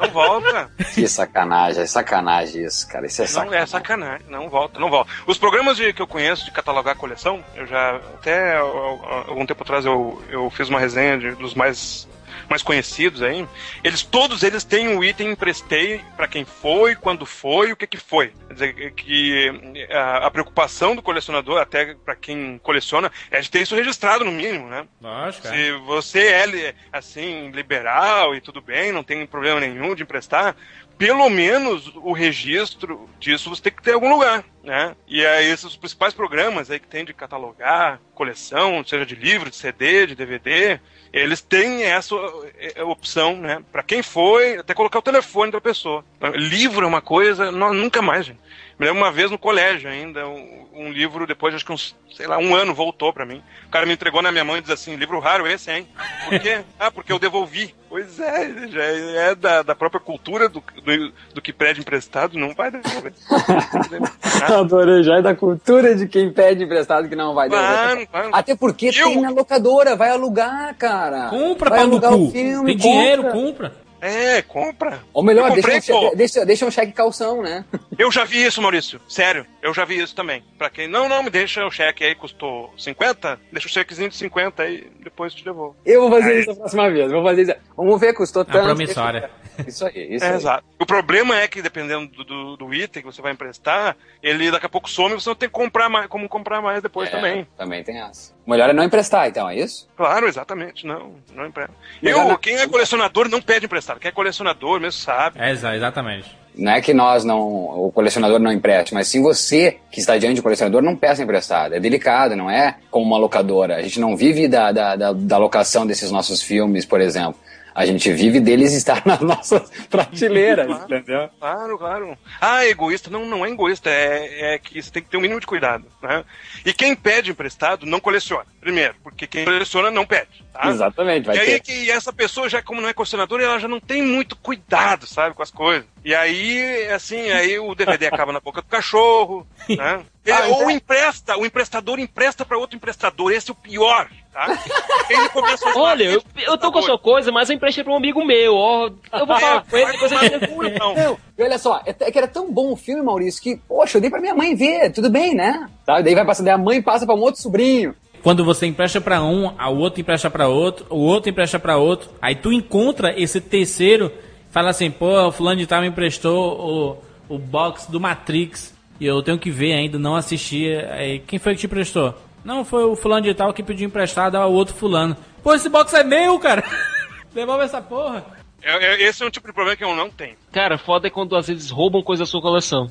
Não 0.00 0.08
volta. 0.10 0.70
Que 0.94 1.08
sacanagem, 1.08 1.82
é 1.82 1.86
sacanagem 1.86 2.64
isso, 2.64 2.88
cara. 2.88 3.06
Isso 3.06 3.22
é 3.22 3.24
Não 3.24 3.30
sacanagem. 3.32 3.62
é 3.62 3.66
sacanagem, 3.66 4.26
não 4.28 4.48
volta, 4.48 4.78
não 4.80 4.90
volta. 4.90 5.10
Os 5.26 5.38
programas 5.38 5.76
de, 5.76 5.92
que 5.92 6.02
eu 6.02 6.06
conheço 6.06 6.44
de 6.44 6.50
catalogar 6.50 6.96
coleção, 6.96 7.42
eu 7.54 7.66
já 7.66 7.96
até 8.14 8.56
algum 8.56 9.44
tempo 9.46 9.62
atrás 9.62 9.84
eu, 9.84 10.22
eu 10.30 10.50
fiz 10.50 10.68
uma 10.68 10.78
resenha 10.80 11.18
de- 11.18 11.32
dos 11.36 11.54
mais 11.54 12.06
mais 12.48 12.62
conhecidos 12.62 13.22
aí. 13.22 13.46
Eles 13.84 14.02
todos 14.02 14.42
eles 14.42 14.64
têm 14.64 14.88
um 14.88 15.02
item 15.04 15.30
emprestei 15.30 16.00
para 16.16 16.28
quem 16.28 16.44
foi, 16.44 16.94
quando 16.94 17.26
foi, 17.26 17.72
o 17.72 17.76
que 17.76 17.86
que 17.86 17.98
foi. 17.98 18.32
Quer 18.48 18.54
dizer 18.54 18.92
que 18.92 19.86
a, 19.90 20.26
a 20.26 20.30
preocupação 20.30 20.96
do 20.96 21.02
colecionador 21.02 21.60
até 21.60 21.94
para 21.94 22.16
quem 22.16 22.58
coleciona 22.58 23.10
é 23.30 23.40
de 23.40 23.50
ter 23.50 23.62
isso 23.62 23.74
registrado 23.74 24.24
no 24.24 24.32
mínimo, 24.32 24.68
né? 24.68 24.86
Lógico, 25.00 25.46
é. 25.48 25.50
Se 25.50 25.72
você 25.86 26.28
é 26.28 26.74
assim 26.92 27.50
liberal 27.50 28.34
e 28.34 28.40
tudo 28.40 28.60
bem, 28.60 28.92
não 28.92 29.02
tem 29.02 29.26
problema 29.26 29.60
nenhum 29.60 29.94
de 29.94 30.02
emprestar, 30.02 30.56
pelo 30.98 31.30
menos 31.30 31.92
o 31.94 32.12
registro 32.12 33.08
disso 33.20 33.48
você 33.48 33.62
tem 33.62 33.72
que 33.72 33.82
ter 33.82 33.92
em 33.92 33.94
algum 33.94 34.10
lugar, 34.10 34.44
né? 34.64 34.96
E 35.06 35.24
aí 35.24 35.46
esses 35.46 35.76
principais 35.76 36.12
programas 36.12 36.70
aí 36.70 36.80
que 36.80 36.88
tem 36.88 37.04
de 37.04 37.14
catalogar 37.14 38.00
coleção, 38.14 38.82
seja 38.84 39.06
de 39.06 39.14
livro, 39.14 39.48
de 39.48 39.54
CD, 39.54 40.08
de 40.08 40.16
DVD, 40.16 40.80
eles 41.12 41.40
têm 41.40 41.84
essa 41.84 42.14
eh, 42.58 42.82
opção, 42.82 43.36
né? 43.36 43.62
Para 43.72 43.82
quem 43.82 44.02
foi, 44.02 44.58
até 44.58 44.74
colocar 44.74 44.98
o 44.98 45.02
telefone 45.02 45.52
da 45.52 45.60
pessoa. 45.60 46.04
Livro 46.34 46.84
é 46.84 46.88
uma 46.88 47.00
coisa, 47.00 47.50
nunca 47.50 48.02
mais, 48.02 48.26
gente. 48.26 48.40
Me 48.78 48.86
lembro 48.86 49.02
uma 49.02 49.10
vez 49.10 49.28
no 49.28 49.38
colégio 49.38 49.90
ainda, 49.90 50.26
um, 50.28 50.66
um 50.72 50.92
livro, 50.92 51.26
depois 51.26 51.52
de 51.52 51.56
acho 51.56 51.66
que 51.66 51.72
uns, 51.72 51.96
sei 52.14 52.28
lá, 52.28 52.38
um 52.38 52.54
ano 52.54 52.72
voltou 52.72 53.12
pra 53.12 53.26
mim. 53.26 53.42
O 53.66 53.70
cara 53.70 53.84
me 53.84 53.92
entregou 53.92 54.22
na 54.22 54.30
minha 54.30 54.44
mão 54.44 54.56
e 54.56 54.60
diz 54.60 54.70
assim, 54.70 54.94
livro 54.94 55.18
raro 55.18 55.48
esse, 55.48 55.68
hein? 55.70 55.88
Por 56.28 56.38
quê? 56.38 56.60
ah, 56.78 56.88
porque 56.88 57.12
eu 57.12 57.18
devolvi. 57.18 57.74
Pois 57.88 58.20
é, 58.20 58.68
já 58.68 58.82
é 58.84 59.34
da, 59.34 59.62
da 59.62 59.74
própria 59.74 60.00
cultura 60.00 60.48
do, 60.48 60.62
do, 60.84 61.12
do 61.34 61.42
que 61.42 61.52
pede 61.52 61.80
emprestado, 61.80 62.38
não 62.38 62.54
vai 62.54 62.70
devolver. 62.70 63.12
Adorei, 64.46 65.02
já 65.02 65.16
é 65.16 65.22
da 65.22 65.34
cultura 65.34 65.94
de 65.96 66.06
quem 66.06 66.30
pede 66.32 66.62
emprestado 66.62 67.08
que 67.08 67.16
não 67.16 67.34
vai 67.34 67.48
devolver. 67.48 67.72
Claro, 67.74 68.06
claro. 68.06 68.30
Até 68.32 68.54
porque 68.54 68.90
Eu- 68.94 69.08
tem 69.08 69.20
na 69.22 69.30
locadora, 69.30 69.96
vai 69.96 70.10
alugar, 70.10 70.74
cara. 70.76 71.30
Compra, 71.30 71.70
vai 71.70 71.78
no 71.80 71.84
alugar 71.92 72.14
o 72.14 72.30
filme. 72.30 72.76
Tem 72.76 72.76
dinheiro, 72.76 73.24
compra. 73.30 73.87
É, 74.00 74.42
compra. 74.42 75.00
Ou 75.12 75.22
melhor, 75.22 75.48
Eu 75.48 75.54
deixa, 75.62 75.92
comprei, 75.92 76.10
um, 76.12 76.16
deixa, 76.16 76.46
deixa 76.46 76.66
um 76.66 76.70
cheque 76.70 76.92
calção, 76.92 77.42
né? 77.42 77.64
Eu 77.98 78.12
já 78.12 78.24
vi 78.24 78.44
isso, 78.44 78.62
Maurício. 78.62 79.00
Sério, 79.08 79.44
eu 79.60 79.74
já 79.74 79.84
vi 79.84 80.00
isso 80.00 80.14
também. 80.14 80.44
Pra 80.56 80.70
quem. 80.70 80.86
Não, 80.86 81.08
não, 81.08 81.20
me 81.20 81.30
deixa 81.30 81.66
o 81.66 81.70
cheque 81.70 82.04
aí, 82.04 82.14
custou 82.14 82.72
50, 82.78 83.40
deixa 83.50 83.66
o 83.66 83.70
chequezinho 83.70 84.08
de 84.08 84.14
50 84.14 84.62
aí, 84.62 84.86
depois 85.00 85.32
eu 85.32 85.38
te 85.40 85.44
devolvo. 85.44 85.74
Eu 85.84 86.02
vou 86.02 86.10
fazer 86.12 86.30
Aí. 86.32 86.40
isso 86.42 86.50
a 86.52 86.54
próxima 86.54 86.90
vez. 86.90 87.10
Vou 87.10 87.24
fazer 87.24 87.42
isso. 87.42 87.54
Vamos 87.76 88.00
ver, 88.00 88.12
custou 88.14 88.44
tanto. 88.44 88.64
promissória. 88.64 89.30
Isso 89.66 89.84
aí, 89.84 90.14
isso 90.14 90.24
É, 90.24 90.28
aí. 90.28 90.36
exato. 90.36 90.64
O 90.80 90.86
problema 90.86 91.36
é 91.36 91.48
que, 91.48 91.60
dependendo 91.60 92.06
do, 92.06 92.22
do, 92.22 92.56
do 92.58 92.72
item 92.72 93.02
que 93.02 93.12
você 93.12 93.20
vai 93.20 93.32
emprestar, 93.32 93.96
ele 94.22 94.52
daqui 94.52 94.66
a 94.66 94.68
pouco 94.68 94.88
some 94.88 95.16
e 95.16 95.20
você 95.20 95.28
não 95.28 95.34
tem 95.34 95.48
que 95.48 95.52
comprar 95.52 95.88
mais, 95.88 96.06
como 96.06 96.28
comprar 96.28 96.62
mais 96.62 96.80
depois 96.80 97.08
É, 97.08 97.10
também. 97.10 97.44
Também 97.56 97.82
tem 97.82 98.00
essa. 98.00 98.32
O 98.48 98.50
melhor 98.50 98.70
é 98.70 98.72
não 98.72 98.82
emprestar, 98.82 99.28
então, 99.28 99.46
é 99.46 99.56
isso? 99.58 99.86
Claro, 99.94 100.26
exatamente. 100.26 100.86
Não, 100.86 101.12
não 101.34 101.44
empresta. 101.46 101.70
Eu, 102.02 102.24
não- 102.26 102.38
quem 102.38 102.56
é 102.56 102.66
colecionador 102.66 103.28
não 103.28 103.42
pede 103.42 103.66
emprestado. 103.66 104.00
Quem 104.00 104.08
é 104.08 104.12
colecionador 104.12 104.80
mesmo 104.80 104.98
sabe. 105.02 105.38
É, 105.38 105.50
exa- 105.50 105.76
exatamente. 105.76 106.34
Não 106.54 106.72
é 106.72 106.80
que 106.80 106.94
nós 106.94 107.24
não, 107.24 107.38
o 107.38 107.92
colecionador 107.94 108.38
não 108.38 108.50
empreste, 108.50 108.94
mas 108.94 109.06
sim 109.06 109.20
você 109.22 109.76
que 109.92 110.00
está 110.00 110.16
diante 110.16 110.36
do 110.36 110.42
colecionador 110.42 110.80
não 110.80 110.96
peça 110.96 111.22
emprestado. 111.22 111.74
É 111.74 111.78
delicado, 111.78 112.34
não 112.34 112.48
é 112.50 112.76
como 112.90 113.04
uma 113.04 113.18
locadora. 113.18 113.76
A 113.76 113.82
gente 113.82 114.00
não 114.00 114.16
vive 114.16 114.48
da, 114.48 114.72
da, 114.72 114.96
da, 114.96 115.12
da 115.12 115.36
locação 115.36 115.86
desses 115.86 116.10
nossos 116.10 116.42
filmes, 116.42 116.86
por 116.86 117.02
exemplo. 117.02 117.38
A 117.74 117.86
gente 117.86 118.12
vive 118.12 118.40
deles 118.40 118.72
estar 118.72 119.02
nas 119.06 119.20
nossas 119.20 119.70
prateleiras, 119.88 120.66
Claro. 120.66 120.84
entendeu? 120.84 121.30
Claro, 121.38 121.78
claro. 121.78 122.18
Ah, 122.40 122.64
é 122.64 122.70
egoísta. 122.70 123.08
Não, 123.10 123.24
não 123.24 123.44
é 123.46 123.50
egoísta. 123.50 123.88
É, 123.90 124.54
é 124.54 124.58
que 124.58 124.82
você 124.82 124.90
tem 124.90 125.02
que 125.02 125.08
ter 125.08 125.16
um 125.16 125.20
mínimo 125.20 125.40
de 125.40 125.46
cuidado. 125.46 125.84
Né? 126.02 126.24
E 126.64 126.72
quem 126.72 126.94
pede 126.94 127.30
emprestado 127.30 127.86
não 127.86 128.00
coleciona. 128.00 128.46
Primeiro, 128.60 128.94
porque 129.02 129.26
quem 129.26 129.44
coleciona 129.44 129.90
não 129.90 130.04
pede. 130.04 130.44
Tá? 130.52 130.68
Exatamente, 130.68 131.26
vai 131.26 131.36
e 131.36 131.40
aí 131.40 131.46
ter. 131.46 131.52
é 131.54 131.60
que 131.60 131.90
essa 131.90 132.12
pessoa, 132.12 132.48
já 132.48 132.60
como 132.60 132.80
não 132.80 132.88
é 132.88 132.92
colecionadora, 132.92 133.44
ela 133.44 133.58
já 133.60 133.68
não 133.68 133.78
tem 133.78 134.02
muito 134.02 134.34
cuidado, 134.34 135.06
sabe, 135.06 135.34
com 135.34 135.42
as 135.42 135.50
coisas. 135.50 135.86
E 136.04 136.14
aí, 136.14 136.88
assim, 136.88 137.30
aí 137.30 137.58
o 137.58 137.74
DVD 137.74 138.06
acaba 138.08 138.32
na 138.32 138.40
boca 138.40 138.60
do 138.60 138.66
cachorro, 138.68 139.46
né? 139.68 140.00
Ele- 140.30 140.36
Ah, 140.36 140.46
ou 140.48 140.54
então- 140.56 140.70
empresta, 140.70 141.36
o 141.38 141.46
emprestador 141.46 141.98
empresta 141.98 142.44
para 142.44 142.58
outro 142.58 142.76
emprestador. 142.76 143.32
Esse 143.32 143.50
é 143.50 143.52
o 143.52 143.54
pior, 143.54 144.08
tá? 144.32 144.46
Ele 145.08 145.28
começa 145.30 145.68
a 145.70 145.78
Olha, 145.78 146.04
eu, 146.04 146.22
eu 146.46 146.58
tô 146.58 146.70
com 146.70 146.78
a 146.80 146.82
sua 146.82 146.98
coisa, 146.98 147.32
mas 147.32 147.48
eu 147.48 147.56
emprestei 147.56 147.82
pra 147.82 147.92
um 147.92 147.96
amigo 147.96 148.24
meu, 148.24 148.54
ó. 148.54 148.90
Eu 149.12 149.26
vou 149.26 149.38
falar 149.40 149.64
com 149.64 149.76
ele, 149.76 149.92
depois 149.92 150.10
no 150.12 150.48
cu, 150.48 150.64
então. 150.68 150.94
Não, 150.94 151.18
e 151.38 151.42
olha 151.42 151.58
só, 151.58 151.80
é 151.86 151.94
é 151.98 152.10
que 152.12 152.18
era 152.18 152.28
tão 152.28 152.52
bom 152.52 152.72
o 152.72 152.76
filme, 152.76 153.02
Maurício, 153.02 153.42
que, 153.42 153.56
poxa, 153.56 153.96
eu 153.96 154.00
dei 154.02 154.10
pra 154.10 154.20
minha 154.20 154.34
mãe 154.34 154.54
ver, 154.54 154.92
tudo 154.92 155.08
bem, 155.08 155.34
né? 155.34 155.66
Tá? 155.86 156.00
Daí 156.00 156.14
vai 156.14 156.24
passar, 156.26 156.42
daí 156.42 156.52
a 156.54 156.58
mãe 156.58 156.82
passa 156.82 157.06
pra 157.06 157.14
um 157.14 157.20
outro 157.20 157.40
sobrinho. 157.40 157.94
Quando 158.22 158.44
você 158.44 158.66
empresta 158.66 159.00
pra 159.00 159.22
um, 159.22 159.46
o 159.46 159.76
outro 159.78 160.00
empresta 160.00 160.28
pra 160.28 160.48
outro, 160.48 160.84
o 160.90 160.98
outro 160.98 161.30
empresta 161.30 161.58
pra 161.58 161.76
outro, 161.76 162.10
aí 162.20 162.34
tu 162.34 162.52
encontra 162.52 163.14
esse 163.18 163.40
terceiro, 163.40 164.12
fala 164.50 164.70
assim, 164.70 164.90
pô, 164.90 165.26
o 165.28 165.32
fulano 165.32 165.60
de 165.60 165.66
tal 165.66 165.80
me 165.80 165.86
emprestou 165.86 166.98
o, 167.28 167.34
o 167.34 167.38
box 167.38 167.86
do 167.90 167.98
Matrix 168.00 168.74
e 169.00 169.06
eu 169.06 169.22
tenho 169.22 169.38
que 169.38 169.50
ver 169.50 169.72
ainda, 169.72 169.98
não 169.98 170.16
assisti. 170.16 170.66
Aí, 170.90 171.20
quem 171.20 171.38
foi 171.38 171.54
que 171.54 171.60
te 171.60 171.66
emprestou? 171.66 172.14
Não, 172.44 172.64
foi 172.64 172.84
o 172.84 172.96
fulano 172.96 173.22
de 173.22 173.34
tal 173.34 173.52
que 173.52 173.62
pediu 173.62 173.86
emprestado 173.86 174.36
ao 174.36 174.52
outro 174.52 174.74
fulano. 174.74 175.16
Pô, 175.42 175.54
esse 175.54 175.68
box 175.68 175.92
é 175.94 176.04
meu, 176.04 176.38
cara! 176.38 176.62
Devolve 177.34 177.64
essa 177.64 177.80
porra. 177.80 178.24
É- 178.62 178.84
é- 178.84 179.02
esse 179.02 179.22
é 179.22 179.26
um 179.26 179.30
tipo 179.30 179.46
de 179.46 179.52
problema 179.52 179.76
que 179.76 179.84
eu 179.84 179.94
não 179.94 180.10
tenho. 180.10 180.36
Cara, 180.50 180.78
foda 180.78 181.06
é 181.06 181.10
quando 181.10 181.36
às 181.36 181.46
vezes 181.48 181.70
roubam 181.70 182.02
coisa 182.02 182.22
da 182.22 182.26
sua 182.26 182.40
coleção. 182.40 182.90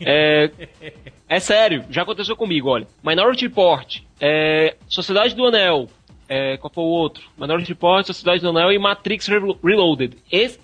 É, 0.00 0.50
é 1.28 1.40
sério, 1.40 1.84
já 1.90 2.02
aconteceu 2.02 2.36
comigo, 2.36 2.68
olha. 2.68 2.86
Minority 3.02 3.46
Report, 3.46 4.00
é, 4.20 4.76
Sociedade 4.88 5.34
do 5.34 5.46
Anel, 5.46 5.88
é, 6.28 6.56
qual 6.56 6.72
foi 6.72 6.84
o 6.84 6.86
outro? 6.88 7.22
Minority 7.38 7.68
Report, 7.68 8.06
Sociedade 8.06 8.40
do 8.42 8.48
Anel 8.50 8.72
e 8.72 8.78
Matrix 8.78 9.26
Relo- 9.26 9.58
Reloaded. 9.62 10.16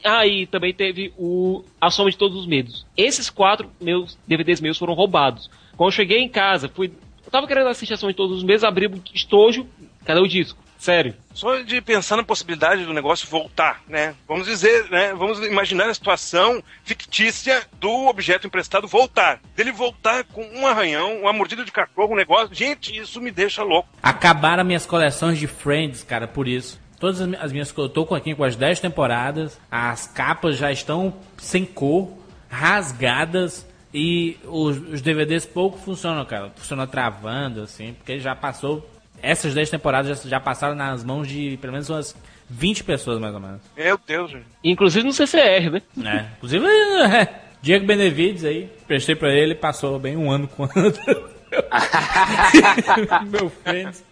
Aí 0.04 0.46
também 0.46 0.72
teve 0.74 1.12
o 1.18 1.62
A 1.80 1.90
Soma 1.90 2.10
de 2.10 2.16
Todos 2.16 2.38
os 2.38 2.46
Medos. 2.46 2.84
Esses 2.96 3.30
quatro 3.30 3.70
meus 3.80 4.18
DVDs 4.26 4.60
meus 4.60 4.78
foram 4.78 4.94
roubados. 4.94 5.50
Quando 5.76 5.88
eu 5.88 5.92
cheguei 5.92 6.18
em 6.18 6.28
casa, 6.28 6.68
fui, 6.68 6.92
eu 7.24 7.30
tava 7.30 7.46
querendo 7.46 7.68
assistir 7.68 7.94
A 7.94 7.96
Soma 7.96 8.12
de 8.12 8.16
Todos 8.16 8.38
os 8.38 8.44
Medos, 8.44 8.64
abri 8.64 8.86
o 8.86 9.02
estojo, 9.14 9.66
cadê 10.04 10.20
o 10.20 10.26
disco? 10.28 10.58
Sério. 10.82 11.14
Só 11.32 11.58
de 11.60 11.80
pensar 11.80 12.16
na 12.16 12.24
possibilidade 12.24 12.84
do 12.84 12.92
negócio 12.92 13.28
voltar, 13.28 13.80
né? 13.88 14.16
Vamos 14.26 14.48
dizer, 14.48 14.90
né? 14.90 15.14
Vamos 15.14 15.38
imaginar 15.38 15.88
a 15.88 15.94
situação 15.94 16.60
fictícia 16.82 17.62
do 17.78 18.08
objeto 18.08 18.48
emprestado 18.48 18.88
voltar. 18.88 19.38
Dele 19.54 19.70
voltar 19.70 20.24
com 20.24 20.44
um 20.44 20.66
arranhão, 20.66 21.20
uma 21.20 21.32
mordida 21.32 21.64
de 21.64 21.70
cachorro, 21.70 22.14
um 22.14 22.16
negócio. 22.16 22.52
Gente, 22.52 22.96
isso 22.98 23.20
me 23.20 23.30
deixa 23.30 23.62
louco. 23.62 23.88
Acabaram 24.02 24.64
minhas 24.64 24.84
coleções 24.84 25.38
de 25.38 25.46
Friends, 25.46 26.02
cara, 26.02 26.26
por 26.26 26.48
isso. 26.48 26.80
Todas 26.98 27.20
as 27.20 27.28
mi- 27.28 27.36
as 27.40 27.52
minhas. 27.52 27.72
Eu 27.76 27.88
tô 27.88 28.04
com 28.04 28.16
aqui 28.16 28.34
com 28.34 28.42
as 28.42 28.56
10 28.56 28.80
temporadas. 28.80 29.60
As 29.70 30.08
capas 30.08 30.56
já 30.56 30.72
estão 30.72 31.14
sem 31.38 31.64
cor, 31.64 32.10
rasgadas. 32.50 33.64
E 33.94 34.36
os, 34.44 34.78
os 34.78 35.02
DVDs 35.02 35.44
pouco 35.46 35.78
funcionam, 35.78 36.24
cara. 36.24 36.50
Funciona 36.56 36.86
travando, 36.88 37.62
assim, 37.62 37.92
porque 37.92 38.18
já 38.18 38.34
passou. 38.34 38.88
Essas 39.22 39.54
10 39.54 39.70
temporadas 39.70 40.22
já, 40.22 40.28
já 40.28 40.40
passaram 40.40 40.74
nas 40.74 41.04
mãos 41.04 41.28
de 41.28 41.56
pelo 41.60 41.72
menos 41.72 41.88
umas 41.88 42.14
20 42.50 42.84
pessoas, 42.84 43.18
mais 43.20 43.32
ou 43.34 43.40
menos. 43.40 43.60
Meu 43.76 43.98
Deus, 44.06 44.30
gente. 44.30 44.44
Inclusive 44.62 45.06
no 45.06 45.12
CCR, 45.12 45.70
né? 45.70 45.82
É. 46.04 46.26
Inclusive, 46.36 46.66
é, 47.06 47.42
Diego 47.62 47.86
Benevides 47.86 48.44
aí, 48.44 48.68
prestei 48.86 49.14
pra 49.14 49.32
ele, 49.32 49.54
passou 49.54 49.98
bem 49.98 50.16
um 50.16 50.30
ano 50.30 50.48
com 50.48 50.68
meu 53.30 53.48
friends. 53.62 54.04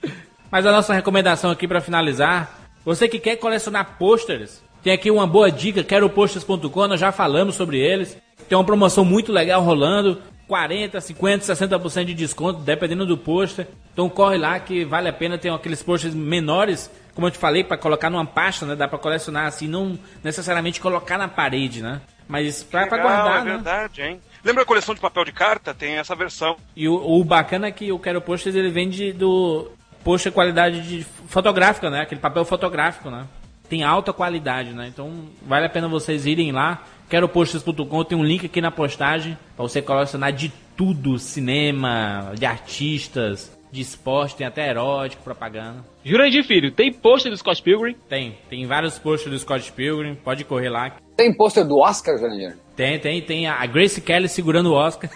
Mas 0.50 0.64
a 0.64 0.72
nossa 0.72 0.94
recomendação 0.94 1.50
aqui 1.50 1.66
pra 1.66 1.80
finalizar, 1.80 2.60
você 2.84 3.08
que 3.08 3.18
quer 3.18 3.36
colecionar 3.36 3.96
pôsteres, 3.98 4.62
tem 4.82 4.92
aqui 4.92 5.10
uma 5.10 5.26
boa 5.26 5.50
dica, 5.50 5.84
queroposters.com, 5.84 6.88
nós 6.88 7.00
já 7.00 7.12
falamos 7.12 7.54
sobre 7.54 7.78
eles. 7.78 8.16
Tem 8.48 8.56
uma 8.56 8.64
promoção 8.64 9.04
muito 9.04 9.30
legal 9.30 9.62
rolando, 9.62 10.20
40, 10.50 11.00
50, 11.00 11.44
60% 11.44 12.04
de 12.06 12.12
desconto, 12.12 12.58
dependendo 12.58 13.06
do 13.06 13.16
pôster. 13.16 13.68
Então 13.92 14.08
corre 14.08 14.36
lá 14.36 14.58
que 14.58 14.84
vale 14.84 15.08
a 15.08 15.12
pena, 15.12 15.38
tem 15.38 15.48
aqueles 15.48 15.80
pôsteres 15.80 16.12
menores, 16.12 16.90
como 17.14 17.28
eu 17.28 17.30
te 17.30 17.38
falei, 17.38 17.62
pra 17.62 17.78
colocar 17.78 18.10
numa 18.10 18.26
pasta, 18.26 18.66
né? 18.66 18.74
Dá 18.74 18.88
pra 18.88 18.98
colecionar 18.98 19.46
assim, 19.46 19.68
não 19.68 19.96
necessariamente 20.24 20.80
colocar 20.80 21.16
na 21.16 21.28
parede, 21.28 21.80
né? 21.80 22.00
Mas 22.26 22.66
Legal, 22.72 22.88
guardar, 22.88 23.42
é 23.42 23.44
né? 23.44 23.50
verdade, 23.52 24.02
hein? 24.02 24.20
Lembra 24.44 24.64
a 24.64 24.66
coleção 24.66 24.92
de 24.92 25.00
papel 25.00 25.24
de 25.24 25.30
carta? 25.30 25.72
Tem 25.72 25.98
essa 25.98 26.16
versão. 26.16 26.56
E 26.74 26.88
o, 26.88 26.94
o 26.94 27.22
bacana 27.22 27.68
é 27.68 27.70
que 27.70 27.92
o 27.92 27.98
Quero 28.00 28.20
Posters 28.20 28.56
ele 28.56 28.70
vende 28.70 29.12
do 29.12 29.70
pôster 30.02 30.32
qualidade 30.32 30.82
de 30.82 31.06
fotográfica, 31.28 31.88
né? 31.90 32.00
Aquele 32.00 32.20
papel 32.20 32.44
fotográfico, 32.44 33.08
né? 33.08 33.24
Tem 33.70 33.84
alta 33.84 34.12
qualidade, 34.12 34.72
né? 34.72 34.88
Então 34.88 35.28
vale 35.46 35.66
a 35.66 35.70
pena 35.70 35.86
vocês 35.86 36.26
irem 36.26 36.50
lá. 36.50 36.82
Queroposters.com 37.08 38.04
tem 38.04 38.18
um 38.18 38.24
link 38.24 38.44
aqui 38.44 38.60
na 38.60 38.72
postagem 38.72 39.38
para 39.54 39.62
você 39.62 39.80
colecionar 39.80 40.32
de 40.32 40.52
tudo, 40.76 41.18
cinema, 41.18 42.32
de 42.36 42.44
artistas, 42.44 43.56
de 43.70 43.80
esporte, 43.80 44.34
tem 44.34 44.46
até 44.46 44.68
erótico, 44.68 45.22
propaganda. 45.22 45.84
Jurandir 46.04 46.44
Filho, 46.44 46.72
tem 46.72 46.92
pôster 46.92 47.30
do 47.30 47.36
Scott 47.36 47.62
Pilgrim? 47.62 47.94
Tem, 48.08 48.36
tem 48.48 48.66
vários 48.66 48.98
posters 48.98 49.30
do 49.30 49.38
Scott 49.38 49.70
Pilgrim, 49.70 50.16
pode 50.16 50.44
correr 50.44 50.68
lá. 50.68 50.96
Tem 51.16 51.32
pôster 51.32 51.64
do 51.64 51.78
Oscar, 51.78 52.18
Jurandir? 52.18 52.56
Tem, 52.74 52.98
tem, 52.98 53.22
tem 53.22 53.46
a 53.46 53.64
Grace 53.66 54.00
Kelly 54.00 54.28
segurando 54.28 54.70
o 54.70 54.74
Oscar. 54.74 55.08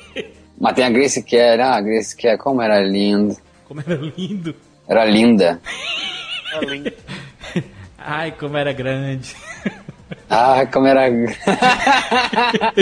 Mas 0.60 0.74
tem 0.74 0.84
a 0.84 0.90
Grace 0.90 1.22
Kelly, 1.22 1.62
ah, 1.62 1.76
a 1.76 1.80
Grace 1.80 2.14
Kelly, 2.14 2.36
como 2.36 2.60
era 2.60 2.82
linda. 2.82 3.36
Como 3.66 3.80
era 3.80 3.96
lindo. 3.96 4.54
Era 4.86 5.04
linda. 5.06 5.62
Ai, 8.04 8.32
como 8.32 8.56
era 8.56 8.72
grande. 8.72 9.34
Ah, 10.28 10.66
como 10.70 10.86
era. 10.86 11.08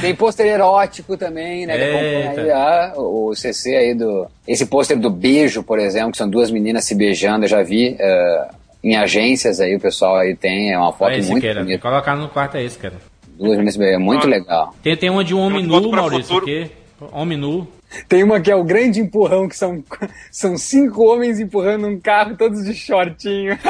Tem 0.00 0.14
pôster 0.14 0.46
erótico 0.46 1.16
também, 1.16 1.66
né? 1.66 1.76
Que 1.76 1.84
acompanha 1.84 2.42
aí, 2.42 2.50
ah, 2.50 2.92
o 2.96 3.34
CC 3.34 3.74
aí 3.74 3.94
do. 3.94 4.26
Esse 4.46 4.66
pôster 4.66 4.98
do 4.98 5.10
beijo, 5.10 5.62
por 5.62 5.78
exemplo, 5.78 6.12
que 6.12 6.18
são 6.18 6.28
duas 6.28 6.50
meninas 6.50 6.84
se 6.84 6.94
beijando, 6.94 7.44
eu 7.44 7.48
já 7.48 7.62
vi 7.62 7.96
eh, 7.98 8.48
em 8.84 8.94
agências 8.94 9.58
aí, 9.58 9.74
o 9.74 9.80
pessoal 9.80 10.16
aí 10.16 10.36
tem, 10.36 10.72
é 10.72 10.78
uma 10.78 10.92
foto 10.92 11.10
Olha 11.10 11.18
esse, 11.18 11.30
muito 11.30 11.46
cara. 11.46 11.60
bonita. 11.60 11.78
Colocar 11.80 12.14
no 12.14 12.28
quarto 12.28 12.56
é 12.56 12.64
esse, 12.64 12.78
cara. 12.78 12.94
Duas 13.38 13.52
meninas 13.52 13.74
se 13.74 13.80
beijando, 13.80 14.04
muito 14.04 14.26
legal. 14.26 14.74
Tem, 14.82 14.96
tem 14.96 15.10
uma 15.10 15.24
de 15.24 15.34
um 15.34 15.40
homem 15.40 15.64
nu, 15.64 15.90
Maurício, 15.90 16.34
futuro. 16.34 16.44
aqui. 16.44 16.70
Homem 17.12 17.38
nu. 17.38 17.66
Tem 18.08 18.22
uma 18.22 18.40
que 18.40 18.50
é 18.50 18.56
o 18.56 18.64
grande 18.64 19.00
empurrão, 19.00 19.48
que 19.48 19.56
são, 19.56 19.82
são 20.30 20.56
cinco 20.56 21.04
homens 21.04 21.40
empurrando 21.40 21.86
um 21.86 21.98
carro, 22.00 22.36
todos 22.36 22.64
de 22.64 22.74
shortinho. 22.74 23.58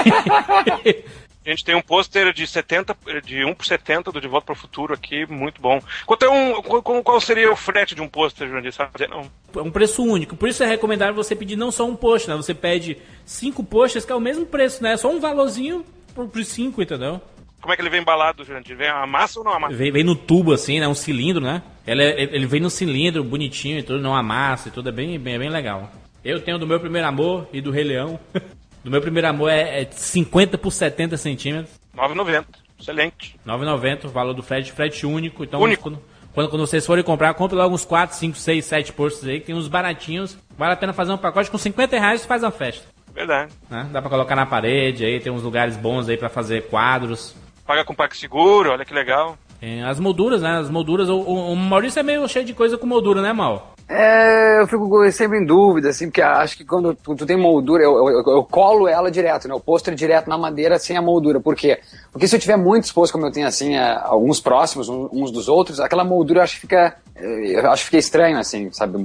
A 1.47 1.51
gente 1.51 1.65
tem 1.65 1.77
um 1.77 1.81
pôster 1.81 2.33
de 2.33 2.45
70, 2.45 2.97
de 3.25 3.45
1 3.45 3.55
por 3.55 3.65
70 3.65 4.11
do 4.11 4.21
De 4.21 4.27
Volta 4.27 4.47
para 4.47 4.53
o 4.53 4.57
Futuro 4.57 4.93
aqui, 4.93 5.25
muito 5.27 5.63
bom. 5.63 5.81
Quanto 6.05 6.25
é 6.25 6.29
um, 6.29 6.61
qual, 6.61 6.83
qual 7.05 7.21
seria 7.21 7.53
o 7.53 7.55
frete 7.55 7.95
de 7.95 8.03
um 8.03 8.09
pôster, 8.09 8.49
Jurandir? 8.49 8.73
Sabe? 8.73 9.07
Não. 9.07 9.31
É 9.55 9.61
um 9.61 9.71
preço 9.71 10.03
único. 10.03 10.35
Por 10.35 10.49
isso 10.49 10.65
é 10.65 10.67
recomendável 10.67 11.15
você 11.15 11.37
pedir 11.37 11.55
não 11.55 11.71
só 11.71 11.87
um 11.87 11.95
post, 11.95 12.29
né? 12.29 12.35
Você 12.35 12.53
pede 12.53 12.99
cinco 13.25 13.63
posts, 13.63 14.05
que 14.05 14.11
é 14.11 14.15
o 14.17 14.21
mesmo 14.21 14.45
preço, 14.45 14.83
né? 14.83 14.97
Só 14.97 15.09
um 15.09 15.21
valorzinho 15.21 15.87
por, 16.17 16.27
por 16.27 16.45
cinco, 16.45 16.83
entendeu? 16.83 17.21
Como 17.61 17.73
é 17.73 17.77
que 17.77 17.83
ele 17.83 17.91
vem 17.91 18.01
embalado, 18.01 18.45
Jurandir? 18.45 18.77
Vem 18.77 18.89
a 18.89 19.07
massa 19.07 19.39
ou 19.41 19.45
não 19.45 19.53
a 19.53 19.59
massa? 19.59 19.75
Vem, 19.75 19.91
vem 19.91 20.05
no 20.05 20.15
tubo, 20.15 20.53
assim, 20.53 20.79
né? 20.79 20.87
Um 20.87 20.95
cilindro, 20.95 21.43
né? 21.43 21.63
Ele, 21.87 22.03
é- 22.03 22.23
ele 22.23 22.47
vem 22.47 22.61
no 22.61 22.71
cilindro, 22.71 23.25
bonitinho 23.25 23.79
e 23.79 23.83
tudo, 23.83 24.01
não 24.01 24.15
amassa 24.15 24.69
e 24.69 24.71
tudo. 24.73 24.89
É 24.89 24.93
bem, 24.93 25.19
bem, 25.19 25.39
bem 25.39 25.49
legal. 25.49 25.91
Eu 26.25 26.41
tenho 26.41 26.59
do 26.59 26.67
meu 26.67 26.79
primeiro 26.79 27.07
amor 27.09 27.49
e 27.53 27.61
do 27.61 27.71
Rei 27.71 27.85
Leão. 27.85 28.19
Do 28.85 28.91
meu 28.91 29.01
primeiro 29.01 29.27
amor 29.27 29.51
é, 29.51 29.83
é 29.83 29.89
50 29.91 30.57
por 30.59 30.71
70 30.71 31.17
centímetros. 31.17 31.75
9,90. 31.97 32.45
Excelente. 32.81 33.35
9,90 33.45 34.05
o 34.05 34.09
valor 34.11 34.33
do 34.33 34.45
frete, 34.45 34.71
frete 34.71 35.05
único. 35.05 35.43
Então, 35.43 35.61
Único. 35.61 35.83
Quando, 35.83 36.01
quando, 36.33 36.49
quando 36.51 36.61
vocês 36.69 36.87
forem 36.87 37.03
comprar, 37.03 37.35
compre 37.35 37.57
logo 37.57 37.75
uns 37.75 37.85
4, 37.85 38.15
5, 38.17 38.37
6, 38.39 38.65
7 38.65 38.93
postos 38.93 39.27
aí, 39.29 39.41
que 39.41 39.47
tem 39.47 39.57
uns 39.57 39.67
baratinhos. 39.67 40.39
Vale 40.57 40.75
a 40.75 40.77
pena 40.77 40.93
fazer 40.93 41.11
um 41.11 41.19
pacote 41.19 41.51
com 41.51 41.59
50 41.59 41.99
reais 41.99 42.23
e 42.23 42.29
faz 42.29 42.45
uma 42.45 42.53
festa. 42.53 42.87
Verdade. 43.13 43.53
né? 43.69 43.89
Dá 43.91 44.01
pra 44.01 44.09
colocar 44.09 44.37
na 44.37 44.47
parede 44.47 45.05
aí, 45.05 45.19
tem 45.19 45.33
uns 45.33 45.43
lugares 45.43 45.77
bons 45.77 46.09
aí 46.09 46.17
pra 46.17 46.29
fazer 46.29 46.69
quadros. 46.69 47.35
Paga 47.67 47.85
com 47.85 47.95
PagSeguro, 47.95 48.71
olha 48.71 48.85
que 48.85 48.95
legal. 48.95 49.37
Tem 49.59 49.83
as 49.83 49.99
molduras, 49.99 50.43
né? 50.43 50.59
As 50.59 50.71
molduras. 50.71 51.09
O, 51.09 51.19
o, 51.19 51.57
Maurício 51.57 51.99
é 51.99 52.03
meio 52.03 52.29
cheio 52.29 52.45
de 52.45 52.53
coisa 52.55 52.77
com 52.77 52.87
moldura, 52.87 53.23
né, 53.23 53.33
Mal? 53.33 53.75
É, 53.89 54.61
eu 54.61 54.67
fico 54.67 55.11
sempre 55.13 55.39
em 55.39 55.47
dúvida, 55.47 55.89
assim, 55.91 56.07
porque 56.07 56.21
acho 56.21 56.57
que 56.57 56.65
quando 56.65 56.95
tu, 56.95 57.15
tu 57.15 57.25
tem 57.25 57.37
moldura, 57.37 57.83
eu, 57.85 57.93
eu, 58.09 58.35
eu 58.35 58.45
colo 58.45 58.87
ela 58.89 59.11
direto, 59.11 59.49
né? 59.49 59.55
O 59.55 59.61
pôster 59.61 59.95
direto 59.95 60.29
na 60.29 60.37
madeira 60.37 60.79
sem 60.79 60.97
a 60.97 61.03
moldura. 61.03 61.41
Por 61.41 61.55
quê? 61.55 61.81
Porque 62.13 62.27
se 62.29 62.37
eu 62.37 62.41
tiver 62.41 62.57
muitos 62.57 62.93
pôsteres, 62.93 63.13
como 63.13 63.27
eu 63.27 63.33
tenho, 63.33 63.47
assim, 63.47 63.77
é, 63.77 63.97
alguns 64.03 64.41
próximos 64.41 64.89
um- 64.89 65.09
uns 65.13 65.31
dos 65.31 65.49
outros, 65.49 65.81
aquela 65.81 66.05
moldura 66.05 66.41
eu 66.41 66.45
acho 66.45 66.55
que 66.57 66.61
fica. 66.63 66.97
é, 67.15 67.61
Eu 67.61 67.71
acho 67.71 67.83
que 67.85 67.87
fica 67.91 67.99
estranho, 67.99 68.39
assim, 68.39 68.71
sabe? 68.73 68.99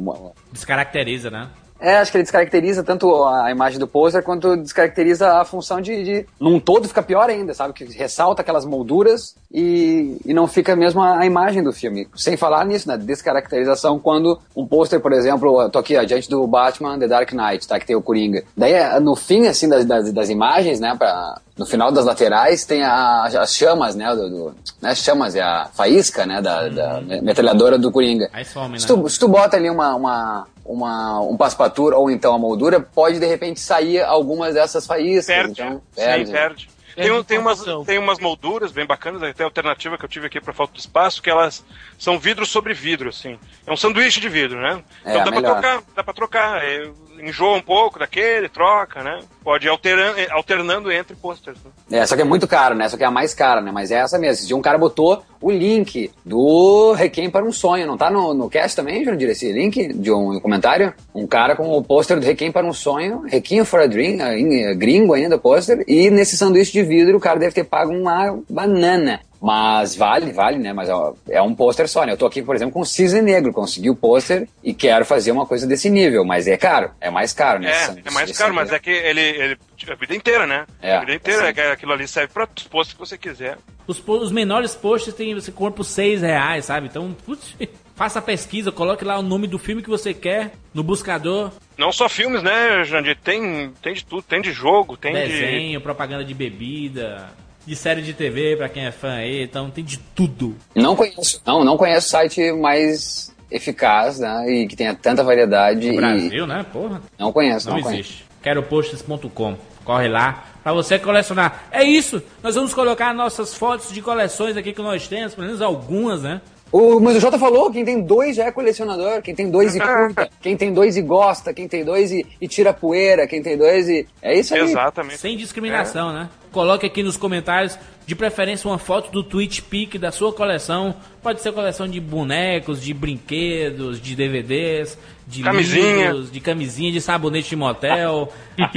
Descaracteriza, 0.51 1.29
né? 1.29 1.47
É, 1.81 1.97
acho 1.97 2.11
que 2.11 2.17
ele 2.17 2.23
descaracteriza 2.23 2.83
tanto 2.83 3.25
a 3.25 3.49
imagem 3.49 3.79
do 3.79 3.87
pôster 3.87 4.21
quanto 4.21 4.55
descaracteriza 4.55 5.39
a 5.39 5.43
função 5.43 5.81
de, 5.81 6.03
de. 6.03 6.25
Num 6.39 6.59
todo 6.59 6.87
fica 6.87 7.01
pior 7.01 7.27
ainda, 7.29 7.53
sabe? 7.55 7.73
Que 7.73 7.85
ressalta 7.85 8.41
aquelas 8.43 8.65
molduras 8.65 9.35
e, 9.51 10.15
e 10.23 10.33
não 10.33 10.47
fica 10.47 10.75
mesmo 10.75 11.01
a, 11.01 11.19
a 11.19 11.25
imagem 11.25 11.63
do 11.63 11.73
filme. 11.73 12.07
Sem 12.15 12.37
falar 12.37 12.63
nisso, 12.65 12.87
na 12.87 12.97
descaracterização, 12.97 13.97
quando 13.99 14.39
um 14.55 14.65
pôster, 14.65 14.99
por 14.99 15.11
exemplo, 15.11 15.61
eu 15.61 15.69
tô 15.69 15.79
aqui, 15.79 15.97
ó, 15.97 16.03
diante 16.03 16.29
do 16.29 16.45
Batman 16.45 16.99
The 16.99 17.07
Dark 17.07 17.31
Knight, 17.33 17.67
tá? 17.67 17.79
Que 17.79 17.85
tem 17.87 17.95
o 17.95 18.01
Coringa. 18.01 18.43
Daí, 18.55 18.73
é, 18.73 18.99
no 18.99 19.15
fim, 19.15 19.47
assim, 19.47 19.67
das, 19.67 19.83
das, 19.85 20.11
das 20.13 20.29
imagens, 20.29 20.79
né? 20.79 20.95
Pra, 20.97 21.39
no 21.57 21.65
final 21.65 21.91
das 21.91 22.05
laterais 22.05 22.63
tem 22.63 22.83
a- 22.83 23.23
as 23.25 23.55
chamas, 23.55 23.95
né? 23.95 24.13
Do, 24.15 24.29
do- 24.29 24.55
né 24.81 24.93
chamas, 24.95 25.35
é 25.35 25.41
a 25.41 25.67
faísca, 25.73 26.25
né? 26.25 26.41
Da, 26.41 26.69
da 26.69 27.01
metralhadora 27.21 27.77
do 27.79 27.91
Coringa. 27.91 28.29
Aí 28.33 28.45
some, 28.45 28.79
Se 28.79 28.87
né? 28.93 29.01
tu, 29.01 29.09
se 29.09 29.19
tu 29.19 29.27
bota 29.27 29.57
ali 29.57 29.69
uma, 29.69 29.95
uma, 29.95 30.47
uma, 30.71 31.19
um 31.21 31.35
passepatura 31.37 31.97
ou 31.97 32.09
então 32.09 32.33
a 32.33 32.37
moldura, 32.39 32.79
pode 32.79 33.19
de 33.19 33.25
repente 33.25 33.59
sair 33.59 34.01
algumas 34.01 34.53
dessas 34.53 34.85
faíscas. 34.87 35.25
Perde. 35.27 35.61
Então, 35.61 35.81
Sim, 35.91 36.31
perde. 36.31 36.69
Tem, 36.93 37.05
Perde 37.05 37.11
um- 37.11 37.23
tem, 37.23 37.37
umas, 37.37 37.59
informação. 37.61 37.85
tem 37.85 37.97
umas 37.97 38.19
molduras 38.19 38.71
bem 38.73 38.85
bacanas, 38.85 39.23
até 39.23 39.43
a 39.43 39.45
alternativa 39.45 39.97
que 39.97 40.03
eu 40.03 40.09
tive 40.09 40.27
aqui 40.27 40.41
para 40.41 40.51
falta 40.51 40.73
de 40.73 40.79
espaço, 40.81 41.21
que 41.21 41.29
elas 41.29 41.63
são 41.97 42.19
vidro 42.19 42.45
sobre 42.45 42.73
vidro, 42.73 43.07
assim. 43.07 43.39
É 43.65 43.71
um 43.71 43.77
sanduíche 43.77 44.19
de 44.19 44.27
vidro, 44.27 44.59
né? 44.59 44.83
É, 45.05 45.11
Então 45.11 45.23
dá 45.23 45.31
pra 45.31 45.41
melhor. 45.41 45.53
trocar, 45.61 45.83
dá 45.95 46.03
pra 46.03 46.13
trocar. 46.13 46.61
É, 46.63 46.89
enjoa 47.21 47.57
um 47.57 47.61
pouco 47.61 47.99
daquele, 47.99 48.49
troca, 48.49 49.03
né? 49.03 49.19
Pode 49.43 49.65
ir 49.65 49.69
alterando, 49.69 50.17
alternando 50.31 50.91
entre 50.91 51.15
posters. 51.15 51.57
Né? 51.89 51.99
É, 51.99 52.05
só 52.05 52.15
que 52.15 52.21
é 52.21 52.25
muito 52.25 52.47
caro, 52.47 52.75
né? 52.75 52.87
Só 52.89 52.97
que 52.97 53.03
é 53.03 53.07
a 53.07 53.11
mais 53.11 53.33
cara, 53.33 53.61
né? 53.61 53.71
Mas 53.71 53.91
é 53.91 53.95
essa 53.95 54.17
mesmo. 54.19 54.47
Dia 54.47 54.55
um 54.55 54.61
cara 54.61 54.77
botou 54.77 55.23
o 55.41 55.49
link 55.49 56.11
do 56.25 56.93
Requiem 56.93 57.29
para 57.29 57.45
um 57.45 57.51
Sonho. 57.51 57.87
Não 57.87 57.97
tá 57.97 58.09
no, 58.09 58.33
no 58.33 58.49
cast 58.49 58.75
também, 58.75 59.03
Jurandir, 59.03 59.29
esse 59.29 59.51
link 59.51 59.93
de 59.93 60.11
um 60.11 60.39
comentário? 60.39 60.93
Um 61.13 61.25
cara 61.25 61.55
com 61.55 61.69
o 61.75 61.83
pôster 61.83 62.19
do 62.19 62.25
Requiem 62.25 62.51
para 62.51 62.65
um 62.65 62.73
Sonho, 62.73 63.21
Requiem 63.21 63.65
for 63.65 63.81
a 63.81 63.87
Dream, 63.87 64.21
eh, 64.21 64.71
eh, 64.71 64.75
gringo 64.75 65.13
ainda 65.13 65.37
pôster, 65.37 65.83
e 65.87 66.09
nesse 66.09 66.37
sanduíche 66.37 66.71
de 66.71 66.83
vidro 66.83 67.17
o 67.17 67.19
cara 67.19 67.39
deve 67.39 67.53
ter 67.53 67.63
pago 67.63 67.91
uma 67.91 68.39
banana. 68.49 69.19
Mas 69.41 69.95
vale, 69.95 70.31
vale, 70.31 70.59
né? 70.59 70.71
Mas 70.71 70.87
ó, 70.87 71.15
é 71.27 71.41
um 71.41 71.55
pôster 71.55 71.89
só, 71.89 72.05
né? 72.05 72.13
Eu 72.13 72.17
tô 72.17 72.27
aqui, 72.27 72.43
por 72.43 72.55
exemplo, 72.55 72.73
com 72.73 72.81
o 72.81 72.85
Cisne 72.85 73.23
Negro, 73.23 73.51
consegui 73.51 73.89
o 73.89 73.95
pôster 73.95 74.47
e 74.63 74.71
quero 74.71 75.03
fazer 75.03 75.31
uma 75.31 75.47
coisa 75.47 75.65
desse 75.65 75.89
nível, 75.89 76.23
mas 76.23 76.47
é 76.47 76.55
caro, 76.55 76.91
é 77.01 77.09
mais 77.09 77.33
caro, 77.33 77.59
né? 77.59 77.71
É, 77.71 78.07
é 78.07 78.11
mais 78.11 78.37
caro, 78.37 78.53
mas 78.53 78.71
é 78.71 78.77
que 78.77 78.91
ele, 78.91 79.19
ele 79.19 79.57
a 79.89 79.95
vida 79.95 80.15
inteira, 80.15 80.45
né? 80.45 80.67
É, 80.79 80.95
a 80.95 80.99
vida 80.99 81.15
inteira, 81.15 81.47
é 81.47 81.53
que 81.53 81.59
aquilo 81.59 81.91
ali 81.91 82.07
serve 82.07 82.31
para 82.31 82.47
os 82.55 82.63
postos 82.67 82.93
que 82.93 82.99
você 82.99 83.17
quiser. 83.17 83.57
Os, 83.87 83.99
os 84.07 84.31
menores 84.31 84.75
posts 84.75 85.11
tem 85.15 85.33
você 85.33 85.51
compra 85.51 85.71
por 85.71 85.85
6 85.85 86.21
reais, 86.21 86.65
sabe? 86.65 86.85
Então, 86.85 87.11
putz, 87.25 87.55
faça 87.95 88.19
a 88.19 88.21
pesquisa, 88.21 88.71
coloque 88.71 89.03
lá 89.03 89.17
o 89.17 89.23
nome 89.23 89.47
do 89.47 89.57
filme 89.57 89.81
que 89.81 89.89
você 89.89 90.13
quer 90.13 90.51
no 90.71 90.83
buscador, 90.83 91.51
Não 91.77 91.91
só 91.91 92.07
filmes, 92.07 92.43
né, 92.43 92.83
Jandir? 92.83 93.17
Tem, 93.17 93.71
tem 93.81 93.93
de 93.95 94.05
tudo, 94.05 94.21
tem 94.21 94.39
de 94.39 94.51
jogo, 94.51 94.95
tem 94.95 95.13
de. 95.13 95.27
desenho, 95.27 95.81
propaganda 95.81 96.23
de 96.23 96.33
bebida, 96.35 97.33
de 97.65 97.75
série 97.75 98.01
de 98.01 98.13
TV 98.13 98.55
pra 98.55 98.67
quem 98.69 98.85
é 98.85 98.91
fã 98.91 99.13
aí, 99.13 99.43
então 99.43 99.69
tem 99.69 99.83
de 99.83 99.97
tudo. 99.97 100.55
Não 100.75 100.95
conheço, 100.95 101.41
não, 101.45 101.63
não 101.63 101.77
conheço 101.77 102.09
site 102.09 102.51
mais 102.53 103.33
eficaz, 103.49 104.19
né? 104.19 104.49
E 104.49 104.67
que 104.67 104.75
tenha 104.75 104.95
tanta 104.95 105.23
variedade. 105.23 105.87
No 105.87 105.93
e 105.93 105.97
Brasil, 105.97 106.47
né? 106.47 106.65
Porra. 106.71 107.01
Não 107.19 107.31
conheço, 107.31 107.69
Não, 107.69 107.75
não, 107.75 107.83
conheço. 107.83 108.01
existe. 108.11 108.25
Queropostes.com. 108.41 109.55
Corre 109.83 110.07
lá 110.07 110.45
pra 110.63 110.73
você 110.73 110.97
colecionar. 110.99 111.63
É 111.71 111.83
isso. 111.83 112.21
Nós 112.41 112.55
vamos 112.55 112.73
colocar 112.73 113.13
nossas 113.13 113.53
fotos 113.53 113.91
de 113.91 114.01
coleções 114.01 114.55
aqui 114.55 114.73
que 114.73 114.81
nós 114.81 115.07
temos, 115.07 115.33
pelo 115.33 115.47
menos 115.47 115.61
algumas, 115.61 116.21
né? 116.21 116.41
O, 116.71 116.99
mas 116.99 117.17
o 117.17 117.19
Jota 117.19 117.37
falou, 117.37 117.69
quem 117.71 117.83
tem 117.83 118.01
dois 118.01 118.35
já 118.35 118.45
é 118.45 118.51
colecionador, 118.51 119.21
quem 119.21 119.35
tem 119.35 119.49
dois 119.49 119.75
e 119.75 119.79
curta, 119.81 120.29
quem 120.41 120.55
tem 120.55 120.73
dois 120.73 120.95
e 120.95 121.01
gosta, 121.01 121.53
quem 121.53 121.67
tem 121.67 121.83
dois 121.83 122.11
e, 122.11 122.25
e 122.39 122.47
tira 122.47 122.73
poeira, 122.73 123.27
quem 123.27 123.41
tem 123.43 123.57
dois 123.57 123.89
e. 123.89 124.07
É 124.21 124.37
isso 124.39 124.53
aí. 124.55 124.61
Exatamente. 124.61 125.17
Sem 125.17 125.35
discriminação, 125.35 126.13
né? 126.13 126.29
Coloque 126.51 126.85
aqui 126.85 127.03
nos 127.03 127.17
comentários, 127.17 127.77
de 128.05 128.15
preferência, 128.15 128.69
uma 128.69 128.77
foto 128.77 129.11
do 129.11 129.23
Twitch 129.23 129.61
Peak 129.61 129.97
da 129.97 130.11
sua 130.11 130.33
coleção. 130.33 130.95
Pode 131.21 131.41
ser 131.41 131.51
coleção 131.53 131.87
de 131.87 131.99
bonecos, 131.99 132.81
de 132.81 132.93
brinquedos, 132.93 134.01
de 134.01 134.15
DVDs, 134.15 134.97
de 135.27 135.43
Camisinha. 135.43 136.07
livros, 136.07 136.31
de 136.31 136.39
camisinha, 136.39 136.91
de 136.91 136.99
sabonete 137.01 137.49
de 137.49 137.55
motel. 137.55 138.31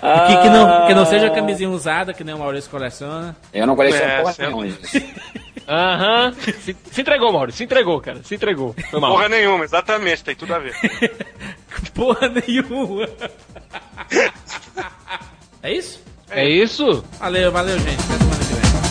Que, 0.00 0.36
que 0.38 0.48
não, 0.48 0.86
que 0.86 0.94
não 0.94 1.04
seja 1.04 1.28
camisinha 1.28 1.68
usada, 1.68 2.14
que 2.14 2.24
nem 2.24 2.34
o 2.34 2.38
Maurício 2.38 2.70
coleciona. 2.70 3.36
Eu 3.52 3.66
não 3.66 3.76
coleciono 3.76 4.10
É, 4.10 4.20
porra 4.20 4.32
sempre. 4.32 4.54
nenhuma 4.54 4.78
Aham. 5.70 6.32
Se, 6.32 6.76
se 6.90 7.00
entregou, 7.00 7.32
Mauro. 7.32 7.52
Se 7.52 7.62
entregou, 7.62 8.00
cara. 8.00 8.20
Se 8.24 8.34
entregou. 8.34 8.74
Foi 8.90 8.98
mal. 8.98 9.12
Porra 9.12 9.28
nenhuma, 9.28 9.64
exatamente, 9.64 10.24
tem 10.24 10.34
tudo 10.34 10.52
a 10.52 10.58
ver. 10.58 10.74
Porra 11.94 12.28
nenhuma. 12.28 13.08
É 15.62 15.72
isso? 15.72 16.02
É 16.28 16.48
isso? 16.48 17.04
Valeu, 17.20 17.52
valeu, 17.52 17.78
gente. 17.78 18.02
Até 18.02 18.89